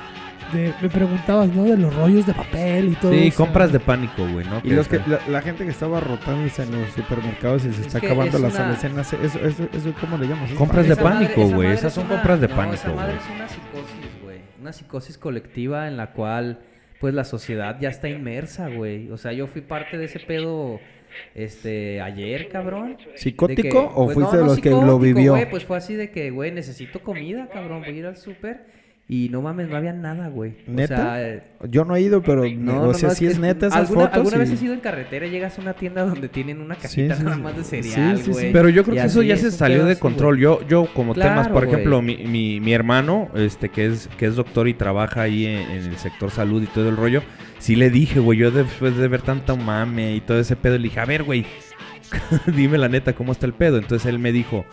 de- 0.53 0.73
Me 0.81 0.89
preguntabas, 0.89 1.49
¿no? 1.49 1.63
De 1.63 1.77
los 1.77 1.93
rollos 1.95 2.25
de 2.25 2.33
papel 2.33 2.89
y 2.89 2.95
todo 2.95 3.11
Sí, 3.11 3.27
eso. 3.27 3.37
compras 3.43 3.71
de 3.71 3.79
pánico, 3.79 4.27
güey, 4.27 4.45
¿no? 4.45 4.61
Y 4.63 4.71
los 4.71 4.87
que, 4.87 4.99
la, 5.07 5.19
la 5.27 5.41
gente 5.41 5.63
que 5.65 5.71
estaba 5.71 5.99
rotándose 5.99 6.63
en 6.63 6.71
los 6.71 6.89
supermercados 6.91 7.65
y 7.65 7.71
se 7.73 7.81
Es 7.81 7.87
está 7.87 7.97
acabando 7.99 8.37
es 8.37 8.43
las 8.43 8.53
una- 8.55 8.63
almacenas, 8.65 9.13
eso, 9.13 9.39
eso, 9.39 9.67
eso, 9.73 9.93
¿cómo 9.99 10.17
le 10.17 10.27
llamas? 10.27 10.51
¿Es 10.51 10.57
Compras 10.57 10.87
de 10.87 10.95
pánico, 10.95 11.47
güey, 11.49 11.69
esas 11.71 11.85
es 11.85 11.93
son 11.93 12.05
una- 12.05 12.15
compras 12.15 12.41
de 12.41 12.47
no, 12.47 12.55
pánico, 12.55 12.75
Esa 12.75 12.93
madre 12.93 13.13
güey. 13.13 13.25
es 13.25 13.35
una 13.35 13.47
psicosis, 13.47 14.21
güey. 14.23 14.37
Una 14.61 14.73
psicosis 14.73 15.17
colectiva 15.17 15.87
en 15.87 15.97
la 15.97 16.11
cual, 16.13 16.59
pues, 16.99 17.13
la 17.13 17.23
sociedad 17.23 17.77
ya 17.79 17.89
está 17.89 18.07
inmersa, 18.09 18.67
güey. 18.69 19.09
O 19.11 19.17
sea, 19.17 19.31
yo 19.33 19.47
fui 19.47 19.61
parte 19.61 19.97
de 19.97 20.05
ese 20.05 20.19
pedo, 20.19 20.79
este, 21.33 22.01
ayer, 22.01 22.49
cabrón. 22.49 22.97
¿Psicótico 23.15 23.61
que- 23.61 23.77
o 23.77 24.05
pues, 24.05 24.15
fuiste 24.15 24.33
no, 24.33 24.37
de 24.37 24.43
no 24.43 24.49
los 24.49 24.59
que 24.59 24.69
lo 24.69 24.99
vivió? 24.99 25.37
pues 25.49 25.63
fue 25.65 25.77
así 25.77 25.93
de 25.95 26.09
que, 26.11 26.29
güey, 26.31 26.51
necesito 26.51 26.99
comida, 27.01 27.47
cabrón. 27.51 27.81
Voy 27.81 27.89
a 27.95 27.97
ir 27.99 28.05
al 28.05 28.17
súper 28.17 28.65
y 29.08 29.30
no 29.30 29.39
mames, 29.43 29.70
no 29.70 29.78
había 29.78 29.93
nada, 29.93 30.30
güey. 30.30 30.53
O 30.68 30.72
¿Neta? 30.72 30.97
sea, 31.16 31.43
Yo 31.70 31.86
no 31.86 31.95
he 31.95 32.01
ido, 32.01 32.24
pero 32.24 32.43
no, 32.49 32.82
o 32.82 32.86
no, 32.88 32.93
sea, 32.95 33.10
no, 33.10 33.16
sí 33.16 33.28
es, 33.28 33.38
neta 33.38 33.68
esas 33.68 33.82
¿alguna, 33.82 34.01
fotos. 34.08 34.18
¿Alguna 34.18 34.36
y- 34.38 34.39
vez 34.39 34.51
has 34.53 34.64
ido 34.64 34.74
en 34.74 34.80
carretera 34.80 35.28
y 35.28 35.30
llegas 35.30 35.60
a 35.60 35.62
una 35.62 35.74
tienda 35.74 36.06
donde 36.06 36.28
tienen 36.28 36.60
una 36.60 36.74
Sí, 36.76 36.88
sí, 36.88 37.03
nada 37.03 37.38
más 37.38 37.56
de 37.56 37.64
cereal, 37.64 38.18
sí, 38.18 38.24
sí. 38.26 38.32
güey? 38.32 38.51
Pero 38.51 38.70
yo 38.70 38.84
creo 38.84 38.95
Y 38.95 38.99
que 39.01 39.06
eso 39.06 39.22
ya 39.22 39.36
es 39.36 39.41
se 39.41 39.51
salió 39.51 39.86
de 39.86 39.97
control. 39.99 40.39
Yo, 40.39 40.68
yo 40.68 40.88
como 40.93 41.14
Claro, 41.14 41.30
temas, 41.30 41.47
por 41.49 41.66
güey. 41.66 41.76
ejemplo, 41.76 42.01
mi, 42.01 42.18
mi, 42.26 42.60
mi 42.60 42.74
hermano, 42.74 43.30
este, 43.36 43.70
que 43.70 43.86
es, 43.86 44.08
que 44.18 44.26
es 44.26 44.36
doctor 44.36 44.68
y 44.68 44.74
trabaja 44.74 45.22
ahí 45.22 45.45
en, 45.45 45.60
en 45.70 45.84
el 45.84 45.97
sector 45.97 46.32
salud 46.32 46.64
y 46.64 46.68
todo 46.68 46.89
el 46.89 46.97
rollo, 46.97 47.22
sí 47.60 47.76
le 47.76 47.91
dije, 47.91 48.20
güey, 48.20 48.39
yo 48.39 48.49
después 48.49 48.97
de 48.97 49.08
ver 49.08 49.22
tanta 49.22 49.56
mame 49.56 50.16
y 50.16 50.22
todo 50.22 50.39
ese 50.39 50.56
pedo, 50.56 50.78
le 50.78 50.84
dije, 50.86 50.99
a 50.99 51.06
ver, 51.06 51.22
güey, 51.22 51.45
dime 52.56 52.78
la 52.80 52.89
neta, 52.89 53.14
¿cómo 53.14 53.32
está 53.32 53.45
el 53.45 53.53
pedo? 53.53 53.78
Entonces 53.78 54.08
él 54.08 54.20
me 54.20 54.32
dijo, 54.32 54.66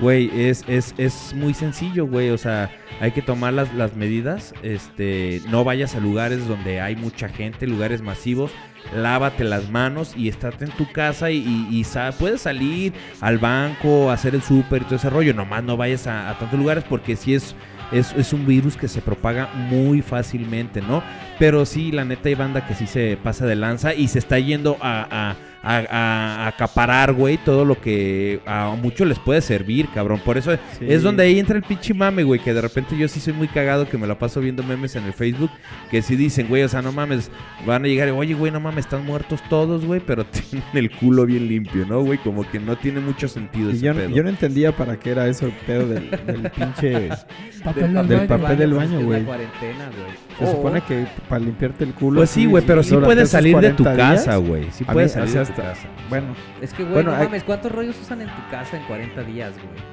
güey, 0.00 0.30
es, 0.34 0.64
es, 0.68 0.94
es 0.98 1.34
muy 1.34 1.54
sencillo, 1.54 2.06
güey, 2.06 2.30
o 2.30 2.38
sea, 2.38 2.70
hay 3.00 3.12
que 3.12 3.22
tomar 3.22 3.52
las, 3.54 3.72
las 3.74 3.94
medidas, 3.96 4.54
este, 4.62 5.40
no 5.50 5.64
vayas 5.64 5.94
a 5.94 6.00
lugares 6.00 6.46
donde 6.48 6.80
hay 6.80 6.96
mucha 6.96 7.28
gente, 7.28 7.66
lugares 7.66 8.02
masivos, 8.02 8.50
lávate 8.94 9.44
las 9.44 9.70
manos 9.70 10.14
y 10.16 10.28
estate 10.28 10.66
en 10.66 10.70
tu 10.72 10.90
casa 10.92 11.30
y, 11.30 11.82
sa- 11.84 12.12
puedes 12.12 12.42
salir 12.42 12.92
al 13.20 13.38
banco, 13.38 14.10
hacer 14.10 14.34
el 14.34 14.42
súper 14.42 14.82
y 14.82 14.84
todo 14.84 14.96
ese 14.96 15.10
rollo, 15.10 15.32
nomás 15.34 15.64
no 15.64 15.76
vayas 15.76 16.06
a, 16.06 16.36
tantos 16.38 16.58
lugares 16.58 16.84
porque 16.88 17.16
si 17.16 17.34
es... 17.34 17.54
Es, 17.92 18.12
es 18.14 18.32
un 18.32 18.46
virus 18.46 18.76
que 18.78 18.88
se 18.88 19.02
propaga 19.02 19.50
muy 19.54 20.00
fácilmente, 20.00 20.80
¿no? 20.80 21.02
Pero 21.38 21.64
sí, 21.66 21.92
la 21.92 22.04
neta 22.04 22.28
hay 22.30 22.34
banda 22.34 22.66
que 22.66 22.74
sí 22.74 22.86
se 22.86 23.18
pasa 23.22 23.44
de 23.46 23.54
lanza 23.56 23.94
y 23.94 24.08
se 24.08 24.18
está 24.18 24.38
yendo 24.38 24.78
a- 24.80 25.36
a- 25.64 26.44
a 26.44 26.46
acaparar, 26.48 27.12
güey, 27.14 27.38
todo 27.38 27.64
lo 27.64 27.80
que 27.80 28.40
a 28.46 28.76
muchos 28.80 29.06
les 29.08 29.18
puede 29.18 29.40
servir, 29.40 29.88
cabrón. 29.94 30.20
Por 30.24 30.36
eso 30.38 30.52
Sí. 30.78 30.86
es 30.88 31.02
donde 31.02 31.22
ahí 31.24 31.38
entra 31.38 31.56
el 31.56 31.62
pinche 31.62 31.94
mame, 31.94 32.22
güey, 32.22 32.38
que 32.40 32.52
de 32.52 32.60
repente 32.60 32.96
yo 32.96 33.08
sí 33.08 33.18
soy 33.20 33.32
muy 33.32 33.48
cagado 33.48 33.88
que 33.88 33.96
me 33.98 34.06
la 34.06 34.18
paso 34.18 34.40
viendo 34.40 34.62
memes 34.62 34.94
en 34.96 35.04
el 35.04 35.12
Facebook 35.14 35.50
que 35.90 36.02
sí 36.02 36.16
dicen, 36.16 36.48
güey, 36.48 36.62
o 36.62 36.68
sea, 36.68 36.82
no 36.82 36.92
mames, 36.92 37.30
van 37.66 37.84
a 37.84 37.88
llegar, 37.88 38.08
y, 38.08 38.10
oye, 38.10 38.34
güey, 38.34 38.52
no 38.52 38.60
mames, 38.60 38.84
están 38.84 39.04
muertos 39.04 39.40
todos, 39.48 39.84
güey, 39.84 40.00
pero 40.00 40.24
tienen 40.26 40.64
el 40.74 40.90
culo 40.90 41.24
bien 41.26 41.48
limpio, 41.48 41.86
¿no, 41.86 42.00
güey? 42.02 42.18
Como 42.18 42.48
que 42.50 42.60
no 42.60 42.76
tiene 42.76 43.00
mucho 43.00 43.26
sentido 43.28 43.70
ese 43.70 43.80
yo, 43.86 43.94
pedo. 43.94 44.10
yo 44.10 44.22
no 44.22 44.28
entendía 44.28 44.72
para 44.72 44.98
qué 44.98 45.10
era 45.12 45.26
eso 45.28 45.46
el 45.46 45.52
pedo 45.52 45.86
del, 45.88 46.10
del 46.10 46.50
pinche... 46.50 47.08
Papel 47.64 47.94
del, 47.94 48.06
del 48.08 48.16
baño. 48.18 48.28
papel 48.42 48.58
del 48.58 48.74
baño, 48.74 48.84
es 48.84 48.90
que 48.90 48.98
es 49.00 49.04
güey. 49.06 49.20
la 49.20 49.26
cuarentena, 49.26 49.90
güey. 49.96 50.33
Se 50.38 50.50
supone 50.50 50.80
que 50.82 51.06
para 51.28 51.38
limpiarte 51.44 51.84
el 51.84 51.94
culo... 51.94 52.20
Pues 52.20 52.30
sí, 52.30 52.46
güey, 52.46 52.64
pero 52.66 52.82
sí 52.82 52.96
puedes 52.96 53.30
salir 53.30 53.56
de 53.58 53.70
tu 53.72 53.84
40 53.84 53.94
días, 54.10 54.24
casa, 54.24 54.36
güey. 54.36 54.70
Sí 54.72 54.84
puedes 54.84 55.12
salir 55.12 55.32
de 55.34 55.46
tu 55.46 55.54
casa. 55.54 55.88
Bueno, 56.08 56.34
Es 56.60 56.72
que, 56.72 56.82
güey, 56.82 56.94
Bueno, 56.94 57.10
no 57.12 57.16
hay- 57.16 57.24
mames, 57.24 57.44
¿cuántos 57.44 57.70
rollos 57.72 57.96
usan 58.00 58.20
en 58.22 58.28
tu 58.28 58.50
casa 58.50 58.76
en 58.76 58.84
40 58.84 59.22
días, 59.22 59.52
güey? 59.54 59.84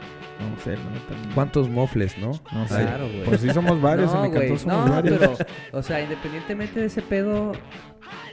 No 0.49 0.59
sé, 0.63 0.71
la 0.71 0.77
neta, 0.91 1.27
no- 1.29 1.35
¿Cuántos 1.35 1.69
mofles, 1.69 2.17
no? 2.17 2.31
No 2.51 2.67
sé. 2.67 2.81
Claro, 2.81 3.07
güey. 3.07 3.23
Pues 3.23 3.41
sí 3.41 3.49
somos 3.51 3.81
varios, 3.81 4.13
en 4.13 4.21
mi 4.23 4.31
cantón 4.31 4.59
somos 4.59 4.85
no, 4.87 4.93
varios. 4.93 5.19
pero, 5.19 5.37
o 5.73 5.83
sea, 5.83 6.01
independientemente 6.01 6.79
de 6.79 6.85
ese 6.87 7.01
pedo, 7.01 7.51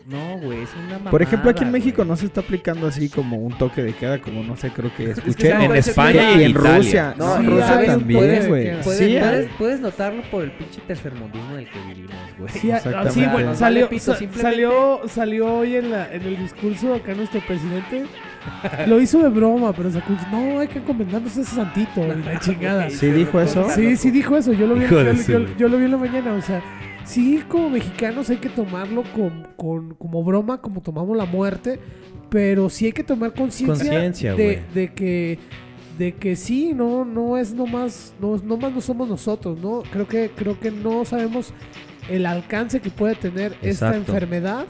no, 0.06 0.38
güey, 0.38 0.62
es 0.62 0.70
una 0.74 0.94
mamada, 0.94 1.10
Por 1.10 1.20
ejemplo, 1.22 1.50
aquí 1.50 1.62
en 1.64 1.70
México 1.70 1.98
güey. 1.98 2.08
no 2.08 2.16
se 2.16 2.26
está 2.26 2.40
aplicando 2.40 2.86
así 2.86 3.08
como 3.10 3.36
un 3.36 3.56
toque 3.58 3.82
de 3.82 3.92
queda, 3.92 4.18
como 4.20 4.42
no 4.42 4.56
sé, 4.56 4.70
creo 4.70 4.90
que 4.96 5.10
escuché 5.10 5.50
¿sabes 5.50 5.66
En 5.70 5.76
España 5.76 6.30
y 6.32 6.44
en 6.44 6.50
Italia. 6.50 6.76
Rusia. 6.78 7.14
No, 7.16 7.36
Sí, 7.36 7.40
en 7.44 7.50
Rusia 7.50 7.86
también, 7.86 8.20
de 8.42 8.48
güey. 8.48 8.82
Puedes, 8.82 8.98
Sí, 8.98 9.16
puedes, 9.20 9.50
puedes 9.58 9.80
notarlo 9.80 10.22
por 10.30 10.44
el 10.44 10.52
pinche 10.52 10.80
tercermundismo 10.86 11.50
en 11.52 11.58
el 11.58 11.70
que 11.70 11.78
vivimos, 11.80 12.16
güey. 12.38 12.48
Sí, 12.54 12.70
ah, 12.70 12.76
Exactamente. 12.78 13.12
sí, 13.12 13.26
bueno, 13.30 13.54
salió, 13.54 13.88
salió, 14.34 15.00
salió 15.08 15.54
hoy 15.54 15.76
en, 15.76 15.90
la, 15.90 16.10
en 16.12 16.22
el 16.22 16.38
discurso 16.38 16.94
acá 16.94 17.12
nuestro 17.14 17.40
presidente. 17.46 18.06
Lo 18.86 19.00
hizo 19.00 19.22
de 19.22 19.28
broma, 19.28 19.72
pero 19.72 19.90
sacó 19.90 20.12
No, 20.32 20.60
hay 20.60 20.68
que 20.68 20.78
encomendarnos 20.78 21.36
a 21.36 21.40
ese 21.40 21.54
santito, 21.54 22.06
la 22.06 22.38
chingada. 22.40 22.90
Sí 22.90 23.06
dijo 23.10 23.40
eso. 23.40 23.68
Sí, 23.70 23.96
sí 23.96 24.10
dijo 24.10 24.36
eso. 24.36 24.52
Yo 24.52 24.66
lo 24.66 24.74
vi, 24.74 24.82
yo, 24.82 25.02
yo- 25.32 25.56
yo- 25.56 25.68
lo 25.68 25.76
vi 25.78 25.84
en 25.84 25.90
la 25.92 25.96
mañana. 25.98 26.34
O 26.34 26.42
sea, 26.42 26.62
sí, 27.04 27.42
como 27.48 27.70
mexicanos 27.70 28.30
hay 28.30 28.36
que 28.38 28.48
tomarlo 28.48 29.02
con, 29.14 29.48
con- 29.56 29.94
como 29.94 30.22
broma, 30.24 30.60
como 30.60 30.80
tomamos 30.80 31.16
la 31.16 31.24
muerte. 31.24 31.78
Pero 32.30 32.68
sí 32.68 32.86
hay 32.86 32.92
que 32.92 33.04
tomar 33.04 33.32
conciencia 33.32 33.74
de, 34.36 34.62
de 34.74 34.92
que 34.92 35.38
de 35.98 36.12
que 36.14 36.36
sí, 36.36 36.74
no, 36.74 37.04
no 37.04 37.36
es 37.38 37.52
nomás, 37.54 38.14
no, 38.20 38.36
nomás 38.36 38.72
no 38.72 38.80
somos 38.80 39.08
nosotros, 39.08 39.58
¿no? 39.58 39.82
Creo 39.90 40.06
que, 40.06 40.30
creo 40.36 40.60
que 40.60 40.70
no 40.70 41.04
sabemos 41.04 41.52
el 42.08 42.24
alcance 42.26 42.78
que 42.80 42.90
puede 42.90 43.16
tener 43.16 43.56
esta 43.62 43.88
enfermedad 43.96 44.66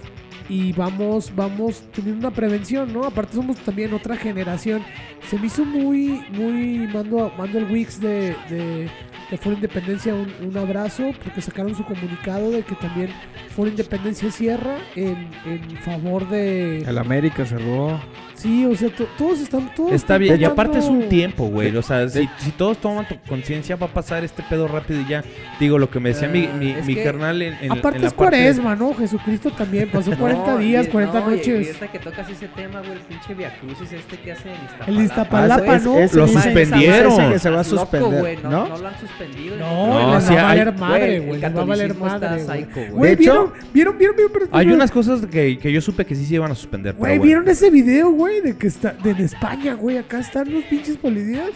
y 0.48 0.72
vamos, 0.72 1.32
vamos 1.34 1.82
teniendo 1.92 2.28
una 2.28 2.34
prevención, 2.34 2.92
¿no? 2.92 3.04
Aparte 3.04 3.34
somos 3.34 3.56
también 3.58 3.92
otra 3.92 4.16
generación. 4.16 4.82
Se 5.28 5.38
me 5.38 5.46
hizo 5.46 5.64
muy, 5.64 6.22
muy, 6.32 6.88
mando, 6.92 7.30
mando 7.36 7.58
el 7.58 7.70
Wix 7.70 8.00
de, 8.00 8.34
de, 8.48 8.88
de 9.30 9.52
Independencia 9.52 10.14
un, 10.14 10.32
un 10.42 10.56
abrazo 10.56 11.10
porque 11.22 11.42
sacaron 11.42 11.74
su 11.74 11.84
comunicado 11.84 12.50
de 12.50 12.62
que 12.62 12.74
también 12.76 13.10
Foro 13.54 13.68
Independencia 13.68 14.30
cierra 14.30 14.78
en, 14.96 15.28
en 15.44 15.76
favor 15.78 16.28
de... 16.28 16.78
El 16.78 16.98
América 16.98 17.44
cerró. 17.44 18.00
Sí, 18.38 18.64
o 18.66 18.74
sea, 18.76 18.88
to- 18.90 19.08
todos 19.18 19.40
están... 19.40 19.74
Todos 19.74 19.92
Está 19.92 20.16
bien, 20.16 20.34
y 20.34 20.38
tomando- 20.38 20.52
aparte 20.52 20.78
es 20.78 20.84
un 20.84 21.08
tiempo, 21.08 21.46
güey. 21.48 21.76
O 21.76 21.82
sea, 21.82 22.08
si, 22.08 22.28
si 22.38 22.50
todos 22.52 22.78
toman 22.78 23.06
tu 23.08 23.16
conciencia, 23.28 23.76
va 23.76 23.86
a 23.86 23.92
pasar 23.92 24.24
este 24.24 24.42
pedo 24.44 24.68
rápido 24.68 25.00
y 25.00 25.06
ya. 25.06 25.24
Digo, 25.58 25.78
lo 25.78 25.90
que 25.90 25.98
me 26.00 26.10
decía 26.10 26.28
mi, 26.28 26.46
Ah, 26.46 26.56
mi, 26.56 26.70
es 26.70 26.86
mi 26.86 26.94
que- 26.94 27.02
carnal 27.04 27.42
en, 27.42 27.54
en- 27.60 27.72
Aparte 27.72 27.96
en 27.98 28.02
la 28.02 28.08
es 28.08 28.14
parte 28.14 28.36
de- 28.36 28.42
cuaresma, 28.42 28.76
¿no? 28.76 28.94
Jesucristo 28.94 29.50
también 29.50 29.90
pasó 29.90 30.16
40 30.16 30.46
No, 30.52 30.58
días, 30.58 30.86
y- 30.86 30.90
40 30.90 31.20
no, 31.20 31.30
y- 31.30 31.34
Y 31.34 31.36
noches. 31.38 31.66
ahorita 31.66 31.92
que 31.92 31.98
tocas 31.98 32.30
ese 32.30 32.48
tema, 32.48 32.78
güey, 32.80 32.92
el 32.92 32.98
pinche 33.00 33.34
Via 33.34 33.52
Crucis 33.60 33.92
este 33.92 34.16
que 34.18 34.32
hace 34.32 34.48
en 34.48 34.54
Iztapalapa. 34.54 34.90
El 34.90 35.00
Iztapalapa, 35.00 35.62
güey, 35.64 35.80
¿no? 35.84 35.98
es- 35.98 36.14
Lo 36.14 36.24
ese- 36.24 36.32
suspendieron. 36.34 37.12
ese 37.12 37.32
que 37.32 37.38
se 37.40 37.50
va 37.50 37.60
a 37.60 37.64
loco, 37.64 37.76
suspender, 37.76 38.20
güey, 38.20 38.36
no, 38.36 38.50
¿no? 38.50 38.68
no 38.68 38.78
lo 38.78 38.88
han 38.88 38.98
suspendido. 39.00 39.56
No, 39.56 39.86
No, 39.88 40.08
va 40.10 40.16
a 40.18 40.42
valer 40.42 40.72
madre, 40.74 41.20
Güey, 41.20 41.40
va 41.40 41.48
a 41.48 41.64
valer 41.64 41.94
madre, 41.96 42.44
güey. 42.92 43.16
¿vieron, 43.16 43.52
vieron, 43.74 43.98
vieron, 43.98 44.14
Hay 44.52 44.68
unas 44.70 44.90
cosas 44.90 45.26
que, 45.26 45.58
que 45.58 45.72
yo 45.72 45.80
supe 45.80 46.04
que 46.06 46.14
sí 46.14 46.24
se 46.24 46.34
iban 46.34 46.50
a 46.50 46.54
suspender. 46.54 46.94
Güey. 46.94 47.18
¿vieron 47.18 47.48
ese 47.48 47.70
video, 47.70 48.10
güey? 48.10 48.27
De 48.42 48.56
que 48.56 48.66
está, 48.68 48.92
de 48.92 49.10
en 49.10 49.18
España, 49.18 49.74
güey. 49.74 49.98
Acá 49.98 50.20
están 50.20 50.52
los 50.52 50.62
pinches 50.64 50.96
policías 50.96 51.50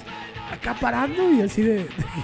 acaparando 0.53 1.33
y 1.33 1.41
así 1.43 1.63
de, 1.63 1.75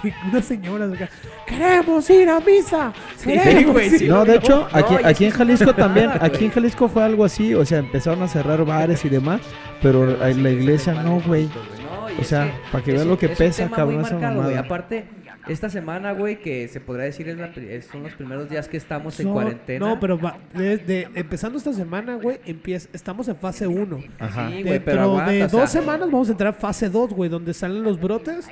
de 0.03 0.15
unas 0.31 0.45
señoras 0.45 0.93
acá. 0.93 1.09
Queremos 1.47 2.09
ir 2.11 2.29
a 2.29 2.41
misa. 2.41 2.93
Queremos 3.25 3.73
güey, 3.73 3.87
ir". 3.87 3.99
sí. 3.99 4.09
No, 4.09 4.25
de 4.25 4.37
hecho, 4.37 4.69
aquí, 4.73 4.95
aquí 5.05 5.25
en 5.27 5.31
Jalisco 5.31 5.75
también, 5.75 6.07
güey. 6.09 6.19
aquí 6.21 6.45
en 6.45 6.51
Jalisco 6.51 6.89
fue 6.89 7.05
algo 7.05 7.25
así, 7.25 7.55
o 7.55 7.65
sea, 7.65 7.79
empezaron 7.79 8.23
a 8.23 8.29
cerrar 8.29 8.65
bares 8.65 9.05
y 9.05 9.09
demás, 9.09 9.41
pero 9.83 10.05
la 10.07 10.29
la 10.31 10.51
iglesia 10.51 10.95
no, 11.03 11.21
güey. 11.21 11.47
No, 11.47 12.05
O 12.05 12.21
es 12.21 12.27
sea, 12.29 12.53
para 12.71 12.85
que 12.85 12.93
un- 12.95 13.09
lo 13.09 13.19
que 13.19 13.27
es 13.27 13.33
un 13.33 13.39
pesa, 13.39 13.65
tema 13.65 13.77
cabrón, 13.77 13.97
muy 14.01 14.05
esa 14.07 14.19
mamada. 14.19 14.59
Aparte, 14.61 15.05
esta 15.49 15.69
semana, 15.71 16.13
güey, 16.13 16.41
que 16.41 16.69
se 16.69 16.81
podría 16.81 17.05
decir 17.07 17.29
es 17.29 17.37
la 17.39 17.53
son 17.91 18.03
los 18.03 18.13
primeros 18.15 18.49
días 18.49 18.69
que 18.69 18.77
estamos 18.77 19.19
en 19.21 19.27
No, 19.29 19.33
cuarentena. 19.33 19.87
No, 19.89 20.01
pero 20.01 20.19
va- 20.19 20.39
desde 20.55 21.09
empezando 21.15 21.59
esta 21.59 21.73
semana, 21.73 22.17
güey, 22.17 22.39
empieza, 22.45 22.89
estamos 22.93 23.29
en 23.29 23.37
fase 23.37 23.67
1. 23.67 23.99
Ajá. 24.19 24.49
Sí, 24.49 24.53
güey, 24.63 24.65
Dentro 24.65 24.85
pero 24.85 25.03
aguanta, 25.03 25.31
de 25.33 25.45
o 25.45 25.49
sea, 25.49 25.61
dos 25.61 25.71
semanas 25.71 26.11
vamos 26.11 26.29
a 26.29 26.33
entrar 26.33 26.51
a 26.51 26.53
fase 26.57 26.89
2, 26.89 27.13
güey, 27.13 27.31
donde 27.31 27.55
salen 27.55 27.83
los 27.83 28.01
brotes 28.01 28.49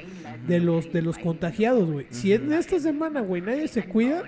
de 0.46 0.60
los 0.60 0.92
de 0.92 1.02
los 1.02 1.18
contagiados, 1.18 1.90
güey. 1.90 2.06
Si 2.10 2.32
en 2.32 2.52
esta 2.52 2.78
semana, 2.78 3.20
güey, 3.20 3.42
nadie 3.42 3.68
se 3.68 3.84
cuida, 3.84 4.22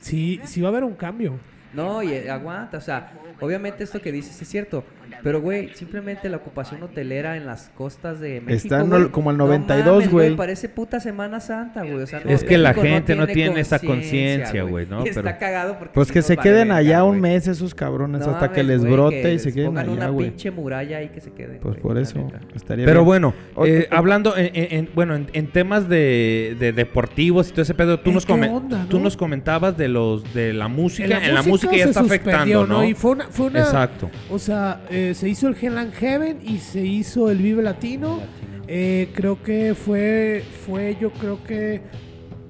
sí, 0.00 0.40
sí 0.44 0.60
va 0.60 0.68
a 0.68 0.70
haber 0.70 0.84
un 0.84 0.94
cambio. 0.94 1.38
No, 1.74 2.02
y 2.02 2.12
eh, 2.12 2.30
aguanta, 2.30 2.78
o 2.78 2.80
sea, 2.80 3.12
obviamente 3.40 3.84
esto 3.84 4.00
que 4.00 4.12
dices 4.12 4.40
es 4.40 4.48
cierto, 4.48 4.84
pero 5.22 5.40
güey, 5.40 5.70
simplemente 5.74 6.28
la 6.28 6.36
ocupación 6.38 6.82
hotelera 6.82 7.36
en 7.36 7.46
las 7.46 7.70
costas 7.76 8.20
de 8.20 8.40
México, 8.40 8.74
Está 8.74 8.82
güey, 8.82 9.08
como 9.10 9.30
al 9.30 9.36
no 9.38 9.46
92, 9.46 9.94
mames, 9.96 10.10
güey. 10.10 10.36
Parece 10.36 10.68
puta 10.68 11.00
Semana 11.00 11.40
Santa, 11.40 11.82
güey, 11.82 11.94
o 12.02 12.06
sea, 12.06 12.20
no, 12.24 12.30
Es 12.30 12.44
que 12.44 12.58
la 12.58 12.74
gente 12.74 13.14
no 13.16 13.26
tiene 13.26 13.60
esa 13.60 13.78
conciencia, 13.78 14.62
güey, 14.64 14.86
¿no? 14.86 15.04
Está 15.04 15.22
Pero- 15.22 15.38
cagado 15.38 15.78
porque 15.78 15.94
Pues 15.94 16.10
que 16.12 16.22
se 16.22 16.36
vale 16.36 16.48
queden 16.50 16.70
allá 16.72 17.04
un 17.04 17.20
mes 17.20 17.46
esos 17.48 17.74
cabrones 17.74 18.26
No 18.26 18.32
hasta 18.32 18.52
que 18.52 18.62
les 18.62 18.80
güey, 18.80 18.92
brote 18.92 19.22
que 19.22 19.34
y 19.34 19.38
se 19.38 19.52
queden 19.52 19.66
pongan 19.68 19.86
allá, 19.86 19.92
una 19.96 20.08
güey. 20.08 20.28
pinche 20.30 20.50
muralla 20.50 20.98
ahí 20.98 21.08
que 21.08 21.20
se 21.20 21.32
queden. 21.32 21.58
Pues 21.60 21.76
por 21.78 21.98
eso 21.98 22.26
estaría 22.54 22.84
Pero 22.86 23.00
bien. 23.00 23.06
bueno, 23.06 23.34
eh, 23.64 23.88
hablando 23.90 24.36
en, 24.36 24.50
en- 24.54 24.78
en- 24.78 24.88
bueno, 24.94 25.14
en, 25.14 25.26
en 25.32 25.46
temas 25.48 25.88
de, 25.88 26.56
de 26.58 26.72
deportivos 26.72 27.48
y 27.48 27.52
todo 27.52 27.62
ese 27.62 27.74
pedo, 27.74 27.98
tú, 28.00 28.12
nos, 28.12 28.26
¿qué 28.26 28.32
comen- 28.32 28.50
onda, 28.52 28.78
no? 28.82 28.88
tú 28.88 28.98
nos 29.00 29.16
comentabas 29.16 29.76
de 29.76 29.88
los 29.88 30.34
de 30.34 30.52
la 30.52 30.68
música. 30.68 31.04
En 31.24 31.34
la, 31.34 31.42
música 31.42 31.63
ya 31.72 31.84
se 31.84 31.90
está 31.90 32.00
afectando, 32.00 32.66
¿no? 32.66 32.84
Y 32.84 32.94
fue 32.94 33.10
una, 33.12 33.28
fue 33.28 33.46
una- 33.46 33.60
Exacto. 33.60 34.10
O 34.30 34.38
sea, 34.38 34.82
eh, 34.90 35.12
se 35.14 35.28
hizo 35.28 35.48
el 35.48 35.56
Hell 35.60 35.78
and 35.78 35.92
Heaven 35.94 36.38
y 36.44 36.58
se 36.58 36.80
hizo 36.84 37.30
el 37.30 37.38
Vive 37.38 37.62
Latino. 37.62 38.20
Eh, 38.66 39.10
creo 39.14 39.42
que 39.42 39.74
fue, 39.74 40.42
fue, 40.66 40.96
yo 41.00 41.10
creo 41.12 41.42
que 41.44 41.82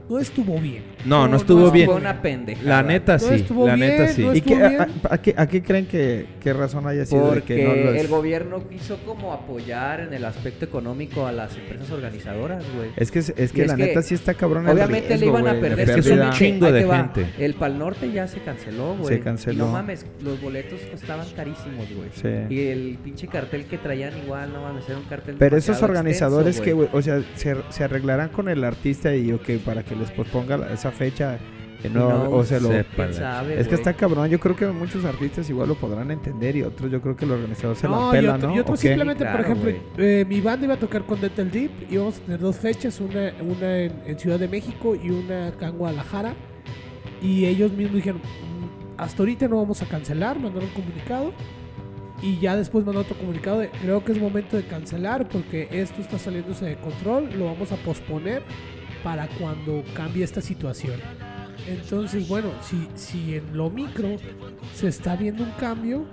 no 0.09 0.19
estuvo 0.19 0.59
bien. 0.59 0.83
No, 1.05 1.27
no 1.29 1.37
estuvo 1.37 1.71
bien. 1.71 1.87
Fue 1.87 1.97
una 1.97 2.21
pendejada. 2.23 2.69
La 2.69 2.83
neta 2.83 3.15
No 3.15 3.19
sí, 3.21 3.35
estuvo 3.35 3.67
la 3.67 3.75
bien, 3.75 3.89
neta 3.89 4.09
sí. 4.09 4.23
no 4.23 4.35
¿Y 4.35 4.41
qué, 4.41 4.55
a, 4.63 4.69
bien. 4.69 4.81
a- 4.83 5.15
a 5.15 5.19
qué, 5.23 5.35
a 5.37 5.47
qué 5.47 5.63
creen 5.63 5.87
que 5.87 6.27
qué 6.41 6.53
razón 6.53 6.87
haya 6.87 7.05
sido 7.07 7.23
de 7.27 7.29
Porque 7.35 7.57
que 7.57 7.65
no 7.65 7.75
los- 7.75 7.97
el 7.97 8.09
gobierno 8.09 8.69
quiso 8.69 8.99
como 9.05 9.33
apoyar 9.33 10.01
en 10.01 10.13
el 10.15 10.25
aspecto 10.25 10.65
económico 10.65 11.27
a 11.27 11.33
las 11.33 11.57
empresas 11.57 11.91
organizadoras, 11.91 12.65
güey. 12.77 12.91
Es 12.97 13.11
que, 13.11 13.19
es 13.21 13.31
Y 13.31 13.33
que 13.35 13.63
es 13.63 13.69
la 13.69 13.77
que 13.77 13.83
neta 13.87 14.03
sí 14.03 14.15
está 14.15 14.35
cabrón 14.35 14.67
el 14.69 14.75
Obviamente 14.75 15.17
le 15.19 15.27
iban 15.27 15.47
a 15.47 15.53
perder. 15.61 15.89
Es 15.91 15.97
que 15.97 16.03
son 16.03 16.21
un 16.21 16.31
chingo 16.31 16.71
de 16.73 16.85
gente. 16.87 17.27
El 17.39 17.55
Pal 17.55 17.79
Norte 17.79 18.11
ya 18.13 18.27
se 18.27 18.41
canceló, 18.41 18.97
güey. 18.97 19.17
Se 19.17 19.21
canceló. 19.21 19.55
Y 19.55 19.67
no 19.67 19.73
mames, 19.73 20.07
los 20.23 20.41
boletos 20.41 20.81
costaban 20.91 21.27
carísimos, 21.35 21.87
güey. 21.95 22.11
Sí. 22.15 22.55
Y 22.55 22.67
el 22.69 22.99
pinche 23.03 23.27
cartel 23.27 23.65
que 23.67 23.79
traían 23.79 24.13
igual, 24.25 24.53
no 24.53 24.63
mames, 24.63 24.89
era 24.89 24.99
un 24.99 25.05
cartel 25.05 25.37
Pero 25.39 25.57
esos 25.57 25.83
organizadores 25.83 26.57
extenso, 26.59 26.65
que, 26.65 26.73
güey. 26.73 26.89
güey, 26.89 26.99
o 26.99 27.03
sea, 27.03 27.23
se, 27.37 27.57
se 27.71 27.85
arreglarán 27.85 28.29
con 28.31 28.49
el 28.49 28.65
artista 28.65 29.15
y 29.15 29.33
ok, 29.33 29.51
para 29.65 29.83
que 29.83 29.94
les 29.95 30.11
posponga 30.11 30.57
la- 30.59 30.73
esa 30.73 30.91
fecha. 30.91 31.39
Que 31.83 31.91
no, 31.91 32.09
No, 32.09 32.31
o 32.31 32.45
sea, 32.45 32.61
lo- 32.61 32.69
sepa. 32.69 33.05
¿Quién 33.05 33.13
sabe, 33.15 33.61
es 33.61 33.69
que 33.69 33.75
está 33.75 33.93
cabrón. 33.93 34.31
Yo 34.31 34.41
creo 34.41 34.57
que 34.57 34.67
muchos 34.69 35.05
artistas 35.05 35.51
igual 35.51 35.69
lo 35.69 35.75
podrán 35.75 36.11
entender 36.11 36.57
y 36.57 36.63
otros 36.63 36.91
yo 36.91 37.03
creo 37.03 37.15
que 37.15 37.27
el 37.27 37.33
organizador 37.33 37.77
se 37.77 37.87
No, 37.87 38.11
la 38.11 38.19
y 38.19 38.23
pela, 38.23 38.39
¿no? 38.39 38.57
y 38.57 38.59
otro 38.59 38.73
¿O 38.73 38.77
qué? 38.77 38.89
simplemente, 38.89 39.23
Claro, 39.25 39.37
por 39.37 39.45
ejemplo, 39.47 39.73
eh, 39.99 40.25
mi 40.27 40.41
banda 40.41 40.65
iba 40.65 40.75
a 40.75 40.79
tocar 40.79 41.05
con 41.05 41.21
Dental 41.21 41.51
Deep. 41.51 41.71
Íbamos 41.91 42.17
a 42.17 42.21
tener 42.21 42.41
dos 42.41 42.57
fechas, 42.57 42.99
una, 43.01 43.35
una 43.43 43.79
en, 43.81 43.93
en 44.07 44.19
Ciudad 44.19 44.39
de 44.39 44.49
México 44.49 44.95
y 44.97 45.11
una 45.11 45.49
acá 45.49 45.67
en 45.69 45.77
Guadalajara. 45.77 46.35
Y 47.21 47.45
ellos 47.45 47.71
mismos 47.73 47.97
dijeron, 47.97 48.21
"Mm, 48.23 49.01
hasta 49.01 49.23
ahorita 49.23 49.49
no 49.49 49.57
vamos 49.57 49.83
a 49.83 49.87
cancelar, 49.87 50.39
mandaron 50.41 50.71
un 50.71 50.75
comunicado. 50.75 51.33
Y 52.23 52.39
ya 52.39 52.57
después 52.57 52.87
mandó 52.87 53.03
otro 53.03 53.17
comunicado 53.19 53.59
de, 53.59 53.69
creo 53.69 54.03
que 54.03 54.13
es 54.13 54.19
momento 54.19 54.57
de 54.57 54.63
cancelar 54.63 55.29
porque 55.29 55.69
esto 55.71 56.01
está 56.01 56.19
saliéndose 56.19 56.65
de 56.65 56.77
control, 56.77 57.29
lo 57.37 57.45
vamos 57.47 57.73
a 57.73 57.77
posponer 57.77 58.43
para 59.05 59.29
cuando 59.29 59.85
cambie 59.95 60.25
esta 60.25 60.41
situación. 60.41 60.99
Entonces, 61.69 62.27
bueno, 62.27 62.51
si, 62.63 62.89
si 62.97 63.37
en 63.37 63.57
lo 63.57 63.71
micro 63.71 64.17
se 64.75 64.89
está 64.89 65.15
viendo 65.15 65.45
un 65.45 65.53
cambio, 65.53 66.07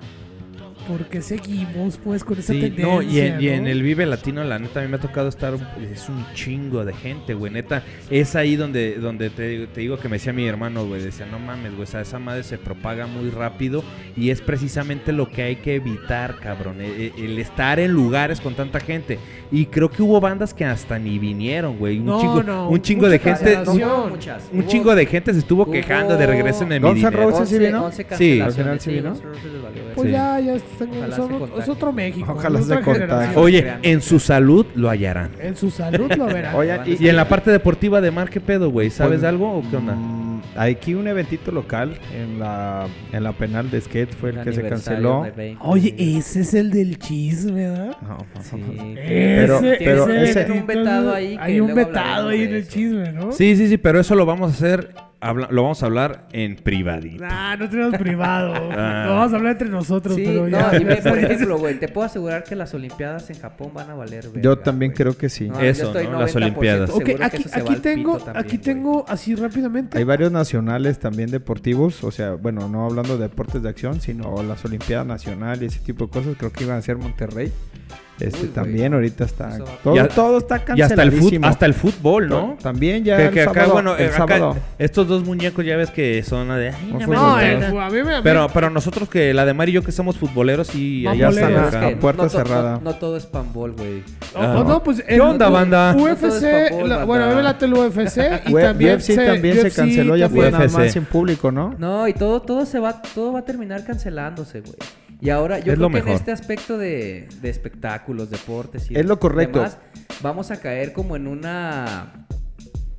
¿por 0.88 1.06
qué 1.06 1.22
seguimos 1.22 1.98
pues 2.04 2.24
con 2.24 2.38
esa 2.40 2.54
Sí, 2.54 2.60
tendencia? 2.62 2.86
no, 2.94 3.02
y 3.02 3.20
en, 3.20 3.42
y 3.42 3.48
en 3.50 3.68
el 3.68 3.82
Vive 3.84 4.06
Latino, 4.06 4.44
la 4.44 4.60
neta, 4.60 4.80
a 4.80 4.84
mí 4.84 4.90
me 4.90 4.98
ha 4.98 5.00
tocado 5.00 5.28
estar, 5.30 5.54
es 5.92 6.10
un 6.10 6.26
chingo 6.34 6.84
de 6.86 6.94
gente, 6.94 7.34
güey, 7.34 7.52
neta, 7.52 7.84
es 8.10 8.36
ahí 8.36 8.56
donde, 8.56 8.96
donde 8.96 9.30
te, 9.30 9.68
te 9.68 9.82
digo 9.82 9.98
que 9.98 10.10
me 10.10 10.18
decía 10.18 10.34
mi 10.34 10.46
hermano, 10.48 10.86
güey, 10.86 11.02
decía, 11.02 11.26
no 11.26 11.40
mames, 11.40 11.72
güey, 11.72 11.84
o 11.84 11.88
sea, 11.88 12.02
esa 12.02 12.20
madre 12.20 12.44
se 12.44 12.58
propaga 12.58 13.08
muy 13.08 13.30
rápido 13.30 13.84
y 14.16 14.30
es 14.30 14.42
precisamente 14.42 15.12
lo 15.12 15.30
que 15.30 15.44
hay 15.44 15.56
que 15.58 15.76
evitar, 15.76 16.38
cabrón, 16.40 16.82
e- 16.82 17.14
e- 17.18 17.26
el, 17.26 17.38
estar 17.40 17.80
en 17.80 17.92
lugares 17.92 18.42
con 18.42 18.54
tanta 18.56 18.80
gente. 18.80 19.20
Y 19.52 19.66
creo 19.66 19.90
que 19.90 20.02
hubo 20.02 20.20
bandas 20.22 20.54
que 20.54 20.64
hasta 20.66 20.98
ni 20.98 21.20
vinieron, 21.20 21.78
güey, 21.78 22.00
un 22.00 22.06
No, 22.06 22.22
chingo, 22.22 22.44
no, 22.44 22.70
un 22.70 22.82
chingo 22.82 23.10
de 23.10 23.20
gente, 23.20 23.58
un, 23.68 23.82
un 24.60 24.68
chingo 24.68 24.96
de 24.96 25.06
gente 25.06 25.34
se 25.34 25.40
estuvo 25.40 25.64
hubo- 25.66 25.72
quejando 25.72 26.16
de 26.18 26.26
regresen 26.26 26.72
en 26.72 26.82
mi 26.82 26.88
Guns 26.90 27.04
N'. 27.04 27.10
Roses 27.12 27.50
sí 27.50 27.60
vino? 27.60 27.86
11 27.86 28.06
Sí. 28.18 28.40
Al 28.40 28.52
final 28.54 28.80
sí 28.80 28.92
vino. 28.92 29.14
Pues 29.96 30.08
Sí. 30.08 30.12
ya, 30.14 30.40
ya 30.40 30.56
Ojalá 30.80 31.16
son 31.16 31.28
se 31.28 31.34
ot- 31.36 31.40
contagien. 31.40 31.64
es 31.64 31.70
otro 31.70 31.92
México. 31.94 32.34
Ojalá 32.36 32.60
es 32.60 32.66
se 32.66 32.78
generación. 32.84 33.44
Oye, 33.44 33.74
en 33.84 34.02
su 34.02 34.20
salud 34.20 34.66
lo 34.76 34.90
hallarán. 34.90 35.30
En 35.40 35.56
su 35.56 35.70
salud 35.72 36.12
lo 36.16 36.26
verán. 36.34 36.56
Oye, 36.56 36.80
y- 36.86 37.06
Y 37.06 37.10
en 37.10 37.16
la 37.16 37.28
parte 37.28 37.52
deportiva 37.52 38.02
de 38.02 38.12
Mar, 38.12 38.30
¿qué 38.30 38.40
pedo, 38.42 38.70
güey? 38.70 38.90
¿Sabes 38.90 39.12
Pues, 39.12 39.22
de 39.22 39.28
algo 39.28 39.58
o 39.58 39.64
qué 39.70 39.78
onda? 39.78 39.94
Mm, 39.96 40.42
aquí 40.58 40.94
un 40.94 41.08
eventito 41.08 41.52
local 41.52 41.98
en 42.16 42.40
la, 42.40 42.88
en 43.12 43.24
la 43.24 43.32
penal 43.34 43.70
de 43.72 43.80
skate 43.82 44.14
fue 44.16 44.32
el 44.32 44.42
que 44.42 44.54
se 44.54 44.62
canceló. 44.68 45.24
de 45.24 45.32
20 45.32 45.62
Oye, 45.66 45.96
ese 45.98 46.42
es 46.42 46.54
el 46.54 46.72
del 46.72 46.98
chisme, 47.00 47.70
¿verdad? 47.70 47.98
No, 48.02 48.18
Sí. 48.42 48.58
Pero- 48.96 49.58
Ese- 49.60 49.78
pero 49.80 50.04
ese 50.10 50.24
ese- 50.24 50.42
eventito 50.42 50.62
un 50.62 50.68
vetado 50.68 51.14
ahí 51.14 51.38
que 51.38 51.44
Hay 51.44 51.60
un 51.62 51.76
vetado 51.76 52.30
ahí 52.30 52.44
en 52.44 52.54
el 52.56 52.68
chisme, 52.68 53.12
¿no? 53.12 53.32
Sí, 53.32 53.56
sí, 53.56 53.68
sí, 53.68 53.78
pero 53.78 54.00
eso 54.00 54.16
lo 54.16 54.26
vamos 54.26 54.52
a 54.52 54.54
hacer, 54.54 54.94
habla- 55.22 55.48
lo 55.52 55.64
vamos 55.64 55.82
a 55.82 55.86
hablar 55.86 56.28
en 56.34 56.56
privadito. 56.58 57.24
Nah, 57.24 57.56
no 57.56 57.70
tenemos 57.70 57.98
privado. 57.98 58.54
Ah. 58.74 59.04
Lo 59.08 59.16
vamos 59.16 59.34
a 59.34 59.36
hablar 59.38 59.52
entre 59.54 59.70
nosotros, 59.70 60.16
Sí, 60.16 60.24
pero 60.26 60.48
no, 60.48 60.50
ya. 60.72 60.78
y 60.80 60.84
ve, 60.84 60.96
por 60.98 61.18
ejemplo, 61.20 61.58
güey, 61.60 61.80
te 61.80 61.88
puedo 61.88 62.06
asegurar 62.06 62.44
que 62.44 62.56
las 62.56 62.74
Olimpiadas 62.74 63.30
en 63.30 63.40
Japón 63.40 63.72
van 63.74 63.90
a 63.90 63.96
valer 63.96 64.24
verga, 64.30 64.42
Yo 64.42 64.58
también 64.60 64.92
creo 64.94 65.16
que 65.18 65.30
sí. 65.30 65.50
No, 65.50 65.60
Eso, 65.60 65.82
yo 65.84 65.88
estoy 66.00 66.08
¿no? 66.08 66.20
Las 66.20 66.36
90% 66.36 66.38
Olimpiadas. 66.38 66.90
Ok, 66.90 67.10
aquí, 67.22 67.38
eso 67.38 67.50
se 67.50 67.56
va 67.58 67.62
aquí 67.64 67.74
al 67.74 67.82
tengo, 67.82 68.18
también, 68.18 68.46
aquí 68.46 68.58
tengo 68.58 69.06
así 69.08 69.36
rápidamente. 69.36 69.98
Hay 69.98 70.04
varios 70.04 70.32
nacionales 70.32 71.00
también 71.00 71.30
deportivos, 71.32 72.04
o 72.04 72.12
sea, 72.12 72.32
bueno, 72.34 72.68
no 72.70 72.86
hablando 72.86 73.18
de 73.18 73.24
deportes 73.24 73.62
de 73.62 73.70
acción, 73.70 74.02
sino 74.02 74.42
las 74.44 74.64
Olimpiadas 74.66 75.06
Nacionales 75.06 75.62
y 75.62 75.66
ese 75.78 75.80
tipo 75.86 76.06
de 76.06 76.12
cosas, 76.12 76.36
creo 76.38 76.52
que 76.52 76.64
iban 76.64 76.78
a 76.78 76.82
ser 76.82 76.98
Monterrey. 76.98 77.52
Este 78.22 78.42
Uy, 78.44 78.48
también 78.50 78.94
ahorita 78.94 79.24
está 79.26 79.58
todo, 79.84 79.96
Ya- 79.96 80.08
todo 80.08 80.38
está 80.38 80.64
Y 80.76 80.82
hasta 80.82 81.02
el, 81.04 81.10
fut- 81.12 81.16
canceladísimo. 81.16 81.48
hasta 81.48 81.66
el 81.66 81.74
fútbol, 81.74 82.30
¿no? 82.30 82.58
También 82.62 83.04
ya 83.04 83.18
Que, 83.18 83.26
el 83.26 83.32
que 83.32 83.42
acá, 83.42 83.54
sábado, 83.54 83.74
bueno, 83.74 83.96
el 83.98 84.02
eh, 84.06 84.08
acá 84.08 84.18
sábado. 84.18 84.58
estos 84.78 85.08
dos 85.08 85.24
muñecos 85.26 85.66
ya 85.66 85.76
ves 85.78 85.90
que 85.92 86.22
son 86.24 86.50
de... 86.50 86.70
ay, 86.70 86.94
No 86.94 87.08
no 87.08 87.40
el- 87.40 87.60
dos. 87.60 87.70
a 87.82 87.90
mí 87.90 88.04
me... 88.04 88.14
a 88.14 88.18
mí- 88.18 88.22
pero, 88.24 88.48
pero 88.54 88.70
nosotros 88.70 89.10
que 89.10 89.34
la 89.34 89.46
de 89.46 89.54
Mari 89.54 89.72
y 89.72 89.76
yo 89.76 89.84
que 89.84 89.92
somos 89.92 90.18
futboleros 90.18 90.74
y 90.76 91.06
allá 91.08 91.30
están 91.30 91.44
boleros. 91.46 91.66
están 91.74 91.84
acá. 91.86 92.00
puerta 92.00 92.24
no 92.24 92.30
cerrada. 92.30 92.72
No, 92.76 92.82
no 92.92 92.96
todo 92.96 93.18
es 93.18 93.26
panball, 93.26 93.72
güey. 93.74 94.04
No, 94.36 94.84
pues 94.84 95.04
¿Qué 95.08 95.20
onda, 95.20 95.50
banda? 95.50 95.96
UFC, 95.98 96.72
la- 96.86 97.06
bueno, 97.06 97.26
a 97.26 97.28
mí 97.30 97.36
me 97.36 97.44
late 97.44 97.66
el 97.66 97.74
UFC 97.74 98.18
y 98.48 98.54
también 98.54 98.96
UFC 98.98 99.16
también 99.16 99.62
se 99.62 99.72
canceló, 99.72 100.16
ya 100.16 100.30
fue 100.30 100.52
nada 100.52 100.66
UFC. 100.66 100.74
más 100.78 100.96
en 100.96 101.06
público, 101.06 101.52
¿no? 101.52 101.76
No, 101.78 102.08
y 102.08 102.14
todo, 102.14 102.42
todo 102.42 102.66
se 102.66 102.80
va, 102.80 103.02
todo 103.16 103.34
va 103.34 103.40
a 103.40 103.46
terminar 103.46 103.84
cancelándose, 103.86 104.62
güey. 104.62 104.76
Y 105.22 105.30
ahora 105.30 105.60
yo 105.60 105.72
Es 105.72 105.78
creo 105.78 105.90
lo 105.90 105.94
que 105.94 106.00
en 106.00 106.08
este 106.10 106.32
aspecto 106.32 106.78
de, 106.78 107.30
de 107.42 107.50
espectáculos, 107.50 108.30
deportes 108.32 108.90
y 108.90 108.96
Es 108.98 109.06
lo 109.06 109.20
correcto. 109.20 109.60
demás, 109.60 109.78
vamos 110.22 110.50
a 110.52 110.60
caer 110.60 110.94
como 110.94 111.16
en 111.16 111.28
una 111.28 112.28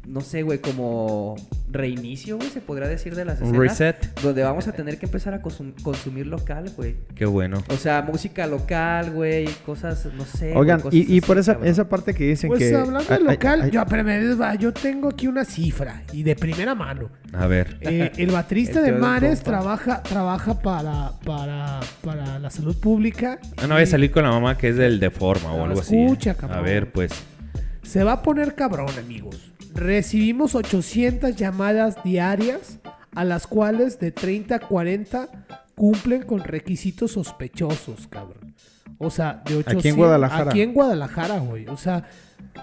no 0.07 0.21
sé, 0.21 0.43
güey, 0.43 0.61
como 0.61 1.37
reinicio, 1.73 2.37
güey, 2.37 2.51
se 2.51 2.61
podría 2.61 2.89
decir 2.89 3.15
de 3.15 3.25
las 3.25 3.41
Un 3.41 3.49
escenas. 3.49 3.61
reset. 3.79 4.21
Donde 4.23 4.43
vamos 4.43 4.69
a 4.69 4.73
tener 4.73 4.99
que 4.99 5.07
empezar 5.07 5.35
a 5.35 5.43
consum- 5.43 5.75
consumir 5.83 6.27
local, 6.27 6.71
güey. 6.77 6.97
Qué 7.15 7.25
bueno. 7.27 7.63
O 7.69 7.77
sea, 7.77 8.03
música 8.03 8.47
local, 8.47 9.11
güey, 9.13 9.47
cosas, 9.67 10.07
no 10.15 10.25
sé. 10.25 10.53
Oigan, 10.57 10.83
y, 10.91 10.99
y 10.99 11.03
así, 11.03 11.21
por 11.23 11.39
esa, 11.39 11.53
cabrón. 11.55 11.71
esa 11.71 11.89
parte 11.89 12.15
que 12.15 12.25
dicen 12.29 12.49
Pues 12.49 12.61
que... 12.61 12.75
hablando 12.75 13.09
de 13.09 13.15
ay, 13.15 13.23
local, 13.25 13.63
ay, 14.43 14.59
yo, 14.59 14.73
tengo 14.73 15.09
aquí 15.09 15.27
una 15.27 15.45
cifra 15.45 16.03
y 16.13 16.23
de 16.23 16.37
primera 16.37 16.75
mano. 16.75 17.11
A 17.33 17.47
ver. 17.47 17.79
Eh, 17.81 18.13
el 18.17 18.31
baterista 18.33 18.81
El 18.81 18.87
de 18.87 18.93
Mares 18.93 19.43
trabaja, 19.43 20.03
trabaja 20.03 20.61
para, 20.61 21.13
para, 21.25 21.81
para 22.03 22.39
la 22.39 22.51
salud 22.51 22.77
pública. 22.79 23.39
Ah, 23.57 23.67
no 23.67 23.75
voy 23.75 23.83
a 23.85 23.87
salir 23.87 24.11
con 24.11 24.23
la 24.25 24.31
mamá 24.31 24.59
que 24.59 24.69
es 24.69 24.77
del 24.77 25.01
Deforma 25.01 25.53
o 25.53 25.59
No, 25.59 25.65
algo 25.65 25.81
así. 25.81 25.97
¿eh? 25.97 26.05
escucha, 26.05 26.35
cabrón. 26.35 26.59
A 26.59 26.63
ver, 26.63 26.93
pues. 26.93 27.13
Se 27.83 28.05
va 28.05 28.13
a 28.13 28.23
poner 28.23 28.55
cabrón, 28.55 28.89
amigos. 28.99 29.52
Recibimos 29.75 30.55
800 30.55 31.37
llamadas 31.37 32.03
diarias, 32.05 32.79
a 33.15 33.25
las 33.25 33.47
cuales 33.47 33.99
de 33.99 34.13
30 34.13 34.55
a 34.55 34.61
40 34.61 35.29
cumplen 35.75 36.23
con 36.23 36.41
requisitos 36.41 37.13
sospechosos, 37.13 38.07
cabrón. 38.09 38.55
O 38.99 39.11
sea, 39.11 39.43
de 39.47 39.57
800... 39.57 39.79
Aquí 39.79 39.89
en 39.89 39.97
Guadalajara. 39.97 40.51
Aquí 40.51 40.63
en 40.63 40.75
Guadalajara, 40.75 41.39
güey. 41.39 41.67
O 41.69 41.77
sea, 41.77 42.05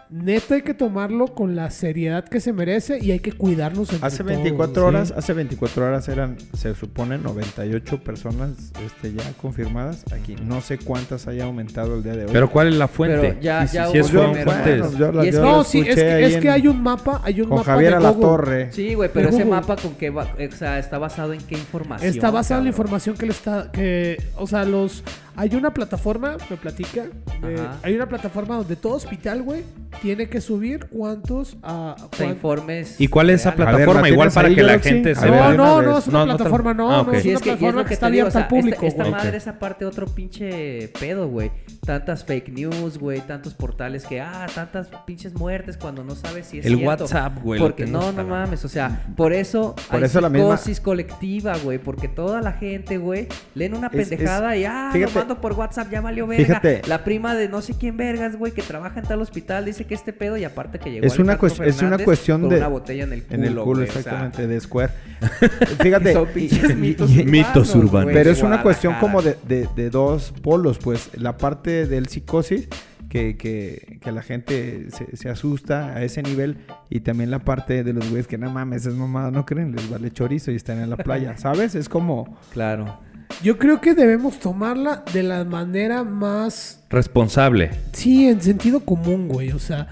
neta 0.10 0.56
hay 0.56 0.62
que 0.64 0.74
tomarlo 0.74 1.28
con 1.36 1.56
la 1.56 1.70
seriedad 1.72 2.24
que 2.24 2.40
se 2.40 2.52
merece 2.54 3.00
y 3.00 3.12
hay 3.12 3.20
que 3.20 3.32
cuidarnos 3.32 3.92
entre 3.94 4.08
Hace 4.08 4.24
todos, 4.24 4.32
24 4.38 4.74
¿sí? 4.74 4.80
horas, 4.88 5.14
hace 5.16 5.34
24 5.34 5.86
horas 5.86 6.08
eran, 6.10 6.38
se 6.58 6.74
supone, 6.76 7.18
98 7.18 8.04
personas 8.04 8.72
este, 8.86 9.14
ya 9.14 9.24
confirmadas 9.42 10.04
aquí. 10.14 10.36
No 10.44 10.62
sé 10.62 10.78
cuántas 10.80 11.28
haya 11.28 11.46
aumentado 11.46 11.96
el 11.96 12.04
día 12.04 12.14
de 12.16 12.26
hoy. 12.26 12.30
Pero 12.34 12.50
¿cuál 12.50 12.70
es 12.70 12.76
la 12.76 12.88
fuente? 12.88 13.20
Pero 13.30 13.42
ya- 13.42 13.68
si- 13.68 13.76
ya 13.76 13.88
si 13.88 13.98
es 14.00 14.12
fuentes. 14.12 14.46
bueno, 14.46 14.92
yo 14.98 15.12
la- 15.12 15.26
Y 15.26 15.28
es- 15.30 15.36
yo 15.36 15.42
No, 15.42 15.64
sí, 15.64 15.80
es 15.86 15.96
que, 15.96 16.12
ahí 16.12 16.24
es 16.24 16.38
que 16.38 16.48
en- 16.48 16.54
hay 16.54 16.68
un 16.68 16.82
mapa, 16.82 17.22
hay 17.24 17.42
un 17.42 17.48
Con 17.50 17.58
mapa 17.60 17.72
Javier 17.74 17.92
de 17.92 17.98
a 17.98 18.00
la 18.00 18.10
Google. 18.12 18.26
Torre. 18.26 18.72
Sí, 18.72 18.94
güey, 18.96 19.10
pero 19.14 19.30
ese 19.30 19.46
mapa 19.46 19.76
con 19.76 19.96
qué 19.96 20.10
va, 20.10 20.24
o 20.24 20.56
sea, 20.56 20.80
está 20.80 20.98
basado 20.98 21.34
en 21.34 21.42
qué 21.42 21.56
información. 21.56 22.10
Está 22.10 22.32
basado 22.32 22.60
en 22.62 22.66
la 22.66 22.70
información 22.70 23.16
que 23.16 23.26
le 23.26 23.32
está, 23.32 23.72
que, 23.72 24.18
o 24.38 24.48
sea, 24.48 24.66
los, 24.66 25.04
hay 25.40 25.56
una 25.56 25.74
plataforma, 25.74 26.36
me 26.50 26.58
platica, 26.58 27.06
eh, 27.44 27.68
hay 27.82 27.96
una 27.96 28.10
plataforma 28.10 28.58
donde 28.58 28.76
todo 28.76 28.96
hospital, 28.96 29.42
güey, 29.42 29.64
tiene 30.02 30.28
que 30.28 30.42
subir 30.42 30.88
cuántos, 30.90 31.56
a 31.64 31.96
informes. 32.26 33.00
¿Y 33.00 33.08
cuál 33.08 33.30
es 33.30 33.40
esa 33.40 33.52
ver, 33.52 33.58
plataforma? 33.68 34.02
¿la 34.02 34.10
Igual 34.10 34.32
para 34.32 34.50
que 34.54 34.62
la 34.62 34.80
gente 34.80 35.16
se 35.16 35.26
No, 35.28 35.32
vea. 35.32 35.54
no, 35.54 35.82
no, 35.82 35.98
es 35.98 36.08
una 36.08 36.20
No, 36.20 36.26
no 36.26 36.32
te- 36.34 36.38
plataforma, 36.40 36.74
no, 36.74 36.92
Ah, 36.92 37.04
no, 37.08 37.14
es 37.14 37.24
Sí, 37.24 37.30
una 37.30 37.40
que 37.40 37.50
es 37.52 37.56
plataforma 37.56 37.84
que 37.84 37.88
que 37.88 37.94
está 37.94 38.08
abierta 38.08 38.40
al 38.40 38.48
público, 38.50 38.86
Esta, 38.86 39.06
madre 39.10 39.38
es 39.38 39.48
aparte 39.48 39.86
otro 39.86 40.08
pinche 40.08 40.90
pedo, 41.00 41.30
güey. 41.30 41.52
Tantas 41.90 42.24
fake 42.24 42.50
news, 42.50 43.00
güey. 43.00 43.20
Tantos 43.22 43.56
portales 43.56 44.06
que, 44.06 44.22
ah, 44.22 44.46
tantas 44.54 44.90
pinches 45.08 45.34
muertes 45.34 45.76
cuando 45.76 46.04
no 46.04 46.14
sabes 46.14 46.46
si 46.46 46.60
es 46.60 46.66
El 46.68 46.76
cierto. 46.78 46.88
WhatsApp, 47.06 47.40
güey, 47.42 47.60
Porque 47.60 47.88
no, 47.88 48.12
no 48.12 48.22
la- 48.22 48.24
mames. 48.30 48.64
O 48.64 48.70
sea, 48.70 49.08
por 49.18 49.34
eso 49.34 49.74
Por 49.90 49.98
hay 49.98 50.04
eso 50.04 50.22
la 50.22 50.30
misma- 50.30 50.60
colectiva, 50.84 51.58
güey. 51.64 51.80
Porque 51.80 52.08
toda 52.08 52.42
la 52.42 52.52
gente, 52.52 53.00
güey, 53.00 53.28
leen 53.56 53.74
una 53.74 53.88
Es- 53.88 54.08
pendejada 54.08 54.56
y, 54.56 54.66
ah, 54.66 54.92
fíjate- 54.94 55.14
lo 55.16 55.20
mando 55.20 55.42
por 55.42 55.54
WhatsApp, 55.54 55.90
ya 55.92 56.00
valió 56.02 56.28
verga. 56.28 56.46
Fíjate. 56.46 56.82
La 56.88 57.04
prima 57.04 57.34
de 57.34 57.50
no 57.50 57.60
sé 57.64 57.74
quién 57.74 57.98
vergas, 57.98 58.36
güey, 58.38 58.52
que 58.52 58.62
trabaja 58.62 59.00
en 59.00 59.08
tal 59.08 59.20
hospital, 59.24 59.66
dice 59.66 59.86
que 59.86 59.96
este 59.96 60.14
pedo 60.14 60.38
y 60.38 60.44
aparte 60.44 60.78
que 60.78 60.92
llegó 60.92 61.08
Es 61.08 61.18
una, 61.18 61.40
es 61.66 61.82
una 61.82 61.98
cuestión 61.98 62.42
con 62.42 62.52
de... 62.52 62.58
una 62.58 62.68
botella 62.68 63.06
en 63.06 63.14
el 63.14 63.24
culo, 63.24 63.36
En 63.36 63.44
el 63.46 63.50
culo, 63.56 63.66
güey, 63.66 63.90
o 63.90 63.92
sea, 63.92 64.02
exactamente, 64.02 64.46
de 64.46 64.60
Square. 64.60 64.94
Fíjate. 65.82 66.14
Son 66.14 66.28
pinches 66.28 66.76
mitos 66.76 67.10
y- 67.10 67.24
Mitos 67.26 67.74
urbanos. 67.76 68.04
güey, 68.04 68.14
Pero 68.16 68.30
es 68.30 68.44
una 68.44 68.62
cuestión 68.62 68.94
como 69.00 69.24
de, 69.24 69.36
de- 69.48 69.68
de 69.76 69.90
dos 69.90 70.32
polos, 70.44 70.78
pues. 70.78 71.10
La 71.18 71.36
parte 71.38 71.79
del 71.86 72.08
psicosis, 72.08 72.68
que, 73.10 73.38
que, 73.38 74.00
que 74.02 74.12
la 74.12 74.22
gente 74.22 74.88
se, 74.92 75.16
se 75.16 75.30
asusta 75.30 75.96
a 75.96 76.04
ese 76.04 76.22
nivel. 76.22 76.58
Y 76.90 77.02
también 77.02 77.32
la 77.32 77.40
parte 77.40 77.84
de 77.84 77.94
los 77.94 78.10
güeyes 78.10 78.28
que 78.28 78.38
no 78.38 78.50
mames, 78.52 78.86
es 78.86 78.94
mamada, 78.94 79.32
no 79.32 79.46
creen, 79.46 79.76
les 79.76 79.90
vale 79.90 80.12
chorizo 80.12 80.52
y 80.52 80.56
están 80.56 80.80
en 80.80 80.90
la 80.90 80.98
playa, 80.98 81.38
¿sabes? 81.38 81.76
Es 81.76 81.90
como... 81.90 82.38
Claro. 82.52 83.00
Yo 83.44 83.58
creo 83.58 83.80
que 83.80 83.94
debemos 83.94 84.40
tomarla 84.40 85.04
de 85.14 85.24
la 85.24 85.46
manera 85.46 86.04
más, 86.04 86.84
Responsable. 86.90 87.72
sí, 87.94 88.28
en 88.28 88.42
sentido 88.42 88.82
común, 88.82 89.28
güey. 89.28 89.52
O 89.52 89.60
sea, 89.60 89.88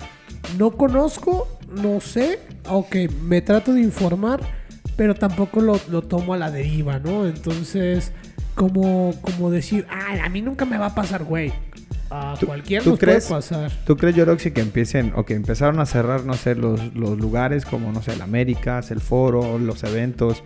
no 0.58 0.72
conozco, 0.72 1.48
no 1.82 2.02
sé, 2.02 2.40
aunque 2.66 3.08
me 3.10 3.42
trato 3.42 3.74
de 3.74 3.82
informar, 3.82 4.42
pero 4.98 5.14
tampoco 5.14 5.62
lo, 5.62 5.80
lo 5.90 6.02
tomo 6.02 6.34
a 6.34 6.38
la 6.38 6.50
deriva, 6.52 7.00
¿no? 7.00 7.28
Entonces, 7.28 8.12
como, 8.56 9.14
como 9.22 9.52
decir, 9.52 9.86
ah, 9.90 10.26
a 10.26 10.30
mí 10.30 10.42
nunca 10.42 10.66
me 10.66 10.78
va 10.78 10.88
a 10.88 10.96
pasar, 10.96 11.24
güey. 11.24 11.54
A 12.10 12.36
¿Tú- 12.40 12.46
cualquiera 12.46 12.84
tú 12.84 12.92
nos 12.92 13.00
crees? 13.00 13.26
puede 13.28 13.38
pasar. 13.42 13.72
¿Tú 13.86 13.98
crees, 13.98 14.16
Yoroxi, 14.16 14.52
que 14.52 14.62
empiecen 14.62 15.12
o 15.16 15.26
que 15.26 15.34
empezaron 15.34 15.80
a 15.80 15.86
cerrar, 15.86 16.24
no 16.26 16.34
sé, 16.36 16.56
los, 16.56 16.94
los 16.96 17.18
lugares 17.20 17.66
como, 17.66 17.92
no 17.92 18.02
sé, 18.02 18.14
el 18.14 18.22
Américas, 18.22 18.92
el 18.92 19.02
Foro, 19.02 19.58
los 19.60 19.84
eventos? 19.84 20.44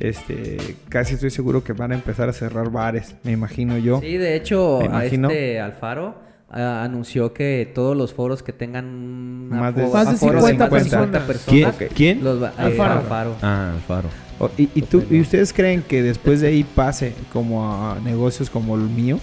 Este, 0.00 0.76
casi 0.88 1.14
estoy 1.14 1.30
seguro 1.30 1.62
que 1.62 1.72
van 1.72 1.92
a 1.92 1.94
empezar 1.94 2.28
a 2.28 2.32
cerrar 2.32 2.70
bares, 2.70 3.14
me 3.22 3.32
imagino 3.32 3.78
yo. 3.78 4.00
Sí, 4.00 4.16
de 4.16 4.34
hecho, 4.36 4.80
a 4.80 4.84
imagino. 4.86 5.28
este 5.30 5.60
Alfaro 5.60 6.16
ah, 6.50 6.82
anunció 6.82 7.32
que 7.32 7.70
todos 7.74 7.96
los 7.96 8.12
foros 8.12 8.42
que 8.42 8.52
tengan 8.52 9.48
Más 9.48 9.74
de- 9.74 9.86
Más 9.86 10.06
de 10.08 10.14
aforo 10.16 10.40
50 10.40 10.68
personas, 10.68 11.22
personas. 11.22 11.76
¿Quién? 11.76 11.90
¿Quién? 11.94 12.24
los 12.24 12.42
eh, 12.42 12.50
Alfaro. 12.56 12.94
Alfaro. 13.00 13.36
Ah, 13.42 13.72
Alfaro. 13.74 14.08
O- 14.40 14.50
y, 14.58 14.68
y 14.74 14.82
tú- 14.82 15.04
¿Y 15.08 15.20
ustedes 15.20 15.52
creen 15.52 15.82
que 15.82 16.02
después 16.02 16.40
de 16.40 16.48
ahí 16.48 16.64
pase 16.64 17.14
como 17.32 17.64
a 17.92 17.98
negocios 18.00 18.50
como 18.50 18.74
el 18.74 18.82
mío? 18.82 19.20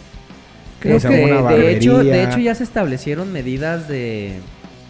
Creo 0.82 0.99
que- 0.99 1.07
de, 1.07 1.71
hecho, 1.77 2.03
de 2.03 2.23
hecho, 2.23 2.39
ya 2.39 2.55
se 2.55 2.63
establecieron 2.63 3.32
medidas 3.32 3.88
de... 3.88 4.39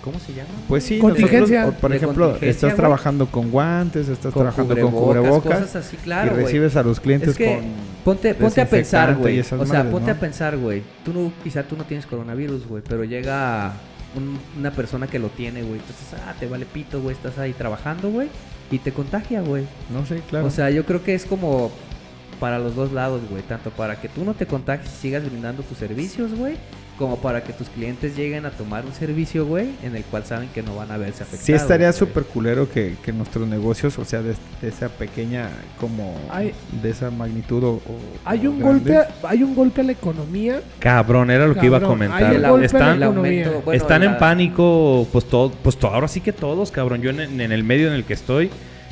¿Cómo 0.03 0.19
se 0.19 0.33
llama? 0.33 0.49
Pues 0.67 0.83
sí, 0.83 0.97
Contingencia. 0.97 1.59
nosotros, 1.59 1.77
o, 1.77 1.81
por 1.81 1.91
De 1.91 1.97
ejemplo, 1.97 2.35
estás 2.41 2.71
güey. 2.71 2.75
trabajando 2.75 3.27
con 3.27 3.51
guantes, 3.51 4.07
estás 4.09 4.33
Con 4.33 4.41
trabajando 4.41 4.75
con 4.81 4.91
cubrebocas, 4.91 5.59
cosas 5.59 5.75
así, 5.75 5.95
claro, 5.97 6.31
y 6.31 6.33
güey. 6.33 6.45
recibes 6.45 6.75
a 6.75 6.81
los 6.81 6.99
clientes 6.99 7.29
Es 7.29 7.37
que 7.37 7.45
con... 7.57 7.65
ponte, 8.03 8.33
ponte 8.33 8.61
a 8.61 8.65
pensar, 8.67 9.15
güey. 9.17 9.39
O 9.41 9.43
sea, 9.43 9.59
madres, 9.59 9.91
ponte 9.91 10.09
¿no? 10.09 10.17
a 10.17 10.19
pensar, 10.19 10.57
güey. 10.57 10.81
Tú 11.05 11.13
no, 11.13 11.31
quizá 11.43 11.61
tú 11.61 11.77
no 11.77 11.83
tienes 11.83 12.07
coronavirus, 12.07 12.65
güey, 12.67 12.81
pero 12.89 13.03
llega 13.03 13.73
un- 14.15 14.39
una 14.57 14.71
persona 14.71 15.05
que 15.05 15.19
lo 15.19 15.27
tiene, 15.27 15.61
güey. 15.61 15.79
Entonces, 15.79 16.07
ah, 16.27 16.33
te 16.39 16.47
vale 16.47 16.65
pito, 16.65 16.99
güey. 16.99 17.15
Estás 17.15 17.37
ahí 17.37 17.53
trabajando, 17.53 18.09
güey. 18.09 18.27
Y 18.71 18.79
te 18.79 18.91
contagia, 18.93 19.41
güey. 19.41 19.65
No 19.93 20.03
sé, 20.07 20.21
claro. 20.31 20.47
O 20.47 20.49
sea, 20.49 20.71
yo 20.71 20.83
creo 20.83 21.03
que 21.03 21.13
es 21.13 21.25
como 21.25 21.69
para 22.41 22.59
los 22.59 22.75
dos 22.75 22.91
lados, 22.91 23.21
güey. 23.29 23.41
Tanto 23.43 23.69
para 23.69 24.01
que 24.01 24.09
tú 24.09 24.25
no 24.25 24.33
te 24.33 24.45
contagies 24.45 24.91
y 24.93 24.97
sigas 24.97 25.23
brindando 25.23 25.63
tus 25.63 25.77
servicios, 25.77 26.33
güey. 26.33 26.55
Como 26.99 27.17
para 27.17 27.43
que 27.43 27.51
tus 27.53 27.67
clientes 27.69 28.15
lleguen 28.15 28.45
a 28.45 28.51
tomar 28.51 28.85
un 28.85 28.93
servicio, 28.93 29.45
güey, 29.47 29.69
en 29.81 29.95
el 29.95 30.03
cual 30.03 30.23
saben 30.23 30.49
que 30.49 30.61
no 30.61 30.75
van 30.75 30.91
a 30.91 30.97
verse 30.97 31.23
afectados. 31.23 31.45
sí 31.45 31.53
estaría 31.53 31.91
súper 31.93 32.25
culero 32.25 32.69
que, 32.69 32.95
que 33.03 33.11
nuestros 33.11 33.47
negocios, 33.47 33.97
o 33.97 34.05
sea, 34.05 34.21
de, 34.21 34.35
de 34.61 34.67
esa 34.67 34.87
pequeña, 34.89 35.49
como... 35.79 36.15
Hay- 36.29 36.53
de 36.83 36.89
esa 36.91 37.09
magnitud 37.09 37.63
o... 37.63 37.69
o- 37.75 37.81
Hay 38.23 38.45
un 38.45 38.59
grande. 38.59 38.93
golpe, 38.93 39.13
hay 39.23 39.41
un 39.41 39.55
golpe 39.55 39.81
a 39.81 39.83
la 39.85 39.93
economía. 39.93 40.61
Cabrón, 40.77 41.31
era 41.31 41.47
lo 41.47 41.55
que 41.55 41.65
iba 41.65 41.77
a 41.77 41.79
Cabrón, 41.79 42.01
hay 42.03 42.07
comentar. 42.09 42.35
El, 42.35 42.47
golpe 42.47 42.65
Están, 42.67 42.81
en 42.87 42.93
el 42.93 42.99
la 42.99 43.05
aumento, 43.07 43.29
economía. 43.31 43.61
bueno, 43.65 43.81
están 43.81 44.03
en 44.03 44.11
la- 44.11 44.17
pánico, 44.19 45.07
pues 45.11 45.25
todo, 45.25 45.49
pues 45.63 45.77
todo, 45.77 45.91
ahora 45.95 46.07
sí 46.07 46.21
que 46.21 46.33
todos, 46.33 46.69
cabrón. 46.69 47.01
Yo 47.01 47.09
en, 47.09 47.41
en 47.41 47.51
el 47.51 47.63
medio 47.63 47.87
en 47.87 47.93
el 47.93 48.03
que 48.03 48.13
estoy, 48.13 48.51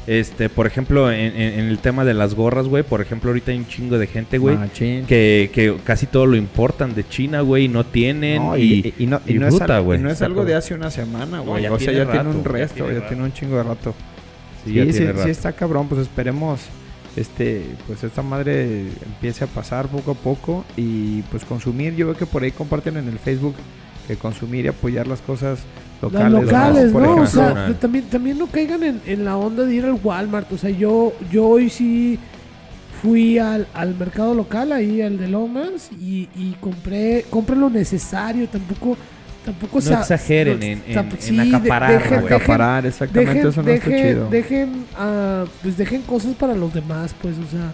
este, 0.10 0.50
por 0.50 0.66
ejemplo, 0.66 1.12
en, 1.12 1.20
en- 1.36 1.60
en 1.60 1.66
el 1.68 1.78
tema 1.78 2.04
de 2.04 2.14
las 2.16 2.34
gorras, 2.34 2.66
güey, 2.68 2.82
por 2.84 3.00
ejemplo, 3.00 3.30
ahorita 3.30 3.52
hay 3.52 3.58
un 3.60 3.68
chingo 3.68 3.98
de 4.00 4.08
gente, 4.08 4.40
güey, 4.40 4.58
que, 5.08 5.52
que 5.54 5.76
casi 5.84 6.08
todo 6.08 6.26
lo 6.26 6.36
importan 6.36 6.96
de 6.96 7.08
China, 7.08 7.42
güey, 7.42 7.66
y 7.66 7.68
no 7.68 7.86
tienen. 7.86 8.42
No, 8.44 8.58
y, 8.58 8.94
y, 8.98 9.04
y 9.04 9.08
no, 9.08 9.22
y 9.28 9.34
y 9.36 9.40
no 9.40 9.48
es 9.48 9.60
güey, 9.84 10.00
no 10.00 10.10
es 10.10 10.22
algo 10.24 10.46
de 10.46 10.56
hace 10.56 10.74
una 10.74 10.90
semana, 10.90 11.40
güey. 11.42 11.66
o 11.68 11.80
sea, 11.80 11.94
ya 11.94 12.10
tiene 12.12 12.30
un 12.30 12.44
ya 12.44 12.50
resto, 12.50 12.86
tiene 12.86 13.00
ya 13.00 13.08
tiene 13.08 13.24
un 13.24 13.34
chingo 13.34 13.58
de 13.58 13.64
rato. 13.64 13.94
Sí, 14.66 14.72
Sí, 14.72 14.76
ya 14.76 14.86
sí, 14.86 14.92
tiene 14.92 15.06
sí 15.14 15.18
rato. 15.18 15.30
está 15.30 15.52
cabrón, 15.54 15.88
pues 15.88 16.02
esperemos 16.02 16.60
este 17.16 17.66
pues 17.88 18.04
esta 18.04 18.22
madre 18.22 18.82
empiece 19.06 19.44
a 19.44 19.48
pasar 19.48 19.88
poco 19.88 20.12
a 20.12 20.16
poco 20.16 20.66
y 20.78 21.22
pues 21.24 21.44
consumir, 21.46 21.96
yo 21.96 22.06
veo 22.08 22.16
que 22.16 22.26
por 22.26 22.44
ahí 22.44 22.52
comparten 22.52 22.98
en 22.98 23.08
el 23.08 23.20
Facebook 23.20 23.56
que 24.08 24.16
consumir 24.16 24.66
y 24.66 24.68
apoyar 24.70 25.08
las 25.08 25.22
cosas 25.22 25.60
locales. 26.02 26.32
Las 26.32 26.44
locales, 26.44 26.92
Por 26.92 27.02
¿no? 27.02 27.16
O 27.16 27.26
sea, 27.28 27.74
también, 27.80 28.06
también 28.06 28.38
no 28.38 28.48
caigan 28.48 28.84
en, 28.84 29.02
en 29.06 29.26
la 29.26 29.38
onda 29.38 29.64
de 29.64 29.76
ir 29.76 29.86
al 29.86 30.00
Walmart. 30.04 30.52
O 30.52 30.58
sea, 30.58 30.70
yo, 30.70 31.14
yo 31.32 31.48
hoy 31.48 31.70
sí 31.70 32.18
fui 33.02 33.38
al, 33.38 33.68
al 33.74 33.96
mercado 33.96 34.34
local, 34.34 34.72
ahí 34.72 35.02
al 35.02 35.18
de 35.18 35.28
Lomas, 35.28 35.90
y, 36.00 36.28
y 36.36 36.56
compré, 36.60 37.26
compré 37.30 37.56
lo 37.56 37.70
necesario. 37.70 38.48
Tampoco, 38.50 38.98
tampoco 39.46 39.78
No 39.78 39.82
sea- 39.82 40.00
exageren 40.02 40.60
no- 40.60 40.66
en- 40.66 40.84
en- 40.86 40.98
en 40.98 41.22
sí, 41.22 41.40
acaparar, 41.54 42.04
dejen- 42.04 42.26
acaparar, 42.26 42.86
exactamente, 42.86 43.34
dejen, 43.36 43.50
eso 43.52 43.64
no 43.64 43.70
está 43.72 43.90
dejen- 43.90 44.02
chido. 44.10 44.30
dejen, 44.30 44.86
ah, 44.98 45.46
pues 45.62 45.78
dejen 45.78 46.02
cosas 46.02 46.34
para 46.36 46.54
los 46.56 46.74
demás, 46.74 47.16
pues, 47.22 47.36
o 47.38 47.50
sea, 47.50 47.72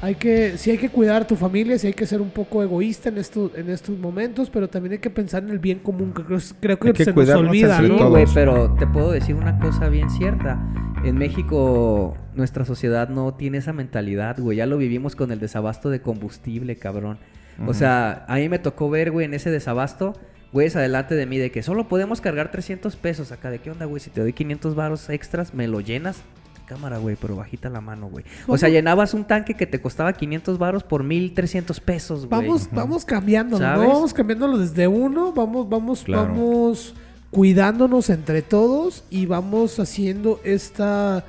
hay 0.00 0.14
que, 0.14 0.56
sí 0.56 0.70
hay 0.70 0.78
que 0.78 0.90
cuidar 0.90 1.22
a 1.22 1.26
tu 1.26 1.34
familia, 1.34 1.76
sí 1.78 1.88
hay 1.88 1.92
que 1.92 2.06
ser 2.06 2.20
un 2.20 2.30
poco 2.30 2.62
egoísta 2.62 3.08
en 3.08 3.18
estos, 3.18 3.54
en 3.56 3.68
estos 3.68 3.98
momentos, 3.98 4.48
pero 4.48 4.68
también 4.68 4.92
hay 4.92 4.98
que 4.98 5.10
pensar 5.10 5.42
en 5.42 5.50
el 5.50 5.58
bien 5.58 5.80
común, 5.80 6.12
que 6.12 6.22
creo, 6.22 6.38
creo 6.60 6.94
que, 6.94 7.04
se 7.04 7.12
nos 7.12 7.28
olvida, 7.30 7.82
¿no? 7.82 7.98
Sí, 7.98 8.04
güey, 8.04 8.24
pero 8.32 8.74
te 8.74 8.86
puedo 8.86 9.10
decir 9.10 9.34
una 9.34 9.58
cosa 9.58 9.88
bien 9.88 10.08
cierta. 10.10 10.58
En 11.04 11.16
México, 11.16 12.16
nuestra 12.34 12.64
sociedad 12.64 13.08
no 13.08 13.34
tiene 13.34 13.58
esa 13.58 13.72
mentalidad, 13.72 14.38
güey. 14.38 14.58
Ya 14.58 14.66
lo 14.66 14.78
vivimos 14.78 15.14
con 15.14 15.30
el 15.30 15.38
desabasto 15.38 15.90
de 15.90 16.00
combustible, 16.00 16.76
cabrón. 16.76 17.18
O 17.66 17.74
sea, 17.74 18.24
a 18.28 18.36
mí 18.36 18.48
me 18.48 18.58
tocó 18.60 18.88
ver, 18.88 19.10
güey, 19.10 19.26
en 19.26 19.34
ese 19.34 19.50
desabasto, 19.50 20.14
güeyes 20.52 20.76
adelante 20.76 21.16
de 21.16 21.26
mí, 21.26 21.38
de 21.38 21.50
que 21.50 21.62
solo 21.62 21.88
podemos 21.88 22.20
cargar 22.20 22.52
300 22.52 22.94
pesos 22.96 23.32
acá. 23.32 23.50
¿De 23.50 23.58
qué 23.58 23.70
onda, 23.70 23.84
güey? 23.84 24.00
Si 24.00 24.10
te 24.10 24.20
doy 24.20 24.32
500 24.32 24.74
varos 24.76 25.10
extras, 25.10 25.54
¿me 25.54 25.66
lo 25.66 25.80
llenas? 25.80 26.22
Cámara, 26.68 26.98
güey, 26.98 27.16
pero 27.20 27.34
bajita 27.36 27.70
la 27.70 27.80
mano, 27.80 28.08
güey. 28.08 28.24
O 28.46 28.58
sea, 28.58 28.68
llenabas 28.68 29.14
un 29.14 29.24
tanque 29.24 29.54
que 29.54 29.66
te 29.66 29.80
costaba 29.80 30.12
500 30.12 30.58
varos 30.58 30.84
por 30.84 31.02
1300 31.02 31.80
pesos, 31.80 32.26
güey. 32.26 32.42
Vamos, 32.42 32.68
vamos 32.70 33.04
cambiándolo, 33.04 33.64
¿Sabes? 33.64 33.88
¿no? 33.88 33.94
Vamos 33.94 34.12
cambiándolo 34.12 34.58
desde 34.58 34.86
uno, 34.86 35.32
vamos, 35.32 35.68
vamos, 35.68 36.02
Claro. 36.02 36.28
vamos 36.28 36.94
cuidándonos 37.30 38.10
entre 38.10 38.42
todos 38.42 39.04
y 39.10 39.26
vamos 39.26 39.78
haciendo 39.80 40.40
esta, 40.44 41.24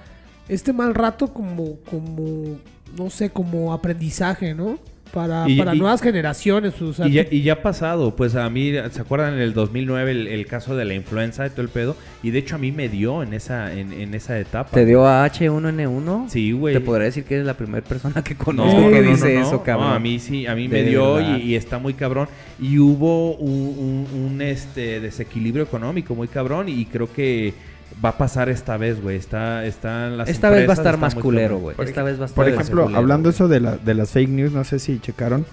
este 0.48 0.74
mal 0.74 0.96
rato 0.96 1.34
como, 1.34 1.78
como, 1.90 2.58
no 2.98 3.10
sé, 3.10 3.30
como 3.30 3.74
aprendizaje, 3.74 4.54
¿no? 4.54 4.80
Para, 5.14 5.50
Y- 5.50 5.58
para 5.58 5.76
y- 5.76 5.80
nuevas 5.80 6.02
generaciones. 6.02 6.82
O 6.82 6.94
sea, 6.94 7.08
Y 7.08 7.14
ya, 7.14 7.26
y 7.30 7.42
ya 7.42 7.54
ha 7.54 7.62
pasado, 7.62 8.16
pues 8.16 8.36
a 8.36 8.50
mí, 8.50 8.74
¿se 8.92 9.02
acuerdan 9.02 9.34
en 9.36 9.40
el 9.42 9.54
2009 9.54 10.12
el, 10.12 10.28
el 10.28 10.46
caso 10.46 10.76
de 10.76 10.86
la 10.86 10.94
influenza 10.94 11.46
y 11.48 11.50
todo 11.50 11.62
el 11.62 11.70
pedo? 11.70 11.96
Y 12.24 12.32
de 12.32 12.40
hecho 12.40 12.56
a 12.56 12.58
mí 12.60 12.72
me 12.72 12.90
dio 12.90 13.24
en 13.24 13.34
esa, 13.34 13.74
en, 13.74 13.94
en 13.94 14.14
esa 14.14 14.38
etapa. 14.40 14.72
¿Te 14.72 14.86
dio 14.86 15.06
a 15.08 15.26
H1N1? 15.30 16.30
Sí, 16.30 16.52
güey. 16.52 16.74
Te 16.74 16.82
podría 16.82 17.06
decir 17.06 17.24
que 17.24 17.36
eres 17.36 17.46
la 17.46 17.54
primera 17.56 17.84
persona 17.86 18.24
que 18.24 18.34
No, 18.36 18.44
conozco 18.46 18.80
no, 18.82 18.90
que 18.90 19.02
no, 19.02 19.10
dice 19.12 19.34
no, 19.36 19.40
no. 19.42 19.48
eso, 19.48 19.64
cabrón. 19.64 19.88
No, 19.90 19.94
a 19.96 20.00
mí 20.00 20.20
sí, 20.20 20.46
a 20.48 20.56
mí 20.56 20.68
De 20.68 20.84
me 20.84 20.90
dio 20.90 21.20
y 21.38 21.56
está 21.56 21.80
muy 21.80 21.94
cabrón. 21.94 22.28
Y 22.60 22.78
hubo 22.80 23.36
un, 23.36 24.08
un- 24.14 24.26
un, 24.34 24.42
este 24.42 25.00
desequilibrio 25.00 25.64
económico 25.64 26.14
muy 26.16 26.28
cabrón 26.28 26.68
y 26.70 26.86
creo 26.86 27.12
que 27.12 27.54
va 28.04 28.10
a 28.10 28.18
pasar 28.18 28.50
esta 28.50 28.78
vez, 28.78 29.02
güey. 29.02 29.18
Está, 29.18 29.66
están 29.66 30.18
las 30.18 30.30
Esta 30.30 30.50
vez 30.50 30.68
va 30.68 30.74
a 30.74 30.76
estar 30.76 30.98
más 30.98 31.16
culero, 31.16 31.58
güey. 31.58 31.76
Por 31.76 31.86
Esta 31.86 32.04
vez 32.04 32.20
va 32.20 32.24
a 32.24 32.26
estar 32.26 32.36
Por 32.36 32.52
ejemplo, 32.52 32.84
culero, 32.84 33.00
hablando 33.00 33.30
eso 33.30 33.48
de, 33.48 33.60
la, 33.60 33.78
de 33.78 33.94
las 33.94 34.12
fake 34.12 34.30
news, 34.30 34.52
no 34.52 34.64
sé 34.64 34.80
si 34.80 35.00
checaron 35.00 35.46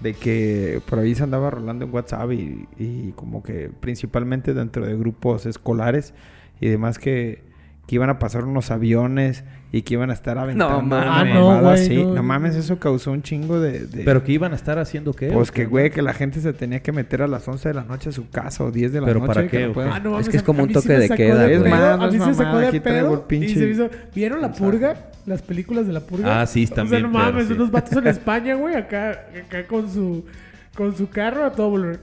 de 0.00 0.12
que 0.12 0.82
por 0.88 0.98
ahí 0.98 1.14
se 1.14 1.22
andaba 1.22 1.50
rolando 1.50 1.86
en 1.86 1.94
WhatsApp 1.94 2.30
y, 2.32 2.68
y 2.78 3.12
como 3.12 3.42
que 3.42 3.70
principalmente 3.80 4.52
dentro 4.52 4.84
de 4.84 4.94
grupos 4.96 5.46
escolares 5.46 6.12
y 6.60 6.68
demás 6.68 6.98
que, 6.98 7.45
que 7.86 7.94
iban 7.94 8.10
a 8.10 8.18
pasar 8.18 8.44
unos 8.44 8.70
aviones 8.72 9.44
y 9.70 9.82
que 9.82 9.94
iban 9.94 10.10
a 10.10 10.12
estar 10.12 10.38
aventando 10.38 10.80
mames. 10.82 11.08
una 11.08 11.20
Ah, 11.20 11.24
no, 11.24 11.46
mamada 11.48 11.60
güey, 11.72 11.74
así. 11.84 11.96
no. 12.04 12.14
No. 12.14 12.22
mames, 12.24 12.56
eso 12.56 12.78
causó 12.80 13.12
un 13.12 13.22
chingo 13.22 13.60
de... 13.60 13.86
de- 13.86 14.02
Pero 14.04 14.24
que 14.24 14.32
iban 14.32 14.52
a 14.52 14.56
estar 14.56 14.78
haciendo 14.80 15.12
qué? 15.12 15.28
Pues 15.28 15.50
¿O 15.50 15.52
que, 15.52 15.66
güey, 15.66 15.90
que 15.90 16.02
la 16.02 16.12
gente 16.12 16.40
se 16.40 16.52
tenía 16.52 16.80
que 16.80 16.90
meter 16.92 17.22
a 17.22 17.28
las 17.28 17.46
11 17.46 17.68
de 17.68 17.74
la 17.74 17.84
noche 17.84 18.08
a 18.08 18.12
su 18.12 18.28
casa 18.28 18.64
o 18.64 18.72
10 18.72 18.92
de 18.92 19.00
la 19.00 19.06
¿Pero 19.06 19.20
noche. 19.20 19.26
para 19.28 19.42
que 19.42 19.48
qué, 19.58 19.66
no 19.68 19.72
pueden- 19.72 19.92
Ah, 19.92 20.00
no 20.00 20.08
Es 20.08 20.12
mames, 20.12 20.28
que 20.30 20.36
es 20.38 20.42
como 20.42 20.62
un 20.64 20.72
toque 20.72 20.92
de 20.98 21.08
queda, 21.10 21.46
güey. 21.46 21.72
A 21.72 21.96
mí 22.10 22.18
no 22.18 22.34
sacó 22.34 22.58
de 22.58 22.80
pedo. 22.80 23.26
pinche 23.28 23.50
y 23.52 23.54
se 23.54 23.68
hizo- 23.68 23.90
¿Vieron 24.14 24.40
la 24.40 24.52
purga? 24.52 24.96
Las 25.26 25.42
películas 25.42 25.86
de 25.86 25.92
la 25.92 26.00
purga. 26.00 26.40
Ah, 26.40 26.46
sí, 26.46 26.64
están 26.64 26.86
O 26.86 26.90
sea, 26.90 27.00
no 27.00 27.08
mames, 27.08 27.46
sí. 27.48 27.52
unos 27.52 27.70
vatos 27.70 27.92
en 27.98 28.06
España, 28.08 28.54
güey, 28.56 28.74
acá, 28.76 29.26
acá 29.46 29.66
con 29.68 29.88
su 29.92 30.24
con 30.76 30.94
su 30.96 31.08
carro 31.08 31.44
a 31.44 31.52
todo 31.52 31.70
volumen. 31.70 31.98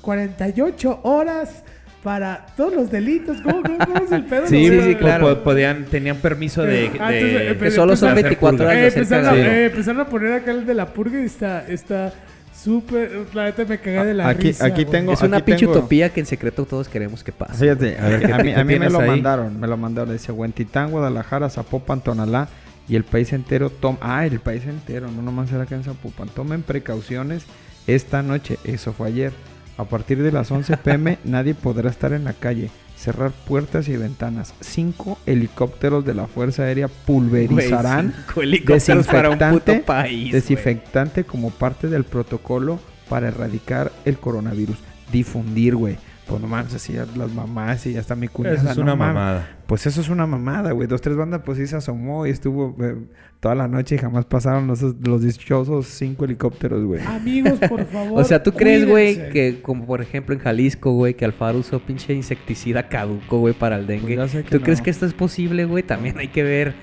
48 0.00 1.00
horas 1.02 1.62
para 2.02 2.46
todos 2.56 2.74
los 2.74 2.90
delitos. 2.90 3.40
¿Cómo, 3.42 3.62
cómo, 3.62 3.78
cómo 3.78 4.04
es 4.04 4.12
el 4.12 4.24
pedo? 4.24 4.46
Sí, 4.46 4.68
sea, 4.68 4.84
sí, 4.84 4.94
claro. 4.94 5.36
po- 5.36 5.42
podían, 5.44 5.84
tenían 5.84 6.16
permiso 6.16 6.62
de... 6.62 6.90
Ah, 6.98 7.10
de- 7.10 7.18
entonces, 7.20 7.52
eh, 7.52 7.58
Que 7.60 7.70
solo 7.70 7.96
son 7.96 8.10
hacer 8.10 8.24
24 8.24 8.56
purga. 8.58 8.70
horas 8.72 8.82
Eh, 8.82 8.98
empezaron, 8.98 9.26
a, 9.28 9.36
eh, 9.36 9.64
empezaron 9.66 10.00
a 10.00 10.06
poner 10.08 10.32
acá 10.32 10.50
el 10.50 10.64
de 10.66 10.74
la 10.74 10.86
purga 10.86 11.20
y 11.20 11.24
está 11.26 11.66
está 11.68 12.12
súper... 12.54 13.26
La 13.34 13.44
neta 13.46 13.64
me 13.64 13.78
cagué 13.78 14.04
de 14.04 14.14
la 14.14 14.28
Aquí- 14.28 14.48
risa. 14.48 14.66
aquí 14.66 14.84
tengo- 14.84 15.12
Es 15.12 15.22
una 15.22 15.38
aquí 15.38 15.46
pinche 15.46 15.66
tengo- 15.66 15.78
utopía 15.78 16.08
que 16.10 16.20
en 16.20 16.26
secreto 16.26 16.64
todos 16.64 16.88
queremos 16.88 17.22
que 17.24 17.32
pase. 17.32 17.54
Fíjate, 17.54 17.98
a, 17.98 18.08
ver, 18.08 18.20
¿Qué 18.26 18.32
a 18.32 18.38
mí, 18.38 18.52
a 18.54 18.64
mí 18.64 18.78
me 18.78 18.90
lo 18.90 19.00
ahí? 19.00 19.08
mandaron, 19.08 19.58
me 19.60 19.66
lo 19.66 19.76
mandaron. 19.76 20.12
Dice 20.12 20.32
Huentitán, 20.32 20.90
Guadalajara, 20.90 21.48
Zapopan, 21.50 22.00
Tonalá 22.02 22.48
y 22.88 22.96
el 22.96 23.04
país 23.04 23.32
entero. 23.32 23.70
Tom 23.70 23.96
ah, 24.00 24.26
el 24.26 24.40
país 24.40 24.64
entero, 24.66 25.10
no 25.10 25.22
nomás 25.22 25.50
era 25.52 25.62
acá 25.64 25.74
en 25.74 25.84
Zapopan. 25.84 26.28
Tomen 26.28 26.62
precauciones 26.62 27.44
esta 27.86 28.22
noche, 28.22 28.58
eso 28.64 28.92
fue 28.92 29.08
ayer. 29.08 29.32
A 29.80 29.84
partir 29.86 30.22
de 30.22 30.30
las 30.30 30.50
11 30.50 30.76
pm 30.76 31.18
nadie 31.24 31.54
podrá 31.54 31.88
estar 31.88 32.12
en 32.12 32.24
la 32.24 32.34
calle. 32.34 32.70
Cerrar 32.96 33.30
puertas 33.30 33.88
y 33.88 33.96
ventanas. 33.96 34.52
Cinco 34.60 35.18
helicópteros 35.24 36.04
de 36.04 36.12
la 36.12 36.26
Fuerza 36.26 36.64
Aérea 36.64 36.88
pulverizarán 36.88 38.12
para 38.26 39.30
un 39.30 39.38
desinfectante, 39.38 39.72
puto 39.72 39.86
país. 39.86 40.32
desinfectante 40.32 41.24
como 41.24 41.50
parte 41.50 41.88
del 41.88 42.04
protocolo 42.04 42.78
para 43.08 43.28
erradicar 43.28 43.90
el 44.04 44.18
coronavirus. 44.18 44.76
Difundir, 45.10 45.76
güey. 45.76 45.96
Pues 46.30 46.40
no 46.42 46.46
mames, 46.46 46.72
así 46.72 46.92
ya 46.92 47.06
las 47.16 47.32
mamás 47.32 47.84
y 47.86 47.94
ya 47.94 48.00
está 48.00 48.14
mi 48.14 48.28
cuñada. 48.28 48.54
Eso 48.54 48.70
es 48.70 48.76
no 48.76 48.84
una 48.84 48.94
mames. 48.94 49.14
mamada. 49.14 49.48
Pues 49.66 49.84
eso 49.86 50.00
es 50.00 50.08
una 50.08 50.26
mamada, 50.28 50.70
güey. 50.70 50.86
Dos, 50.86 51.00
tres 51.00 51.16
bandas, 51.16 51.42
pues 51.44 51.58
sí 51.58 51.66
se 51.66 51.74
asomó 51.74 52.24
y 52.24 52.30
estuvo 52.30 52.76
eh, 52.80 52.94
toda 53.40 53.56
la 53.56 53.66
noche 53.66 53.96
y 53.96 53.98
jamás 53.98 54.26
pasaron 54.26 54.68
los, 54.68 54.80
los 54.80 55.22
dichosos 55.22 55.86
cinco 55.86 56.24
helicópteros, 56.24 56.84
güey. 56.84 57.00
Amigos, 57.04 57.58
por 57.68 57.84
favor. 57.86 58.10
O 58.20 58.24
sea, 58.24 58.42
¿tú 58.44 58.52
crees, 58.52 58.86
güey, 58.86 59.30
que 59.30 59.60
como 59.60 59.86
por 59.86 60.02
ejemplo 60.02 60.32
en 60.34 60.40
Jalisco, 60.40 60.92
güey, 60.92 61.14
que 61.14 61.24
Alfaro 61.24 61.58
usó 61.58 61.80
pinche 61.80 62.14
insecticida 62.14 62.88
caduco, 62.88 63.40
güey, 63.40 63.52
para 63.54 63.76
el 63.76 63.88
dengue? 63.88 64.14
Pues 64.14 64.32
ya 64.32 64.38
sé 64.38 64.44
que 64.44 64.56
¿Tú 64.56 64.62
crees 64.62 64.80
que 64.80 64.90
esto 64.90 65.06
es 65.06 65.14
posible, 65.14 65.64
güey? 65.64 65.82
También 65.82 66.16
hay 66.18 66.28
que 66.28 66.44
ver 66.44 66.74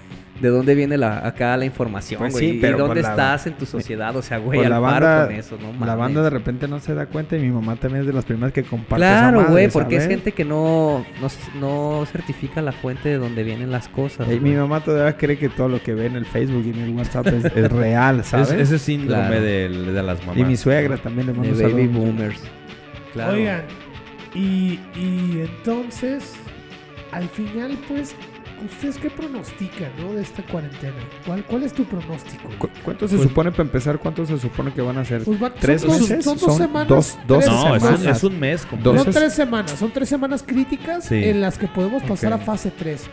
de 0.41 0.49
dónde 0.49 0.75
viene 0.75 0.97
la, 0.97 1.25
acá 1.25 1.55
la 1.57 1.65
información, 1.65 2.19
Pues 2.19 2.33
güey. 2.33 2.51
sí, 2.53 2.57
pero 2.61 2.77
y 2.77 2.79
dónde 2.79 3.01
la- 3.01 3.09
estás 3.09 3.47
en 3.47 3.53
tu 3.53 3.65
sociedad. 3.65 4.15
O 4.15 4.21
sea, 4.21 4.37
güey, 4.37 4.59
Pues 4.59 4.69
la 4.69 4.79
banda, 4.79 5.25
con 5.27 5.35
eso, 5.35 5.57
no 5.59 5.71
la 5.71 5.77
mames. 5.79 5.97
banda 5.97 6.21
de 6.23 6.29
repente 6.29 6.67
no 6.67 6.79
se 6.79 6.93
da 6.93 7.05
cuenta 7.07 7.35
y 7.37 7.39
mi 7.39 7.49
mamá 7.49 7.75
también 7.75 8.01
es 8.01 8.07
de 8.07 8.13
las 8.13 8.25
primeras 8.25 8.53
que 8.53 8.63
comparte 8.63 8.97
Claro, 9.05 9.41
esa 9.41 9.49
güey, 9.51 9.67
porque 9.69 9.95
es 9.97 10.07
gente 10.07 10.31
que 10.31 10.45
no, 10.45 11.05
no, 11.21 11.27
no 11.59 12.05
certifica 12.05 12.61
la 12.61 12.71
fuente 12.71 13.09
de 13.09 13.17
donde 13.17 13.43
vienen 13.43 13.71
las 13.71 13.87
cosas. 13.89 14.27
Güey. 14.27 14.39
mi 14.39 14.51
mamá 14.53 14.81
todavía 14.83 15.17
cree 15.17 15.37
que 15.37 15.49
todo 15.49 15.69
lo 15.69 15.81
que 15.81 15.93
ve 15.93 16.05
en 16.05 16.15
el 16.15 16.25
Facebook 16.25 16.63
y 16.65 16.69
en 16.69 16.79
el 16.79 16.89
WhatsApp 16.95 17.27
es, 17.27 17.45
es 17.45 17.71
real, 17.71 18.19
Es- 18.19 18.27
¿sabes? 18.27 18.51
ese 18.51 18.77
síndrome 18.79 19.27
Claro. 19.27 19.41
del- 19.41 19.93
de, 19.93 20.03
las 20.03 20.19
mamás. 20.21 20.37
y 20.37 20.43
mi 20.43 20.55
suegra 20.57 20.97
también 20.97 21.27
le 21.27 21.33
de 21.33 21.39
mando 21.39 21.63
baby 21.63 21.87
boomers. 21.87 22.41
Claro. 23.13 23.33
Oigan, 23.33 23.61
y, 24.35 24.79
y 24.95 25.41
entonces, 25.41 26.33
al 27.11 27.27
final, 27.29 27.77
pues, 27.87 28.15
¿ustedes 28.65 28.97
qué 28.97 29.09
pronostican, 29.09 29.91
no? 29.99 30.13
De 30.13 30.21
esta 30.21 30.43
cuarentena. 30.43 30.95
¿Cuál, 31.25 31.43
cuál 31.45 31.63
es 31.63 31.73
tu 31.73 31.83
pronóstico? 31.85 32.49
¿Cu- 32.57 32.69
¿Cuánto 32.83 33.07
se 33.07 33.15
Pues- 33.17 33.27
supone 33.29 33.51
para 33.51 33.63
empezar? 33.63 33.99
¿Cuánto 33.99 34.25
se 34.25 34.37
supone 34.37 34.73
que 34.73 34.81
van 34.81 34.97
a 34.97 35.05
ser? 35.05 35.23
Pues 35.23 35.41
va- 35.41 35.53
¿Tres 35.53 35.81
son 35.81 35.91
dos- 35.91 36.01
meses? 36.01 36.25
Son 36.25 36.37
dos 36.37 36.43
Son 36.45 36.57
semanas. 36.57 36.87
dos- 36.87 37.17
dos 37.27 37.39
tres 37.45 37.47
No, 37.53 37.75
es 37.75 37.83
un, 37.83 37.89
semanas. 37.97 38.17
es 38.17 38.23
un 38.23 38.39
mes. 38.39 38.65
Completo. 38.65 39.03
Son 39.03 39.13
tres 39.13 39.33
semanas, 39.33 39.71
son 39.71 39.91
tres 39.91 40.09
semanas 40.09 40.43
críticas 40.45 41.05
Sí. 41.05 41.15
en 41.23 41.41
las 41.41 41.57
que 41.57 41.67
podemos 41.67 42.03
pasar 42.03 42.33
a 42.33 42.37
fase 42.37 42.71
3. 42.71 43.07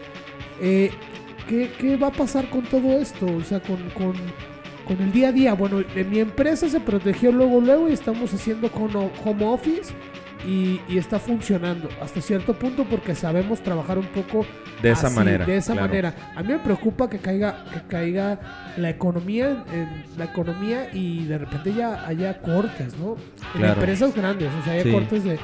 Eh, 0.60 0.90
¿qué, 1.48 1.70
qué 1.78 1.96
va 1.96 2.08
a 2.08 2.12
pasar 2.12 2.48
con 2.50 2.62
todo 2.64 2.92
esto? 2.98 3.26
O 3.26 3.42
sea, 3.42 3.60
con, 3.60 3.76
con, 3.90 4.14
con 4.86 5.00
el 5.02 5.12
día 5.12 5.28
a 5.28 5.32
día. 5.32 5.54
Bueno, 5.54 5.80
en 5.94 6.10
mi 6.10 6.18
empresa 6.20 6.68
se 6.68 6.80
protegió 6.80 7.32
luego, 7.32 7.60
luego 7.60 7.88
y 7.88 7.92
estamos 7.92 8.32
haciendo 8.32 8.70
home 8.72 9.44
office 9.46 9.92
y, 10.46 10.80
y 10.88 10.98
está 10.98 11.18
funcionando 11.18 11.88
hasta 12.02 12.20
cierto 12.20 12.54
punto 12.54 12.84
porque 12.84 13.14
sabemos 13.14 13.62
trabajar 13.62 13.98
un 13.98 14.06
poco 14.06 14.44
De 14.82 14.90
esa 14.90 15.06
así, 15.06 15.16
manera. 15.16 15.46
De 15.46 15.56
esa 15.56 15.72
claro. 15.72 15.88
manera. 15.88 16.14
A 16.36 16.42
mí 16.42 16.52
me 16.52 16.58
preocupa 16.58 17.08
que 17.08 17.18
caiga, 17.18 17.64
que 17.72 17.80
caiga 17.88 18.38
la 18.76 18.90
economía, 18.90 19.64
en, 19.72 19.78
en 19.78 20.04
la 20.18 20.24
economía 20.24 20.88
y 20.92 21.24
de 21.24 21.38
repente 21.38 21.72
ya 21.74 22.06
haya 22.06 22.40
cortes, 22.42 22.96
¿no? 22.98 23.16
En 23.54 23.60
Claro. 23.60 23.74
empresas 23.74 24.14
grandes, 24.14 24.48
o 24.60 24.64
sea, 24.64 24.74
hay 24.74 24.82
Sí. 24.82 24.92
cortes 24.92 25.24
de... 25.24 25.38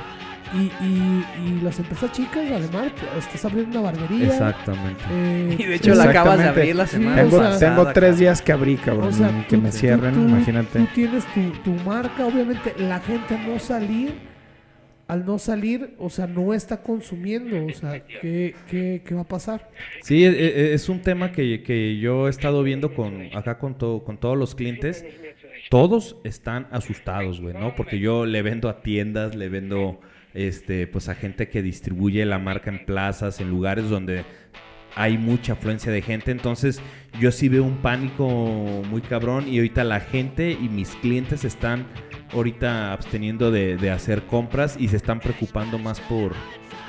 Y, 0.53 0.63
y, 0.85 1.25
y 1.47 1.61
las 1.63 1.79
empresas 1.79 2.11
chicas, 2.11 2.43
además, 2.51 2.91
pues, 2.99 3.25
estás 3.25 3.45
abriendo 3.45 3.79
una 3.81 3.93
barbería. 3.93 4.27
Exactamente. 4.27 5.01
eh, 5.09 5.55
Y 5.57 5.63
de 5.65 5.75
hecho 5.77 5.95
la 5.95 6.05
acabas 6.05 6.39
de 6.39 6.49
abrir 6.49 6.75
la 6.75 6.89
Sí, 6.89 6.97
semana 6.97 7.23
Tengo, 7.23 7.37
o 7.37 7.53
sea- 7.53 7.59
tengo 7.71 7.93
tres 7.93 8.19
días 8.19 8.43
que 8.43 8.51
abrí, 8.51 8.77
cabrón. 8.77 9.09
o 9.09 9.13
sea, 9.13 9.29
que 9.49 9.57
tú- 9.57 9.63
me 9.63 9.71
cierren, 9.71 10.13
tú- 10.15 10.21
imagínate. 10.29 10.81
Tú 10.81 10.87
tienes 10.93 11.25
tu, 11.27 11.41
tu 11.63 11.71
marca, 11.89 12.27
obviamente 12.27 12.75
la 12.79 12.99
gente 12.99 13.39
no 13.47 13.61
salir, 13.61 14.13
al 15.11 15.27
no 15.27 15.39
salir, 15.39 15.95
o 15.99 16.09
sea, 16.09 16.27
no 16.27 16.55
está 16.55 16.83
consumiendo, 16.83 17.67
o 17.67 17.71
sea, 17.71 18.05
¿qué, 18.07 18.55
qué, 18.69 19.03
qué 19.05 19.15
va 19.15 19.23
a 19.23 19.29
pasar? 19.29 19.69
Sí, 20.03 20.25
e- 20.25 20.29
e- 20.31 20.75
es 20.75 20.89
un 20.89 21.01
tema 21.03 21.33
que, 21.33 21.63
que 21.63 21.99
yo 21.99 22.27
he 22.29 22.31
estado 22.31 22.63
viendo 22.63 22.95
con 22.95 23.29
acá 23.35 23.59
con, 23.59 23.77
to- 23.77 24.03
con 24.05 24.19
todos 24.19 24.39
los 24.39 24.55
clientes. 24.55 25.05
Todos 25.69 26.17
están 26.25 26.67
asustados, 26.73 27.41
güey, 27.41 27.55
¿no? 27.55 27.75
Porque 27.77 27.99
yo 27.99 28.25
le 28.27 28.43
vendo 28.43 28.69
a 28.69 28.83
tiendas, 28.83 29.35
le 29.37 29.49
vendo 29.49 30.01
este, 30.35 30.87
pues 30.87 31.09
a 31.09 31.15
gente 31.15 31.49
que 31.49 31.63
distribuye 31.63 32.25
la 32.25 32.39
marca 32.39 32.71
en 32.71 32.85
plazas, 32.85 33.41
en 33.41 33.51
lugares 33.51 33.89
donde 33.89 34.25
hay 34.97 35.17
mucha 35.19 35.53
afluencia 35.53 35.93
de 35.93 36.03
gente. 36.03 36.31
Entonces, 36.33 36.81
yo 37.21 37.31
sí 37.31 37.49
veo 37.49 37.63
un 37.65 37.79
pánico 37.79 38.27
muy 38.91 39.01
cabrón 39.01 39.47
y 39.49 39.57
ahorita 39.59 39.85
la 39.85 40.01
gente 40.01 40.51
y 40.53 40.69
mis 40.69 40.91
clientes 40.97 41.45
están 41.45 41.87
ahorita 42.33 42.93
absteniendo 42.93 43.51
de, 43.51 43.77
de 43.77 43.91
hacer 43.91 44.23
compras 44.27 44.77
y 44.79 44.89
se 44.89 44.97
están 44.97 45.21
preocupando 45.21 45.79
más 45.79 46.01
por, 46.01 46.33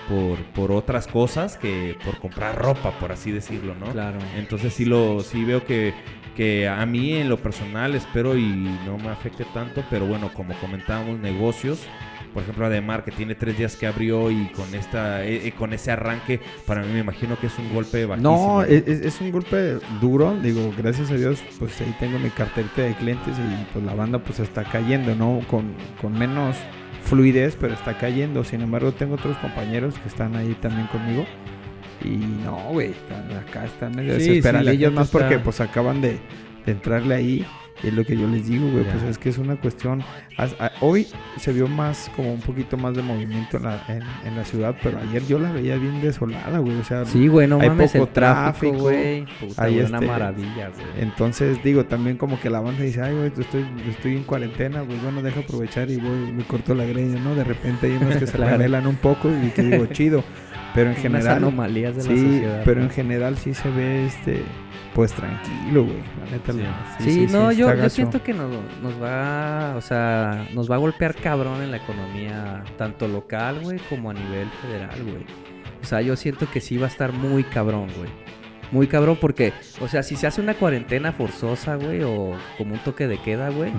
por, 0.07 0.37
por 0.53 0.71
otras 0.71 1.07
cosas 1.07 1.57
que 1.57 1.97
por 2.03 2.17
comprar 2.19 2.57
ropa, 2.57 2.91
por 2.99 3.11
así 3.11 3.31
decirlo, 3.31 3.75
¿no? 3.75 3.87
Claro. 3.87 4.19
Entonces 4.37 4.73
sí 4.73 4.85
lo 4.85 5.21
sí 5.21 5.43
veo 5.43 5.65
que, 5.65 5.93
que 6.35 6.67
a 6.67 6.85
mí 6.85 7.13
en 7.13 7.29
lo 7.29 7.37
personal 7.37 7.95
espero 7.95 8.37
y 8.37 8.45
no 8.85 8.97
me 8.97 9.09
afecte 9.09 9.45
tanto, 9.53 9.83
pero 9.89 10.05
bueno, 10.05 10.31
como 10.33 10.53
comentábamos, 10.55 11.19
negocios, 11.19 11.85
por 12.33 12.43
ejemplo, 12.43 12.65
Ademar 12.65 13.03
que 13.03 13.11
tiene 13.11 13.35
tres 13.35 13.57
días 13.57 13.75
que 13.75 13.87
abrió 13.87 14.31
y 14.31 14.47
con 14.55 14.73
esta 14.75 15.23
eh, 15.25 15.47
eh, 15.47 15.51
con 15.51 15.73
ese 15.73 15.91
arranque, 15.91 16.39
para 16.65 16.81
mí 16.83 16.93
me 16.93 16.99
imagino 16.99 17.37
que 17.39 17.47
es 17.47 17.57
un 17.59 17.73
golpe 17.73 18.05
bajísimo. 18.05 18.31
No, 18.57 18.63
es, 18.63 18.87
es- 18.87 19.19
un 19.21 19.31
golpe 19.31 19.77
duro. 19.99 20.37
Digo, 20.41 20.73
gracias 20.77 21.11
a 21.11 21.15
Dios, 21.15 21.43
pues 21.59 21.79
ahí 21.81 21.95
tengo 21.99 22.17
mi 22.19 22.29
carterita 22.29 22.81
de 22.83 22.93
clientes 22.95 23.35
y 23.37 23.65
pues 23.73 23.83
la 23.85 23.93
banda 23.93 24.19
pues 24.19 24.39
está 24.39 24.63
cayendo, 24.63 25.13
¿no? 25.15 25.41
Con, 25.47 25.73
con 26.01 26.17
menos 26.17 26.55
fluidez, 27.03 27.57
pero 27.59 27.73
está 27.73 27.97
cayendo. 27.97 28.43
Sin 28.43 28.61
embargo, 28.61 28.91
tengo 28.93 29.15
otros 29.15 29.37
compañeros 29.37 29.95
que 29.99 30.07
están 30.07 30.35
ahí 30.35 30.55
también 30.61 30.87
conmigo. 30.87 31.25
Y 32.03 32.09
no, 32.43 32.55
güey, 32.71 32.93
acá 33.47 33.65
están 33.65 33.95
medio 33.95 34.13
Sí, 34.19 34.27
desesperadillos 34.27 34.91
más 34.93 35.09
porque 35.09 35.37
pues 35.39 35.61
acaban 35.61 36.01
de, 36.01 36.17
de 36.65 36.71
entrarle 36.71 37.13
ahí. 37.15 37.45
Es 37.83 37.93
lo 37.93 38.05
que 38.05 38.15
yo 38.15 38.27
les 38.27 38.47
digo, 38.47 38.69
güey, 38.69 38.83
pues 38.83 39.01
es 39.03 39.17
que 39.17 39.29
es 39.29 39.37
una 39.37 39.55
cuestión... 39.55 40.03
hoy 40.81 41.07
se 41.37 41.51
vio 41.51 41.67
más, 41.67 42.11
como 42.15 42.33
un 42.33 42.39
poquito 42.39 42.77
más 42.77 42.95
de 42.95 43.01
movimiento 43.01 43.57
en 43.57 43.63
la, 43.63 43.83
en, 43.87 44.03
en 44.27 44.35
la 44.37 44.45
ciudad, 44.45 44.75
pero 44.83 44.99
ayer 44.99 45.25
yo 45.27 45.39
la 45.39 45.51
veía 45.51 45.75
bien 45.77 45.99
desolada, 46.01 46.59
güey, 46.59 46.77
o 46.77 46.83
sea... 46.83 47.05
Sí, 47.05 47.27
güey, 47.27 47.47
no 47.47 47.59
Hay 47.59 47.69
mames, 47.69 47.91
poco 47.93 48.07
tráfico, 48.07 48.77
tráfico, 48.77 48.77
güey. 48.83 49.25
Hay 49.57 49.73
güey, 49.73 49.85
una 49.85 49.97
este- 49.97 50.07
maravilla, 50.07 50.69
güey. 50.69 50.85
Entonces, 50.99 51.63
digo, 51.63 51.85
también 51.85 52.17
como 52.17 52.39
que 52.39 52.49
la 52.49 52.59
banda 52.61 52.83
dice, 52.83 53.01
ay, 53.01 53.15
güey, 53.15 53.31
estoy, 53.37 53.65
estoy 53.89 54.17
en 54.17 54.23
cuarentena, 54.23 54.81
güey, 54.81 54.99
bueno, 54.99 55.21
deja 55.21 55.39
aprovechar 55.39 55.89
y 55.89 55.97
voy, 55.97 56.31
me 56.31 56.43
corto 56.43 56.75
la 56.75 56.85
greña, 56.85 57.19
¿no? 57.19 57.33
De 57.35 57.43
repente 57.43 57.87
hay 57.87 57.93
unos 57.93 58.15
que 58.17 58.27
se 58.27 58.37
Claro. 58.41 58.89
un 58.89 58.95
poco 58.95 59.29
y 59.29 59.49
que 59.49 59.63
digo, 59.63 59.85
chido. 59.87 60.23
Pero 60.73 60.85
en 60.91 60.91
Unas 60.91 61.01
general, 61.01 61.37
anomalías 61.37 61.95
de 61.97 62.03
la 62.03 62.09
sí, 62.09 62.21
sociedad. 62.21 62.61
pero 62.63 62.79
¿no? 62.79 62.85
en 62.85 62.91
general 62.91 63.37
sí 63.37 63.53
se 63.53 63.69
ve, 63.69 64.05
este, 64.05 64.41
pues 64.93 65.13
tranquilo, 65.13 65.85
güey. 65.85 65.97
La 66.25 66.31
neta, 66.31 66.51
Sí. 66.53 66.59
la- 66.59 66.95
Sí, 66.99 67.27
no, 67.31 67.51
yo, 67.51 67.73
yo 67.75 67.89
siento 67.89 68.21
que 68.23 68.33
nos, 68.33 68.49
nos 68.81 69.01
va, 69.01 69.75
o 69.77 69.81
sea, 69.81 70.47
nos 70.53 70.69
va 70.69 70.75
a 70.75 70.79
golpear 70.79 71.15
cabrón 71.15 71.61
en 71.61 71.71
la 71.71 71.77
economía, 71.77 72.63
tanto 72.77 73.07
local, 73.07 73.59
güey, 73.61 73.79
como 73.89 74.09
a 74.09 74.13
nivel 74.13 74.49
federal, 74.61 75.01
güey. 75.03 75.25
O 75.81 75.85
sea, 75.85 76.01
yo 76.01 76.15
siento 76.15 76.47
que 76.51 76.61
sí 76.61 76.77
va 76.77 76.85
a 76.87 76.89
estar 76.89 77.13
muy 77.13 77.43
cabrón, 77.43 77.87
güey. 77.97 78.09
Muy 78.71 78.87
cabrón 78.87 79.17
porque, 79.19 79.51
o 79.81 79.89
sea, 79.89 80.01
si 80.01 80.15
se 80.15 80.27
hace 80.27 80.39
una 80.39 80.53
cuarentena 80.53 81.11
forzosa, 81.11 81.75
güey, 81.75 82.03
o 82.03 82.31
como 82.57 82.73
un 82.75 82.79
toque 82.79 83.05
de 83.07 83.17
queda, 83.17 83.49
güey, 83.49 83.71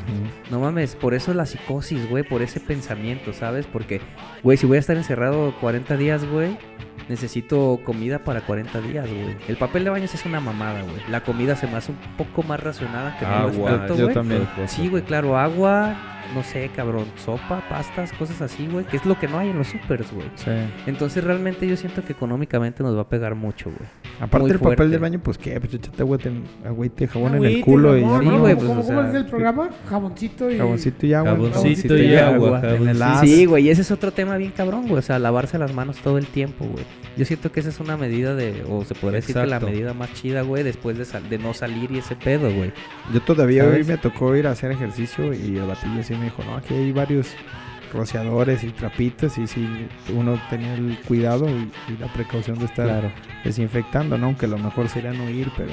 no 0.50 0.60
mames, 0.60 0.96
por 0.96 1.14
eso 1.14 1.32
la 1.32 1.46
psicosis, 1.46 2.10
güey, 2.10 2.24
por 2.24 2.42
ese 2.42 2.60
pensamiento, 2.60 3.32
¿sabes? 3.32 3.64
Porque, 3.66 4.02
güey, 4.42 4.58
si 4.58 4.66
voy 4.66 4.76
a 4.76 4.80
estar 4.80 4.98
encerrado 4.98 5.54
40 5.62 5.96
días, 5.96 6.26
güey, 6.26 6.58
necesito 7.08 7.80
comida 7.84 8.18
para 8.20 8.40
40 8.42 8.80
días, 8.80 9.06
güey. 9.08 9.36
El 9.48 9.56
papel 9.56 9.84
de 9.84 9.90
baños 9.90 10.14
es 10.14 10.24
una 10.26 10.40
mamada, 10.40 10.82
güey. 10.82 10.96
La 11.10 11.22
comida 11.22 11.56
se 11.56 11.66
me 11.66 11.76
hace 11.76 11.92
un 11.92 11.98
poco 12.16 12.42
más 12.42 12.60
racionada 12.62 13.16
que 13.18 13.24
Agua, 13.24 13.86
yo 13.88 14.04
güey. 14.04 14.14
también. 14.14 14.46
Sí, 14.66 14.88
güey, 14.88 15.02
claro, 15.02 15.38
agua, 15.38 15.96
no 16.34 16.42
sé, 16.42 16.70
cabrón, 16.74 17.04
sopa, 17.16 17.62
pastas, 17.68 18.12
cosas 18.12 18.40
así, 18.40 18.66
güey, 18.66 18.84
que 18.86 18.96
es 18.96 19.04
lo 19.04 19.18
que 19.18 19.28
no 19.28 19.38
hay 19.38 19.50
en 19.50 19.58
los 19.58 19.66
supers, 19.68 20.10
güey. 20.12 20.26
Sí. 20.36 20.50
Entonces 20.86 21.22
realmente 21.24 21.66
yo 21.66 21.76
siento 21.76 22.02
que 22.04 22.12
económicamente 22.12 22.82
nos 22.82 22.96
va 22.96 23.02
a 23.02 23.08
pegar 23.08 23.34
mucho, 23.34 23.66
güey. 23.70 23.88
Aparte 24.20 24.38
Muy 24.40 24.50
del 24.50 24.60
papel 24.60 24.90
del 24.90 25.00
baño, 25.00 25.20
pues 25.22 25.36
qué, 25.36 25.58
pues 25.60 25.74
échate 25.74 26.02
agüite, 26.02 26.28
en- 26.28 26.44
agüite, 26.64 27.08
jabón 27.08 27.34
en 27.36 27.44
el 27.44 27.60
culo 27.60 27.98
y 27.98 28.02
ya, 28.02 28.18
Sí, 28.20 28.24
¿no? 28.26 28.38
güey, 28.38 28.54
¿Cómo, 28.54 28.74
pues, 28.74 28.86
o 28.86 28.88
cómo 28.88 29.02
es 29.08 29.14
el 29.14 29.26
programa? 29.26 29.70
Jaboncito 29.90 30.50
y... 30.50 30.58
Jaboncito 30.58 31.06
y 31.06 31.12
agua. 31.14 31.32
Jaboncito 31.52 31.96
y 31.98 32.14
agua, 32.16 32.60
En 32.64 32.88
el. 32.88 33.02
Sí, 33.20 33.44
güey, 33.46 33.66
y 33.66 33.70
ese 33.70 33.82
es 33.82 33.90
otro 33.90 34.12
tema 34.12 34.36
bien 34.36 34.52
cabrón, 34.52 34.82
güey. 34.86 34.98
O 34.98 35.02
sea, 35.02 35.18
lavarse 35.18 35.58
las 35.58 35.74
manos 35.74 35.96
todo 35.98 36.18
el 36.18 36.26
tiempo, 36.26 36.64
güey. 36.64 36.84
Yo 37.16 37.24
siento 37.24 37.52
que 37.52 37.60
esa 37.60 37.68
es 37.68 37.78
una 37.80 37.96
medida 37.96 38.34
de, 38.34 38.64
o 38.68 38.84
se 38.84 38.94
podría 38.94 39.20
decir 39.20 39.34
que 39.34 39.46
la 39.46 39.60
medida 39.60 39.92
más 39.94 40.12
chida, 40.14 40.42
güey, 40.42 40.62
después 40.62 40.96
de, 40.96 41.04
sal- 41.04 41.28
de 41.28 41.38
no 41.38 41.52
salir 41.54 41.90
y 41.90 41.98
ese 41.98 42.16
pedo, 42.16 42.50
güey. 42.52 42.72
Yo 43.12 43.20
todavía 43.20 43.64
¿Sabes? 43.64 43.78
hoy 43.80 43.84
me 43.92 43.98
tocó 43.98 44.34
ir 44.36 44.46
a 44.46 44.52
hacer 44.52 44.72
ejercicio 44.72 45.32
y 45.34 45.56
el 45.58 45.66
batillo 45.66 46.02
sí 46.02 46.14
me 46.14 46.24
dijo, 46.24 46.42
no, 46.44 46.56
aquí 46.56 46.72
hay 46.74 46.90
varios 46.92 47.34
rociadores 47.92 48.64
y 48.64 48.70
trapitos 48.70 49.36
y 49.36 49.46
sí, 49.46 49.68
uno 50.14 50.40
tenía 50.48 50.74
el 50.74 50.98
cuidado 51.06 51.46
y, 51.50 51.70
y 51.92 51.98
la 51.98 52.10
precaución 52.12 52.58
de 52.58 52.64
estar 52.64 52.86
Claro. 52.86 53.12
desinfectando, 53.44 54.16
¿no? 54.16 54.26
Aunque 54.26 54.46
lo 54.46 54.56
mejor 54.58 54.88
sería 54.88 55.12
no 55.12 55.28
ir, 55.28 55.50
pero... 55.56 55.72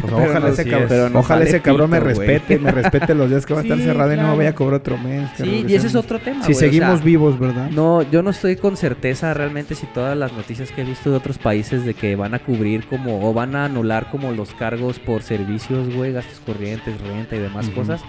Pues 0.00 0.12
Pero 0.12 0.16
ojalá 0.30 0.40
no, 0.40 0.48
ese, 0.48 0.64
sí 0.64 0.70
cabrón, 0.70 1.10
es. 1.10 1.14
Ojalá 1.14 1.44
ese 1.44 1.60
cabrón 1.60 1.90
me 1.90 1.98
pito, 1.98 2.08
respete, 2.08 2.58
me 2.58 2.70
respete 2.70 3.14
los 3.14 3.30
días 3.30 3.46
que 3.46 3.54
va 3.54 3.60
a 3.60 3.62
estar 3.62 3.78
Sí, 3.78 3.84
cerrado 3.84 4.12
y 4.12 4.16
no 4.16 4.30
me 4.30 4.36
vaya 4.38 4.50
a 4.50 4.54
cobrar 4.54 4.80
otro 4.80 4.98
mes. 4.98 5.28
Sí, 5.36 5.64
y 5.66 5.74
ese 5.74 5.86
es 5.88 5.94
otro 5.94 6.18
tema, 6.18 6.44
Si 6.44 6.52
güey, 6.52 6.56
o 6.56 6.58
sea, 6.58 6.68
seguimos 6.68 7.02
vivos, 7.02 7.38
¿verdad? 7.38 7.70
No, 7.70 8.02
yo 8.02 8.22
no 8.22 8.30
estoy 8.30 8.56
con 8.56 8.76
certeza 8.76 9.34
realmente 9.34 9.74
si 9.74 9.86
todas 9.86 10.16
las 10.16 10.32
noticias 10.32 10.70
que 10.70 10.82
he 10.82 10.84
visto 10.84 11.10
de 11.10 11.16
otros 11.16 11.38
países 11.38 11.84
de 11.84 11.94
que 11.94 12.16
van 12.16 12.34
a 12.34 12.38
cubrir 12.38 12.86
como 12.86 13.28
o 13.28 13.32
van 13.32 13.56
a 13.56 13.64
anular 13.64 14.10
como 14.10 14.32
los 14.32 14.54
cargos 14.54 14.98
por 14.98 15.22
servicios, 15.22 15.94
güey, 15.94 16.12
gastos 16.12 16.40
corrientes, 16.46 17.00
renta 17.00 17.36
y 17.36 17.40
demás 17.40 17.68
cosas. 17.70 18.00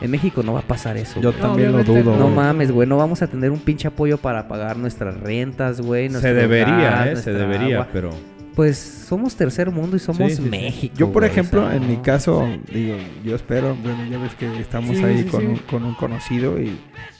En 0.00 0.10
México 0.10 0.42
no 0.42 0.54
va 0.54 0.60
a 0.60 0.62
pasar 0.62 0.96
eso. 0.96 1.20
Yo 1.20 1.30
güey. 1.30 1.42
también 1.42 1.72
lo 1.72 1.84
dudo. 1.84 2.16
no. 2.16 2.28
Mames, 2.28 2.70
güey, 2.72 2.88
no 2.88 2.96
vamos 2.96 3.20
a 3.22 3.26
tener 3.26 3.50
un 3.50 3.60
pinche 3.60 3.88
apoyo 3.88 4.16
para 4.16 4.48
pagar 4.48 4.78
nuestras 4.78 5.18
rentas, 5.20 5.80
güey. 5.80 6.08
Se 6.08 6.32
debería, 6.32 6.74
gas, 6.90 7.08
¿eh? 7.08 7.16
Se 7.16 7.32
debería, 7.32 7.76
agua. 7.76 7.88
pero... 7.92 8.10
Pues 8.54 8.76
somos 9.08 9.36
tercer 9.36 9.70
mundo 9.70 9.96
y 9.96 10.00
somos 10.00 10.30
Sí, 10.32 10.36
sí, 10.36 10.42
sí. 10.42 10.48
México. 10.50 10.94
Yo, 10.98 11.12
por 11.12 11.22
güey, 11.22 11.30
ejemplo, 11.30 11.64
o 11.64 11.68
sea, 11.68 11.76
en 11.76 11.88
mi 11.88 11.96
caso, 11.98 12.46
digo, 12.72 12.96
yo 13.24 13.34
espero, 13.36 13.76
bueno, 13.82 14.04
ya 14.10 14.18
ves 14.18 14.34
que 14.34 14.60
estamos 14.60 14.96
Sí, 14.96 15.04
ahí 15.04 15.18
sí, 15.22 15.24
con, 15.28 15.40
sí. 15.40 15.46
Un, 15.46 15.56
con 15.58 15.84
un 15.84 15.94
conocido 15.94 16.60
y, 16.60 16.76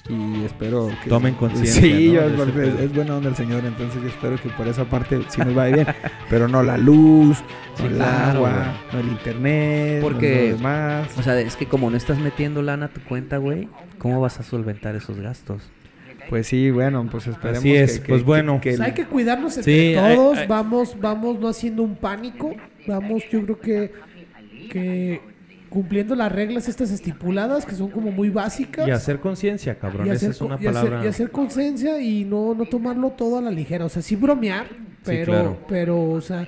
y 0.09 0.45
espero 0.45 0.91
que... 1.03 1.09
Tomen 1.09 1.35
conciencia, 1.35 1.81
Sí, 1.83 2.09
¿no? 2.09 2.29
yo- 2.29 2.63
es, 2.63 2.81
es 2.81 2.95
buena 2.95 3.17
onda 3.17 3.29
el 3.31 3.37
señor, 3.37 3.65
entonces 3.65 4.03
yo 4.03 4.09
espero 4.09 4.37
que 4.43 4.49
por 4.51 4.67
esa 4.69 4.85
parte 4.85 5.21
sí 5.29 5.41
nos 5.41 5.55
vaya 5.55 5.75
bien. 5.77 5.87
Pero 6.29 6.49
no 6.49 6.63
la 6.63 6.77
luz, 6.77 7.39
no 7.39 7.77
Sí, 7.77 7.85
el 7.85 7.95
claro, 7.97 8.39
agua, 8.47 8.75
güey. 8.91 8.93
no 8.93 9.01
el 9.09 9.09
internet, 9.17 10.03
Porque- 10.03 10.35
no 10.37 10.51
lo 10.51 10.57
demás. 10.59 11.09
O 11.19 11.23
sea, 11.23 11.41
es 11.41 11.57
que 11.57 11.67
como 11.67 11.91
no 11.91 11.97
estás 11.97 12.19
metiendo 12.19 12.61
lana 12.61 12.87
a 12.87 12.89
tu 12.89 13.01
cuenta, 13.03 13.37
güey, 13.39 13.69
¿cómo 13.99 14.21
vas 14.21 14.41
a 14.41 14.43
solventar 14.43 14.95
esos 14.97 15.19
gastos? 15.21 15.63
Pues 16.29 16.47
sí, 16.47 16.71
bueno, 16.71 17.07
pues 17.11 17.27
esperemos 17.27 17.59
Así 17.61 17.75
es, 17.75 17.99
que- 18.01 18.09
pues 18.09 18.21
que- 18.21 18.27
bueno. 18.27 18.61
que 18.61 18.71
Pues 18.71 18.81
el- 18.81 18.87
hay 18.87 18.93
que 18.93 19.05
cuidarnos 19.07 19.57
entre 19.57 19.73
Sí, 19.73 19.95
hay- 19.97 20.15
todos, 20.17 20.39
hay- 20.39 20.47
vamos, 20.47 20.97
vamos 21.01 21.39
no 21.41 21.49
haciendo 21.49 21.83
un 21.83 21.97
pánico, 21.97 22.55
vamos, 22.87 23.23
yo 23.31 23.43
creo 23.45 23.59
que, 23.59 23.93
que 24.71 25.21
cumpliendo 25.69 26.15
las 26.17 26.31
reglas 26.33 26.69
estas 26.69 26.91
estipuladas, 26.91 27.65
que 27.65 27.75
son 27.75 27.91
como 27.91 28.11
muy 28.11 28.29
básicas. 28.29 28.87
Y 28.89 28.91
hacer 28.91 29.21
conciencia, 29.21 29.79
cabrón. 29.79 30.07
y 30.07 30.11
Esa 30.11 30.17
hacer, 30.17 30.31
es 30.31 30.41
una 30.41 30.55
hacer- 30.57 30.67
palabra... 30.73 31.05
y 31.05 31.09
hacer 31.09 31.31
conciencia 31.31 32.01
y 32.01 32.25
no, 32.25 32.55
no 32.55 32.65
tomarlo 32.67 33.11
todo 33.11 33.39
a 33.39 33.43
la 33.43 33.51
ligera. 33.51 33.85
O 33.85 33.89
sea, 33.89 34.03
sí 34.03 34.17
bromear, 34.17 34.67
pero, 35.05 35.33
claro. 35.33 35.59
pero 35.69 36.11
o 36.11 36.21
sea, 36.21 36.47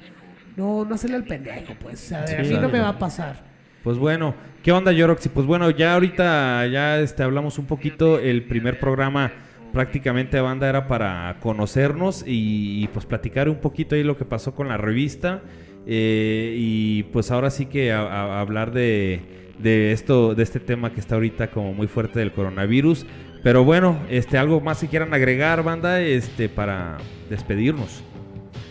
no, 0.56 0.84
no 0.84 0.94
hacerle 0.94 1.16
al 1.16 1.24
pendejo, 1.24 1.74
pues. 1.80 2.02
O 2.04 2.08
sea, 2.08 2.26
Sí, 2.26 2.34
a 2.34 2.38
mí 2.40 2.48
claro. 2.48 2.62
no 2.66 2.68
me 2.72 2.80
va 2.80 2.88
a 2.88 2.98
pasar. 2.98 3.44
Pues 3.84 3.96
bueno, 3.98 4.34
¿qué 4.62 4.70
onda, 4.72 4.92
Yoroxy? 4.92 5.28
Pues 5.28 5.46
bueno, 5.46 5.70
ya 5.70 5.94
ahorita 5.94 6.66
ya 6.66 7.00
este, 7.00 7.22
hablamos 7.22 7.58
un 7.58 7.66
poquito. 7.66 8.18
El 8.18 8.44
primer 8.44 8.78
programa 8.80 9.32
prácticamente 9.72 10.40
banda 10.40 10.68
era 10.68 10.86
para 10.88 11.36
conocernos 11.40 12.24
y, 12.26 12.82
y, 12.84 12.88
pues 12.88 13.06
platicar 13.06 13.48
un 13.48 13.56
poquito 13.56 13.94
ahí 13.94 14.02
lo 14.02 14.16
que 14.16 14.24
pasó 14.24 14.54
con 14.54 14.68
la 14.68 14.76
revista. 14.76 15.42
eh, 15.86 16.54
y 16.56 17.02
pues 17.04 17.30
ahora 17.32 17.50
sí 17.50 17.66
que 17.66 17.90
a- 17.92 18.02
a- 18.02 18.40
hablar 18.40 18.70
de, 18.72 19.20
de 19.58 19.90
esto, 19.92 20.34
de 20.36 20.42
este 20.44 20.60
tema 20.60 20.92
que 20.92 21.00
está 21.00 21.16
ahorita 21.16 21.50
como 21.50 21.72
muy 21.74 21.88
fuerte 21.88 22.20
del 22.20 22.30
coronavirus. 22.32 23.04
Pero 23.42 23.64
bueno, 23.64 23.98
este, 24.08 24.38
algo 24.38 24.60
más 24.60 24.78
si 24.78 24.86
quieran 24.86 25.12
agregar, 25.12 25.64
banda, 25.64 26.00
este, 26.00 26.48
para 26.48 26.98
despedirnos. 27.28 28.04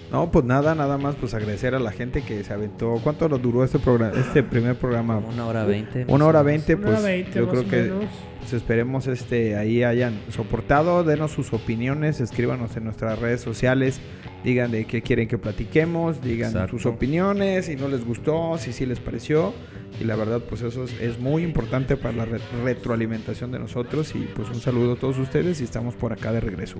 No, 0.10 0.32
pues 0.32 0.45
nada, 0.45 0.73
nada 0.76 0.98
más 0.98 1.15
pues 1.15 1.34
agradecer 1.34 1.76
a 1.76 1.80
la 1.80 1.91
gente 1.91 2.22
que 2.22 2.44
se 2.45 2.53
aventó. 2.53 2.95
¿Cuánto 3.03 3.28
nos 3.28 3.41
duró 3.41 3.64
este 3.65 3.80
programa, 3.80 4.14
este 4.18 4.44
primer 4.44 4.76
programa? 4.76 5.18
Una 5.18 5.45
hora 5.48 5.65
veinte. 5.65 6.06
Una 6.07 6.26
hora 6.26 6.41
veinte, 6.44 6.76
Una 6.76 6.86
pues 6.86 7.03
20 7.03 7.32
yo 7.40 7.41
más 7.45 7.49
creo 7.52 7.61
o 7.64 7.68
que 7.69 7.82
menos. 7.82 8.06
Pues, 8.52 8.61
esperemos 8.61 9.07
este 9.07 9.56
ahí 9.56 9.84
hayan 9.84 10.19
soportado, 10.30 11.03
denos 11.03 11.32
sus 11.32 11.53
opiniones, 11.53 12.19
escríbanos 12.19 12.76
en 12.76 12.84
nuestras 12.84 13.18
redes 13.19 13.40
sociales, 13.41 14.02
digan 14.44 14.72
de 14.72 14.86
qué 14.86 15.02
quieren 15.02 15.28
que 15.30 15.38
platiquemos, 15.38 16.22
digan 16.22 16.52
Exacto. 16.52 16.72
sus 16.78 16.86
opiniones, 16.86 17.68
si 17.68 17.76
no 17.78 17.88
les 17.88 18.03
gustó, 18.06 18.57
si 18.57 18.73
sí 18.73 18.86
les 18.86 18.99
pareció. 18.99 19.53
Y 19.99 20.03
la 20.03 20.15
verdad, 20.15 20.41
pues 20.49 20.61
eso 20.64 20.84
es, 20.84 20.99
es 20.99 21.19
muy 21.19 21.44
importante 21.44 21.95
para 21.95 22.14
la 22.15 22.26
re- 22.26 22.40
retroalimentación 22.64 23.52
de 23.52 23.60
nosotros. 23.60 24.14
Y 24.15 24.28
pues 24.36 24.49
un 24.49 24.60
saludo 24.60 24.94
a 24.94 24.95
todos 24.98 25.18
ustedes 25.18 25.61
y 25.61 25.64
estamos 25.64 25.95
por 25.95 26.11
acá 26.11 26.32
de 26.32 26.40
regreso. 26.41 26.78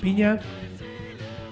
Piña, 0.00 0.40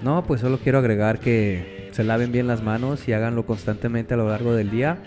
No, 0.03 0.25
pues 0.25 0.41
solo 0.41 0.59
quiero 0.59 0.79
agregar 0.79 1.21
que 1.21 1.89
se 1.93 2.05
laven 2.05 2.33
bien 2.33 2.47
las 2.47 2.63
manos 2.63 3.07
y 3.09 3.13
háganlo 3.13 3.45
constantemente 3.47 4.15
a 4.15 4.17
lo 4.17 4.29
largo 4.29 4.55
del 4.55 4.71
día. 4.71 5.03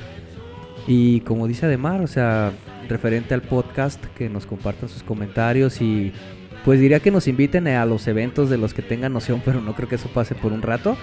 Y 0.87 1.21
como 1.21 1.47
dice 1.47 1.65
Ademar, 1.65 2.01
o 2.01 2.07
sea, 2.07 2.51
referente 2.89 3.33
al 3.33 3.41
podcast, 3.41 4.03
que 4.15 4.29
nos 4.29 4.45
compartan 4.45 4.89
sus 4.89 5.03
comentarios 5.03 5.81
y 5.81 6.11
pues 6.65 6.79
diría 6.79 6.99
que 6.99 7.11
nos 7.11 7.27
inviten 7.27 7.67
a 7.67 7.85
los 7.85 8.07
eventos 8.07 8.49
de 8.49 8.57
los 8.57 8.73
que 8.73 8.81
tengan 8.81 9.13
noción, 9.13 9.41
pero 9.43 9.59
no 9.61 9.75
creo 9.75 9.89
que 9.89 9.95
eso 9.95 10.07
pase 10.13 10.35
por 10.35 10.53
un 10.53 10.61
rato. 10.61 10.95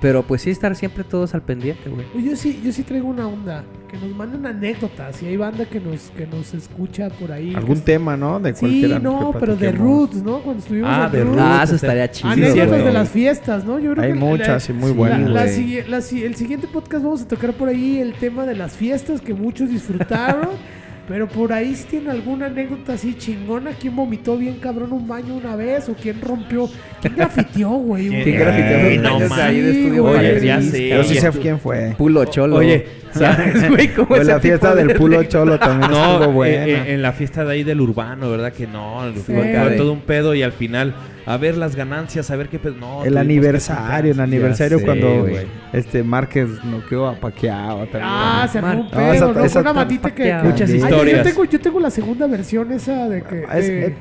Pero 0.00 0.22
pues 0.22 0.42
sí 0.42 0.50
estar 0.50 0.76
siempre 0.76 1.02
todos 1.02 1.34
al 1.34 1.40
pendiente, 1.42 1.88
güey. 1.88 2.04
Yo 2.22 2.36
sí, 2.36 2.60
yo 2.62 2.72
sí 2.72 2.82
traigo 2.82 3.08
una 3.08 3.26
onda. 3.26 3.64
Que 3.88 3.96
nos 3.96 4.14
manden 4.14 4.44
anécdotas. 4.44 5.16
Si 5.16 5.24
hay 5.24 5.36
banda 5.38 5.64
que 5.64 5.80
nos, 5.80 6.10
que 6.10 6.26
nos 6.26 6.52
escucha 6.52 7.08
por 7.08 7.32
ahí. 7.32 7.54
Algún 7.54 7.76
que- 7.76 7.82
tema, 7.82 8.14
¿no? 8.14 8.38
De 8.38 8.54
Sí, 8.54 8.84
no, 9.00 9.32
que 9.32 9.38
pero 9.38 9.56
de. 9.56 9.72
Roots, 9.72 10.16
¿no? 10.22 10.40
Cuando 10.42 10.62
estuvimos 10.62 10.90
Ah, 10.92 11.06
en 11.06 11.12
de 11.12 11.24
Roots. 11.24 11.38
Ah, 11.40 11.60
eso 11.64 11.74
estaría 11.76 12.10
chido. 12.10 12.30
Anécdotas 12.32 12.84
de 12.84 12.92
las 12.92 13.08
fiestas, 13.08 13.64
¿no? 13.64 13.78
Yo 13.78 13.92
creo 13.92 14.04
Hay 14.04 14.12
que 14.12 14.18
muchas 14.18 14.68
y 14.68 14.72
muy 14.74 14.90
sí, 14.90 14.96
buenas. 14.96 15.20
La- 15.20 15.44
la 15.46 15.46
la 15.88 15.96
el 15.98 16.34
siguiente 16.34 16.66
podcast 16.66 17.02
vamos 17.04 17.22
a 17.22 17.28
tocar 17.28 17.54
por 17.54 17.68
ahí 17.68 17.98
el 17.98 18.12
tema 18.14 18.44
de 18.44 18.56
las 18.56 18.74
fiestas 18.74 19.22
que 19.22 19.32
muchos 19.32 19.70
disfrutaron. 19.70 20.48
pero 21.08 21.28
por 21.28 21.52
ahí 21.52 21.74
si 21.74 21.84
tienen 21.84 22.10
alguna 22.10 22.46
anécdota 22.46 22.94
así 22.94 23.14
chingona. 23.14 23.72
¿Quién 23.78 23.94
vomitó 23.94 24.36
bien 24.38 24.56
cabrón 24.60 24.92
un 24.92 25.06
baño 25.06 25.34
una 25.36 25.54
vez? 25.56 25.88
¿O 25.88 25.94
quién 25.94 26.20
rompió? 26.20 26.68
¿Quién 27.02 27.14
grafiteó, 27.16 27.70
güey? 27.70 28.08
¿Quién 28.08 28.22
¿Quién 28.22 28.34
Güey, 28.36 28.44
grafiteó 28.46 29.02
no 29.02 29.12
mames. 29.28 29.32
ahí 29.32 29.60
de 29.60 29.70
estudio 29.70 30.02
güey. 30.02 30.16
Oye, 30.18 30.46
ya 30.46 30.62
sé. 30.62 30.88
Yo 30.88 31.04
sí 31.04 31.14
sé 31.16 31.30
quién 31.32 31.58
fue. 31.60 31.94
Pulo 31.98 32.24
cholo. 32.24 32.56
Oye, 32.56 32.86
¿sabes, 33.12 33.68
güey? 33.68 33.88
Pues 33.94 34.22
ese 34.22 34.30
la 34.32 34.40
fiesta 34.40 34.74
de- 34.74 34.84
del 34.84 34.96
pulo 34.96 35.22
cholo 35.24 35.58
también 35.58 35.90
No, 35.90 36.12
estuvo 36.14 36.24
eh, 36.24 36.32
buena. 36.34 36.66
eh, 36.66 36.94
en 36.94 37.02
la 37.02 37.12
fiesta 37.12 37.44
de 37.44 37.52
ahí 37.52 37.62
del 37.64 37.80
urbano, 37.80 38.30
¿verdad? 38.30 38.52
Que 38.52 38.66
no, 38.66 39.02
fue, 39.26 39.34
Sí. 39.52 39.58
fue 39.62 39.74
todo 39.76 39.92
un 39.92 40.00
pedo 40.00 40.34
y 40.34 40.42
al 40.42 40.52
final 40.52 40.94
a 41.26 41.36
ver 41.36 41.56
las 41.56 41.74
ganancias, 41.76 42.30
a 42.30 42.36
ver 42.36 42.48
qué... 42.48 42.58
No, 42.78 43.04
El 43.04 43.16
aniversario, 43.16 44.12
el 44.12 44.20
aniversario 44.20 44.78
Ya 44.78 44.84
cuando 44.84 45.26
este 45.72 46.02
Márquez 46.02 46.48
noqueó 46.64 47.06
a 47.08 47.14
también. 47.86 48.02
Ah, 48.02 48.48
se 48.50 48.58
armó 48.58 48.72
un 48.72 48.84
No, 48.86 48.90
pedo, 48.90 49.12
esa- 49.12 49.26
¿no? 49.26 49.34
Fue 49.34 49.46
esa 49.46 49.60
una 49.60 49.72
matita 49.72 50.14
que... 50.14 50.34
Muchas 50.42 50.70
Ay, 50.70 50.76
historias. 50.76 51.18
Yo 51.18 51.22
tengo, 51.30 51.44
yo 51.44 51.60
tengo 51.60 51.80
la 51.80 51.90
segunda 51.90 52.26
versión 52.26 52.72
esa 52.72 53.08
de 53.08 53.22
que... 53.22 53.42
Es- 53.42 53.66
de- 53.68 53.86
eh, 53.86 53.96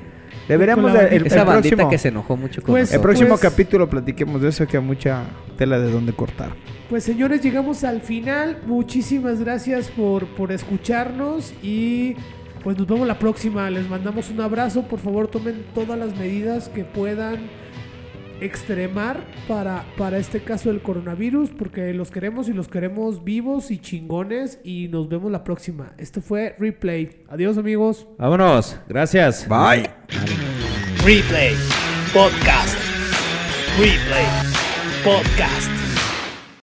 Deberíamos 0.48 0.92
de- 0.92 1.16
el, 1.16 1.28
Esa 1.28 1.42
el 1.42 1.46
bandita 1.46 1.70
próximo, 1.76 1.90
que 1.90 1.98
se 1.98 2.08
enojó 2.10 2.36
mucho 2.36 2.62
con 2.62 2.74
Pues- 2.74 2.92
el 2.94 3.00
próximo 3.00 3.30
Pues- 3.30 3.42
capítulo 3.42 3.90
platiquemos 3.90 4.42
de 4.42 4.50
eso 4.50 4.68
que 4.68 4.76
hay 4.78 4.84
mucha 4.84 5.22
tela 5.58 5.80
de 5.80 5.90
donde 5.90 6.12
cortar. 6.12 6.50
Pues 6.90 7.04
señores, 7.06 7.42
llegamos 7.42 7.84
al 7.86 8.02
final. 8.02 8.58
Muchísimas 8.68 9.40
gracias 9.40 9.90
por, 9.90 10.26
por 10.28 10.52
escucharnos 10.52 11.54
y 11.64 12.16
pues 12.64 12.78
nos 12.78 12.88
vemos 12.88 13.08
la 13.08 13.20
próxima. 13.20 13.70
Les 13.70 13.88
mandamos 13.90 14.30
un 14.30 14.42
abrazo. 14.42 14.84
Por 14.84 15.00
favor, 15.00 15.28
tomen 15.28 15.66
todas 15.74 15.98
las 15.98 16.18
medidas 16.18 16.70
que 16.70 16.84
puedan 16.84 17.50
extremar 18.42 19.26
para, 19.48 19.86
para 19.98 20.18
este 20.18 20.42
caso 20.42 20.70
del 20.70 20.82
coronavirus 20.82 21.52
porque 21.52 21.94
los 21.94 22.12
queremos 22.12 22.50
y 22.50 22.54
los 22.54 22.68
queremos 22.68 23.24
vivos 23.24 23.72
y 23.72 23.80
chingones 23.80 24.60
y 24.64 24.88
nos 24.90 25.08
vemos 25.08 25.32
la 25.32 25.44
próxima. 25.44 25.94
Esto 25.98 26.22
fue 26.22 26.56
Replay. 26.60 27.24
Adiós 27.30 27.58
amigos. 27.58 28.08
Vámonos, 28.18 28.78
gracias. 28.88 29.48
Bye. 29.48 29.90
Replay 31.06 31.56
Podcast. 32.14 32.78
Replay 33.78 34.26
Podcast. 35.04 35.83